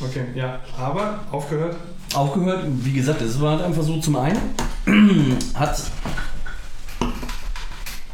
[0.00, 1.76] Okay, ja, aber aufgehört.
[2.14, 4.40] Aufgehört, wie gesagt, es war halt einfach so zum einen,
[5.54, 5.82] hat.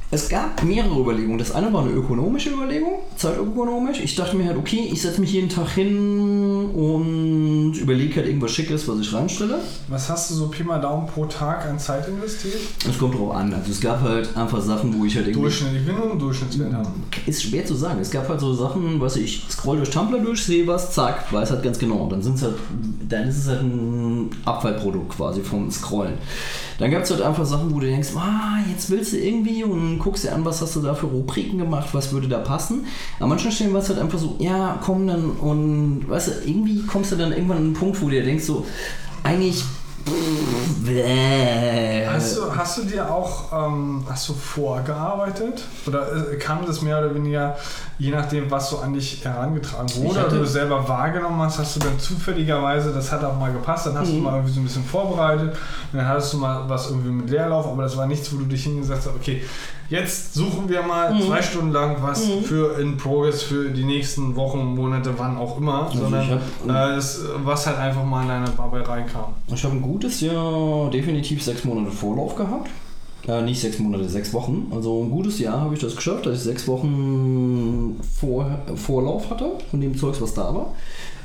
[0.09, 1.39] Es gab mehrere Überlegungen.
[1.39, 4.01] Das eine war eine ökonomische Überlegung, zeitökonomisch.
[4.01, 8.53] Ich dachte mir halt, okay, ich setze mich jeden Tag hin und überlege halt irgendwas
[8.53, 9.59] Schickes, was ich reinstelle.
[9.89, 12.61] Was hast du so Pi mal Daumen pro Tag an Zeit investiert?
[12.89, 13.53] Es kommt drauf an.
[13.53, 15.43] Also es gab halt einfach Sachen, wo ich halt irgendwie.
[15.43, 17.03] Durchschnitt, ich will nur einen Durchschnittswert haben.
[17.27, 17.99] Ist schwer zu sagen.
[18.01, 21.51] Es gab halt so Sachen, was ich scroll durch Tumblr durch, sehe was, zack, weiß
[21.51, 21.97] halt ganz genau.
[21.97, 22.55] Und dann sind's halt,
[23.09, 26.15] dann ist es halt ein Abfallprodukt quasi vom Scrollen.
[26.79, 29.96] Dann gab es halt einfach Sachen, wo du denkst, ah, jetzt willst du irgendwie und
[29.99, 32.87] guckst dir an, was hast du da für Rubriken gemacht, was würde da passen.
[33.21, 36.83] An manchen Stellen war es halt einfach so, ja, komm dann und weißt du, irgendwie
[36.87, 38.67] kommst du dann irgendwann an einen Punkt, wo du dir denkst, so,
[39.23, 39.65] eigentlich.
[42.13, 45.63] Hast du, hast du dir auch ähm, hast du vorgearbeitet?
[45.87, 47.57] Oder äh, kam das mehr oder weniger,
[47.99, 51.77] je nachdem, was so an dich herangetragen wurde, oder du es selber wahrgenommen hast, hast
[51.77, 54.23] du dann zufälligerweise, das hat auch mal gepasst, dann hast du Mhm.
[54.23, 55.57] mal irgendwie so ein bisschen vorbereitet
[55.93, 58.45] und dann hattest du mal was irgendwie mit Leerlauf, aber das war nichts, wo du
[58.45, 59.43] dich hingesetzt hast, okay,
[59.89, 61.23] jetzt suchen wir mal Mhm.
[61.23, 62.43] zwei Stunden lang was Mhm.
[62.45, 66.97] für in Progress für die nächsten Wochen, Monate, wann auch immer, Also sondern hab- äh,
[66.97, 69.35] das, was halt einfach mal in deine Bubble reinkam.
[69.49, 72.69] Ich habe ein gutes Jahr definitiv sechs Monate Vorlauf gehabt.
[73.27, 74.71] Äh, nicht sechs Monate, sechs Wochen.
[74.71, 79.53] Also ein gutes Jahr habe ich das geschafft, dass ich sechs Wochen vor, Vorlauf hatte
[79.71, 80.75] von dem Zeugs, was da war.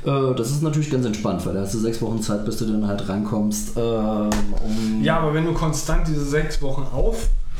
[0.06, 2.64] Äh, das ist natürlich ganz entspannt, weil da hast du sechs Wochen Zeit, bis du
[2.64, 3.76] dann halt rankommst.
[3.76, 4.30] ähm,
[4.64, 6.86] um Ja, aber wenn du konstant diese sechs Wochen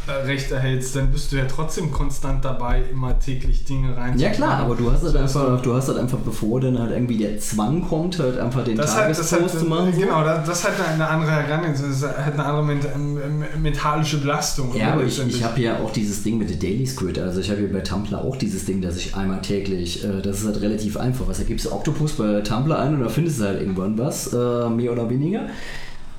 [0.06, 4.18] aufrecht erhältst, dann bist du ja trotzdem konstant dabei, immer täglich Dinge rein.
[4.18, 7.18] Ja klar, aber du hast halt einfach, du hast halt einfach, bevor dann halt irgendwie
[7.18, 9.92] der Zwang kommt, halt einfach den Das Tagespost hat, zu machen.
[9.92, 10.00] so.
[10.00, 14.74] Genau, das, das hat eine andere Herangehensweise, das hat eine andere ment ähm, mentalische Belastung.
[14.76, 17.18] Ja, aber ich, ich habe ja auch dieses Ding mit der Daily Squid.
[17.18, 20.40] Also ich habe ja bei Tumblr auch dieses Ding, dass ich einmal täglich, äh, das
[20.40, 21.28] ist halt relativ einfach.
[21.28, 24.32] Was da gibst du Octopus bei Tumblr ein und da findest du halt irgendwann was,
[24.32, 25.46] äh, mehr oder weniger.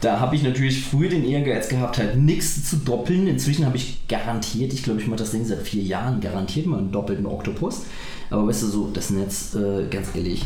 [0.03, 3.25] Da habe ich natürlich früher den Ehrgeiz gehabt, halt nichts zu doppeln.
[3.25, 6.79] Inzwischen habe ich garantiert, ich glaube, ich mache das Ding seit vier Jahren, garantiert mal
[6.79, 7.83] einen doppelten Oktopus.
[8.29, 10.45] Aber weißt du, so das Netz, äh, ganz ehrlich,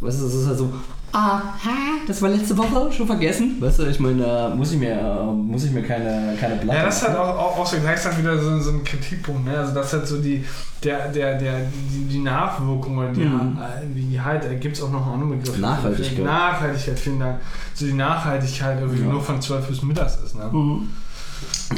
[0.00, 0.72] weißt du, das ist halt so,
[1.14, 1.70] ah, hä,
[2.06, 3.56] das war letzte Woche, schon vergessen.
[3.60, 4.96] Weißt du, ich meine, da muss ich mir,
[5.34, 8.18] muss ich mir keine, keine Blatt Ja, das ist halt auch, auch, auch so gleichzeitig
[8.18, 9.44] wieder so, so ein Kritikpunkt.
[9.46, 9.56] Ne?
[9.56, 10.44] Also das hat so die,
[10.82, 11.60] der, der, der,
[11.92, 13.58] die, die Nachwirkung oder die, Mhm.
[13.58, 15.58] äh, die halt, da gibt es auch noch einen anderen Begriff.
[15.58, 16.24] Nachhaltigkeit.
[16.24, 17.40] Nachhaltigkeit, vielen Dank.
[17.74, 19.08] So die Nachhaltigkeit, irgendwie Ja.
[19.10, 20.34] nur von 12 bis mittags ist.
[20.36, 20.44] Ne?
[20.52, 20.88] Mhm.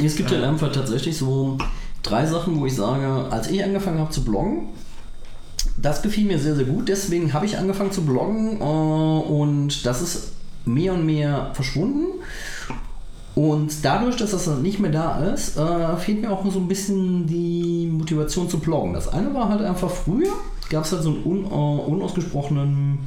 [0.03, 1.57] Es gibt halt einfach tatsächlich so
[2.03, 4.69] drei Sachen, wo ich sage, als ich angefangen habe zu bloggen,
[5.77, 6.89] das gefiel mir sehr, sehr gut.
[6.89, 10.31] Deswegen habe ich angefangen zu bloggen äh, und das ist
[10.65, 12.05] mehr und mehr verschwunden.
[13.35, 17.27] Und dadurch, dass das nicht mehr da ist, äh, fehlt mir auch so ein bisschen
[17.27, 18.93] die Motivation zu bloggen.
[18.93, 20.33] Das eine war halt einfach früher,
[20.71, 22.97] gab es halt so einen un, äh, unausgesprochenen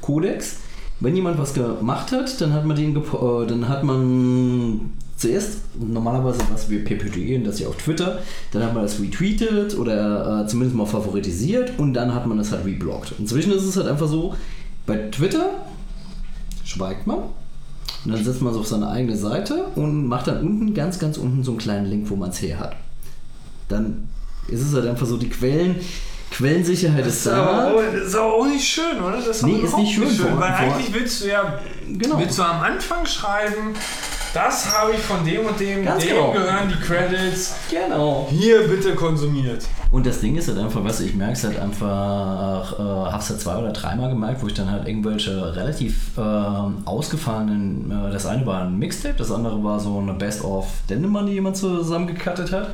[0.00, 0.58] Kodex.
[1.00, 4.92] Wenn jemand was gemacht hat, dann hat man den, äh, dann hat man
[5.22, 8.18] zuerst normalerweise was wir perpetuieren, das ja auf Twitter,
[8.50, 12.50] dann hat man das retweetet oder äh, zumindest mal favoritisiert und dann hat man das
[12.50, 13.14] halt rebloggt.
[13.18, 14.34] Inzwischen ist es halt einfach so,
[14.84, 15.50] bei Twitter
[16.64, 17.18] schweigt man
[18.04, 21.16] und dann setzt man es auf seine eigene Seite und macht dann unten, ganz, ganz
[21.16, 22.74] unten so einen kleinen Link, wo man es her hat.
[23.68, 24.08] Dann
[24.48, 25.76] ist es halt einfach so, die Quellen,
[26.32, 27.72] Quellensicherheit ist da.
[27.92, 29.16] das ist aber auch nicht schön, oder?
[29.16, 32.18] Das ist Nee, ist nicht schön, vor- weil eigentlich willst du ja Genau.
[32.18, 33.74] willst du am Anfang schreiben,
[34.32, 36.32] das habe ich von dem und dem, Ganz dem genau.
[36.32, 37.54] gehören die Credits.
[37.70, 38.28] Genau.
[38.30, 39.62] Hier bitte konsumiert.
[39.90, 43.40] Und das Ding ist halt einfach, du, ich merke es halt einfach, äh, hab's halt
[43.42, 48.46] zwei oder dreimal gemerkt, wo ich dann halt irgendwelche relativ ähm, ausgefallenen, äh, das eine
[48.46, 52.70] war ein Mixtape, das andere war so eine Best-of Dendemann, die jemand zusammengekattet hat.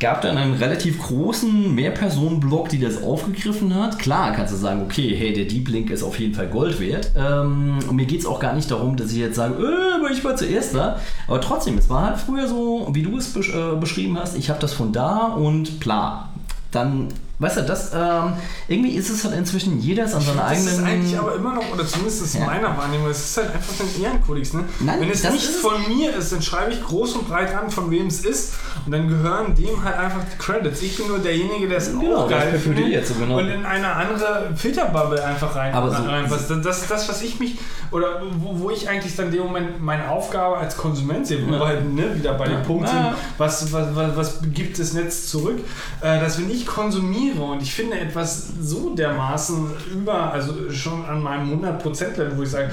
[0.00, 3.98] Gab dann einen relativ großen Mehrpersonen-Blog, die das aufgegriffen hat.
[3.98, 7.10] Klar kannst du sagen, okay, hey, der Deep Link ist auf jeden Fall Gold wert.
[7.14, 10.24] Ähm, und mir geht es auch gar nicht darum, dass ich jetzt sage, äh, ich
[10.24, 10.98] war zuerst da.
[11.28, 14.48] Aber trotzdem, es war halt früher so, wie du es besch äh, beschrieben hast, ich
[14.48, 16.30] habe das von da und bla.
[16.72, 17.08] Dann,
[17.40, 18.34] weißt du, das, ähm,
[18.68, 20.68] irgendwie ist es halt inzwischen, jeder ist an seiner Das eigenen...
[20.68, 22.46] ist eigentlich aber immer noch, oder zumindest ist Ja.
[22.46, 24.52] meiner Wahrnehmung, es ist halt einfach ein Ehrenkodex.
[24.54, 24.64] Ne?
[24.78, 27.70] Nein, Wenn es das nicht von mir ist, dann schreibe ich groß und breit an,
[27.70, 28.52] von wem es ist.
[28.86, 30.80] Und dann gehören dem halt einfach die Credits.
[30.82, 33.38] Ich bin nur derjenige, der es Genau, auch geil findet jetzt genau.
[33.38, 35.74] und in eine andere Filterbubble einfach rein.
[35.74, 36.50] Aber so- reinpasst.
[36.50, 37.58] das, das ist das, was ich mich,
[37.90, 41.52] oder wo, wo ich eigentlich dann in dem Moment meine Aufgabe als Konsument sehe, wo
[41.52, 41.58] Ja.
[41.60, 42.56] wir halt ne, wieder bei Ja.
[42.56, 43.00] dem Punkt sind,
[43.38, 45.58] was, was, was, was gibt das Netz zurück,
[46.00, 51.22] äh, dass wenn ich konsumiere und ich finde etwas so dermaßen über, also schon an
[51.22, 52.70] meinem 100%-Level, wo ich sage,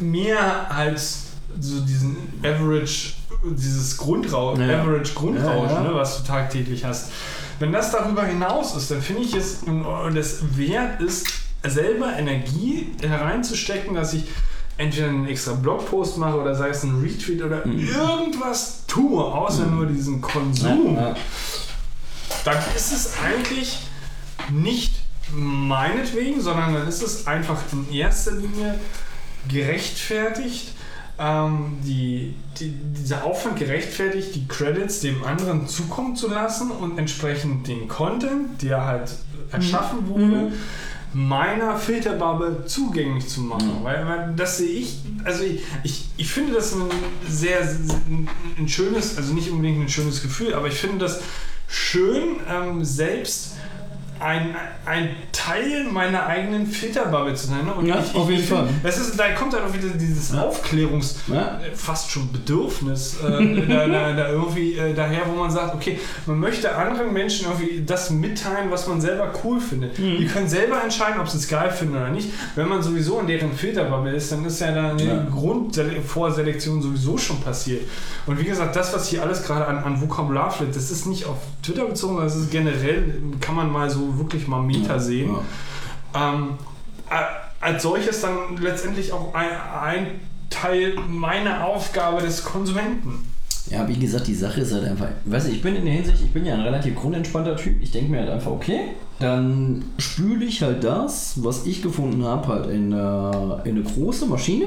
[0.00, 1.24] mehr als
[1.60, 3.12] so diesen Average,
[3.50, 4.82] dieses Grundrausch, Ja.
[4.82, 5.80] Average Grundrausch, Ja.
[5.82, 7.10] Ne, was du tagtäglich hast.
[7.58, 11.26] Wenn das darüber hinaus ist, dann finde ich es und es wert ist,
[11.66, 14.24] selber Energie hereinzustecken, dass ich
[14.76, 19.86] entweder einen extra Blogpost mache oder sei es ein Retweet oder irgendwas tue, außer nur
[19.86, 21.16] diesen Konsum, Ja, ja.
[22.44, 23.78] dann ist es eigentlich
[24.50, 24.94] nicht
[25.32, 28.78] meinetwegen, sondern dann ist es einfach in erster Linie
[29.48, 30.72] gerechtfertigt,
[31.18, 37.68] ähm, die, die, dieser Aufwand gerechtfertigt, die Credits dem anderen zukommen zu lassen und entsprechend
[37.68, 39.10] den Content, der halt
[39.52, 40.52] erschaffen wurde,
[41.12, 43.78] meiner Filterbubble zugänglich zu machen.
[43.82, 46.90] Weil, weil das sehe ich, also ich, ich, ich finde das ein
[47.28, 48.28] sehr, ein,
[48.58, 51.20] ein schönes, also nicht unbedingt ein schönes Gefühl, aber ich finde das
[51.68, 53.53] schön, ähm, selbst
[54.20, 54.54] ein,
[54.86, 57.64] ein Teil meiner eigenen Filterbubble zu sein.
[57.66, 57.72] Ne?
[57.74, 58.68] Und Ja, ich, auf jeden ich Fall.
[58.82, 61.60] Das ist, da kommt dann auch wieder dieses Aufklärungs, Ja.
[61.60, 65.98] äh, fast schon Bedürfnis äh, da, da, da irgendwie äh, daher, wo man sagt, okay,
[66.26, 69.98] man möchte anderen Menschen irgendwie das mitteilen, was man selber cool findet.
[69.98, 70.16] Mhm.
[70.18, 72.30] Die können selber entscheiden, ob sie es geil finden oder nicht.
[72.54, 75.26] Wenn man sowieso in deren Filterbubble ist, dann ist ja da eine Ja.
[75.30, 77.82] Grundvorselektion sowieso schon passiert.
[78.26, 81.26] Und wie gesagt, das, was hier alles gerade an, an Vokabular fliegt, das ist nicht
[81.26, 85.34] auf Twitter bezogen, das ist generell, kann man mal so wirklich mal Meta sehen.
[86.14, 86.58] Ähm,
[87.60, 89.48] als solches dann letztendlich auch ein,
[89.82, 90.06] ein
[90.50, 93.26] Teil meiner Aufgabe des Konsumenten.
[93.70, 96.18] Ja, wie gesagt, die Sache ist halt einfach, weißt du, ich bin in der Hinsicht,
[96.22, 97.82] ich bin ja ein relativ grundentspannter Typ.
[97.82, 98.80] Ich denke mir halt einfach, okay,
[99.20, 104.26] dann spüle ich halt das, was ich gefunden habe, halt in, äh, in eine große
[104.26, 104.66] Maschine.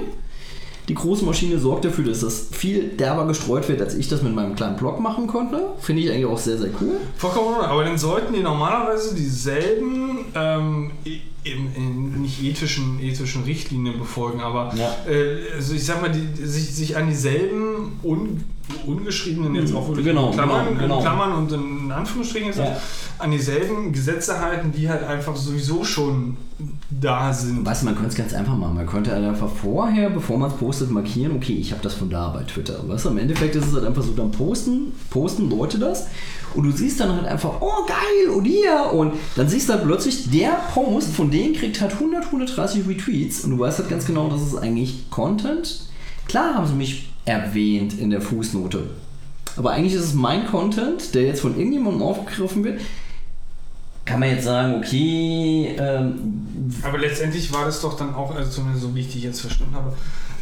[0.90, 4.34] Die große Maschine sorgt dafür, dass das viel derber gestreut wird, als ich das mit
[4.34, 5.62] meinem kleinen Blog machen konnte.
[5.80, 6.94] Finde ich eigentlich auch sehr, sehr cool.
[7.18, 13.44] Vollkommen, in aber dann sollten die normalerweise dieselben, ähm, i- im, in, nicht ethischen, ethischen
[13.44, 14.96] Richtlinien befolgen, aber Ja.
[15.12, 18.44] äh, also ich sag mal, die, sich, sich an dieselben un,
[18.86, 20.98] ungeschriebenen, jetzt auch wirklich Genau, in, Klammern, genau, genau.
[20.98, 22.78] in Klammern und in Anführungsstrichen ist Ja.
[23.20, 26.38] an dieselben Gesetze halten, die halt einfach sowieso schon
[26.90, 27.66] da sind.
[27.66, 28.76] Weißt du, man könnte es ganz einfach machen.
[28.76, 32.10] Man könnte halt einfach vorher, bevor man es postet, markieren, okay, ich habe das von
[32.10, 32.80] da bei Twitter.
[32.88, 36.08] Weißt du, im Endeffekt ist es halt einfach so, dann posten, posten Leute das
[36.56, 38.92] und du siehst dann halt einfach, oh geil, und hier.
[38.94, 43.44] Und dann siehst du halt plötzlich, der Post von denen kriegt halt 100, 130 Retweets
[43.44, 45.82] und du weißt halt ganz genau, das ist eigentlich Content.
[46.28, 48.84] Klar haben sie mich erwähnt in der Fußnote.
[49.58, 52.80] Aber eigentlich ist es mein Content, der jetzt von irgendjemandem aufgegriffen wird.
[54.06, 56.16] Kann man jetzt sagen, okay, ähm,
[56.82, 59.76] Aber letztendlich war das doch dann auch, also zumindest so wie ich dich jetzt verstanden
[59.76, 59.92] habe,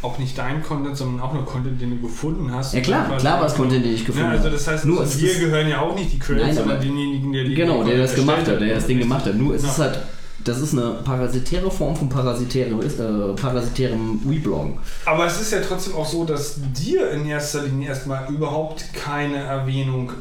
[0.02, 2.74] auch nicht dein Content, sondern auch nur Content, den du gefunden hast.
[2.74, 4.54] Ja klar, klar war es Content, den ich gefunden ja, also habe.
[4.54, 7.42] das heißt, Nur also es ist- gehören ja auch nicht die Credits, sondern denjenigen, der
[7.44, 9.34] die Genau, der das gemacht hat, der das Ding gemacht hat.
[9.34, 9.70] Nur es Ja.
[9.70, 9.98] ist halt,
[10.46, 14.78] das ist eine parasitäre Form von parasitärem, äh, parasitärem Rebloggen.
[15.04, 19.36] Aber es ist ja trotzdem auch so, dass dir in erster Linie erstmal überhaupt keine
[19.38, 20.12] Erwähnung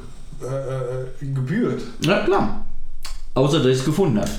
[0.42, 1.82] äh, äh, gebührt.
[2.02, 2.66] Ja, klar.
[3.36, 4.30] Außer, dass ich es gefunden habe.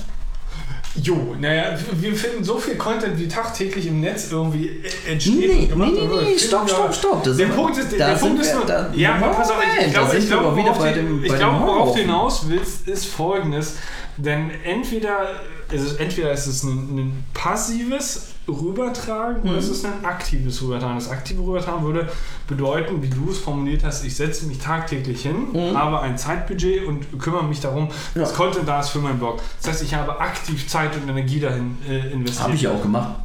[1.03, 5.37] Jo, naja, wir finden so viel Content, wie tagtäglich im Netz irgendwie entsteht.
[5.37, 7.23] Nee, nee, nee, nee, stopp, stopp, stopp.
[7.23, 10.17] Das Der Punkt ist, der Punkt ist nur, da- ja, aber pass auf, ich glaube,
[10.17, 13.75] ich glaube, worauf, bei dem- ich glaube, worauf du hinaus willst, ist folgendes,
[14.17, 15.27] denn entweder,
[15.69, 19.57] also entweder ist es ein, ein passives Rübertragen oder Mhm.
[19.57, 20.95] es ist ein aktives Rübertragen.
[20.97, 22.07] Das aktive Rübertragen würde
[22.47, 25.77] bedeuten, wie du es formuliert hast, ich setze mich tagtäglich hin, Mhm.
[25.77, 28.21] habe ein Zeitbudget und kümmere mich darum, Ja.
[28.21, 29.41] dass Content da ist für meinen Blog.
[29.61, 32.43] Das heißt, ich habe aktiv Zeit und Energie dahin äh, investiert.
[32.45, 33.15] Habe ich ja auch gemacht.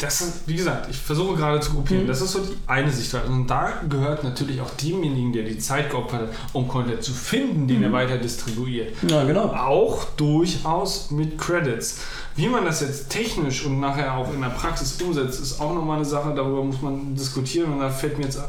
[0.00, 2.04] Das ist, wie gesagt, ich versuche gerade zu gruppieren.
[2.04, 2.08] Mhm.
[2.08, 3.26] Das ist so die eine Sichtweise.
[3.26, 7.68] Und da gehört natürlich auch demjenigen, der die Zeit geopfert hat, um Content zu finden,
[7.68, 7.84] den Mhm.
[7.84, 8.94] er weiter distribuiert.
[9.08, 9.46] Ja, genau.
[9.52, 11.98] Auch durchaus mit Credits.
[12.36, 15.96] Wie man das jetzt technisch und nachher auch in der Praxis umsetzt, ist auch nochmal
[15.96, 18.40] eine Sache, darüber muss man diskutieren und da fällt mir jetzt,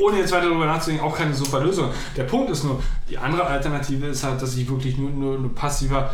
[0.00, 1.90] ohne jetzt weiter darüber nachzudenken, auch keine super Lösung.
[2.16, 2.80] Der Punkt ist nur,
[3.10, 6.10] die andere Alternative ist halt, dass ich wirklich nur, nur, nur passiver,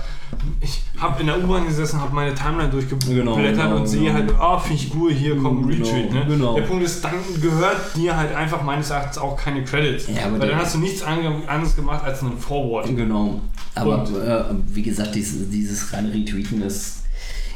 [0.61, 4.15] ich habe in der U-Bahn gesessen, habe meine Timeline durchgeblättert Genau, genau, und sehe genau.
[4.15, 6.13] halt, ah, finde ich cool, hier kommt ein Genau, Retweet.
[6.13, 6.25] Ne?
[6.27, 6.55] genau.
[6.55, 10.07] Der Punkt ist, dann gehört dir halt einfach meines Erachtens auch keine Credits.
[10.09, 12.87] Ja, aber Weil dann hast du nichts anderes gemacht als einen Forward.
[12.97, 13.41] Genau.
[13.75, 17.02] Aber äh, wie gesagt, dieses, dieses reine Retweeten ist.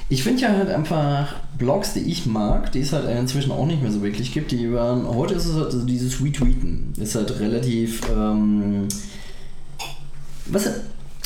[0.08, 3.82] Ich finde ja halt einfach Blogs, die ich mag, die es halt inzwischen auch nicht
[3.82, 5.06] mehr so wirklich gibt, die waren.
[5.08, 6.92] Heute ist es halt so dieses Retweeten.
[6.96, 8.02] Ist halt relativ.
[8.14, 8.86] Ähm,
[10.46, 10.68] was.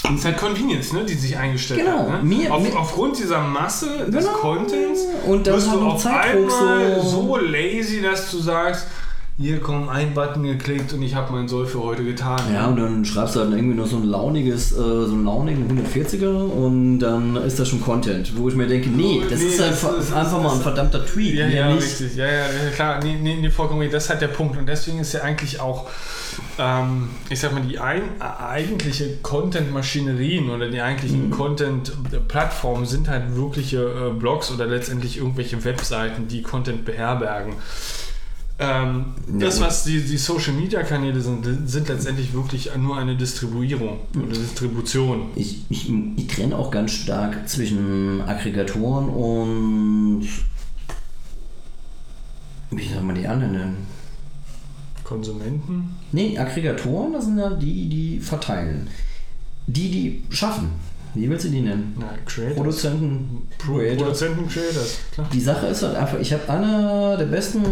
[0.03, 2.09] Das ist halt Convenience, ne, die sich eingestellt Genau.
[2.11, 2.25] hat.
[2.25, 2.37] Ne?
[2.37, 4.39] Mir- Auf, mir- aufgrund dieser Masse des Genau.
[4.39, 8.87] Contents Und dann wirst halt du auf Zeitdruck einmal so- so lazy, dass du sagst,
[9.41, 12.41] hier komm, ein Button geklickt und ich habe mein Soll für heute getan.
[12.53, 15.67] Ja, und dann schreibst du halt irgendwie noch so ein launiges, äh, so einen launigen
[15.67, 19.61] 140er und dann ist das schon Content, wo ich mir denke, nee, das Nee, ist
[19.61, 21.35] das ist- einfach mal ein verdammter Tweet.
[21.37, 21.83] Ja, ja, nicht.
[21.85, 22.17] richtig.
[22.17, 22.45] Ja, ja,
[22.75, 23.01] klar.
[23.03, 23.89] Nee, nee, nee, vollkommen.
[23.91, 24.59] Das ist halt der Punkt.
[24.59, 25.89] Und deswegen ist ja eigentlich auch,
[26.59, 31.31] ähm, ich sag mal, die ein, eigentliche Content-Maschinerien oder die eigentlichen Mhm.
[31.31, 37.55] Content-Plattformen sind halt wirkliche äh, Blogs oder letztendlich irgendwelche Webseiten, die Content beherbergen.
[38.61, 44.39] Ähm, Ja, das, was die, die Social-Media-Kanäle sind, sind letztendlich wirklich nur eine Distribuierung oder
[44.39, 45.31] Distribution.
[45.35, 50.29] Ich, ich, ich trenne auch ganz stark zwischen Aggregatoren und.
[52.71, 53.87] Wie soll man die anderen nennen?
[55.03, 55.97] Konsumenten?
[56.13, 58.89] Nee, Aggregatoren, das sind ja die, die verteilen.
[59.67, 60.71] Die, die schaffen.
[61.15, 61.97] Wie willst du die nennen?
[61.99, 62.57] Na, Creators.
[62.57, 64.05] Produzenten, Pro Creator.
[64.05, 65.29] Produzenten, Creators, klar.
[65.33, 67.63] Die Sache ist halt einfach, ich habe eine der besten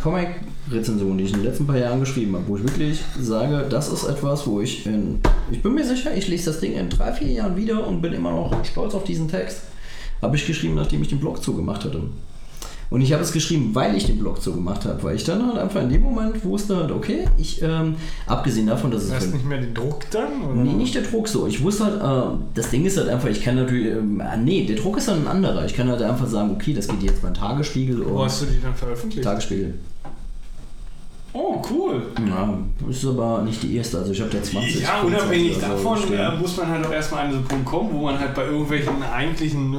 [0.00, 3.88] Comic-Rezensionen, die ich in den letzten paar Jahren geschrieben habe, wo ich wirklich sage, das
[3.92, 5.20] ist etwas, wo ich in,
[5.50, 8.12] ich bin mir sicher, ich lese das Ding in drei, vier Jahren wieder und bin
[8.12, 9.62] immer noch stolz auf diesen Text.
[10.22, 12.02] Habe ich geschrieben, nachdem ich den Blog zugemacht hatte.
[12.90, 15.58] Und ich habe es geschrieben, weil ich den Blog zugemacht habe, weil ich dann halt
[15.58, 17.96] einfach in dem Moment wusste, halt, okay, ich, ähm,
[18.26, 20.42] abgesehen davon, dass es Hast für- nicht mehr den Druck dann?
[20.44, 20.54] Oder?
[20.54, 21.46] Nee, nicht der Druck so.
[21.46, 24.64] Ich wusste halt, äh, das Ding ist halt einfach, ich kann natürlich, ähm, ah, nee,
[24.66, 25.64] der Druck ist dann ein anderer.
[25.64, 28.46] Ich kann halt einfach sagen, okay, das geht jetzt beim Tagesspiegel Wo oder hast du
[28.46, 29.24] die dann veröffentlicht?
[29.24, 29.74] Tagesspiegel.
[31.32, 32.00] Oh, cool.
[32.28, 32.56] Ja,
[32.88, 34.82] ist aber nicht die erste, also ich habe da 20.
[34.82, 36.14] Ja, 25 unabhängig so davon stehen.
[36.20, 38.44] äh, muss man halt auch erstmal an so einen Punkt kommen, wo man halt bei
[38.44, 39.76] irgendwelchen eigentlichen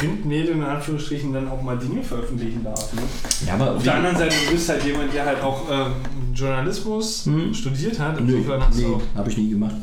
[0.00, 2.92] Printmedien in Anführungsstrichen dann auch mal Dinge veröffentlichen darf.
[2.94, 3.02] Ne?
[3.46, 5.92] Ja, aber Auf der anderen Seite, du bist halt jemand, der halt auch ähm,
[6.34, 7.52] Journalismus Hm.
[7.54, 8.20] studiert hat.
[8.20, 9.74] Nö, Insofern nee, habe ich nie gemacht.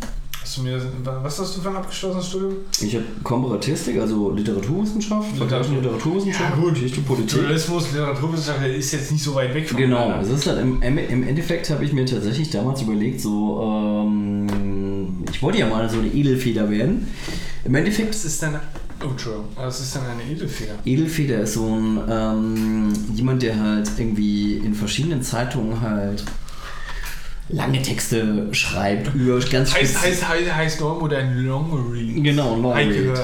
[0.41, 0.81] hast du mir.
[1.23, 2.53] Was hast du für ein abgeschlossenes Studium?
[2.81, 6.73] Ich habe Komparatistik, also Literaturwissenschaft, vergleichende Literaturwissenschaft, Ja, gut.
[6.73, 7.37] Geschichte, Politik.
[7.37, 11.27] Journalismus, Literaturwissenschaft ist jetzt nicht so weit weg von Genau, es ist halt im, im
[11.27, 13.61] Endeffekt habe ich mir tatsächlich damals überlegt, so,
[14.07, 17.07] ähm, ich wollte ja mal so eine Edelfeder werden.
[17.65, 18.55] Im Endeffekt, Was ist denn.
[19.03, 19.47] Oh, Entschuldigung.
[19.55, 20.73] Was ist denn eine Edelfeder?
[20.85, 26.23] Edelfeder ist so ein, ähm, jemand, der halt irgendwie in verschiedenen Zeitungen halt
[27.49, 32.23] lange Texte schreibt über ganz Heißt, heißt, heißt, heißt Normodern Long Read.
[32.23, 33.17] Genau, Long ich Read.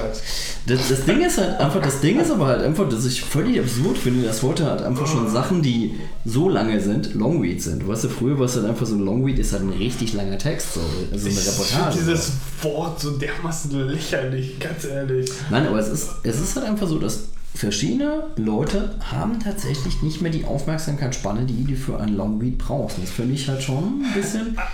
[0.66, 3.60] Das, das Ding ist halt einfach, das Ding ist aber halt einfach, dass ich völlig
[3.60, 7.84] absurd finde, dass heute halt einfach schon Sachen, die so lange sind, Longread sind.
[7.84, 10.14] Du weißt ja, früher war es halt einfach so ein Longread, ist halt ein richtig
[10.14, 10.80] langer Text, so,
[11.11, 11.98] also eine Ich finde Reportage.
[12.00, 15.30] dieses Wort so dermaßen lächerlich, ganz ehrlich.
[15.50, 20.22] Nein, aber es ist, es ist halt einfach so, dass verschiedene Leute haben tatsächlich nicht
[20.22, 22.98] mehr die Aufmerksamkeitsspanne, die du für einen Longread brauchst.
[22.98, 24.57] Und Das finde ich halt schon ein bisschen.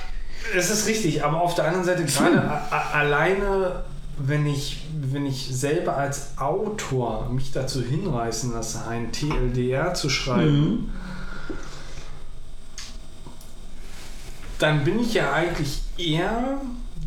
[0.56, 2.41] Es ist richtig, aber auf der anderen Seite gerade
[2.72, 3.83] alleine,
[4.17, 10.91] wenn ich, wenn ich selber als Autor mich dazu hinreißen lasse, ein TLDR zu schreiben,
[14.58, 16.61] dann bin ich ja eigentlich eher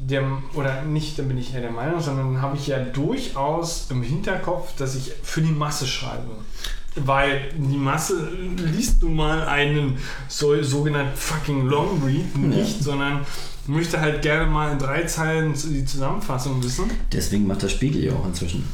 [0.09, 0.25] der,
[0.55, 4.75] oder nicht, dann bin ich eher der Meinung, sondern habe ich ja durchaus im Hinterkopf,
[4.77, 6.31] dass ich für die Masse schreibe.
[6.95, 9.97] Weil die Masse liest nun mal einen
[10.29, 13.25] so, sogenannten fucking Long Read nicht, sondern
[13.67, 16.91] möchte halt gerne mal in drei Zeilen die Zusammenfassung wissen.
[17.11, 18.69] Deswegen macht der Spiegel ja auch inzwischen.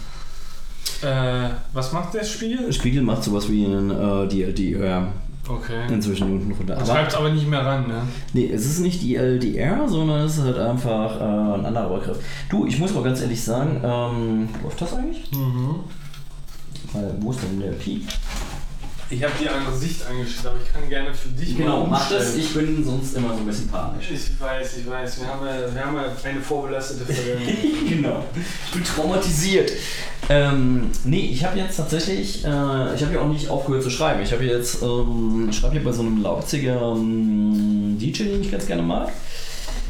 [1.02, 2.66] Äh, was macht der Spiegel?
[2.66, 5.12] Der Spiegel macht sowas wie einen äh, DLDR
[5.48, 5.86] Okay.
[5.92, 6.76] inzwischen unten runter.
[6.76, 8.02] Man Aber- aber nicht mehr ran, ne?
[8.34, 11.24] Nee, es ist nicht die LDR, sondern es ist halt einfach äh,
[11.58, 12.18] ein anderer Begriff.
[12.50, 15.30] Du, ich muss mal ganz ehrlich sagen, ähm, läuft das eigentlich?
[15.32, 15.76] Mhm.
[16.92, 18.02] Weil, wo ist denn der Peak?
[19.10, 22.10] Ich habe die andere Sicht eingestellt, aber ich kann gerne für dich Genau, mal mach
[22.10, 22.36] das.
[22.36, 24.10] Ich bin sonst immer so ein bisschen panisch.
[24.12, 25.20] Ich weiß, ich weiß.
[25.20, 27.56] Wir haben ja, wir haben ja eine vorbelastete Vergangenheit.
[27.88, 28.24] genau.
[28.66, 29.72] Ich bin traumatisiert.
[30.28, 34.22] Ähm, nee, ich habe jetzt tatsächlich, äh, ich habe ja auch nicht aufgehört zu schreiben.
[34.22, 38.50] Ich habe jetzt, ähm, ich schreibe hier bei so einem Leipziger ähm, DJ, den ich
[38.52, 39.10] ganz gerne mag.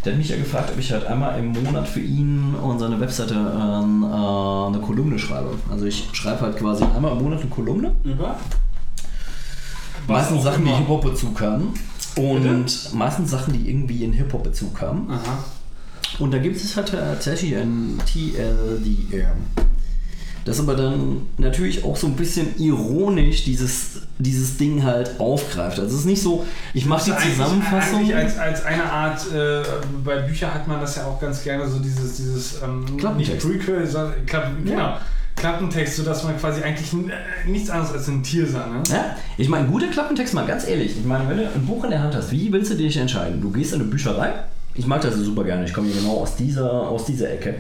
[0.05, 3.01] Der hat mich ja gefragt, ob ich halt einmal im Monat für ihn und seine
[3.01, 5.57] Webseite ähm, äh, eine Kolumne schreibe.
[5.69, 7.97] Also ich schreibe halt quasi einmal im Monat eine Kolumne.
[8.05, 8.37] Über?
[10.09, 10.79] Meistens Sachen, die immer.
[10.79, 11.75] Hip-Hop-Bezug haben.
[12.17, 15.09] Und meistens Sachen, die irgendwie in Hip-Hop-Bezug haben.
[15.11, 15.45] Aha.
[16.19, 19.37] Und da gibt es halt tatsächlich ein TLDR.
[20.45, 25.79] Das aber dann natürlich auch so ein bisschen ironisch dieses, dieses Ding halt aufgreift.
[25.79, 27.99] Also es ist nicht so, ich mache die Also eigentlich- Zusammenfassung.
[27.99, 29.63] Eigentlich als, als eine Art, äh,
[30.03, 32.87] bei Büchern hat man das ja auch ganz gerne, so dieses, dieses ähm,
[33.19, 33.39] nicht.
[33.39, 34.75] Prequel, sondern Klappen, Ja.
[34.75, 34.97] genau,
[35.39, 36.89] Klappentext, sodass man quasi eigentlich
[37.47, 38.67] nichts anderes als ein Tier sah.
[38.67, 38.83] Ne?
[38.91, 40.97] Ja, ich meine, guter Klappentext, mal ganz ehrlich.
[40.99, 43.41] Ich meine, wenn du ein Buch in der Hand hast, wie willst du dich entscheiden?
[43.41, 44.33] Du gehst in eine Bücherei.
[44.75, 45.65] Ich mag das super gerne.
[45.65, 47.57] Ich komme hier genau aus dieser, aus dieser Ecke.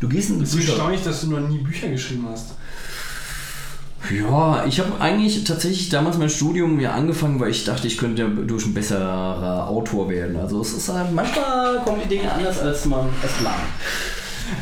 [0.00, 0.72] Du gehst in eine Es ist Bücherei.
[0.74, 2.50] erstaunlich, dass du noch nie Bücher geschrieben hast.
[4.10, 8.28] Ja, ich habe eigentlich tatsächlich damals mein Studium ja angefangen, weil ich dachte, ich könnte
[8.28, 10.36] durch ein besserer Autor werden.
[10.36, 13.56] Also es ist halt, manchmal kommen die Dinge anders, als man es plant.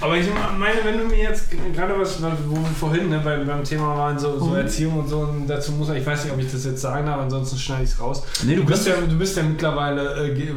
[0.01, 0.27] Aber ich
[0.59, 1.45] meine, wenn du mir jetzt
[1.75, 4.39] gerade was, wo wir vorhin ne, beim, beim Thema waren, so, Mhm.
[4.41, 7.07] so Erziehung und so, und dazu muss ich weiß nicht, ob ich das jetzt sagen
[7.07, 8.23] darf, ansonsten schneide ich es raus.
[8.45, 10.49] Nee, du du, bist ja, du bist ja mittlerweile äh,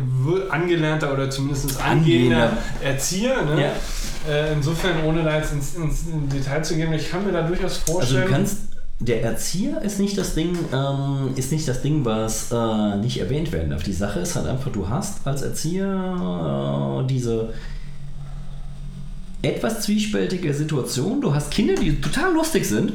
[0.50, 2.51] angelernter oder zumindest angehender.
[2.84, 3.42] Erzieher.
[3.43, 3.61] Ne?
[3.61, 4.32] Ja.
[4.32, 7.80] Äh, insofern, ohne da jetzt ins, ins Detail zu gehen, ich kann mir da durchaus
[7.82, 8.26] Also vorstellen.
[8.26, 8.58] du kannst,
[9.00, 13.51] der Erzieher ist nicht das Ding, ähm, ist nicht das Ding, was äh, nicht erwähnt
[13.51, 13.82] werden darf.
[13.82, 17.50] Die Sache ist halt einfach, du hast als Erzieher äh, diese
[19.42, 21.22] etwas zwiespältige Situation.
[21.22, 22.94] Du hast Kinder, die total lustig sind.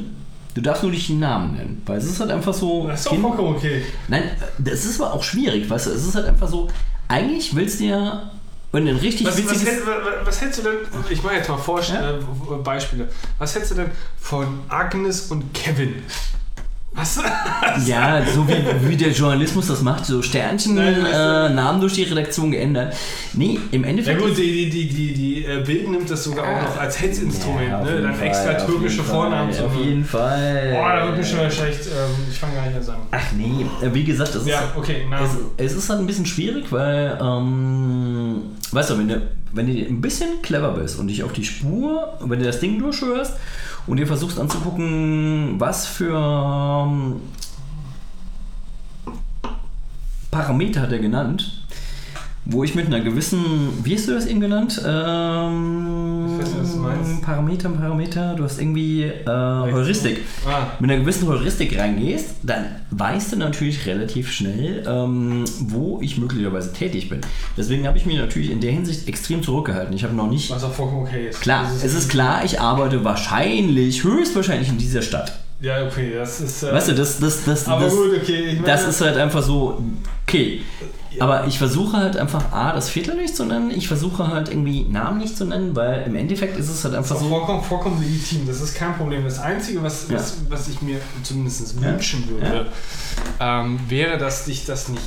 [0.53, 2.87] Du darfst nur nicht den Namen nennen, weil es ist halt einfach so.
[2.87, 3.83] das ist doch Kind- vollkommen okay.
[4.07, 4.23] Nein,
[4.57, 6.67] das ist aber auch schwierig, weißt du, es ist halt einfach so,
[7.07, 8.31] eigentlich willst du ja,
[8.71, 10.77] wenn du ein richtig Was, was, hätt, was, was hättest du denn,
[11.11, 12.09] ich mache jetzt mal Vorst Ja?
[12.11, 12.19] äh,
[12.63, 15.93] Beispiele, was hättest du denn von Agnes und Kevin?
[16.97, 17.19] Was?
[17.85, 21.79] ja, so wie, wie der Journalismus das macht, so Sternchen, Nein, weißt du- äh, Namen
[21.79, 22.95] durch die Redaktion geändert.
[23.33, 24.19] Nee, im Ja Endeffekt...
[24.19, 27.67] gut, ist- die, die, die, die äh, Bild nimmt das sogar auch noch als Hetzinstrument,
[27.69, 28.01] Ja, ne?
[28.01, 29.53] Dann Fall, extra türkische Vornamen.
[29.53, 29.65] So.
[29.65, 30.71] Auf jeden Fall.
[30.73, 31.85] Boah, da wird mir schon mal schlecht.
[31.85, 32.95] Ähm, ich fange gar nicht an.
[33.11, 34.47] Ach nee, äh, wie gesagt, das ist...
[34.49, 35.21] Ja, okay, na.
[35.23, 39.21] Es, es ist halt ein bisschen schwierig, weil, ähm, weißt du, wenn du,
[39.53, 42.79] wenn du ein bisschen clever bist und dich auf die Spur, wenn du das Ding
[42.79, 43.33] durchhörst
[43.87, 47.21] und dir versuchst anzugucken, was für ähm,
[50.29, 51.65] Parameter hat er genannt,
[52.49, 53.39] wo ich mit einer gewissen,
[53.83, 54.81] wie hast du das eben genannt?
[54.85, 57.21] Ähm, Ich weiß nicht, was du meinst.
[57.21, 60.21] Parameter, Parameter, du hast irgendwie äh, Heuristik.
[60.45, 66.17] Ah, Mit einer gewissen Heuristik reingehst, dann weißt du natürlich relativ schnell, ähm, wo ich
[66.17, 67.21] möglicherweise tätig bin.
[67.57, 69.93] Deswegen habe ich mich natürlich in der Hinsicht extrem zurückgehalten.
[69.95, 70.49] Ich habe noch nicht.
[70.49, 71.41] was auch vollkommen okay ist.
[71.41, 75.33] Klar, Das es ist klar, ich arbeite wahrscheinlich, höchstwahrscheinlich in dieser Stadt.
[75.59, 76.63] Ja, okay, das ist.
[76.63, 78.53] Äh, Weißt du, das, das, das, aber das, gut, okay.
[78.53, 79.81] Meine, das ist halt einfach so,
[80.27, 80.61] okay.
[81.19, 83.71] Aber ich versuche halt einfach A, das Viertel nicht zu nennen.
[83.71, 87.11] Ich versuche halt irgendwie Namen nicht zu nennen, weil im Endeffekt ist es halt Das
[87.11, 87.27] einfach so.
[87.29, 89.23] vollkommen, vollkommen legitim, das ist kein Problem.
[89.23, 90.15] Das Einzige, was, Ja.
[90.17, 91.87] was, was ich mir zumindest Ja.
[91.87, 92.67] wünschen würde,
[93.39, 95.01] ähm, wäre, dass dich das nicht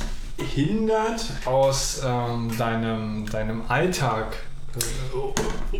[0.53, 4.35] hindert, aus ähm, deinem, deinem Alltag
[4.75, 5.77] äh,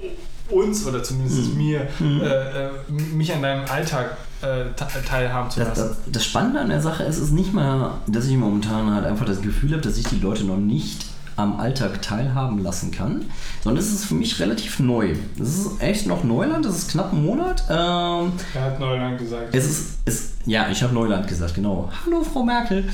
[0.52, 1.58] uns oder zumindest Mhm.
[1.58, 2.70] mir, äh, äh,
[3.14, 5.90] mich an deinem Alltag äh, te- teilhaben zu Das, lassen.
[6.06, 9.26] das, das Spannende an der Sache ist, ist nicht mal, dass ich momentan halt einfach
[9.26, 11.06] das Gefühl habe, dass ich die Leute noch nicht
[11.38, 13.26] am Alltag teilhaben lassen kann,
[13.64, 15.16] sondern es ist für mich relativ neu.
[15.38, 17.64] Das ist echt noch Neuland, das ist knapp ein Monat.
[17.70, 19.54] Ähm, Er hat Neuland gesagt.
[19.54, 21.90] es ist, es, ja, ich habe Neuland gesagt, genau.
[22.06, 22.84] Hallo, Frau Merkel.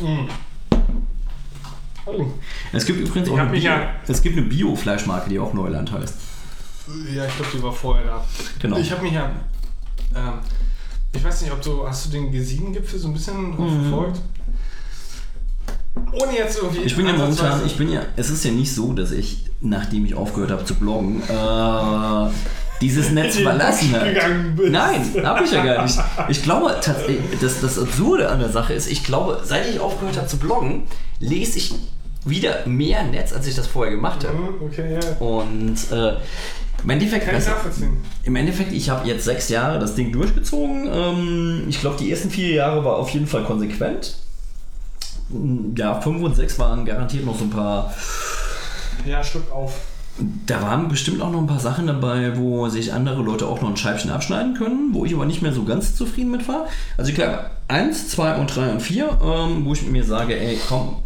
[0.00, 0.28] Mhm.
[2.06, 2.24] Oh.
[2.72, 6.14] Es gibt übrigens auch eine Bio, ja- es gibt eine Bio-Fleischmarke, die auch Neuland heißt.
[7.14, 8.24] Ja, ich glaube, die war vorher da.
[8.60, 8.76] Genau.
[8.78, 9.30] Ich habe mich ja.
[10.14, 10.34] Ähm,
[11.14, 11.86] ich weiß nicht, ob du.
[11.86, 14.20] Hast du den G7-Gipfel so ein bisschen verfolgt?
[16.12, 16.80] Ohne jetzt irgendwie.
[16.80, 16.86] Mhm.
[16.86, 20.04] Ich bin ja momentan, ich bin ja, es ist ja nicht so, dass ich, nachdem
[20.06, 22.30] ich aufgehört habe zu bloggen, äh,
[22.80, 23.92] dieses Netz verlassen
[24.56, 24.70] bist.
[24.70, 25.98] Nein, habe ich ja gar nicht.
[26.28, 30.16] Ich glaube, tatsächlich, das, das Absurde an der Sache ist, ich glaube, seit ich aufgehört
[30.16, 30.84] habe zu bloggen,
[31.18, 31.74] lese ich
[32.24, 34.36] wieder mehr Netz, als ich das vorher gemacht habe.
[34.36, 35.16] Mhm, Okay, ja.
[35.18, 36.14] Und äh,
[36.82, 37.44] im Endeffekt, Kann ich
[38.24, 40.88] im Endeffekt, ich habe jetzt sechs Jahre das Ding durchgezogen.
[40.92, 44.16] Ähm, ich glaube, die ersten vier Jahre war auf jeden Fall konsequent.
[45.76, 47.92] Ja, fünf und sechs waren garantiert noch so ein paar.
[49.04, 49.74] Ja, Stück auf.
[50.46, 53.68] Da waren bestimmt auch noch ein paar Sachen dabei, wo sich andere Leute auch noch
[53.68, 56.66] ein Scheibchen abschneiden können, wo ich aber nicht mehr so ganz zufrieden mit war.
[56.96, 60.96] Also klar, eins, zwei und drei und vier, ähm, wo ich mir sage, ey, komm,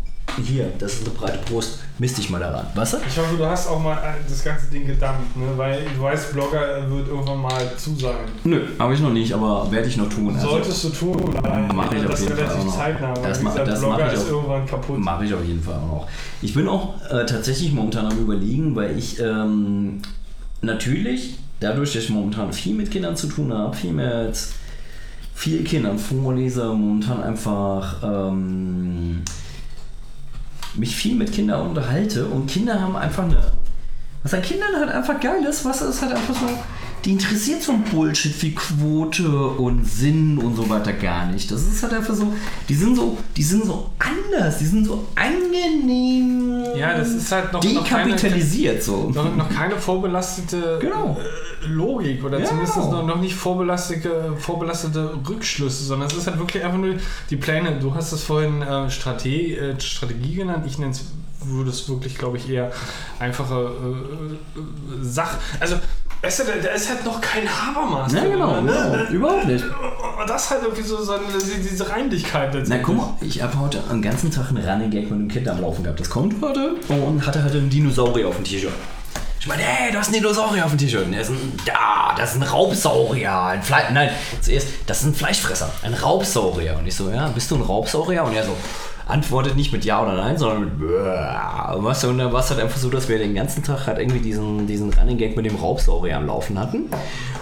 [0.42, 2.67] hier, das ist eine breite Brust, misst dich mal daran.
[2.75, 2.97] Weißt du?
[3.07, 5.47] Ich hoffe, du hast auch mal äh, das ganze Ding gedammt, ne?
[5.57, 8.25] weil du weißt, Blogger wird irgendwann mal zusagen.
[8.43, 10.35] Nö, habe ich noch nicht, aber werde ich noch tun.
[10.35, 12.77] Also, Solltest du tun, weil Mach ich auf das jeden Fall auch noch.
[12.77, 14.31] zeitnah, Das Blogger ich ist auch.
[14.33, 14.99] irgendwann kaputt.
[14.99, 16.09] Mache ich auf jeden Fall auch.
[16.43, 20.03] Ich bin auch äh, tatsächlich momentan am überlegen, weil ich ähm,
[20.61, 24.37] natürlich, dadurch, dass ich momentan viel mit Kindern zu tun habe, viel mit
[25.37, 29.23] viel Kindern vorlese, momentan einfach ähm,
[30.75, 33.52] mich viel mit Kindern unterhalte und Kinder haben einfach eine.
[34.23, 36.47] Was an Kindern halt einfach geil ist, was ist halt einfach so.
[37.05, 41.51] Die interessiert so ein Bullshit wie Quote und Sinn und so weiter gar nicht.
[41.51, 42.33] Das ist halt einfach so.
[42.69, 47.53] Die sind so, die sind so anders, die sind so angenehm Ja, das ist halt
[47.53, 49.11] noch, noch keine, dekapitalisiert so.
[49.11, 51.19] noch, noch keine vorbelastete Genau.
[51.21, 53.03] äh, Logik oder Ja, zumindest genau.
[53.03, 56.95] noch, nicht vorbelastete, vorbelastete Rückschlüsse, sondern es ist halt wirklich einfach nur
[57.31, 57.79] die Pläne.
[57.81, 61.05] Du hast es vorhin äh, Strategie, äh, Strategie genannt, ich nenne es
[61.45, 62.71] würde es wirklich, glaube ich, eher
[63.19, 65.39] einfache äh, äh, Sach.
[65.59, 65.77] Also,
[66.23, 68.12] weißt du, da, da ist halt noch kein Habermas.
[68.12, 68.73] Ja, genau, ne?
[68.73, 69.10] genau.
[69.10, 69.65] Überhaupt nicht.
[70.26, 74.31] Das halt irgendwie so, so diese Reinlichkeit Na guck mal, ich habe heute einen ganzen
[74.31, 75.99] Tag einen Running Gag mit einem Kind am Laufen gehabt.
[75.99, 78.73] Das kommt heute und hatte halt einen Dinosaurier auf dem T-Shirt.
[79.41, 81.05] Ich meine, hey, du hast einen Dinosaurier auf dem T-Shirt.
[81.05, 83.36] Und Der ist ein, ja, das ist ein Raubsaurier.
[83.36, 84.10] Ein Fle Nein,
[84.41, 85.68] zuerst, das ist ein Fleischfresser.
[85.83, 86.76] Ein Raubsaurier.
[86.78, 88.23] Und ich so, ja, bist du ein Raubsaurier?
[88.23, 88.57] Und er so,
[89.12, 91.76] antwortet nicht mit Ja oder Nein, sondern mit Bäh.
[91.76, 94.20] Und weißt du, und es halt einfach so, dass wir den ganzen Tag halt irgendwie
[94.20, 96.86] diesen, diesen Running Gag mit dem Raubsaurier am Laufen hatten.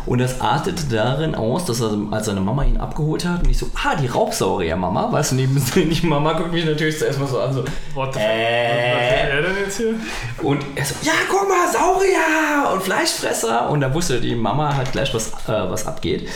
[0.07, 3.59] Und das artete darin aus, dass er, als seine Mama ihn abgeholt hat, und ich
[3.59, 7.41] so, ah, die Raubsaurier-Mama, weißt du, neben die Mama guckt mich natürlich zuerst mal so
[7.41, 8.95] an, so, What the Äh.
[8.95, 9.95] Was er denn jetzt hier?
[10.43, 13.71] und er so, ja, guck mal, Saurier und Fleischfresser.
[13.71, 16.29] Und da wusste die Mama halt gleich, was, äh, was abgeht.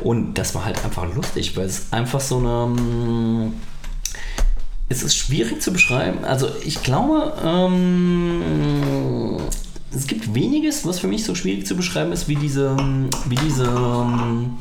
[0.00, 3.52] Und das war halt einfach lustig, weil es einfach so eine.
[4.90, 6.24] Es ist schwierig zu beschreiben.
[6.24, 9.36] Also ich glaube, ähm,
[9.94, 12.76] es gibt weniges, was für mich so schwierig zu beschreiben ist, wie diese,
[13.26, 14.56] wie diese, ähm,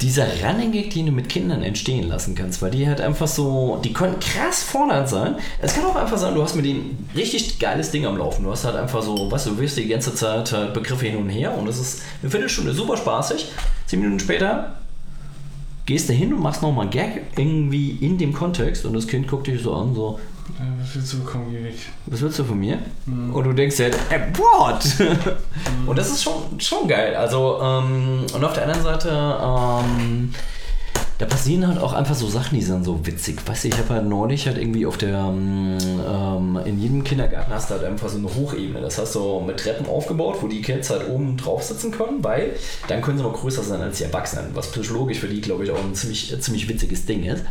[0.00, 3.80] dieser Running Gag, den du mit Kindern entstehen lassen kannst, weil die halt einfach so,
[3.82, 5.34] die können krass fordernd sein.
[5.60, 8.44] Es kann auch einfach sein, du hast mit denen richtig geiles Ding am Laufen.
[8.44, 11.16] Du hast halt einfach so, weißt du, du wirst die ganze Zeit halt Begriffe hin
[11.16, 13.48] und her und es ist eine Viertelstunde super spaßig.
[13.86, 14.76] Zehn Minuten später
[15.86, 19.26] gehst du hin und machst nochmal einen Gag irgendwie in dem Kontext und das Kind
[19.28, 20.18] guckt dich so an, so,
[20.80, 21.74] Was willst du bekommen, Gierig?
[22.06, 22.78] was willst du von mir?
[23.06, 24.84] Und du denkst halt, äh, what?
[25.86, 27.14] und das ist schon, schon geil.
[27.16, 30.32] Also, ähm, und auf der anderen Seite, ähm,
[31.22, 33.36] da passieren halt auch einfach so Sachen, die sind so witzig.
[33.46, 37.52] Weißt du, ich habe halt neulich halt irgendwie auf der, ähm, ähm, in jedem Kindergarten
[37.52, 38.80] hast du halt einfach so eine Hochebene.
[38.80, 42.56] Das hast du mit Treppen aufgebaut, wo die Kids halt oben drauf sitzen können, weil
[42.88, 45.70] dann können sie noch größer sein als die Erwachsenen, was psychologisch für die, glaube ich,
[45.70, 47.44] auch ein ziemlich, ziemlich witziges Ding ist.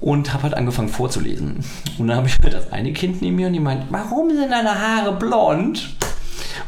[0.00, 1.64] Und habe halt angefangen vorzulesen.
[1.98, 4.50] Und dann habe ich halt das eine Kind neben mir und die meint, warum sind
[4.50, 5.94] deine Haare blond?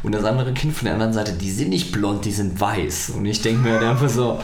[0.02, 3.10] Und das andere Kind von der anderen Seite, die sind nicht blond, die sind weiß.
[3.16, 4.40] Und ich denke mir halt einfach so,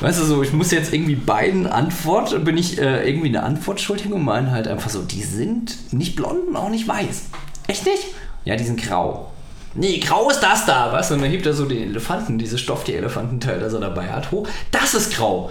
[0.00, 3.80] weißt du so, ich muss jetzt irgendwie beiden Antwort, bin ich äh, irgendwie eine Antwort
[3.80, 7.24] schuldig und meine halt einfach so, die sind nicht blond und auch nicht weiß.
[7.66, 8.04] Echt nicht?
[8.44, 9.30] Ja, die sind grau.
[9.74, 11.14] Nee, grau ist das da, weißt du?
[11.14, 14.48] Und dann hebt er so den Elefanten, dieses Stofftier-Elefantenteil, das er dabei hat, hoch.
[14.70, 15.50] Das ist grau.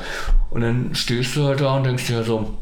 [0.50, 2.58] Und dann stehst du halt da und denkst dir so,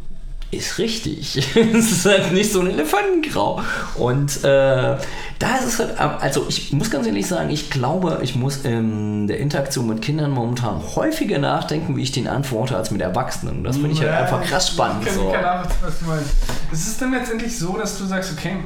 [0.56, 1.38] ist richtig.
[1.56, 3.62] es ist halt nicht so ein Elefantengrau.
[3.96, 4.98] Und äh,
[5.40, 9.28] da ist es halt, also ich muss ganz ehrlich sagen, ich glaube, ich muss in
[9.28, 13.64] der Interaktion mit Kindern momentan häufiger nachdenken, wie ich den antworte, als mit Erwachsenen.
[13.64, 15.04] Das finde ich halt Ja, einfach krass spannend.
[15.04, 15.32] Ich kann, So.
[15.32, 16.30] kann nachvollziehen, was du meinst.
[16.72, 18.58] Es ist dann letztendlich so, dass du sagst, okay,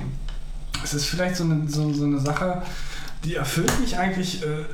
[0.84, 2.62] es ist vielleicht so eine, so, so eine Sache,
[3.26, 4.66] die erfüllt mich eigentlich äh,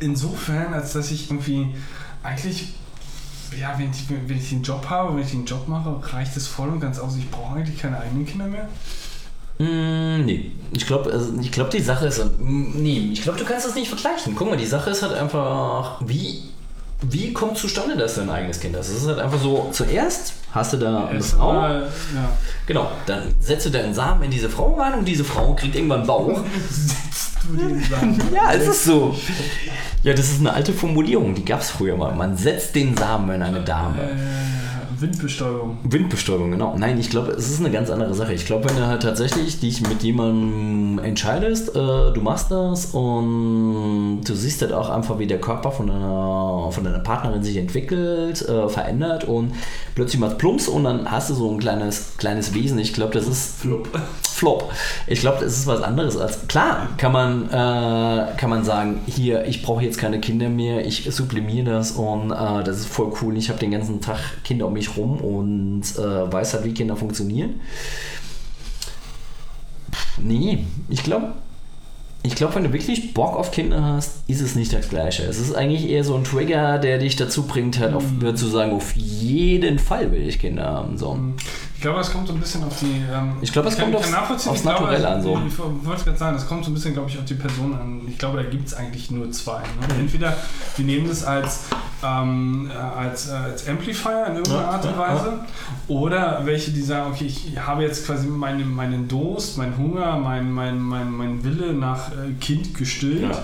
[0.00, 1.68] insofern, als dass ich irgendwie
[2.22, 2.74] eigentlich,
[3.58, 6.46] ja, wenn ich, wenn ich den Job habe, wenn ich den Job mache, reicht es
[6.46, 7.16] voll und ganz aus.
[7.16, 8.68] Ich brauche eigentlich keine eigenen Kinder mehr.
[9.58, 13.66] Mm, nee, ich glaube, also, ich glaube, die Sache ist, nee, ich glaube, du kannst
[13.66, 14.34] das nicht vergleichen.
[14.36, 16.42] Guck mal, die Sache ist halt einfach, wie,
[17.02, 18.88] wie kommt zustande, dass du ein eigenes Kind hast?
[18.88, 21.88] Es ist halt einfach so, zuerst hast du da eine Frau, war, ja.
[22.66, 26.00] genau, dann setzt du deinen Samen in diese Frau rein und diese Frau kriegt irgendwann
[26.00, 26.40] einen Bauch.
[27.90, 28.20] Samen.
[28.34, 29.14] Ja, es ist so.
[30.02, 32.14] Ja, das ist eine alte Formulierung, die gab es früher mal.
[32.14, 34.02] Man setzt den Samen in eine Dame.
[34.02, 35.78] Äh, Windbestäubung.
[35.82, 36.74] Windbestäubung, genau.
[36.78, 38.32] Nein, ich glaube, es ist eine ganz andere Sache.
[38.32, 44.22] Ich glaube, wenn du halt tatsächlich dich mit jemandem entscheidest, äh, du machst das und
[44.24, 48.42] du siehst halt auch einfach, wie der Körper von deiner, von deiner Partnerin sich entwickelt,
[48.48, 49.52] äh, verändert und
[49.94, 52.78] plötzlich mal plumps und dann hast du so ein kleines, kleines Wesen.
[52.78, 53.88] Ich glaube, das ist Flop.
[54.36, 54.70] Flop.
[55.06, 56.46] Ich glaube, das ist was anderes als.
[56.46, 61.08] Klar, kann man, äh, kann man sagen, hier, ich brauche jetzt keine Kinder mehr, ich
[61.10, 63.38] sublimiere das und äh, das ist voll cool.
[63.38, 66.96] Ich habe den ganzen Tag Kinder um mich rum und äh, weiß halt, wie Kinder
[66.96, 67.60] funktionieren.
[70.18, 71.32] Nee, ich glaube,
[72.22, 75.22] ich glaube, wenn du wirklich Bock auf Kinder hast, ist es nicht das Gleiche.
[75.22, 78.72] Es ist eigentlich eher so ein Trigger, der dich dazu bringt, halt auf, zu sagen,
[78.72, 80.98] auf jeden Fall will ich Kinder haben.
[80.98, 81.18] So.
[81.76, 83.02] Ich glaube, es kommt so ein bisschen auf die.
[83.12, 85.38] Ähm, Ich glaube, es kommt kann aufs- aufs Ich Naturelle an, so.
[85.46, 88.00] Ich wollte gerade sagen, es kommt so ein bisschen, glaube ich, auf die Person an.
[88.08, 89.58] Ich glaube, da gibt es eigentlich nur zwei.
[89.60, 89.94] Ne?
[89.94, 90.00] Mhm.
[90.00, 90.34] Entweder
[90.78, 91.64] die nehmen das als,
[92.02, 95.32] ähm, äh, als, äh, als Amplifier in irgendeiner Ja, Art und ja, Weise.
[95.88, 100.50] Oder welche, die sagen, okay, ich habe jetzt quasi meine, meinen Durst, meinen Hunger, mein,
[100.50, 103.36] mein, mein, mein Wille nach äh, Kind gestillt,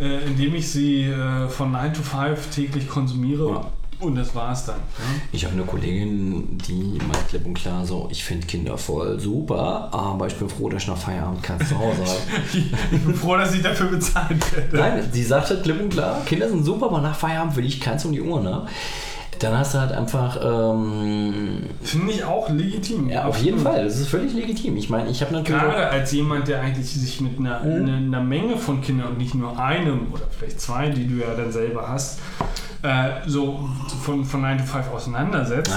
[0.00, 3.66] äh, indem ich sie äh, von 9 to 5 täglich konsumiere.
[4.00, 4.76] Und das war's dann.
[4.76, 5.20] Ne?
[5.32, 9.88] Ich habe eine Kollegin, die meint klipp und klar so, ich finde Kinder voll super,
[9.92, 12.18] aber ich bin froh, dass ich nach Feierabend kann zu Hause habe.
[12.92, 14.76] Ich bin froh, dass ich dafür bezahlt werde.
[14.76, 17.80] Nein, sie sagt halt klipp und klar, Kinder sind super, aber nach Feierabend will ich
[17.80, 18.66] keins um die Uhr, ne?
[19.38, 23.08] Dann hast du halt einfach, ähm, Finde ich auch legitim.
[23.08, 24.76] ja, auf jeden Fall, das ist völlig legitim.
[24.76, 25.62] Ich meine, ich habe natürlich...
[25.62, 27.72] Gerade als jemand, der eigentlich sich mit einer, Mhm.
[27.86, 31.34] einer, einer Menge von Kindern und nicht nur einem oder vielleicht zwei, die du ja
[31.36, 32.18] dann selber hast,
[32.82, 33.68] äh, so
[34.04, 35.72] von, von 9 to 5 auseinandersetzt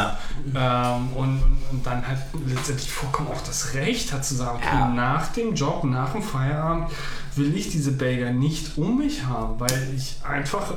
[0.54, 0.96] Ja.
[0.96, 1.42] ähm, und,
[1.72, 4.88] und dann halt letztendlich vollkommen auch das Recht hat zu sagen, okay, Ja.
[4.88, 6.90] nach dem Job, nach dem Feierabend
[7.36, 10.74] will ich diese Bagger nicht um mich haben, weil ich einfach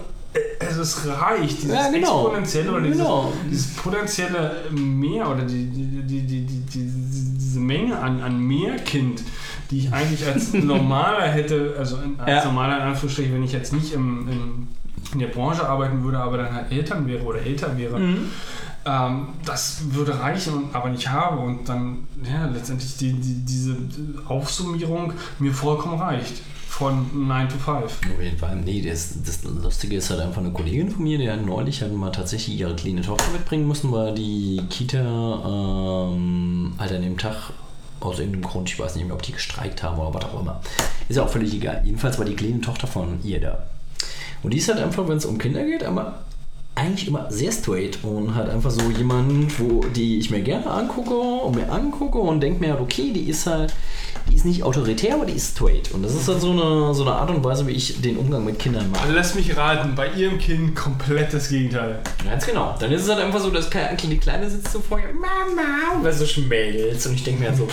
[0.61, 2.23] also es reicht, dieses Ja, genau.
[2.27, 3.33] exponentielle oder dieses, Genau.
[3.51, 6.91] dieses potenzielle Mehr oder die, die, die, die, die, die,
[7.39, 9.23] diese Menge an, an Mehrkind,
[9.71, 12.45] die ich eigentlich als normaler hätte, also als Ja.
[12.47, 14.69] normaler in Anführungsstrichen, wenn ich jetzt nicht im, im,
[15.13, 18.31] in der Branche arbeiten würde, aber dann halt Eltern wäre oder älter wäre, Mhm.
[18.87, 23.77] ähm, das würde reichen, aber nicht habe und dann ja, letztendlich die, die, diese
[24.29, 26.43] Aufsummierung mir vollkommen reicht
[26.75, 27.85] von 9 to 5.
[27.85, 28.57] Auf jeden Fall.
[28.57, 31.95] Nee, das, das Lustige ist halt einfach eine Kollegin von mir, die hat neulich halt
[31.95, 37.53] mal tatsächlich ihre kleine Tochter mitbringen müssen, weil die Kita ähm, halt an dem Tag
[38.01, 40.61] aus irgendeinem Grund, ich weiß nicht mehr, ob die gestreikt haben oder was auch immer.
[41.09, 41.81] Ist ja auch völlig egal.
[41.85, 43.67] Jedenfalls war die kleine Tochter von ihr da.
[44.43, 46.25] Und die ist halt einfach, wenn es um Kinder geht, aber
[46.77, 51.15] eigentlich immer sehr straight und halt einfach so jemand, wo die ich mir gerne angucke
[51.15, 53.73] und mir angucke und denke mir, okay, die ist halt,
[54.29, 55.93] die ist nicht autoritär, aber die ist straight.
[55.93, 58.45] Und das ist halt so eine, so eine Art und Weise, wie ich den Umgang
[58.45, 59.13] mit Kindern mache.
[59.13, 62.01] Lass mich raten, bei ihrem Kind komplett das Gegenteil.
[62.25, 62.75] Ganz genau.
[62.79, 66.13] Dann ist es halt einfach so, dass die Kleine sitzt so vor ihr, Mama, und
[66.13, 67.07] so schmelzt.
[67.07, 67.69] Und ich denke mir halt so,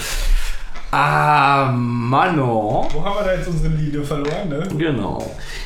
[0.92, 2.88] ah, Mano.
[2.92, 4.68] Wo haben wir da jetzt unsere Linie verloren, ne?
[4.78, 5.26] Genau.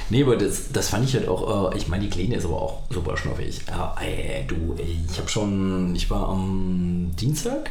[0.10, 2.62] Nee, aber das, das fand ich halt auch, äh, ich meine, die Kleine ist aber
[2.62, 3.62] auch super schnuffig.
[3.68, 7.70] Ja, ey, du, ich habe schon, ich war am Dienstag,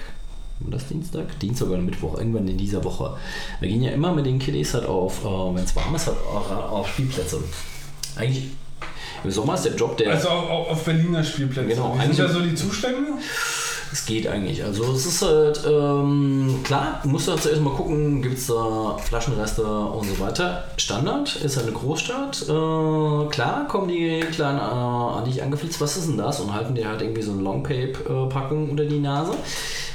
[0.60, 1.38] war das Dienstag?
[1.40, 3.16] Dienstag oder Mittwoch, irgendwann in dieser Woche.
[3.60, 6.18] Wir gehen ja immer mit den Kiddies halt auf, äh, wenn es warm ist, halt
[6.18, 7.38] auch auf Spielplätze.
[8.16, 8.48] Eigentlich,
[9.24, 10.10] im Sommer ist der Job der.
[10.10, 11.68] Also auf, auf Berliner Spielplätzen.
[11.68, 13.12] Genau, Wie sind da so die Zustände?
[13.94, 14.64] Es geht eigentlich.
[14.64, 18.98] Also es ist halt, ähm, klar, du musst halt zuerst mal gucken, gibt es da
[18.98, 20.64] Flaschenreste und so weiter.
[20.78, 22.42] Standard ist halt eine Großstadt.
[22.42, 26.40] Äh, klar kommen die Kleinen äh, an dich angeflitzt, was ist denn das?
[26.40, 29.30] Und halten dir halt irgendwie so eine Longpape-Packung unter die Nase.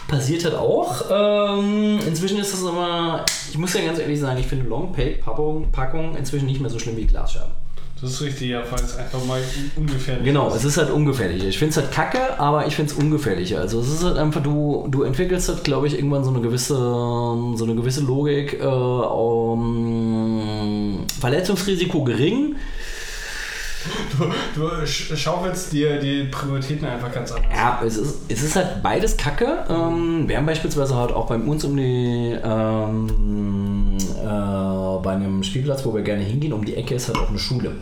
[0.07, 1.03] Passiert halt auch.
[1.11, 6.15] Ähm, inzwischen ist das aber, ich muss ja ganz ehrlich sagen, ich finde Longpape-Packung Packung
[6.15, 7.51] inzwischen nicht mehr so schlimm wie Glasscherben.
[8.01, 9.41] Das ist richtig, ja, weil es einfach mal
[9.75, 10.55] ungefährlich Genau, ist.
[10.55, 11.43] es ist halt ungefährlich.
[11.45, 13.59] Ich finde es halt kacke, aber ich finde es ungefährlicher.
[13.59, 16.75] Also es ist halt einfach, du, du entwickelst halt, glaube ich, irgendwann so eine gewisse,
[16.75, 18.59] so eine gewisse Logik.
[18.61, 18.65] Äh,
[19.69, 22.55] um, Verletzungsrisiko gering.
[24.55, 27.49] Du sch- schaufelst dir die Prioritäten einfach ganz anders.
[27.55, 29.65] Ja, es ist, es ist halt beides kacke.
[29.69, 34.25] Ähm, wir haben beispielsweise halt auch bei uns um die, ähm, äh,
[35.01, 37.75] bei einem Spielplatz, wo wir gerne hingehen, um die Ecke ist halt auch eine Schule.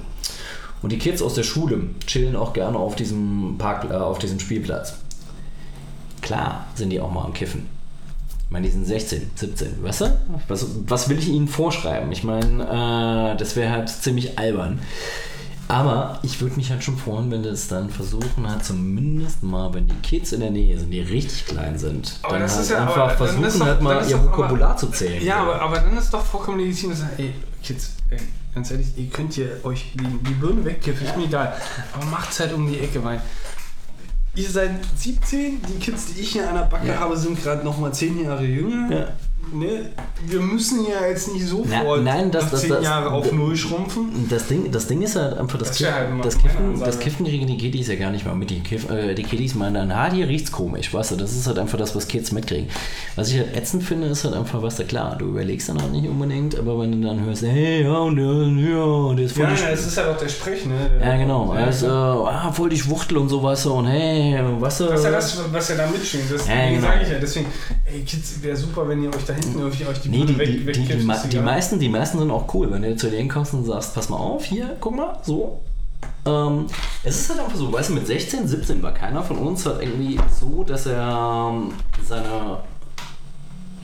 [0.81, 4.39] Und die Kids aus der Schule chillen auch gerne auf diesem Park, äh, auf diesem
[4.39, 4.95] Spielplatz.
[6.21, 7.67] Klar sind die auch mal am Kiffen.
[8.45, 10.19] Ich meine, die sind 16, 17, weißt du?
[10.47, 12.11] Was, was will ich ihnen vorschreiben?
[12.11, 14.79] Ich meine, äh, das wäre halt ziemlich albern.
[15.69, 19.85] Aber ich würde mich halt schon freuen, wenn das dann versuchen hat, zumindest mal, wenn
[19.87, 22.69] die Kids in der Nähe sind, die richtig klein sind, Aber dann das halt ist
[22.71, 25.21] ja- einfach aber versuchen doch- halt mal ihr aber- Vokabular zu zählen.
[25.23, 28.17] Ja, aber, aber dann ist doch vollkommen legitim sagen, ey, Kids, ey,
[28.55, 31.53] ganz ehrlich, ihr könnt hier euch die, die Birne wegkiffen, ist mir egal.
[31.93, 33.21] Aber macht's halt um die Ecke, weil
[34.35, 36.99] ihr seid 17, die Kids, die ich hier an der Backe Ja.
[36.99, 38.95] habe, sind gerade noch mal 10 Jahre jünger.
[38.95, 39.07] Ja.
[39.53, 39.90] Ne?
[40.26, 43.56] Wir müssen ja jetzt nicht Na, sofort nein, das- das- 10 das- Jahre auf Null
[43.56, 44.27] schrumpfen.
[44.30, 47.48] Das Ding, das Ding ist halt einfach, das, Kiff, halt das, Kiffen, das Kiffen kriegen
[47.48, 48.50] die Kiddies ja gar nicht mal mit.
[48.50, 51.48] Die, Kiff, äh, die Kiddies meinen dann, ah, hier riecht's komisch, weißt du, das ist
[51.48, 52.67] halt einfach das, was Kids mitkriegen.
[53.16, 55.92] Was ich halt ätzend finde, ist halt einfach, was da klar, du überlegst dann halt
[55.92, 59.45] nicht unbedingt, aber wenn du dann hörst, hey, ja, und der, ja, und ist voll
[59.45, 60.76] Ja, ja, es ist ja doch der Sprech, ne?
[61.00, 61.53] Ja, genau.
[61.53, 64.90] Ja, Er äh, ah, voll die Schwuchtel und so, weißt du, und hey, weißt du.
[64.90, 66.82] Was ja das, was ja da mitschwingt, das Ja, genau.
[66.82, 67.19] sage ich ja.
[67.19, 67.45] Deswegen,
[67.85, 70.51] ey Kids, wäre super, wenn ihr euch da hinten irgendwie euch die Nee, die, Birne
[70.51, 73.53] die, die, die, die, meisten, die meisten sind auch cool, wenn du zu denen kommst
[73.53, 75.61] und sagst, pass mal auf, hier, guck mal, so.
[76.25, 76.67] Ähm,
[77.03, 79.82] es ist halt einfach so, weißt du, mit 16, 17 war keiner von uns halt
[79.82, 81.72] irgendwie so, dass er ähm,
[82.06, 82.57] seine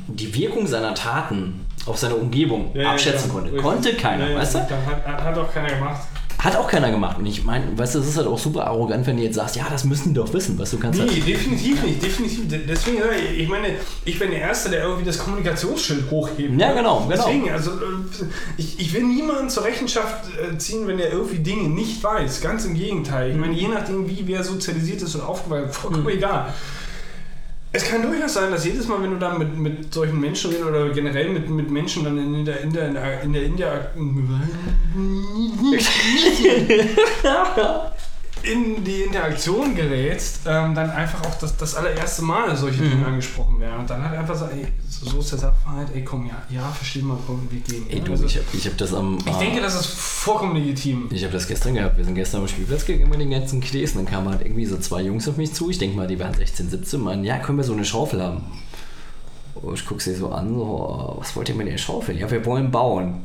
[0.07, 3.33] die Wirkung seiner Taten auf seine Umgebung Ja, abschätzen ja.
[3.33, 3.51] konnte.
[3.51, 3.63] Richtig.
[3.63, 4.59] Konnte keiner, Ja, weißt du?
[4.59, 6.01] Hat, hat auch keiner gemacht.
[6.43, 7.17] Hat auch keiner gemacht.
[7.19, 9.55] Und ich meine, weißt du, es ist halt auch super arrogant, wenn du jetzt sagst,
[9.55, 12.47] ja, das müssen die doch wissen, was du kannst Nee, halt, definitiv nicht, definitiv.
[12.49, 12.97] De- Deswegen,
[13.37, 13.67] ich meine,
[14.03, 16.59] ich bin der Erste, der irgendwie das Kommunikationsschild hochhebt.
[16.59, 17.09] Ja, genau, genau.
[17.09, 18.25] Deswegen, also äh,
[18.57, 22.41] ich, ich will niemanden zur Rechenschaft äh, ziehen, wenn der irgendwie Dinge nicht weiß.
[22.41, 23.31] Ganz im Gegenteil.
[23.31, 26.53] Ich meine, je nachdem, wie wer sozialisiert ist und aufgewachsen ist, vollkommen egal.
[27.75, 30.67] Es kann durchaus sein, dass jedes Mal, wenn du dann mit, mit solchen Menschen redest
[30.67, 33.57] oder generell mit, mit Menschen dann in der, in der, in der, in der, in
[33.57, 33.93] der
[38.43, 43.59] in die Interaktion gerätst, ähm, dann einfach auch das, das allererste Mal solche Dinge angesprochen
[43.59, 43.79] werden.
[43.79, 47.01] Und dann halt einfach so, ey, so ist der Sachverhalt, ey, komm, ja, ja, versteh
[47.01, 47.85] mal, komm, wir gehen.
[47.89, 49.17] ey, du, Also, ich hab, ich hab das am.
[49.17, 51.07] ich denke, das ist vollkommen legitim.
[51.11, 51.97] Ich habe das gestern gehabt.
[51.97, 54.77] Wir sind gestern am Spielplatz gegangen mit den ganzen und dann kamen halt irgendwie so
[54.77, 55.69] zwei Jungs auf mich zu.
[55.69, 56.99] Ich denke mal, die waren 16, 17.
[56.99, 58.43] Meinen, ja, können wir so eine Schaufel haben?
[59.55, 62.17] Und ich gucke sie so an, so, oh, was wollt ihr mit der Schaufel?
[62.17, 63.21] Ja, wir wollen bauen.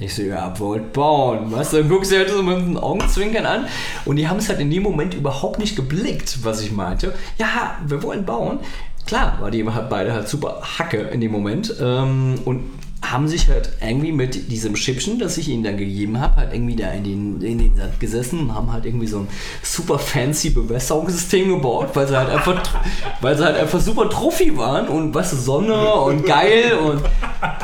[0.00, 1.50] Ich so, ja, wollt bauen.
[1.50, 3.66] Du, dann guckst du halt so mit den Augenzwinkern an
[4.04, 7.14] und die haben es halt in dem Moment überhaupt nicht geblickt, was ich meinte.
[7.36, 8.60] Ja, wir wollen bauen.
[9.06, 12.62] Klar, war die halt beide halt super Hacke in dem Moment ähm, und
[13.02, 16.74] haben sich halt irgendwie mit diesem Schippchen, das ich ihnen dann gegeben habe, halt irgendwie
[16.74, 19.28] da in den, in den Sand gesessen und haben halt irgendwie so ein
[19.62, 22.60] super fancy Bewässerungssystem gebaut, weil sie halt einfach,
[23.20, 27.02] weil sie halt einfach super Trophy waren und was Sonne und geil und,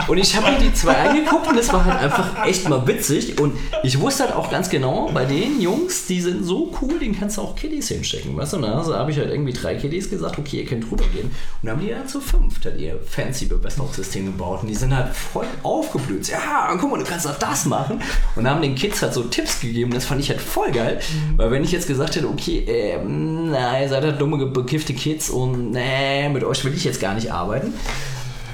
[0.09, 3.41] und ich habe mir die zwei angeguckt und es war halt einfach echt mal witzig
[3.41, 7.19] und ich wusste halt auch ganz genau, bei den Jungs, die sind so cool, den
[7.19, 8.73] kannst du auch Kiddies hinstecken, weißt du, ne?
[8.73, 11.77] also habe ich halt irgendwie drei Kiddies gesagt, okay, ihr könnt drüber gehen und dann
[11.77, 15.47] haben die halt zu fünft halt ihr fancy Bewässerungssystem gebaut und die sind halt voll
[15.63, 16.29] aufgeblüht.
[16.29, 18.01] Ja, guck mal, du kannst auch das machen.
[18.37, 19.93] Und haben den Kids halt so Tipps gegeben.
[19.93, 21.01] Das fand ich halt voll geil.
[21.37, 25.31] Weil wenn ich jetzt gesagt hätte, okay, ähm, na, ihr seid halt dumme, bekiffte Kids
[25.31, 27.75] und nee, mit euch will ich jetzt gar nicht arbeiten.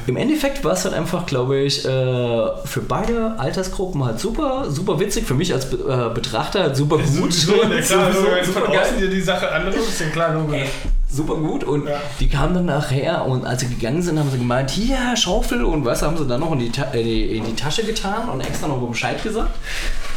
[0.07, 1.89] Im Endeffekt war es halt einfach, glaube ich, äh,
[2.65, 5.25] für beide Altersgruppen halt super, super witzig.
[5.27, 7.33] Für mich als Be äh, Betrachter halt super gut.
[7.33, 8.81] Sowieso, ja, klar, Sowieso wenn du super von geil.
[8.81, 10.69] außen dir die Sache andere ist ja klar, logisch.
[11.13, 12.01] Super gut und Ja.
[12.21, 15.85] die kamen dann nachher und als sie gegangen sind, haben sie gemeint, hier, Schaufel und
[15.85, 18.41] was haben sie dann noch in die, Ta äh, die- in die Tasche getan und
[18.41, 19.51] extra noch Bescheid gesagt.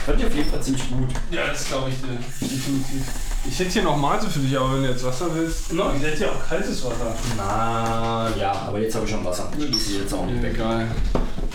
[0.06, 1.10] Fand ich auf jeden Fall ziemlich gut.
[1.32, 1.96] Ja, das glaube ich.
[2.40, 3.04] Definitiv.
[3.50, 5.74] Ich hätte hier noch Mate für dich, aber wenn du jetzt Wasser willst.
[5.74, 5.92] No.
[5.98, 7.16] Ich hätte hier auch kaltes Wasser.
[7.38, 9.50] Na ja, aber jetzt habe ich schon Wasser.
[9.58, 10.54] Ich gieße jetzt auch nicht weg.
[10.56, 10.88] Egal.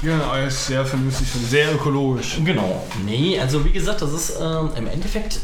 [0.02, 2.38] Ja, alles sehr vernünftig und sehr ökologisch.
[2.44, 2.84] Genau.
[3.04, 5.40] Nee, also wie gesagt, das ist ähm, im Endeffekt.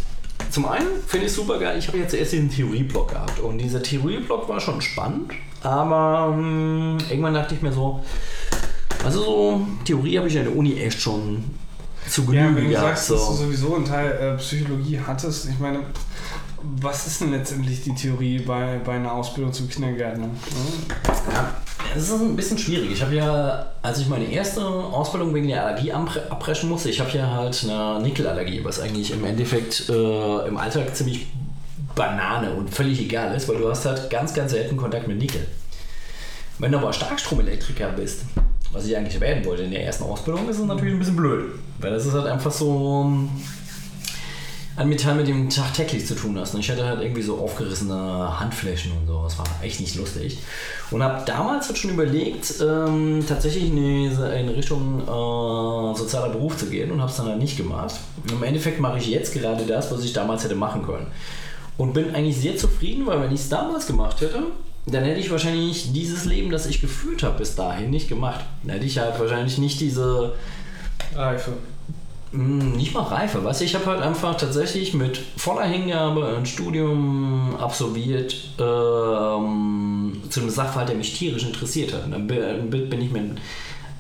[0.51, 3.83] Zum einen finde ich super geil, ich habe jetzt erst diesen Theorieblock gehabt und dieser
[3.83, 5.33] Theorieblock war schon spannend,
[5.63, 8.01] aber ähm, irgendwann dachte ich mir so,
[9.05, 11.43] also so Theorie habe ich in der Uni echt schon
[12.09, 12.87] zu Ja, Genüge wenn du gehabt.
[12.99, 13.45] sagst, dass du So.
[13.45, 15.81] sowieso einen Teil äh, Psychologie hattest, ich meine,
[16.81, 20.29] was ist denn letztendlich die Theorie bei, bei einer Ausbildung zum Kindergärtner?
[21.33, 21.55] Ja,
[21.95, 22.91] es ist ein bisschen schwierig.
[22.93, 27.11] Ich habe ja, als ich meine erste Ausbildung wegen der Allergie abbrechen musste, ich habe
[27.11, 31.27] ja halt eine Nickelallergie, was eigentlich im Endeffekt äh, im Alltag ziemlich
[31.95, 35.47] Banane und völlig egal ist, weil du hast halt ganz, ganz selten Kontakt mit Nickel.
[36.59, 38.23] Wenn du aber Starkstromelektriker bist,
[38.73, 41.53] was ich eigentlich werden wollte in der ersten Ausbildung, ist es natürlich ein bisschen blöd.
[41.79, 43.29] Weil das ist halt einfach so
[44.77, 46.55] ein Metall, mit dem tagtäglich zu tun hast.
[46.55, 49.23] Und ich hatte halt irgendwie so aufgerissene Handflächen und so.
[49.23, 50.39] Das war echt nicht lustig.
[50.91, 56.67] Und habe damals halt schon überlegt, ähm, tatsächlich in, in Richtung äh, sozialer Beruf zu
[56.67, 57.95] gehen und habe es dann halt nicht gemacht.
[58.23, 61.07] Und Im Endeffekt mache ich jetzt gerade das, was ich damals hätte machen können.
[61.77, 64.43] Und bin eigentlich sehr zufrieden, weil wenn ich es damals gemacht hätte,
[64.87, 68.45] dann hätte ich wahrscheinlich dieses Leben, das ich geführt habe, bis dahin nicht gemacht.
[68.63, 70.35] Dann hätte ich halt wahrscheinlich nicht diese
[71.15, 71.53] Reife.
[72.35, 76.47] Mm, Nicht mal Reife, weißt du, ich habe halt einfach tatsächlich mit voller Hingabe ein
[76.47, 82.05] Studium absolviert ähm, zu einem Sachverhalt, der mich tierisch interessiert hat.
[82.07, 83.39] Und dann bin ich mit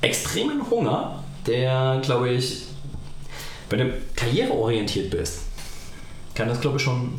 [0.00, 2.64] extremen Hunger, der, glaube ich,
[3.70, 5.42] wenn du karriereorientiert bist,
[6.34, 7.12] kann das, glaube ich, schon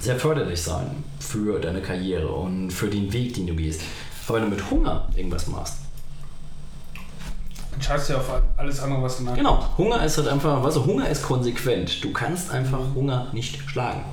[0.00, 3.80] sehr förderlich sein für deine Karriere und für den Weg, den du gehst.
[4.28, 5.76] Aber wenn du mit Hunger irgendwas machst,
[7.88, 9.36] Du ja auf alles andere, was du nachher.
[9.36, 12.02] Genau, Hunger ist halt einfach, weißt du, Hunger ist konsequent.
[12.02, 14.04] Du kannst einfach Hunger nicht schlagen.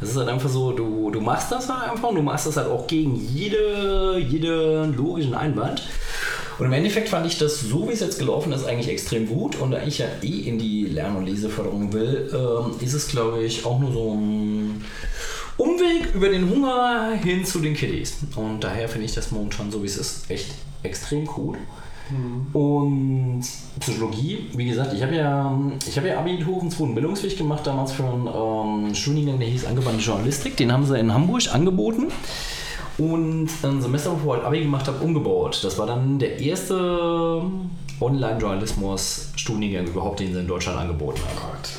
[0.00, 2.56] Das ist halt einfach so, du, du machst das halt einfach und du machst das
[2.56, 5.82] halt auch gegen jede, jeden logischen Einwand.
[6.58, 9.56] Und im Endeffekt fand ich das, so wie es jetzt gelaufen ist, eigentlich extrem gut.
[9.56, 13.42] Und da ich ja eh in die Lern- und Leseförderung will, ähm, ist es, glaube
[13.42, 14.84] ich, auch nur so ein
[15.56, 18.18] Umweg über den Hunger hin zu den Kiddies.
[18.34, 20.50] Und daher finde ich das momentan, so wie es ist, echt
[20.82, 21.58] extrem cool.
[22.52, 23.44] Und
[23.80, 25.52] Psychologie, wie gesagt, ich habe ja,
[25.86, 28.26] ich habe ja Abitur einen zweiten Bildungsweg gemacht, damals für einen
[28.88, 30.56] ähm, Studiengang, der hieß Angewandte Journalistik.
[30.56, 32.06] Den haben sie in Hamburg angeboten.
[32.98, 35.60] Und ein Semester, bevor ich Abi gemacht habe, umgebaut.
[35.62, 37.42] Das war dann der erste
[38.00, 41.52] Online-Journalismus-Studiengang überhaupt, den sie in Deutschland angeboten haben.
[41.52, 41.70] Gott.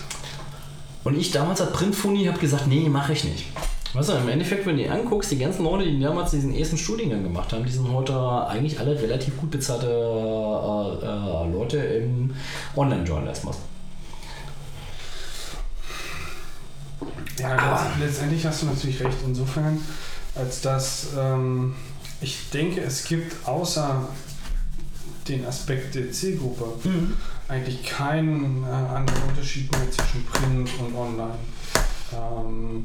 [1.04, 3.46] Und ich damals als Printfuni habe gesagt, nee, mache ich nicht.
[3.94, 7.24] Du, im Endeffekt, wenn du dir anguckst, die ganzen Leute, die damals diesen ersten Studiengang
[7.24, 8.14] gemacht haben, die sind heute
[8.48, 12.34] eigentlich alle relativ gut bezahlte äh, äh, Leute im
[12.76, 13.58] Online-Journalismus.
[17.40, 19.18] Ja, letzt- letztendlich hast du natürlich recht.
[19.26, 19.80] Insofern,
[20.36, 21.74] als dass ähm,
[22.22, 24.08] ich denke, es gibt außer
[25.28, 26.66] den Aspekt der Zielgruppe
[27.48, 31.36] eigentlich keinen äh, anderen Unterschied mehr zwischen Print und Online.
[32.14, 32.84] Ähm,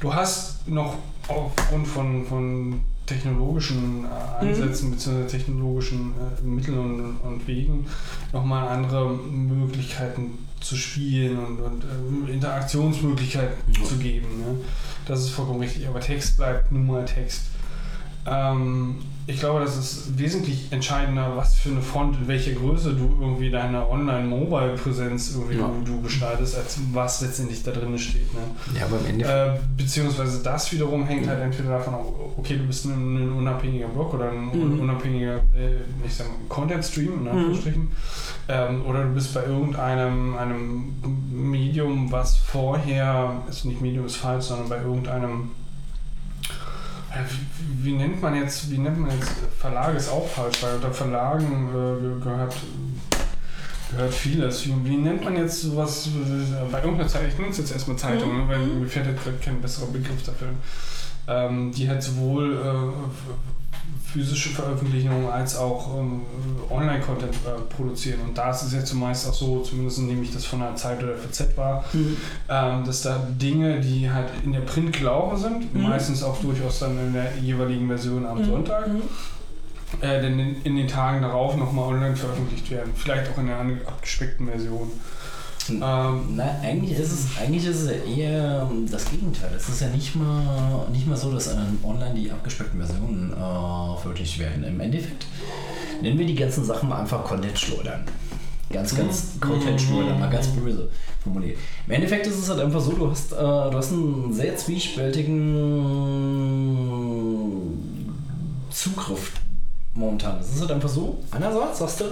[0.00, 0.94] du hast noch
[1.28, 5.26] aufgrund von, von technologischen äh, Ansätzen bzw.
[5.26, 7.86] technologischen äh, Mitteln und, und Wegen
[8.32, 13.84] nochmal andere Möglichkeiten zu spielen und, und äh, Interaktionsmöglichkeiten Ja.
[13.84, 14.26] zu geben.
[14.38, 14.56] Ne?
[15.06, 15.86] Das ist vollkommen richtig.
[15.88, 17.42] Aber Text bleibt nun mal Text.
[18.28, 18.96] Ähm,
[19.28, 23.50] ich glaube, das ist wesentlich entscheidender, was für eine Font, in welcher Größe du irgendwie
[23.50, 25.68] deine Online-Mobile-Präsenz irgendwie Ja.
[25.84, 28.32] du, du gestaltest, als was letztendlich da drin steht.
[28.34, 28.40] Ne?
[28.78, 29.58] Ja, aber im Endeffekt.
[29.58, 32.04] Äh, beziehungsweise das wiederum hängt halt entweder davon ab,
[32.36, 34.78] okay, du bist ein, ein unabhängiger Blog oder ein Mhm.
[34.80, 37.88] unabhängiger, äh, ich sag mal, Content-Stream, in Anführungsstrichen.
[38.48, 40.94] Ähm, oder du bist bei irgendeinem einem
[41.32, 45.65] Medium, was vorher, ist nicht Medium ist falsch, sondern bei irgendeinem ja,
[47.28, 50.92] wie, wie nennt man jetzt, wie nennt man jetzt, Verlag ist auch falsch, weil unter
[50.92, 52.54] Verlagen äh, ge- gehört,
[53.90, 54.66] gehört vieles.
[54.66, 58.36] Wie, nennt man jetzt sowas, äh, bei irgendeiner Zeitung, ich nenne es jetzt erstmal Zeitung,
[58.36, 60.48] ne, weil mir fällt jetzt kein besserer Begriff dafür,
[61.28, 63.55] ähm, die halt sowohl äh,
[64.12, 66.22] physische Veröffentlichungen als auch ähm,
[66.70, 68.20] Online-Content äh, produzieren.
[68.26, 71.02] Und da ist es jetzt zumeist auch so, zumindest nehme ich das von der Zeit
[71.02, 71.84] oder FZ war,
[72.48, 75.82] ähm, dass da Dinge, die halt in der Print gelaufen sind, Mhm.
[75.82, 78.86] meistens auch durchaus dann in der jeweiligen Version am Sonntag,
[80.00, 82.92] äh, dann in, in den Tagen darauf nochmal online veröffentlicht werden.
[82.96, 84.90] Vielleicht auch in einer abgespeckten Version.
[85.68, 85.82] Mhm.
[85.82, 89.50] Ähm, Na, eigentlich ist es, eigentlich ist es ja eher ähm, das Gegenteil.
[89.56, 94.38] Es ist ja nicht mal, nicht mal so, dass online die abgespeckten Versionen äh, veröffentlicht
[94.38, 94.64] werden.
[94.64, 95.26] Im Endeffekt
[96.02, 98.04] nennen wir die ganzen Sachen mal einfach Content-Schleudern.
[98.70, 100.90] Ganz, ganz Content-Schwuler, mal ganz böse
[101.22, 101.56] formuliert.
[101.86, 105.46] Im Endeffekt ist es halt einfach so, du hast, äh, du hast einen sehr zwiespältigen
[108.70, 109.32] Zugriff
[109.96, 110.38] momentan.
[110.40, 112.04] Es ist halt einfach so, einerseits sagst du,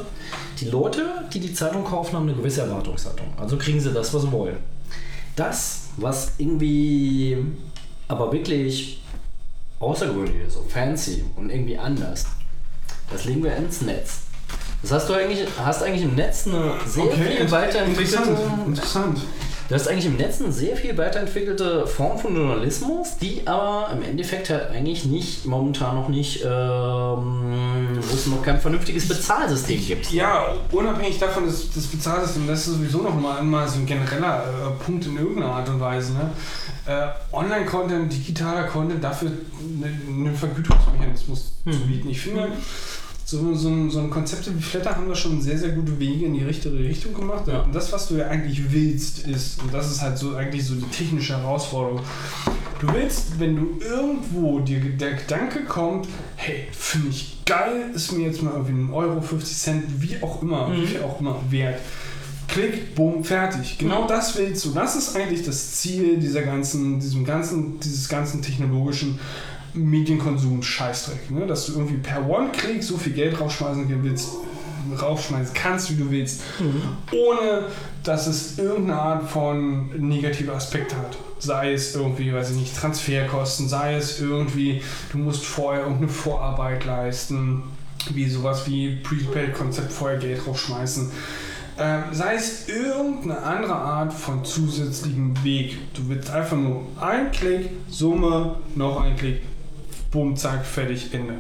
[0.60, 3.26] die Leute, die die Zeitung kaufen, haben eine gewisse Erwartungshaltung.
[3.36, 4.56] Also kriegen sie das, was sie wollen.
[5.36, 7.38] Das, was irgendwie
[8.08, 9.02] aber wirklich
[9.80, 12.26] außergewöhnlich ist und fancy und irgendwie anders,
[13.10, 14.20] das legen wir ins Netz.
[14.82, 18.30] Das heißt, du eigentlich, hast eigentlich im Netz eine sehr viel weiterentwickelte.
[18.30, 18.66] interessant.
[18.66, 19.18] interessant.
[19.66, 24.02] Du hast eigentlich im Netz eine sehr viel weiterentwickelte Form von Journalismus, die aber im
[24.02, 30.12] Endeffekt halt eigentlich nicht, momentan noch nicht, ähm, wo es noch kein vernünftiges Bezahlsystem gibt.
[30.12, 34.44] Ja, unabhängig davon, dass das Bezahlsystem, das ist sowieso noch mal immer so ein genereller
[34.44, 36.12] äh, Punkt in irgendeiner Art und Weise.
[36.12, 36.30] Ne?
[36.84, 42.10] Äh, Online-Content, digitaler Content, dafür einen ne Vergütungsmechanismus zu bieten.
[42.10, 42.52] Ich finde,
[43.34, 46.26] so, so, ein, so ein Konzepte wie Flatter haben da schon sehr, sehr gute Wege
[46.26, 47.48] in die richtige Richtung gemacht.
[47.48, 47.62] Ja.
[47.62, 50.74] Und das, was du ja eigentlich willst, ist, und das ist halt so eigentlich so
[50.74, 52.00] die technische Herausforderung,
[52.80, 56.06] du willst, wenn du irgendwo dir der Gedanke kommt,
[56.36, 60.40] hey, finde ich geil, ist mir jetzt mal irgendwie ein Euro, 50 Cent, wie auch
[60.42, 61.80] immer, wie viel auch immer wert.
[62.46, 63.78] Klick, bumm, fertig.
[63.78, 64.70] Genau das willst du.
[64.70, 69.18] Das ist eigentlich das Ziel dieser ganzen, diesem ganzen, dieses ganzen technologischen
[69.74, 71.46] Medienkonsum Scheißdreck, ne?
[71.46, 74.28] dass du irgendwie per One-Click so viel Geld rausschmeißen willst,
[75.00, 76.42] raufschmeißen kannst, wie du willst,
[77.12, 77.64] ohne
[78.02, 81.16] dass es irgendeine Art von negativer Aspekt hat.
[81.38, 86.84] Sei es irgendwie, weiß ich nicht, Transferkosten, sei es irgendwie, du musst vorher irgendeine Vorarbeit
[86.84, 87.62] leisten,
[88.12, 91.10] wie sowas wie Prepaid-Konzept vorher Geld raufschmeißen.
[91.76, 95.76] Ähm, sei es irgendeine andere Art von zusätzlichem Weg.
[95.94, 99.42] Du willst einfach nur ein Klick, Summe, noch ein Klick,
[100.14, 101.34] bumm, zack, fertig, Ende.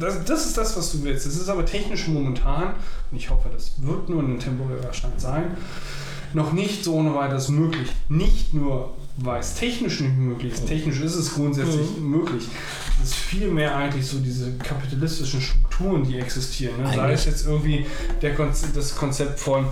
[0.00, 1.26] Das, das ist das, was du willst.
[1.26, 2.74] Das ist aber technisch momentan,
[3.10, 5.56] und ich hoffe, das wird nur ein temporärer Stand sein,
[6.34, 7.88] noch nicht so ohne weiteres möglich.
[8.08, 10.66] Nicht nur, weil es technisch nicht möglich ist.
[10.66, 12.48] Technisch ist es grundsätzlich möglich.
[13.00, 16.82] Es ist vielmehr eigentlich so diese kapitalistischen Strukturen, die existieren.
[16.82, 16.92] Ne?
[16.92, 17.86] Sei es jetzt irgendwie
[18.22, 19.66] der Konze das Konzept von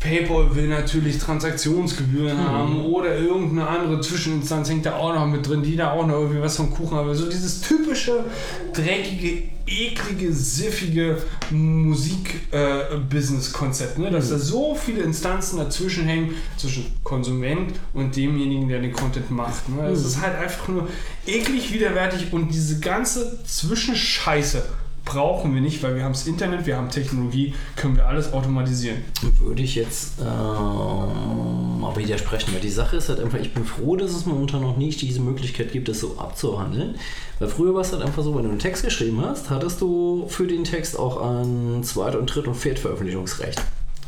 [0.00, 5.62] PayPal will natürlich Transaktionsgebühren haben oder irgendeine andere Zwischeninstanz hängt da auch noch mit drin,
[5.62, 7.14] die da auch noch irgendwie was vom Kuchen haben.
[7.14, 8.24] So dieses typische,
[8.72, 11.18] dreckige, eklige, siffige
[11.50, 14.10] Musik-Business-Konzept, ne?
[14.10, 19.68] dass da so viele Instanzen dazwischen hängen, zwischen Konsument und demjenigen, der den Content macht.
[19.68, 19.86] Ne?
[19.88, 20.88] Es ist halt einfach nur
[21.26, 24.62] eklig, widerwärtig und diese ganze Zwischenscheiße
[25.10, 28.98] brauchen wir nicht, weil wir haben das Internet, wir haben Technologie, können wir alles automatisieren.
[29.40, 33.96] Würde ich jetzt ähm, aber widersprechen, weil die Sache ist halt einfach, ich bin froh,
[33.96, 36.94] dass es momentan noch nicht diese Möglichkeit gibt, das so abzuhandeln.
[37.40, 40.26] Weil früher war es halt einfach so, wenn du einen Text geschrieben hast, hattest du
[40.28, 43.58] für den Text auch ein Zweit- und Dritt- und Viertveröffentlichungsrecht.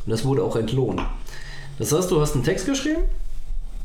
[0.07, 1.03] Und das wurde auch entlohnt.
[1.79, 3.03] Das heißt, du hast einen Text geschrieben,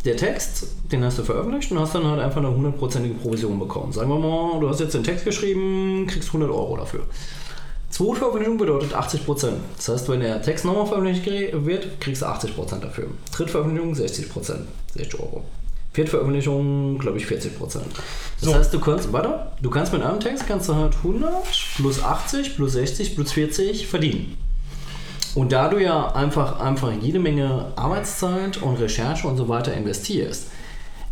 [0.08, 3.92] der Text, den hast du veröffentlicht und hast dann halt einfach eine hundertprozentige Provision bekommen.
[3.92, 7.02] Sagen wir mal, du hast jetzt den Text geschrieben, kriegst 100 Euro dafür.
[7.90, 9.50] Zweitveröffentlichung bedeutet 80%.
[9.76, 13.08] Das heißt, wenn der Text nochmal veröffentlicht wird, kriegst du 80% dafür.
[13.32, 14.56] Drittveröffentlichung 60%,
[14.94, 15.44] 60 Euro.
[15.94, 17.50] Viertveröffentlichung, glaube ich, 40%.
[17.60, 17.82] Das
[18.40, 18.54] So.
[18.54, 21.32] heißt, du kannst, warte, du kannst mit einem Text kannst du halt 100
[21.78, 24.38] plus 80 plus 60 plus 40 verdienen.
[25.36, 30.48] Und da du ja einfach, einfach jede Menge Arbeitszeit und Recherche und so weiter investierst,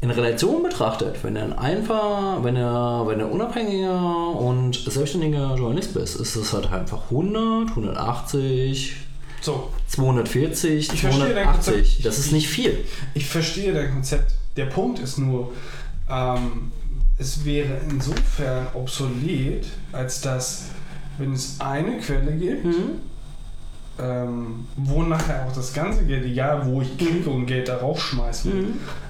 [0.02, 2.61] in Relation betrachtet, wenn du ein einfach, wenn du,
[3.08, 8.95] wenn du unabhängiger und selbstständiger Journalist bist, ist es halt einfach 100, 180,
[9.42, 11.74] So, 240, Ich verstehe dein 280.
[11.74, 12.06] Konzept.
[12.06, 12.85] Das ist nicht viel.
[13.14, 14.34] ich verstehe dein Konzept.
[14.58, 15.52] Der Punkt ist nur,
[16.10, 16.72] ähm,
[17.18, 20.66] es wäre insofern obsolet, als dass,
[21.18, 22.66] wenn es eine Quelle gibt,
[23.99, 28.49] ähm, wo nachher auch das ganze Geld, egal wo ich klicke und Geld darauf schmeiße,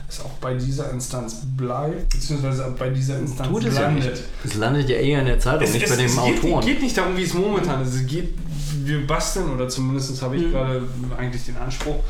[0.08, 4.06] es auch bei dieser Instanz bleibt, beziehungsweise bei dieser Instanz Tut es ja nicht.
[4.06, 4.24] landet.
[4.44, 6.62] Es landet ja eher in der Zeitung, nicht bei dem es Autoren.
[6.62, 7.96] Geht, geht nicht darum, wie es momentan ist.
[7.96, 8.36] Es geht,
[8.84, 10.84] wir basteln, oder zumindest habe ich gerade
[11.18, 12.04] eigentlich den Anspruch,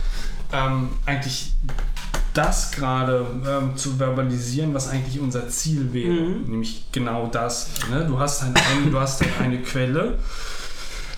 [0.52, 1.54] ähm, eigentlich
[2.34, 6.12] das gerade ähm, zu verbalisieren, was eigentlich unser Ziel wäre.
[6.12, 7.70] Nämlich genau das.
[7.90, 8.06] Ne?
[8.06, 10.20] Du, hast halt eine, du hast halt eine Quelle.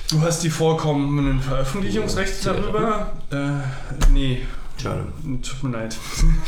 [0.10, 3.12] Du hast die vollkommenen Veröffentlichungsrechte darüber.
[3.30, 4.42] Äh, nee,
[4.82, 5.08] Schade.
[5.42, 5.98] Tut mir leid.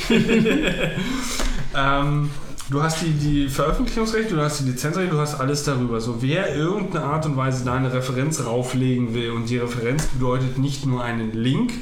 [1.76, 2.30] ähm,
[2.70, 6.00] du hast die, die Veröffentlichungsrechte, du hast die Lizenzrechte, du hast alles darüber.
[6.00, 10.60] So, wer irgendeine Art und Weise da eine Referenz rauflegen will und die Referenz bedeutet
[10.60, 11.74] nicht nur einen Link,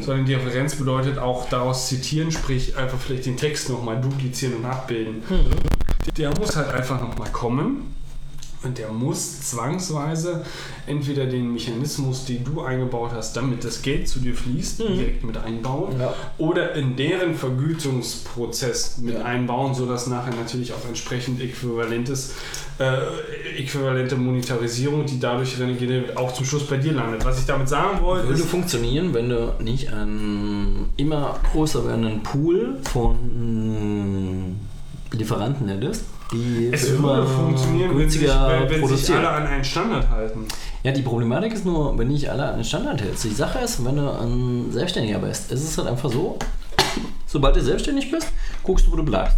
[0.00, 4.64] sondern die Referenz bedeutet auch daraus zitieren, sprich einfach vielleicht den Text nochmal duplizieren und
[4.64, 5.22] abbilden.
[6.16, 7.94] Der muss halt einfach nochmal kommen
[8.64, 10.44] Und der muss zwangsweise
[10.86, 15.36] entweder den Mechanismus, den du eingebaut hast, damit das Geld zu dir fließt, direkt mit
[15.36, 16.14] einbauen, Ja.
[16.38, 19.24] oder in deren Vergütungsprozess mit Ja.
[19.24, 22.34] einbauen, sodass nachher natürlich auch entsprechend äquivalentes,
[22.78, 27.24] äh, äquivalente Monetarisierung, die dadurch generiert wird, auch zum Schluss bei dir landet.
[27.24, 32.22] Was ich damit sagen wollte, Würde ist, funktionieren, wenn du nicht einen immer größer werdenden
[32.22, 34.56] Pool von
[35.12, 40.08] Lieferanten hättest, die es immer funktionieren, wenn, sich, günstiger wenn, sich alle an einen Standard
[40.10, 40.46] halten.
[40.82, 43.24] Ja, die Problematik ist nur, wenn nicht alle an den Standard hältst.
[43.24, 46.38] Die Sache ist, wenn du ein Selbstständiger bist, ist es halt einfach so,
[47.26, 48.28] sobald du selbstständig bist,
[48.62, 49.36] guckst du, wo du bleibst.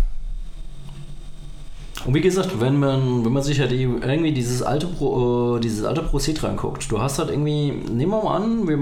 [2.05, 5.61] Und wie gesagt, wenn man, wenn man sich ja die, irgendwie dieses alte, Pro, äh,
[5.61, 8.77] dieses alte Prozedere anguckt, du hast halt irgendwie, nehmen wir mal an, wir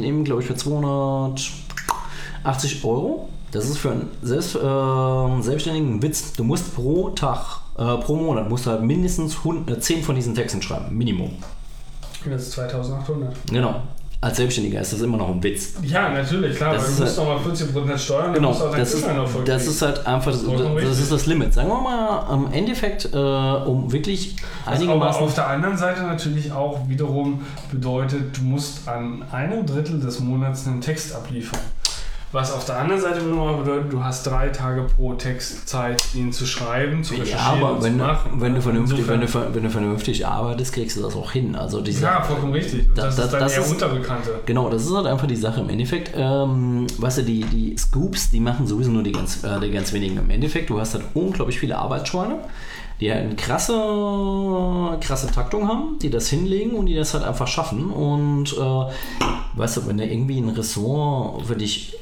[0.00, 3.28] Leben, glaube ich, für 280 Euro.
[3.52, 6.32] Das ist für einen Selbst, äh, Selbstständigen ein Witz.
[6.32, 10.14] Du musst pro Tag, äh, pro Monat, musst du halt mindestens 100, äh, 10 von
[10.14, 11.32] diesen Texten schreiben, Minimum.
[12.24, 13.34] Das ist 2800.
[13.50, 13.82] Genau.
[14.22, 15.74] Als Selbstständiger ist das immer noch ein Witz.
[15.82, 18.94] Ja, natürlich, klar, Das weil du musst halt- nochmal 40% steuern, Genau, musst auch das
[18.94, 19.04] ist,
[19.46, 21.52] das ist halt einfach, das, das ist das Limit.
[21.52, 25.24] Sagen wir mal, im Endeffekt, äh, um wirklich Was aber einigermaßen...
[25.24, 27.40] auf der anderen Seite natürlich auch wiederum
[27.72, 31.58] bedeutet, du musst an einem Drittel des Monats einen Text abliefern.
[32.32, 36.32] Was auf der anderen Seite wiederum bedeutet, du hast drei Tage pro Text Zeit, ihn
[36.32, 38.30] zu schreiben, zu Ja, recherchieren aber und wenn, zu du- machen.
[38.40, 41.54] wenn, du vernünftig, wenn, du, wenn du vernünftig arbeitest, kriegst du das auch hin.
[41.54, 42.88] Also diese, ja, vollkommen richtig.
[42.88, 44.30] Und Da- das, da- ist dann das eher ist- Unterbekannte.
[44.46, 45.60] Genau, das ist halt einfach die Sache.
[45.60, 49.60] Im Endeffekt, ähm, weißt du, die, die Scoops, die machen sowieso nur die ganz, äh,
[49.60, 50.16] die ganz wenigen.
[50.16, 52.38] Im Endeffekt, du hast halt unglaublich viele Arbeitsschweine,
[52.98, 53.74] die halt eine krasse,
[55.00, 57.90] krasse Taktung haben, die das hinlegen und die das halt einfach schaffen.
[57.90, 61.94] Und äh, weißt du, wenn du irgendwie ein Ressort für dich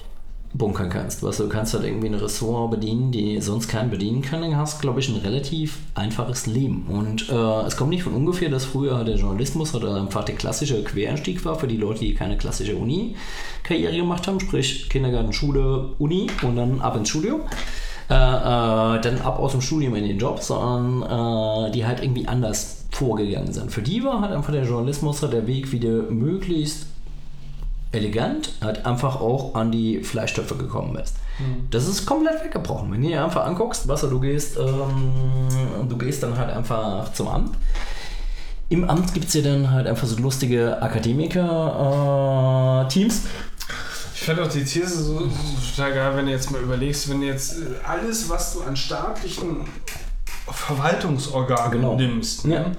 [0.53, 4.21] bunkern kannst, weißt du, du kannst halt irgendwie ein Ressort bedienen, die sonst keinen bedienen
[4.21, 6.87] kann, dann hast glaube ich, ein relativ einfaches Leben.
[6.89, 10.83] Und äh, es kommt nicht von ungefähr, dass früher der Journalismus halt einfach der klassische
[10.83, 16.27] Quereinstieg war für die Leute, die keine klassische Uni-Karriere gemacht haben, sprich Kindergarten, Schule, Uni
[16.43, 17.43] und dann ab ins Studium.
[18.11, 22.27] Äh, äh, dann ab aus dem Studium in den Job, sondern äh, die halt irgendwie
[22.27, 23.71] anders vorgegangen sind.
[23.71, 26.87] Für die war halt einfach der Journalismus halt der Weg, wie du möglichst
[27.93, 31.17] elegant halt einfach auch an die Fleischtöpfe gekommen bist.
[31.71, 32.93] Das ist komplett weggebrochen.
[32.93, 37.29] Wenn du dir einfach anguckst, was du gehst, ähm, du gehst dann halt einfach zum
[37.29, 37.57] Amt.
[38.69, 43.23] Im Amt gibt es ja dann halt einfach so lustige Akademiker-Teams.
[44.15, 45.29] Ich fände auch die These so, so
[45.75, 48.77] total geil, wenn du jetzt mal überlegst, wenn du jetzt äh, alles, was du an
[48.77, 49.65] staatlichen
[50.47, 51.97] Verwaltungsorganen Genau.
[51.97, 52.61] nimmst, Ja.
[52.61, 52.73] ne?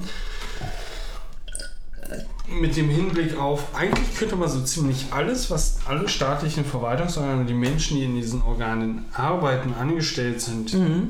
[2.49, 7.53] Mit dem Hinblick auf, eigentlich könnte man so ziemlich alles, was alle staatlichen Verwaltungsorgane die
[7.53, 11.09] Menschen, die in diesen Organen arbeiten, angestellt sind, ähm,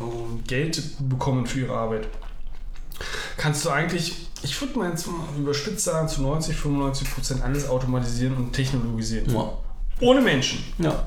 [0.00, 2.08] und Geld bekommen für ihre Arbeit,
[3.36, 7.68] kannst du eigentlich, ich würde mal jetzt mal überspitzt sagen, zu 90, 95 Prozent alles
[7.68, 9.34] automatisieren und technologisieren.
[9.34, 9.52] Ja.
[10.00, 10.62] Ohne Menschen.
[10.78, 11.06] ja.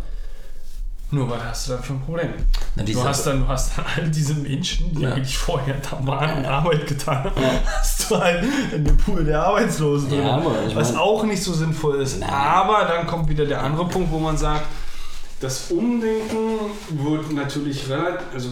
[1.11, 2.29] Nur was hast du da für ein Problem?
[2.75, 5.13] Na, Du hast, dann, du hast dann all diese Menschen, die Ja.
[5.13, 7.33] eigentlich vorher da waren und Arbeit getan haben,
[7.79, 10.19] hast du halt in dem Pool der Arbeitslosen drin.
[10.25, 10.41] Ja,
[10.75, 12.19] was auch nicht so sinnvoll ist.
[12.19, 12.29] Nein.
[12.29, 14.65] Aber dann kommt wieder der andere Punkt, wo man sagt,
[15.41, 18.49] das Umdenken wird natürlich relativ, also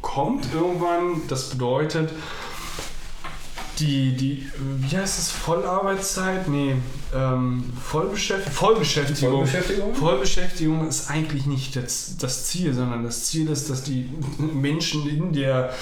[0.00, 2.10] kommt irgendwann, das bedeutet,
[3.78, 6.48] die, die, wie heißt es, Vollarbeitszeit?
[6.48, 6.76] Nee,
[7.14, 8.52] ähm, Vollbeschäftigung.
[8.52, 9.46] Vollbeschäftigung.
[9.46, 9.94] Vollbeschäftigung?
[9.94, 15.32] Vollbeschäftigung ist eigentlich nicht das, das Ziel, sondern das Ziel ist, dass die Menschen in
[15.32, 15.72] der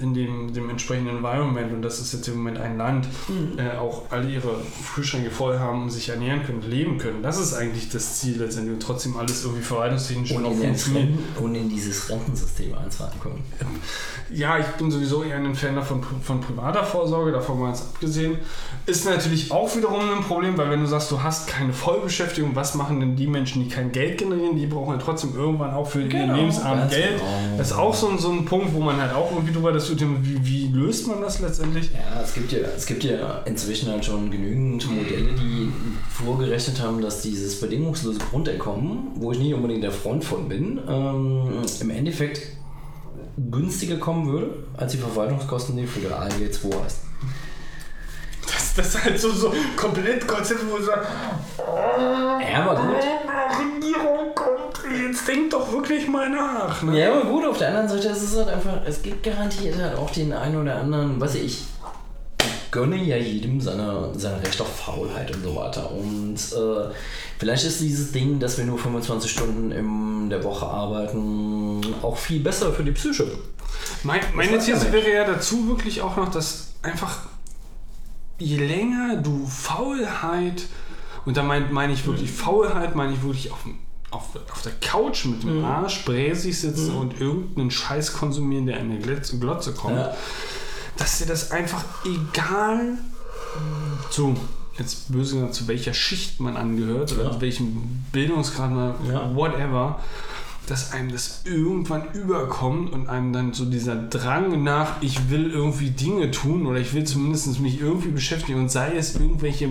[0.00, 3.08] in dem, dem entsprechenden Environment, und das ist jetzt im Moment ein Land,
[3.56, 4.56] äh, auch alle ihre
[4.94, 7.22] Kühlschränke voll haben und sich ernähren können, leben können.
[7.22, 11.08] Das ist eigentlich das Ziel letztendlich und trotzdem alles irgendwie verwaltungstechnisch Und funktioniert.
[11.40, 13.42] Und in dieses Rentensystem einzahlen können.
[14.30, 18.38] Ja, ich bin sowieso eher ein Fan davon, von privater Vorsorge, davon mal jetzt abgesehen.
[18.86, 22.74] Ist natürlich auch wiederum ein Problem, weil wenn du sagst, du hast keine Vollbeschäftigung, was
[22.74, 24.56] machen denn die Menschen, die kein Geld generieren?
[24.56, 27.18] Die brauchen ja trotzdem irgendwann auch für ihren Genau, Lebensabend ganz Geld.
[27.18, 27.56] genau.
[27.58, 30.10] Das ist auch so ein, so ein Punkt, wo man halt auch irgendwie drüber diskutiert,
[30.22, 31.90] wie, wie löst man das letztendlich?
[31.92, 35.70] Ja, es gibt ja, es gibt ja inzwischen halt schon genügend Modelle, die
[36.10, 41.62] vorgerechnet haben, dass dieses bedingungslose Grundeinkommen, wo ich nicht unbedingt der Front von bin, ähm,
[41.80, 42.42] im Endeffekt
[43.50, 47.11] günstiger kommen würde, als die Verwaltungskosten, die Föderal jetzt vorhast.
[48.76, 51.08] Das, das ist halt so, so komplett Konzept, wo du sagst,
[51.58, 52.96] Ja, aber gut.
[53.58, 56.82] Regierung kommt, jetzt denk doch wirklich mal nach.
[56.82, 56.98] Ne?
[56.98, 59.96] Ja, aber gut, auf der anderen Seite ist es halt einfach, es gibt garantiert halt
[59.96, 61.64] auch den einen oder anderen, was weiß ich,
[62.70, 65.90] gönne ja jedem seine, sein Recht auf Faulheit und so weiter.
[65.90, 66.90] Und äh,
[67.38, 72.40] vielleicht ist dieses Ding, dass wir nur 25 Stunden in der Woche arbeiten, auch viel
[72.40, 73.26] besser für die Psyche.
[74.02, 77.26] Mein, meine ja These wäre ja dazu wirklich auch noch, dass einfach
[78.42, 80.62] je länger du Faulheit,
[81.24, 83.64] und da meine mein ich wirklich Faulheit, meine ich wirklich auf,
[84.10, 88.90] auf, auf der Couch mit dem Arsch bräsig sitzen und irgendeinen Scheiß konsumieren, der in
[88.90, 90.14] eine Glitz- Glotze kommt, Ja.
[90.96, 92.98] dass dir das einfach egal
[94.10, 94.36] zu,
[94.78, 97.30] jetzt böse gesagt, zu welcher Schicht man angehört oder Ja.
[97.32, 99.34] zu welchem Bildungsgrad man, Ja.
[99.34, 100.00] whatever,
[100.66, 105.90] dass einem das irgendwann überkommt und einem dann so dieser Drang nach, ich will irgendwie
[105.90, 109.70] Dinge tun oder ich will zumindest mich irgendwie beschäftigen und sei es irgendwelche,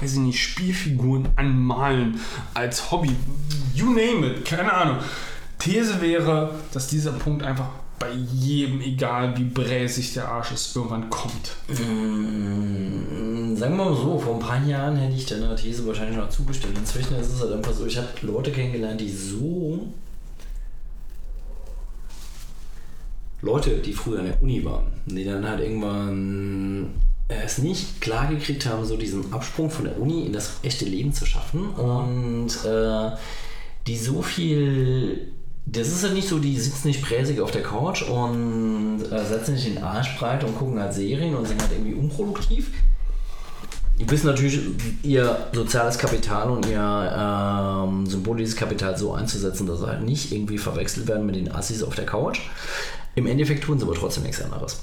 [0.00, 2.20] weiß ich nicht, Spielfiguren anmalen
[2.54, 3.12] als Hobby,
[3.74, 4.98] you name it, keine Ahnung.
[5.58, 11.08] These wäre, dass dieser Punkt einfach bei jedem, egal wie bräsig der Arsch ist, irgendwann
[11.08, 11.56] kommt.
[11.68, 16.28] Mm, Sagen wir mal so, vor ein paar Jahren hätte ich deiner These wahrscheinlich noch
[16.28, 16.76] zugestimmt.
[16.76, 19.86] Inzwischen ist es halt einfach so, ich habe Leute kennengelernt, die so.
[23.46, 26.94] Leute, die früher an der Uni waren, die dann halt irgendwann
[27.28, 31.12] es nicht klar gekriegt haben, so diesen Absprung von der Uni in das echte Leben
[31.12, 33.16] zu schaffen und äh,
[33.86, 35.32] die so viel.
[35.68, 39.56] Das ist halt nicht so, die sitzen nicht präsig auf der Couch und äh, setzen
[39.56, 42.70] sich den Arsch breit und gucken halt Serien und sind halt irgendwie unproduktiv.
[43.98, 44.60] Die wissen natürlich,
[45.02, 50.58] ihr soziales Kapital und ihr ähm, symbolisches Kapital so einzusetzen, dass sie halt nicht irgendwie
[50.58, 52.42] verwechselt werden mit den Assis auf der Couch.
[53.16, 54.82] Im Endeffekt tun sie aber trotzdem nichts anderes.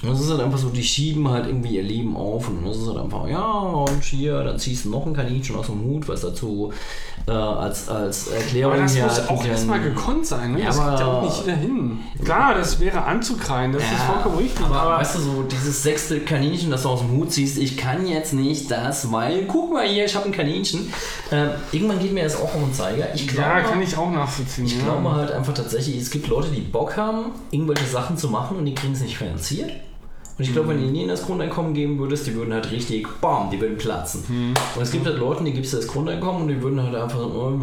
[0.00, 2.76] Und es ist halt einfach so, die schieben halt irgendwie ihr Leben auf und es
[2.76, 6.06] ist halt einfach, ja, und hier, dann ziehst du noch ein Kaninchen aus dem Hut,
[6.06, 6.72] was dazu
[7.26, 10.60] äh, als, als Erklärung Aber das hier muss halt auch erstmal gekonnt sein, ne?
[10.60, 11.98] Ja, das geht ja aber- auch nicht jeder hin.
[12.24, 14.64] Klar, das wäre anzukreien, das ist vollkommen richtig.
[14.64, 17.76] Aber, Aber, weißt du, so dieses sechste Kaninchen, das du aus dem Hut ziehst, ich
[17.76, 20.92] kann jetzt nicht das, weil, guck mal hier, ich habe ein Kaninchen.
[21.32, 23.12] Ähm, irgendwann geht mir das auch um den Zeiger.
[23.16, 24.66] Ich glaube, ja, kann ich auch nachvollziehen.
[24.66, 24.84] ich ja.
[24.84, 28.64] glaube halt einfach tatsächlich, es gibt Leute, die Bock haben, irgendwelche Sachen zu machen und
[28.64, 29.72] die kriegen es nicht finanziert.
[30.38, 33.50] Und ich glaube, wenn du ihnen das Grundeinkommen geben würdest, die würden halt richtig, bam,
[33.50, 34.54] die würden platzen.
[34.76, 37.18] Und es gibt halt Leute, die gibst du das Grundeinkommen und die würden halt einfach
[37.18, 37.58] so.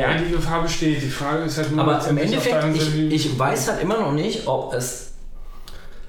[0.00, 1.02] Ja, die Gefahr besteht.
[1.02, 4.46] Die Frage ist halt nur, Aber im Endeffekt, ich, ich weiß halt immer noch nicht,
[4.46, 5.10] ob es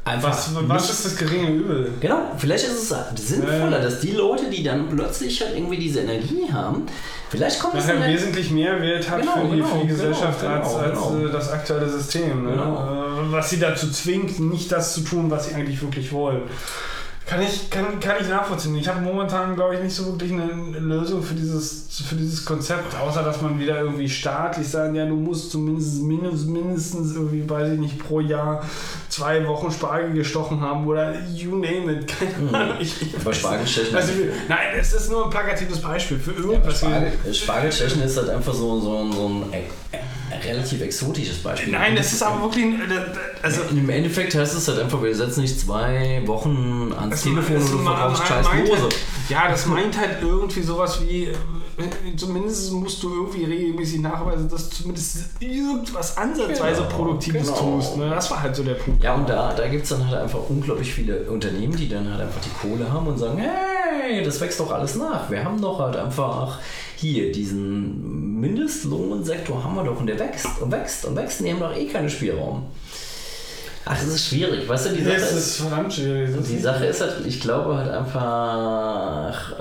[0.06, 0.30] einfach.
[0.30, 1.92] was, was ist das geringe Übel?
[2.00, 6.52] Genau, vielleicht ist es sinnvoller, dass die Leute, die dann plötzlich halt irgendwie diese Energie
[6.52, 6.84] haben,
[7.30, 9.88] vielleicht kommt es Nachher dann wesentlich mehr Wert hat Genau, für, die, genau, für die
[9.88, 11.28] genau, Gesellschaft genau, als, als genau.
[11.28, 12.44] äh, das aktuelle System.
[12.44, 12.56] Ne?
[13.30, 16.44] Was sie dazu zwingt, nicht das zu tun, was sie eigentlich wirklich wollen.
[17.32, 18.76] Kann ich, kann, kann ich nachvollziehen.
[18.76, 22.94] Ich habe momentan, glaube ich, nicht so wirklich eine Lösung für dieses, für dieses Konzept,
[23.00, 27.72] außer dass man wieder irgendwie staatlich sagen, ja, du musst zumindest mindestens, mindestens irgendwie, weiß
[27.72, 28.66] ich nicht, pro Jahr
[29.08, 32.06] zwei Wochen Spargel gestochen haben oder you name it.
[32.08, 32.78] Keine Ahnung.
[32.82, 33.96] Ich, ich Bei weiß Spargelstechen-.
[33.96, 34.12] Also,
[34.50, 36.80] nein, es ist nur ein plakatives Beispiel für irgendwas.
[36.80, 39.60] Spargel, Spargelstechen ist halt einfach so, so, so ein äh,
[39.96, 40.00] äh,
[40.46, 41.72] relativ exotisches Beispiel.
[41.74, 42.66] Nein, das ist aber wirklich.
[42.66, 42.82] ein-
[43.42, 47.56] Also, Im Endeffekt heißt es halt einfach, wir setzen nicht zwei Wochen ans das Telefon
[47.58, 48.82] und du verkaufst scheiß Lose.
[48.84, 48.96] halt,
[49.30, 51.24] Ja, das meint halt irgendwie sowas wie.
[51.26, 51.34] äh,
[52.16, 57.58] Zumindest musst du irgendwie regelmäßig nachweisen, dass du zumindest irgendwas ansatzweise Genau, Produktives genau.
[57.78, 57.98] tust.
[57.98, 58.10] Ne?
[58.10, 59.04] Das war halt so der Punkt.
[59.04, 62.22] Ja, und da, da gibt es dann halt einfach unglaublich viele Unternehmen, die dann halt
[62.22, 65.30] einfach die Kohle haben und sagen, hey, das wächst doch alles nach.
[65.32, 66.60] Wir haben doch halt einfach
[67.02, 71.52] hier diesen Mindestlohnsektor haben wir doch und der wächst und wächst und wächst und die
[71.54, 72.64] haben doch eh keinen Spielraum.
[73.84, 76.30] Ach, das ist schwierig, weißt du, die Sache ist, ist verdammt schwierig.
[76.36, 79.56] Das die ist- Sache ist halt, ich glaube halt einfach,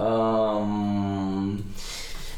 [0.63, 1.65] ähm,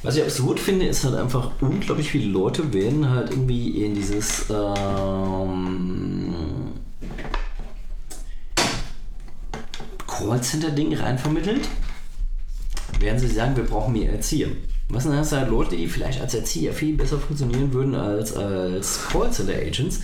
[0.04, 4.44] was ich absurd finde, ist halt einfach, unglaublich viele Leute werden halt irgendwie in dieses,
[4.50, 6.34] ähm,
[10.06, 11.68] Callcenter-Ding reinvermittelt,
[13.00, 14.48] werden sie sagen, wir brauchen mehr Erzieher.
[14.88, 19.00] Was hast du halt Leute, die vielleicht als Erzieher viel besser funktionieren würden als als
[19.10, 20.00] Callcenter-Agents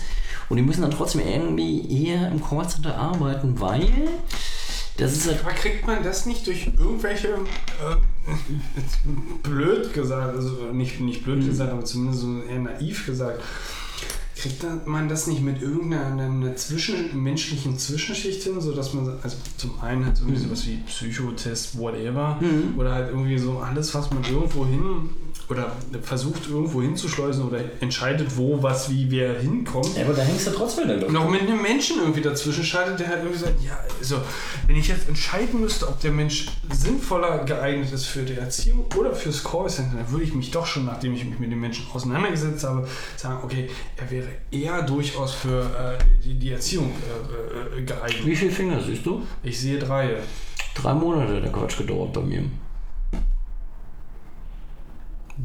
[0.49, 3.91] und die müssen dann trotzdem irgendwie eher im Callcenter arbeiten, weil
[4.97, 7.95] das ist halt Aber kriegt man das nicht durch irgendwelche, äh,
[9.43, 13.41] blöd gesagt, also nicht, nicht blöd gesagt, aber zumindest so eher naiv gesagt,
[14.39, 19.79] kriegt man das nicht mit irgendeiner einer zwischen, menschlichen Zwischenschicht hin, sodass man, also zum
[19.81, 22.39] einen halt irgendwie sowas wie Psychotest, whatever,
[22.77, 25.09] oder halt irgendwie so alles, was man irgendwo hin
[25.49, 25.71] oder
[26.03, 29.97] versucht irgendwo hinzuschleusen oder entscheidet, wo, was, wie, wer hinkommt.
[29.97, 31.15] Ja, aber da hängst du trotzdem in der Luft.
[31.17, 34.17] auch mit einem Menschen irgendwie dazwischen schaltet, der halt irgendwie sagt, ja, also,
[34.67, 39.13] wenn ich jetzt entscheiden müsste, ob der Mensch sinnvoller geeignet ist für die Erziehung oder
[39.15, 42.63] fürs Callcenter, dann würde ich mich doch schon, nachdem ich mich mit dem Menschen auseinandergesetzt
[42.63, 42.87] habe,
[43.17, 48.25] sagen, okay, er wäre eher durchaus für äh, die, die Erziehung äh, äh, geeignet.
[48.25, 49.23] Wie viele Finger siehst du?
[49.41, 50.17] Ich sehe drei.
[50.75, 52.43] Drei Monate hat der Quatsch gedauert bei mir.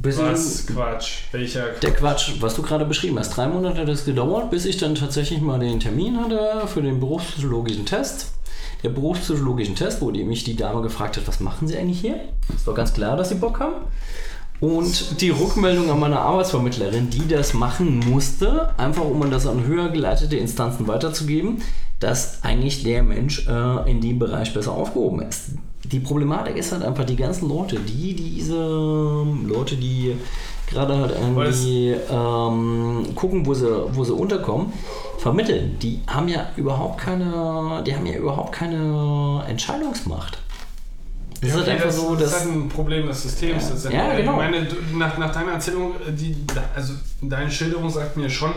[0.02, 0.66] Bis Was?
[0.66, 1.22] Quatsch.
[1.32, 3.36] Welcher Der Quatsch, was du gerade beschrieben hast.
[3.36, 7.00] Drei Monate hat es gedauert, bis ich dann tatsächlich mal den Termin hatte für den
[7.00, 8.32] berufspsychologischen Test.
[8.82, 12.20] Der berufspsychologischen Test, wo die, mich die Dame gefragt hat, was machen Sie eigentlich hier?
[12.54, 13.86] Es war ganz klar, dass Sie Bock haben.
[14.60, 19.88] Und die Rückmeldung an meine Arbeitsvermittlerin, die das machen musste, einfach um das an höher
[19.88, 21.62] geleitete Instanzen weiterzugeben,
[21.98, 25.52] dass eigentlich der Mensch äh, in dem Bereich besser aufgehoben ist.
[25.84, 30.16] Die Problematik ist halt einfach die ganzen Leute, die diese Leute, die
[30.66, 34.72] gerade halt irgendwie ähm, gucken, wo sie, wo sie unterkommen,
[35.18, 35.78] vermitteln.
[35.80, 40.38] Die haben ja überhaupt keine, die haben ja überhaupt keine Entscheidungsmacht.
[41.40, 43.64] Das ist halt Okay, einfach das, so, das dass ist halt ein Problem des Systems.
[43.64, 43.70] Ja.
[43.70, 44.36] Das Ja, ich genau.
[44.36, 46.34] meine, du, nach, nach deiner Erzählung, die,
[46.74, 48.52] also deine Schilderung sagt mir schon,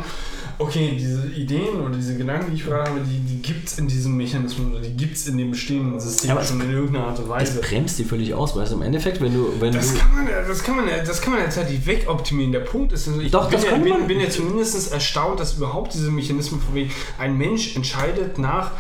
[0.60, 3.88] okay, diese Ideen oder diese Gedanken, die ich gerade habe, die, die gibt es in
[3.88, 7.20] diesem Mechanismus oder die gibt es in dem bestehenden System Ja, schon in irgendeiner Art
[7.20, 7.60] und Weise.
[7.62, 10.28] bremst die völlig aus, weißt du, im Endeffekt, wenn du, wenn Das du, kann, man,
[10.28, 12.52] ja- das, kann man, ja- das kann man jetzt halt nicht wegoptimieren.
[12.52, 14.08] Der Punkt ist, also ich Doch, bin, das ja, kann bin, man.
[14.08, 18.72] bin ja zumindest erstaunt, dass überhaupt diese Mechanismen von wegen, ein Mensch entscheidet nach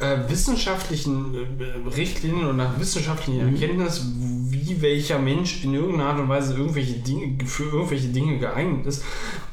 [0.00, 3.54] äh, wissenschaftlichen äh, Richtlinien und nach wissenschaftlichen Mhm.
[3.54, 4.02] Erkenntnis,
[4.48, 9.02] wie welcher Mensch in irgendeiner Art und Weise irgendwelche Dinge, für irgendwelche Dinge geeignet ist.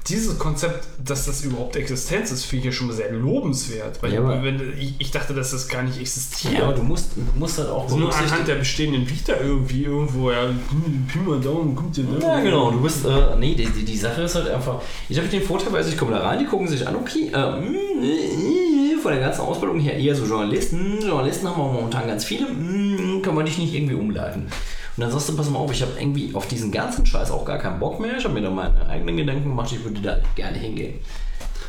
[0.07, 4.01] Dieses Konzept, dass das überhaupt Existenz ist, finde ich ja schon mal sehr lobenswert.
[4.01, 4.41] Weil Ja,
[4.79, 6.53] ich, ich dachte, dass das gar nicht existiert.
[6.53, 9.83] ja, aber du musst, du musst halt auch Also nur anhand der bestehenden Vita irgendwie
[9.83, 10.45] irgendwo, ja,
[11.11, 12.71] Pi mal Daumen, kommt ja Ja, genau.
[12.71, 15.73] Du bist, äh, nee, die, die, die Sache ist halt einfach, ich habe den Vorteil,
[15.73, 19.79] weil ich komme da rein, die gucken sich an, okay, äh, von der ganzen Ausbildung
[19.79, 23.73] her eher so Journalisten, Journalisten haben wir momentan ganz viele, mm, kann man dich nicht
[23.73, 24.43] irgendwie umleiten.
[24.43, 27.45] Und dann sagst du, pass mal auf, ich habe irgendwie auf diesen ganzen Scheiß auch
[27.45, 30.17] gar keinen Bock mehr, ich habe mir da meine eigenen Gedanken gemacht, ich würde da
[30.35, 30.95] gerne hingehen.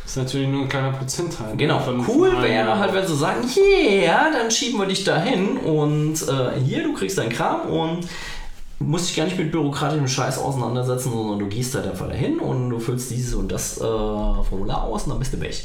[0.04, 1.54] Das ist natürlich nur ein kleiner Prozentteil.
[1.58, 6.14] Genau, Von- cool wäre halt, wenn sie sagen, yeah, dann schieben wir dich dahin und
[6.26, 8.08] äh, hier, du kriegst deinen Kram und
[8.78, 12.70] musst dich gar nicht mit bürokratischem Scheiß auseinandersetzen, sondern du gehst halt einfach dahin und
[12.70, 15.62] du füllst dieses und das äh, Formular aus und dann bist du weg.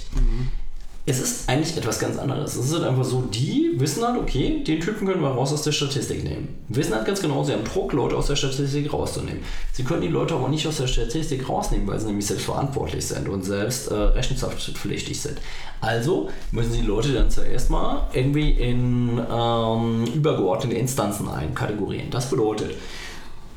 [1.05, 2.55] Es ist eigentlich etwas ganz anderes.
[2.55, 5.63] Es ist halt einfach so, die wissen halt, okay, den Typen können wir raus aus
[5.63, 6.55] der Statistik nehmen.
[6.69, 9.41] Wissen halt ganz genau, sie haben Druck, Leute aus der Statistik rauszunehmen.
[9.73, 13.05] Sie können die Leute aber nicht aus der Statistik rausnehmen, weil sie nämlich selbst verantwortlich
[13.05, 15.41] sind und selbst äh, rechenschaftspflichtig sind.
[15.81, 22.11] Also müssen die Leute dann zuerst mal irgendwie in ähm, übergeordnete Instanzen einkategorieren.
[22.11, 22.75] Das bedeutet,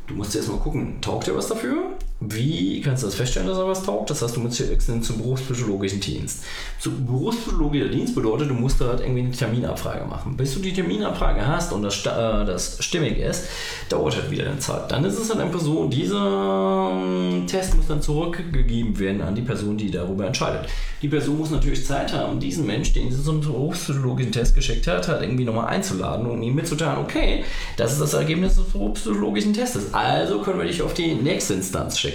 [0.07, 1.96] Du musst jetzt mal gucken, taugt er was dafür?
[2.19, 4.09] Wie kannst du das feststellen, dass er was taugt?
[4.09, 6.45] Das heißt, du wechseln zum berufspsychologischen Dienst.
[6.81, 10.35] Zu berufspsychologischer Dienst bedeutet, du musst da halt irgendwie eine Terminabfrage machen.
[10.35, 13.49] Bis du die Terminabfrage hast und das, äh, das stimmig ist,
[13.91, 14.91] dauert halt wieder eine Zeit.
[14.91, 19.43] Dann ist es halt einfach so, dieser ähm, Test muss dann zurückgegeben werden an die
[19.43, 20.71] Person, die darüber entscheidet.
[21.03, 25.07] Die Person muss natürlich Zeit haben, diesen Mensch, den sie zum berufspsychologischen Test geschickt hat,
[25.07, 27.45] halt irgendwie nochmal einzuladen und ihm mitzuteilen, okay,
[27.77, 29.93] das ist das Ergebnis des berufspsychologischen Testes.
[29.93, 32.06] Also können wir dich auf die nächste Instanz schicken.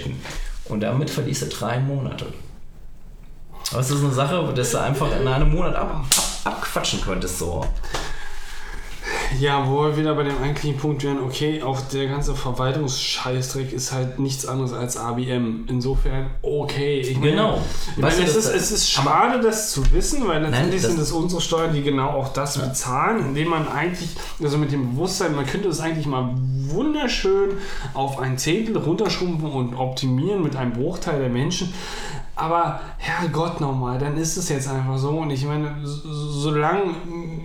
[0.66, 2.26] Und damit verlierst du drei Monate.
[3.70, 7.38] Aber es ist eine Sache, dass du einfach in einem Monat ab, ab, abquatschen könntest.
[7.38, 7.66] So.
[9.40, 13.92] Ja, wo wir wieder bei dem eigentlichen Punkt wären, okay, auch der ganze Verwaltungsscheißdreck ist
[13.92, 15.64] halt nichts anderes als ABM.
[15.68, 17.00] Insofern, okay.
[17.00, 17.58] Ich meine, Genau.
[17.96, 21.00] Ich meine, es, das- ist, es ist schade, das zu wissen, weil letztendlich das- sind
[21.00, 24.10] es unsere Steuern, die genau auch das bezahlen, indem man eigentlich,
[24.42, 26.30] also mit dem Bewusstsein, man könnte es eigentlich mal
[26.68, 27.50] wunderschön
[27.94, 31.72] auf ein Zehntel runterschrumpfen und optimieren mit einem Bruchteil der Menschen.
[32.42, 35.10] Aber Herrgott nochmal, dann ist es jetzt einfach so.
[35.10, 36.00] Und ich meine, so-
[36.40, 36.82] solange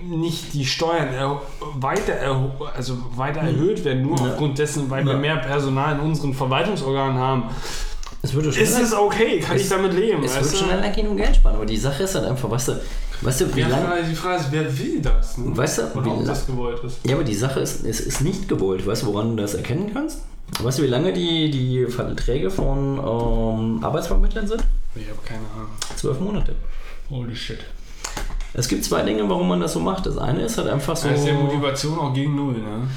[0.10, 1.40] nicht die Steuern er,
[1.76, 4.26] weiter, er, also weiter erhöht werden, nur Ja.
[4.32, 5.20] aufgrund dessen, weil wir Ja.
[5.20, 7.44] mehr Personal in unseren Verwaltungsorganen haben,
[8.24, 10.24] Es würde schon ist es okay, kann Es- ich damit leben.
[10.24, 10.58] es wird du?
[10.58, 11.56] schneller gehen und Geld sparen.
[11.58, 12.74] Aber die Sache ist halt einfach, weißt du,
[13.22, 14.04] weißt du, wie Ja, lange.
[14.10, 15.38] die Frage ist, wer will das?
[15.38, 15.56] Ne?
[15.56, 16.98] Weißt du, Oder wie ob das gewollt ist.
[17.06, 18.86] Ja, aber die Sache ist, es ist nicht gewollt.
[18.88, 20.22] Weißt du, woran du das erkennen kannst?
[20.62, 24.64] Weißt du, wie lange die, die Verträge von ähm, Arbeitsvermittlern sind?
[24.96, 25.70] Ich habe keine Ahnung.
[25.96, 26.56] Zwölf Monate.
[27.10, 27.60] Holy shit.
[28.54, 30.06] Es gibt zwei Dinge, warum man das so macht.
[30.06, 31.10] Das eine ist halt einfach so.
[31.10, 32.88] Da ist ja Motivation auch gegen Null, ne?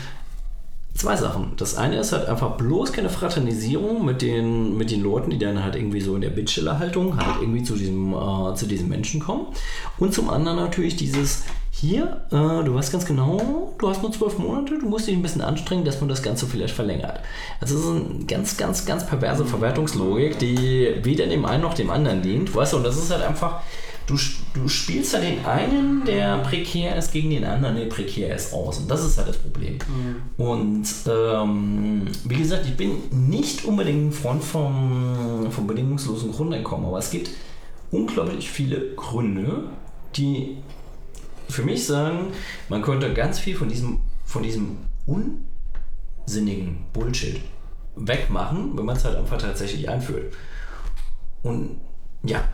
[1.01, 1.53] Zwei Sachen.
[1.57, 5.65] Das eine ist halt einfach bloß keine Fraternisierung mit den, mit den Leuten, die dann
[5.65, 9.47] halt irgendwie so in der Bittstellerhaltung halt irgendwie zu diesem, äh, zu diesem Menschen kommen.
[9.99, 14.39] Und zum anderen natürlich dieses, hier, äh, du weißt ganz genau, du hast nur zwölf
[14.39, 17.20] Monate, du musst dich ein bisschen anstrengen, dass man das Ganze vielleicht verlängert.
[17.61, 21.91] Also das ist eine ganz, ganz, ganz perverse Verwertungslogik, die weder dem einen noch dem
[21.91, 22.55] anderen dient.
[22.55, 23.62] Weißt du, und das ist halt einfach,
[24.11, 24.17] du,
[24.55, 28.79] du spielst ja den einen, der prekär ist, gegen den anderen, der prekär ist, aus.
[28.79, 29.79] Und das ist halt das Problem.
[30.37, 36.99] Und ähm, wie gesagt, ich bin nicht unbedingt ein Freund vom, vom bedingungslosen Grundeinkommen, aber
[36.99, 37.31] es gibt
[37.93, 39.71] unglaublich viele Gründe,
[40.17, 40.57] die
[41.49, 42.33] für mich sagen,
[42.69, 44.79] man könnte ganz viel von diesem, von diesem
[46.27, 47.41] unsinnigen Bullshit
[47.97, 50.35] wegmachen, wenn man es halt einfach tatsächlich einführt.
[51.43, 51.81] Und
[52.23, 52.45] ja,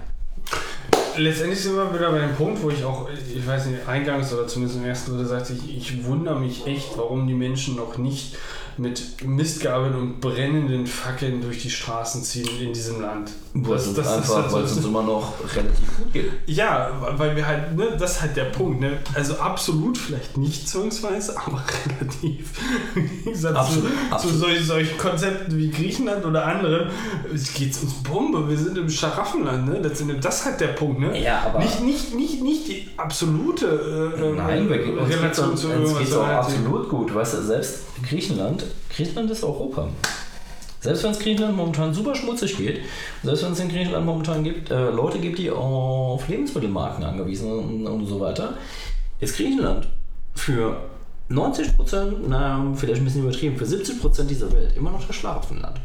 [1.18, 4.46] Letztendlich sind wir wieder bei dem Punkt, wo ich auch, ich weiß nicht, eingangs oder
[4.46, 8.36] zumindest im ersten Drittel sagte, ich, ich wundere mich echt, warum die Menschen noch nicht
[8.78, 13.30] mit Mistgabeln und brennenden Fackeln durch die Straßen ziehen in diesem Land.
[13.54, 16.30] weil es uns einfach, weil es uns immer noch relativ gut geht.
[16.46, 18.98] Ja, weil wir halt, ne, das ist halt der Punkt, ne?
[19.14, 21.62] Also absolut vielleicht nicht zwangsweise, aber
[22.00, 22.50] relativ.
[22.94, 24.34] Im Gegensatz Absolut, zu, absolut.
[24.36, 26.90] zu solchen, solchen Konzepten wie Griechenland oder anderen,
[27.34, 29.78] es geht uns Bombe, wir sind im Schlaraffenland, ne?
[29.80, 31.18] Letztendlich, das ist halt der Punkt, ne?
[31.22, 33.66] Ja, aber- Nicht, nicht, nicht, nicht die absolute
[34.18, 35.98] äh, Nein, wir, uns geht's Relation zu uns irgendwas.
[35.98, 37.14] geht's auch absolut gut.
[37.14, 39.88] Weißt du, selbst Griechenland, Griechenland ist Europa.
[40.80, 42.80] Selbst wenn es Griechenland momentan super schmutzig geht,
[43.22, 47.86] selbst wenn es in Griechenland momentan gibt, äh, Leute gibt, die auf Lebensmittelmarken angewiesen sind
[47.86, 48.54] und, und so weiter,
[49.18, 49.88] ist Griechenland
[50.34, 50.76] für
[51.28, 55.16] 90 Prozent, na, vielleicht ein bisschen übertrieben, für 70 Prozent dieser Welt immer noch das
[55.16, 55.80] Schlafenland.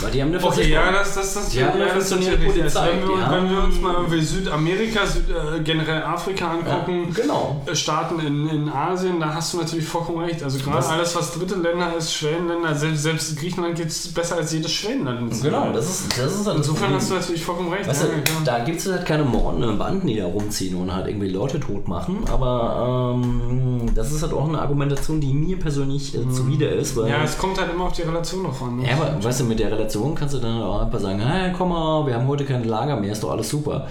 [0.00, 2.46] Weil die haben eine Okay, ja, das, das, das, Die haben ja, das richtig.
[2.46, 7.08] Polizei, Wenn wir, haben- wenn wir uns mal irgendwie Südamerika, Süd, äh, generell Afrika angucken,
[7.14, 7.62] Ja, genau.
[7.66, 10.42] äh, Staaten in, in Asien, da hast du natürlich vollkommen recht.
[10.42, 14.52] Also gerade alles, was dritte Länder ist, Schwellenländer, selbst, selbst Griechenland geht es besser als
[14.52, 15.42] jedes Schwellenland.
[15.42, 17.88] Genau, das ist, das ist Insofern hast du natürlich vollkommen recht.
[17.88, 18.06] Weißt du,
[18.44, 21.86] da gibt es halt keine mordenden Banden, die da rumziehen und halt irgendwie Leute tot
[21.88, 26.96] machen, aber ähm, das ist halt auch eine Argumentation, die mir persönlich äh, zuwider ist.
[26.96, 27.06] Mhm.
[27.06, 28.76] ja, es kommt halt immer auf die Relation drauf an.
[28.78, 28.88] Ne?
[28.88, 31.70] Ja, aber weißt du, mit der Relation kannst du dann auch einfach sagen, hey, komm
[31.70, 33.86] mal, wir haben heute kein Lager mehr, ist doch alles super.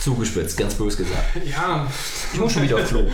[0.00, 1.22] Zugespitzt, ganz bös gesagt.
[1.46, 1.86] ja.
[2.32, 3.00] Ich muss schon wieder auf Klo.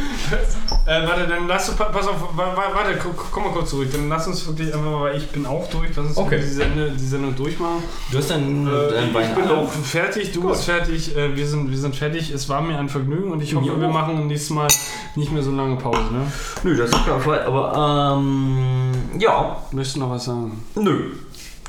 [0.87, 2.99] Äh, warte, dann lass uns, pa- pass auf, wa- wa- warte,
[3.31, 3.89] komm mal kurz zurück.
[3.93, 6.39] Dann lass uns wirklich einfach mal, weil ich bin auch durch, lass uns Okay.
[6.41, 7.83] die, Sende, die Sendung durchmachen.
[8.11, 10.53] Du hast dann Äh, dein ich bin auch fertig, du Gut.
[10.53, 12.31] bist fertig, äh, wir, sind, wir sind fertig.
[12.33, 14.67] Es war mir ein Vergnügen und ich hoffe, Mir wir machen nächstes Mal
[15.15, 16.01] nicht mehr so lange Pause.
[16.13, 16.27] Ne?
[16.65, 20.65] Nö, das ist Fall, aber ähm, ja, Möchtest du noch was sagen?
[20.75, 21.11] nö.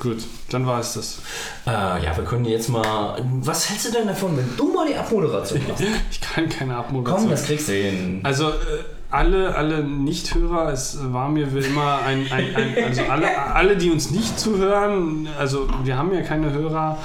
[0.02, 0.18] Gut,
[0.50, 1.20] dann war es das.
[1.68, 1.70] Äh,
[2.04, 3.24] ja, wir können jetzt mal.
[3.42, 5.84] Was hältst du denn davon, wenn du mal die Abmoderation machst?
[6.12, 7.28] Ich kann keine Abmoderation.
[7.28, 8.20] Komm, das kriegst du hin.
[8.24, 13.38] Also äh, alle, alle Nichthörer, es war mir wie immer ein, ein, ein also alle,
[13.54, 16.98] alle, die uns nicht zuhören, also wir haben ja keine Hörer,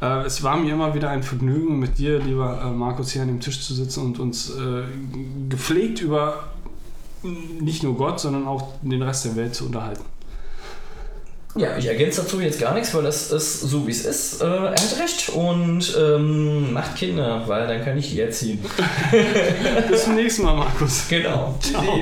[0.00, 3.28] äh, es war mir immer wieder ein Vergnügen, mit dir, lieber äh, Markus, hier an
[3.28, 4.82] dem Tisch zu sitzen und uns äh,
[5.48, 6.44] gepflegt über
[7.22, 10.04] nicht nur Gott, sondern auch den Rest der Welt zu unterhalten.
[11.56, 14.42] Ja, ich ergänze dazu jetzt gar nichts, weil das ist so wie es ist.
[14.42, 18.64] Äh, er hat recht und ähm, macht Kinder, weil dann kann ich die erziehen.
[19.88, 21.04] Bis zum nächsten Mal, Markus.
[21.08, 21.56] Genau.
[21.60, 22.00] Ciao.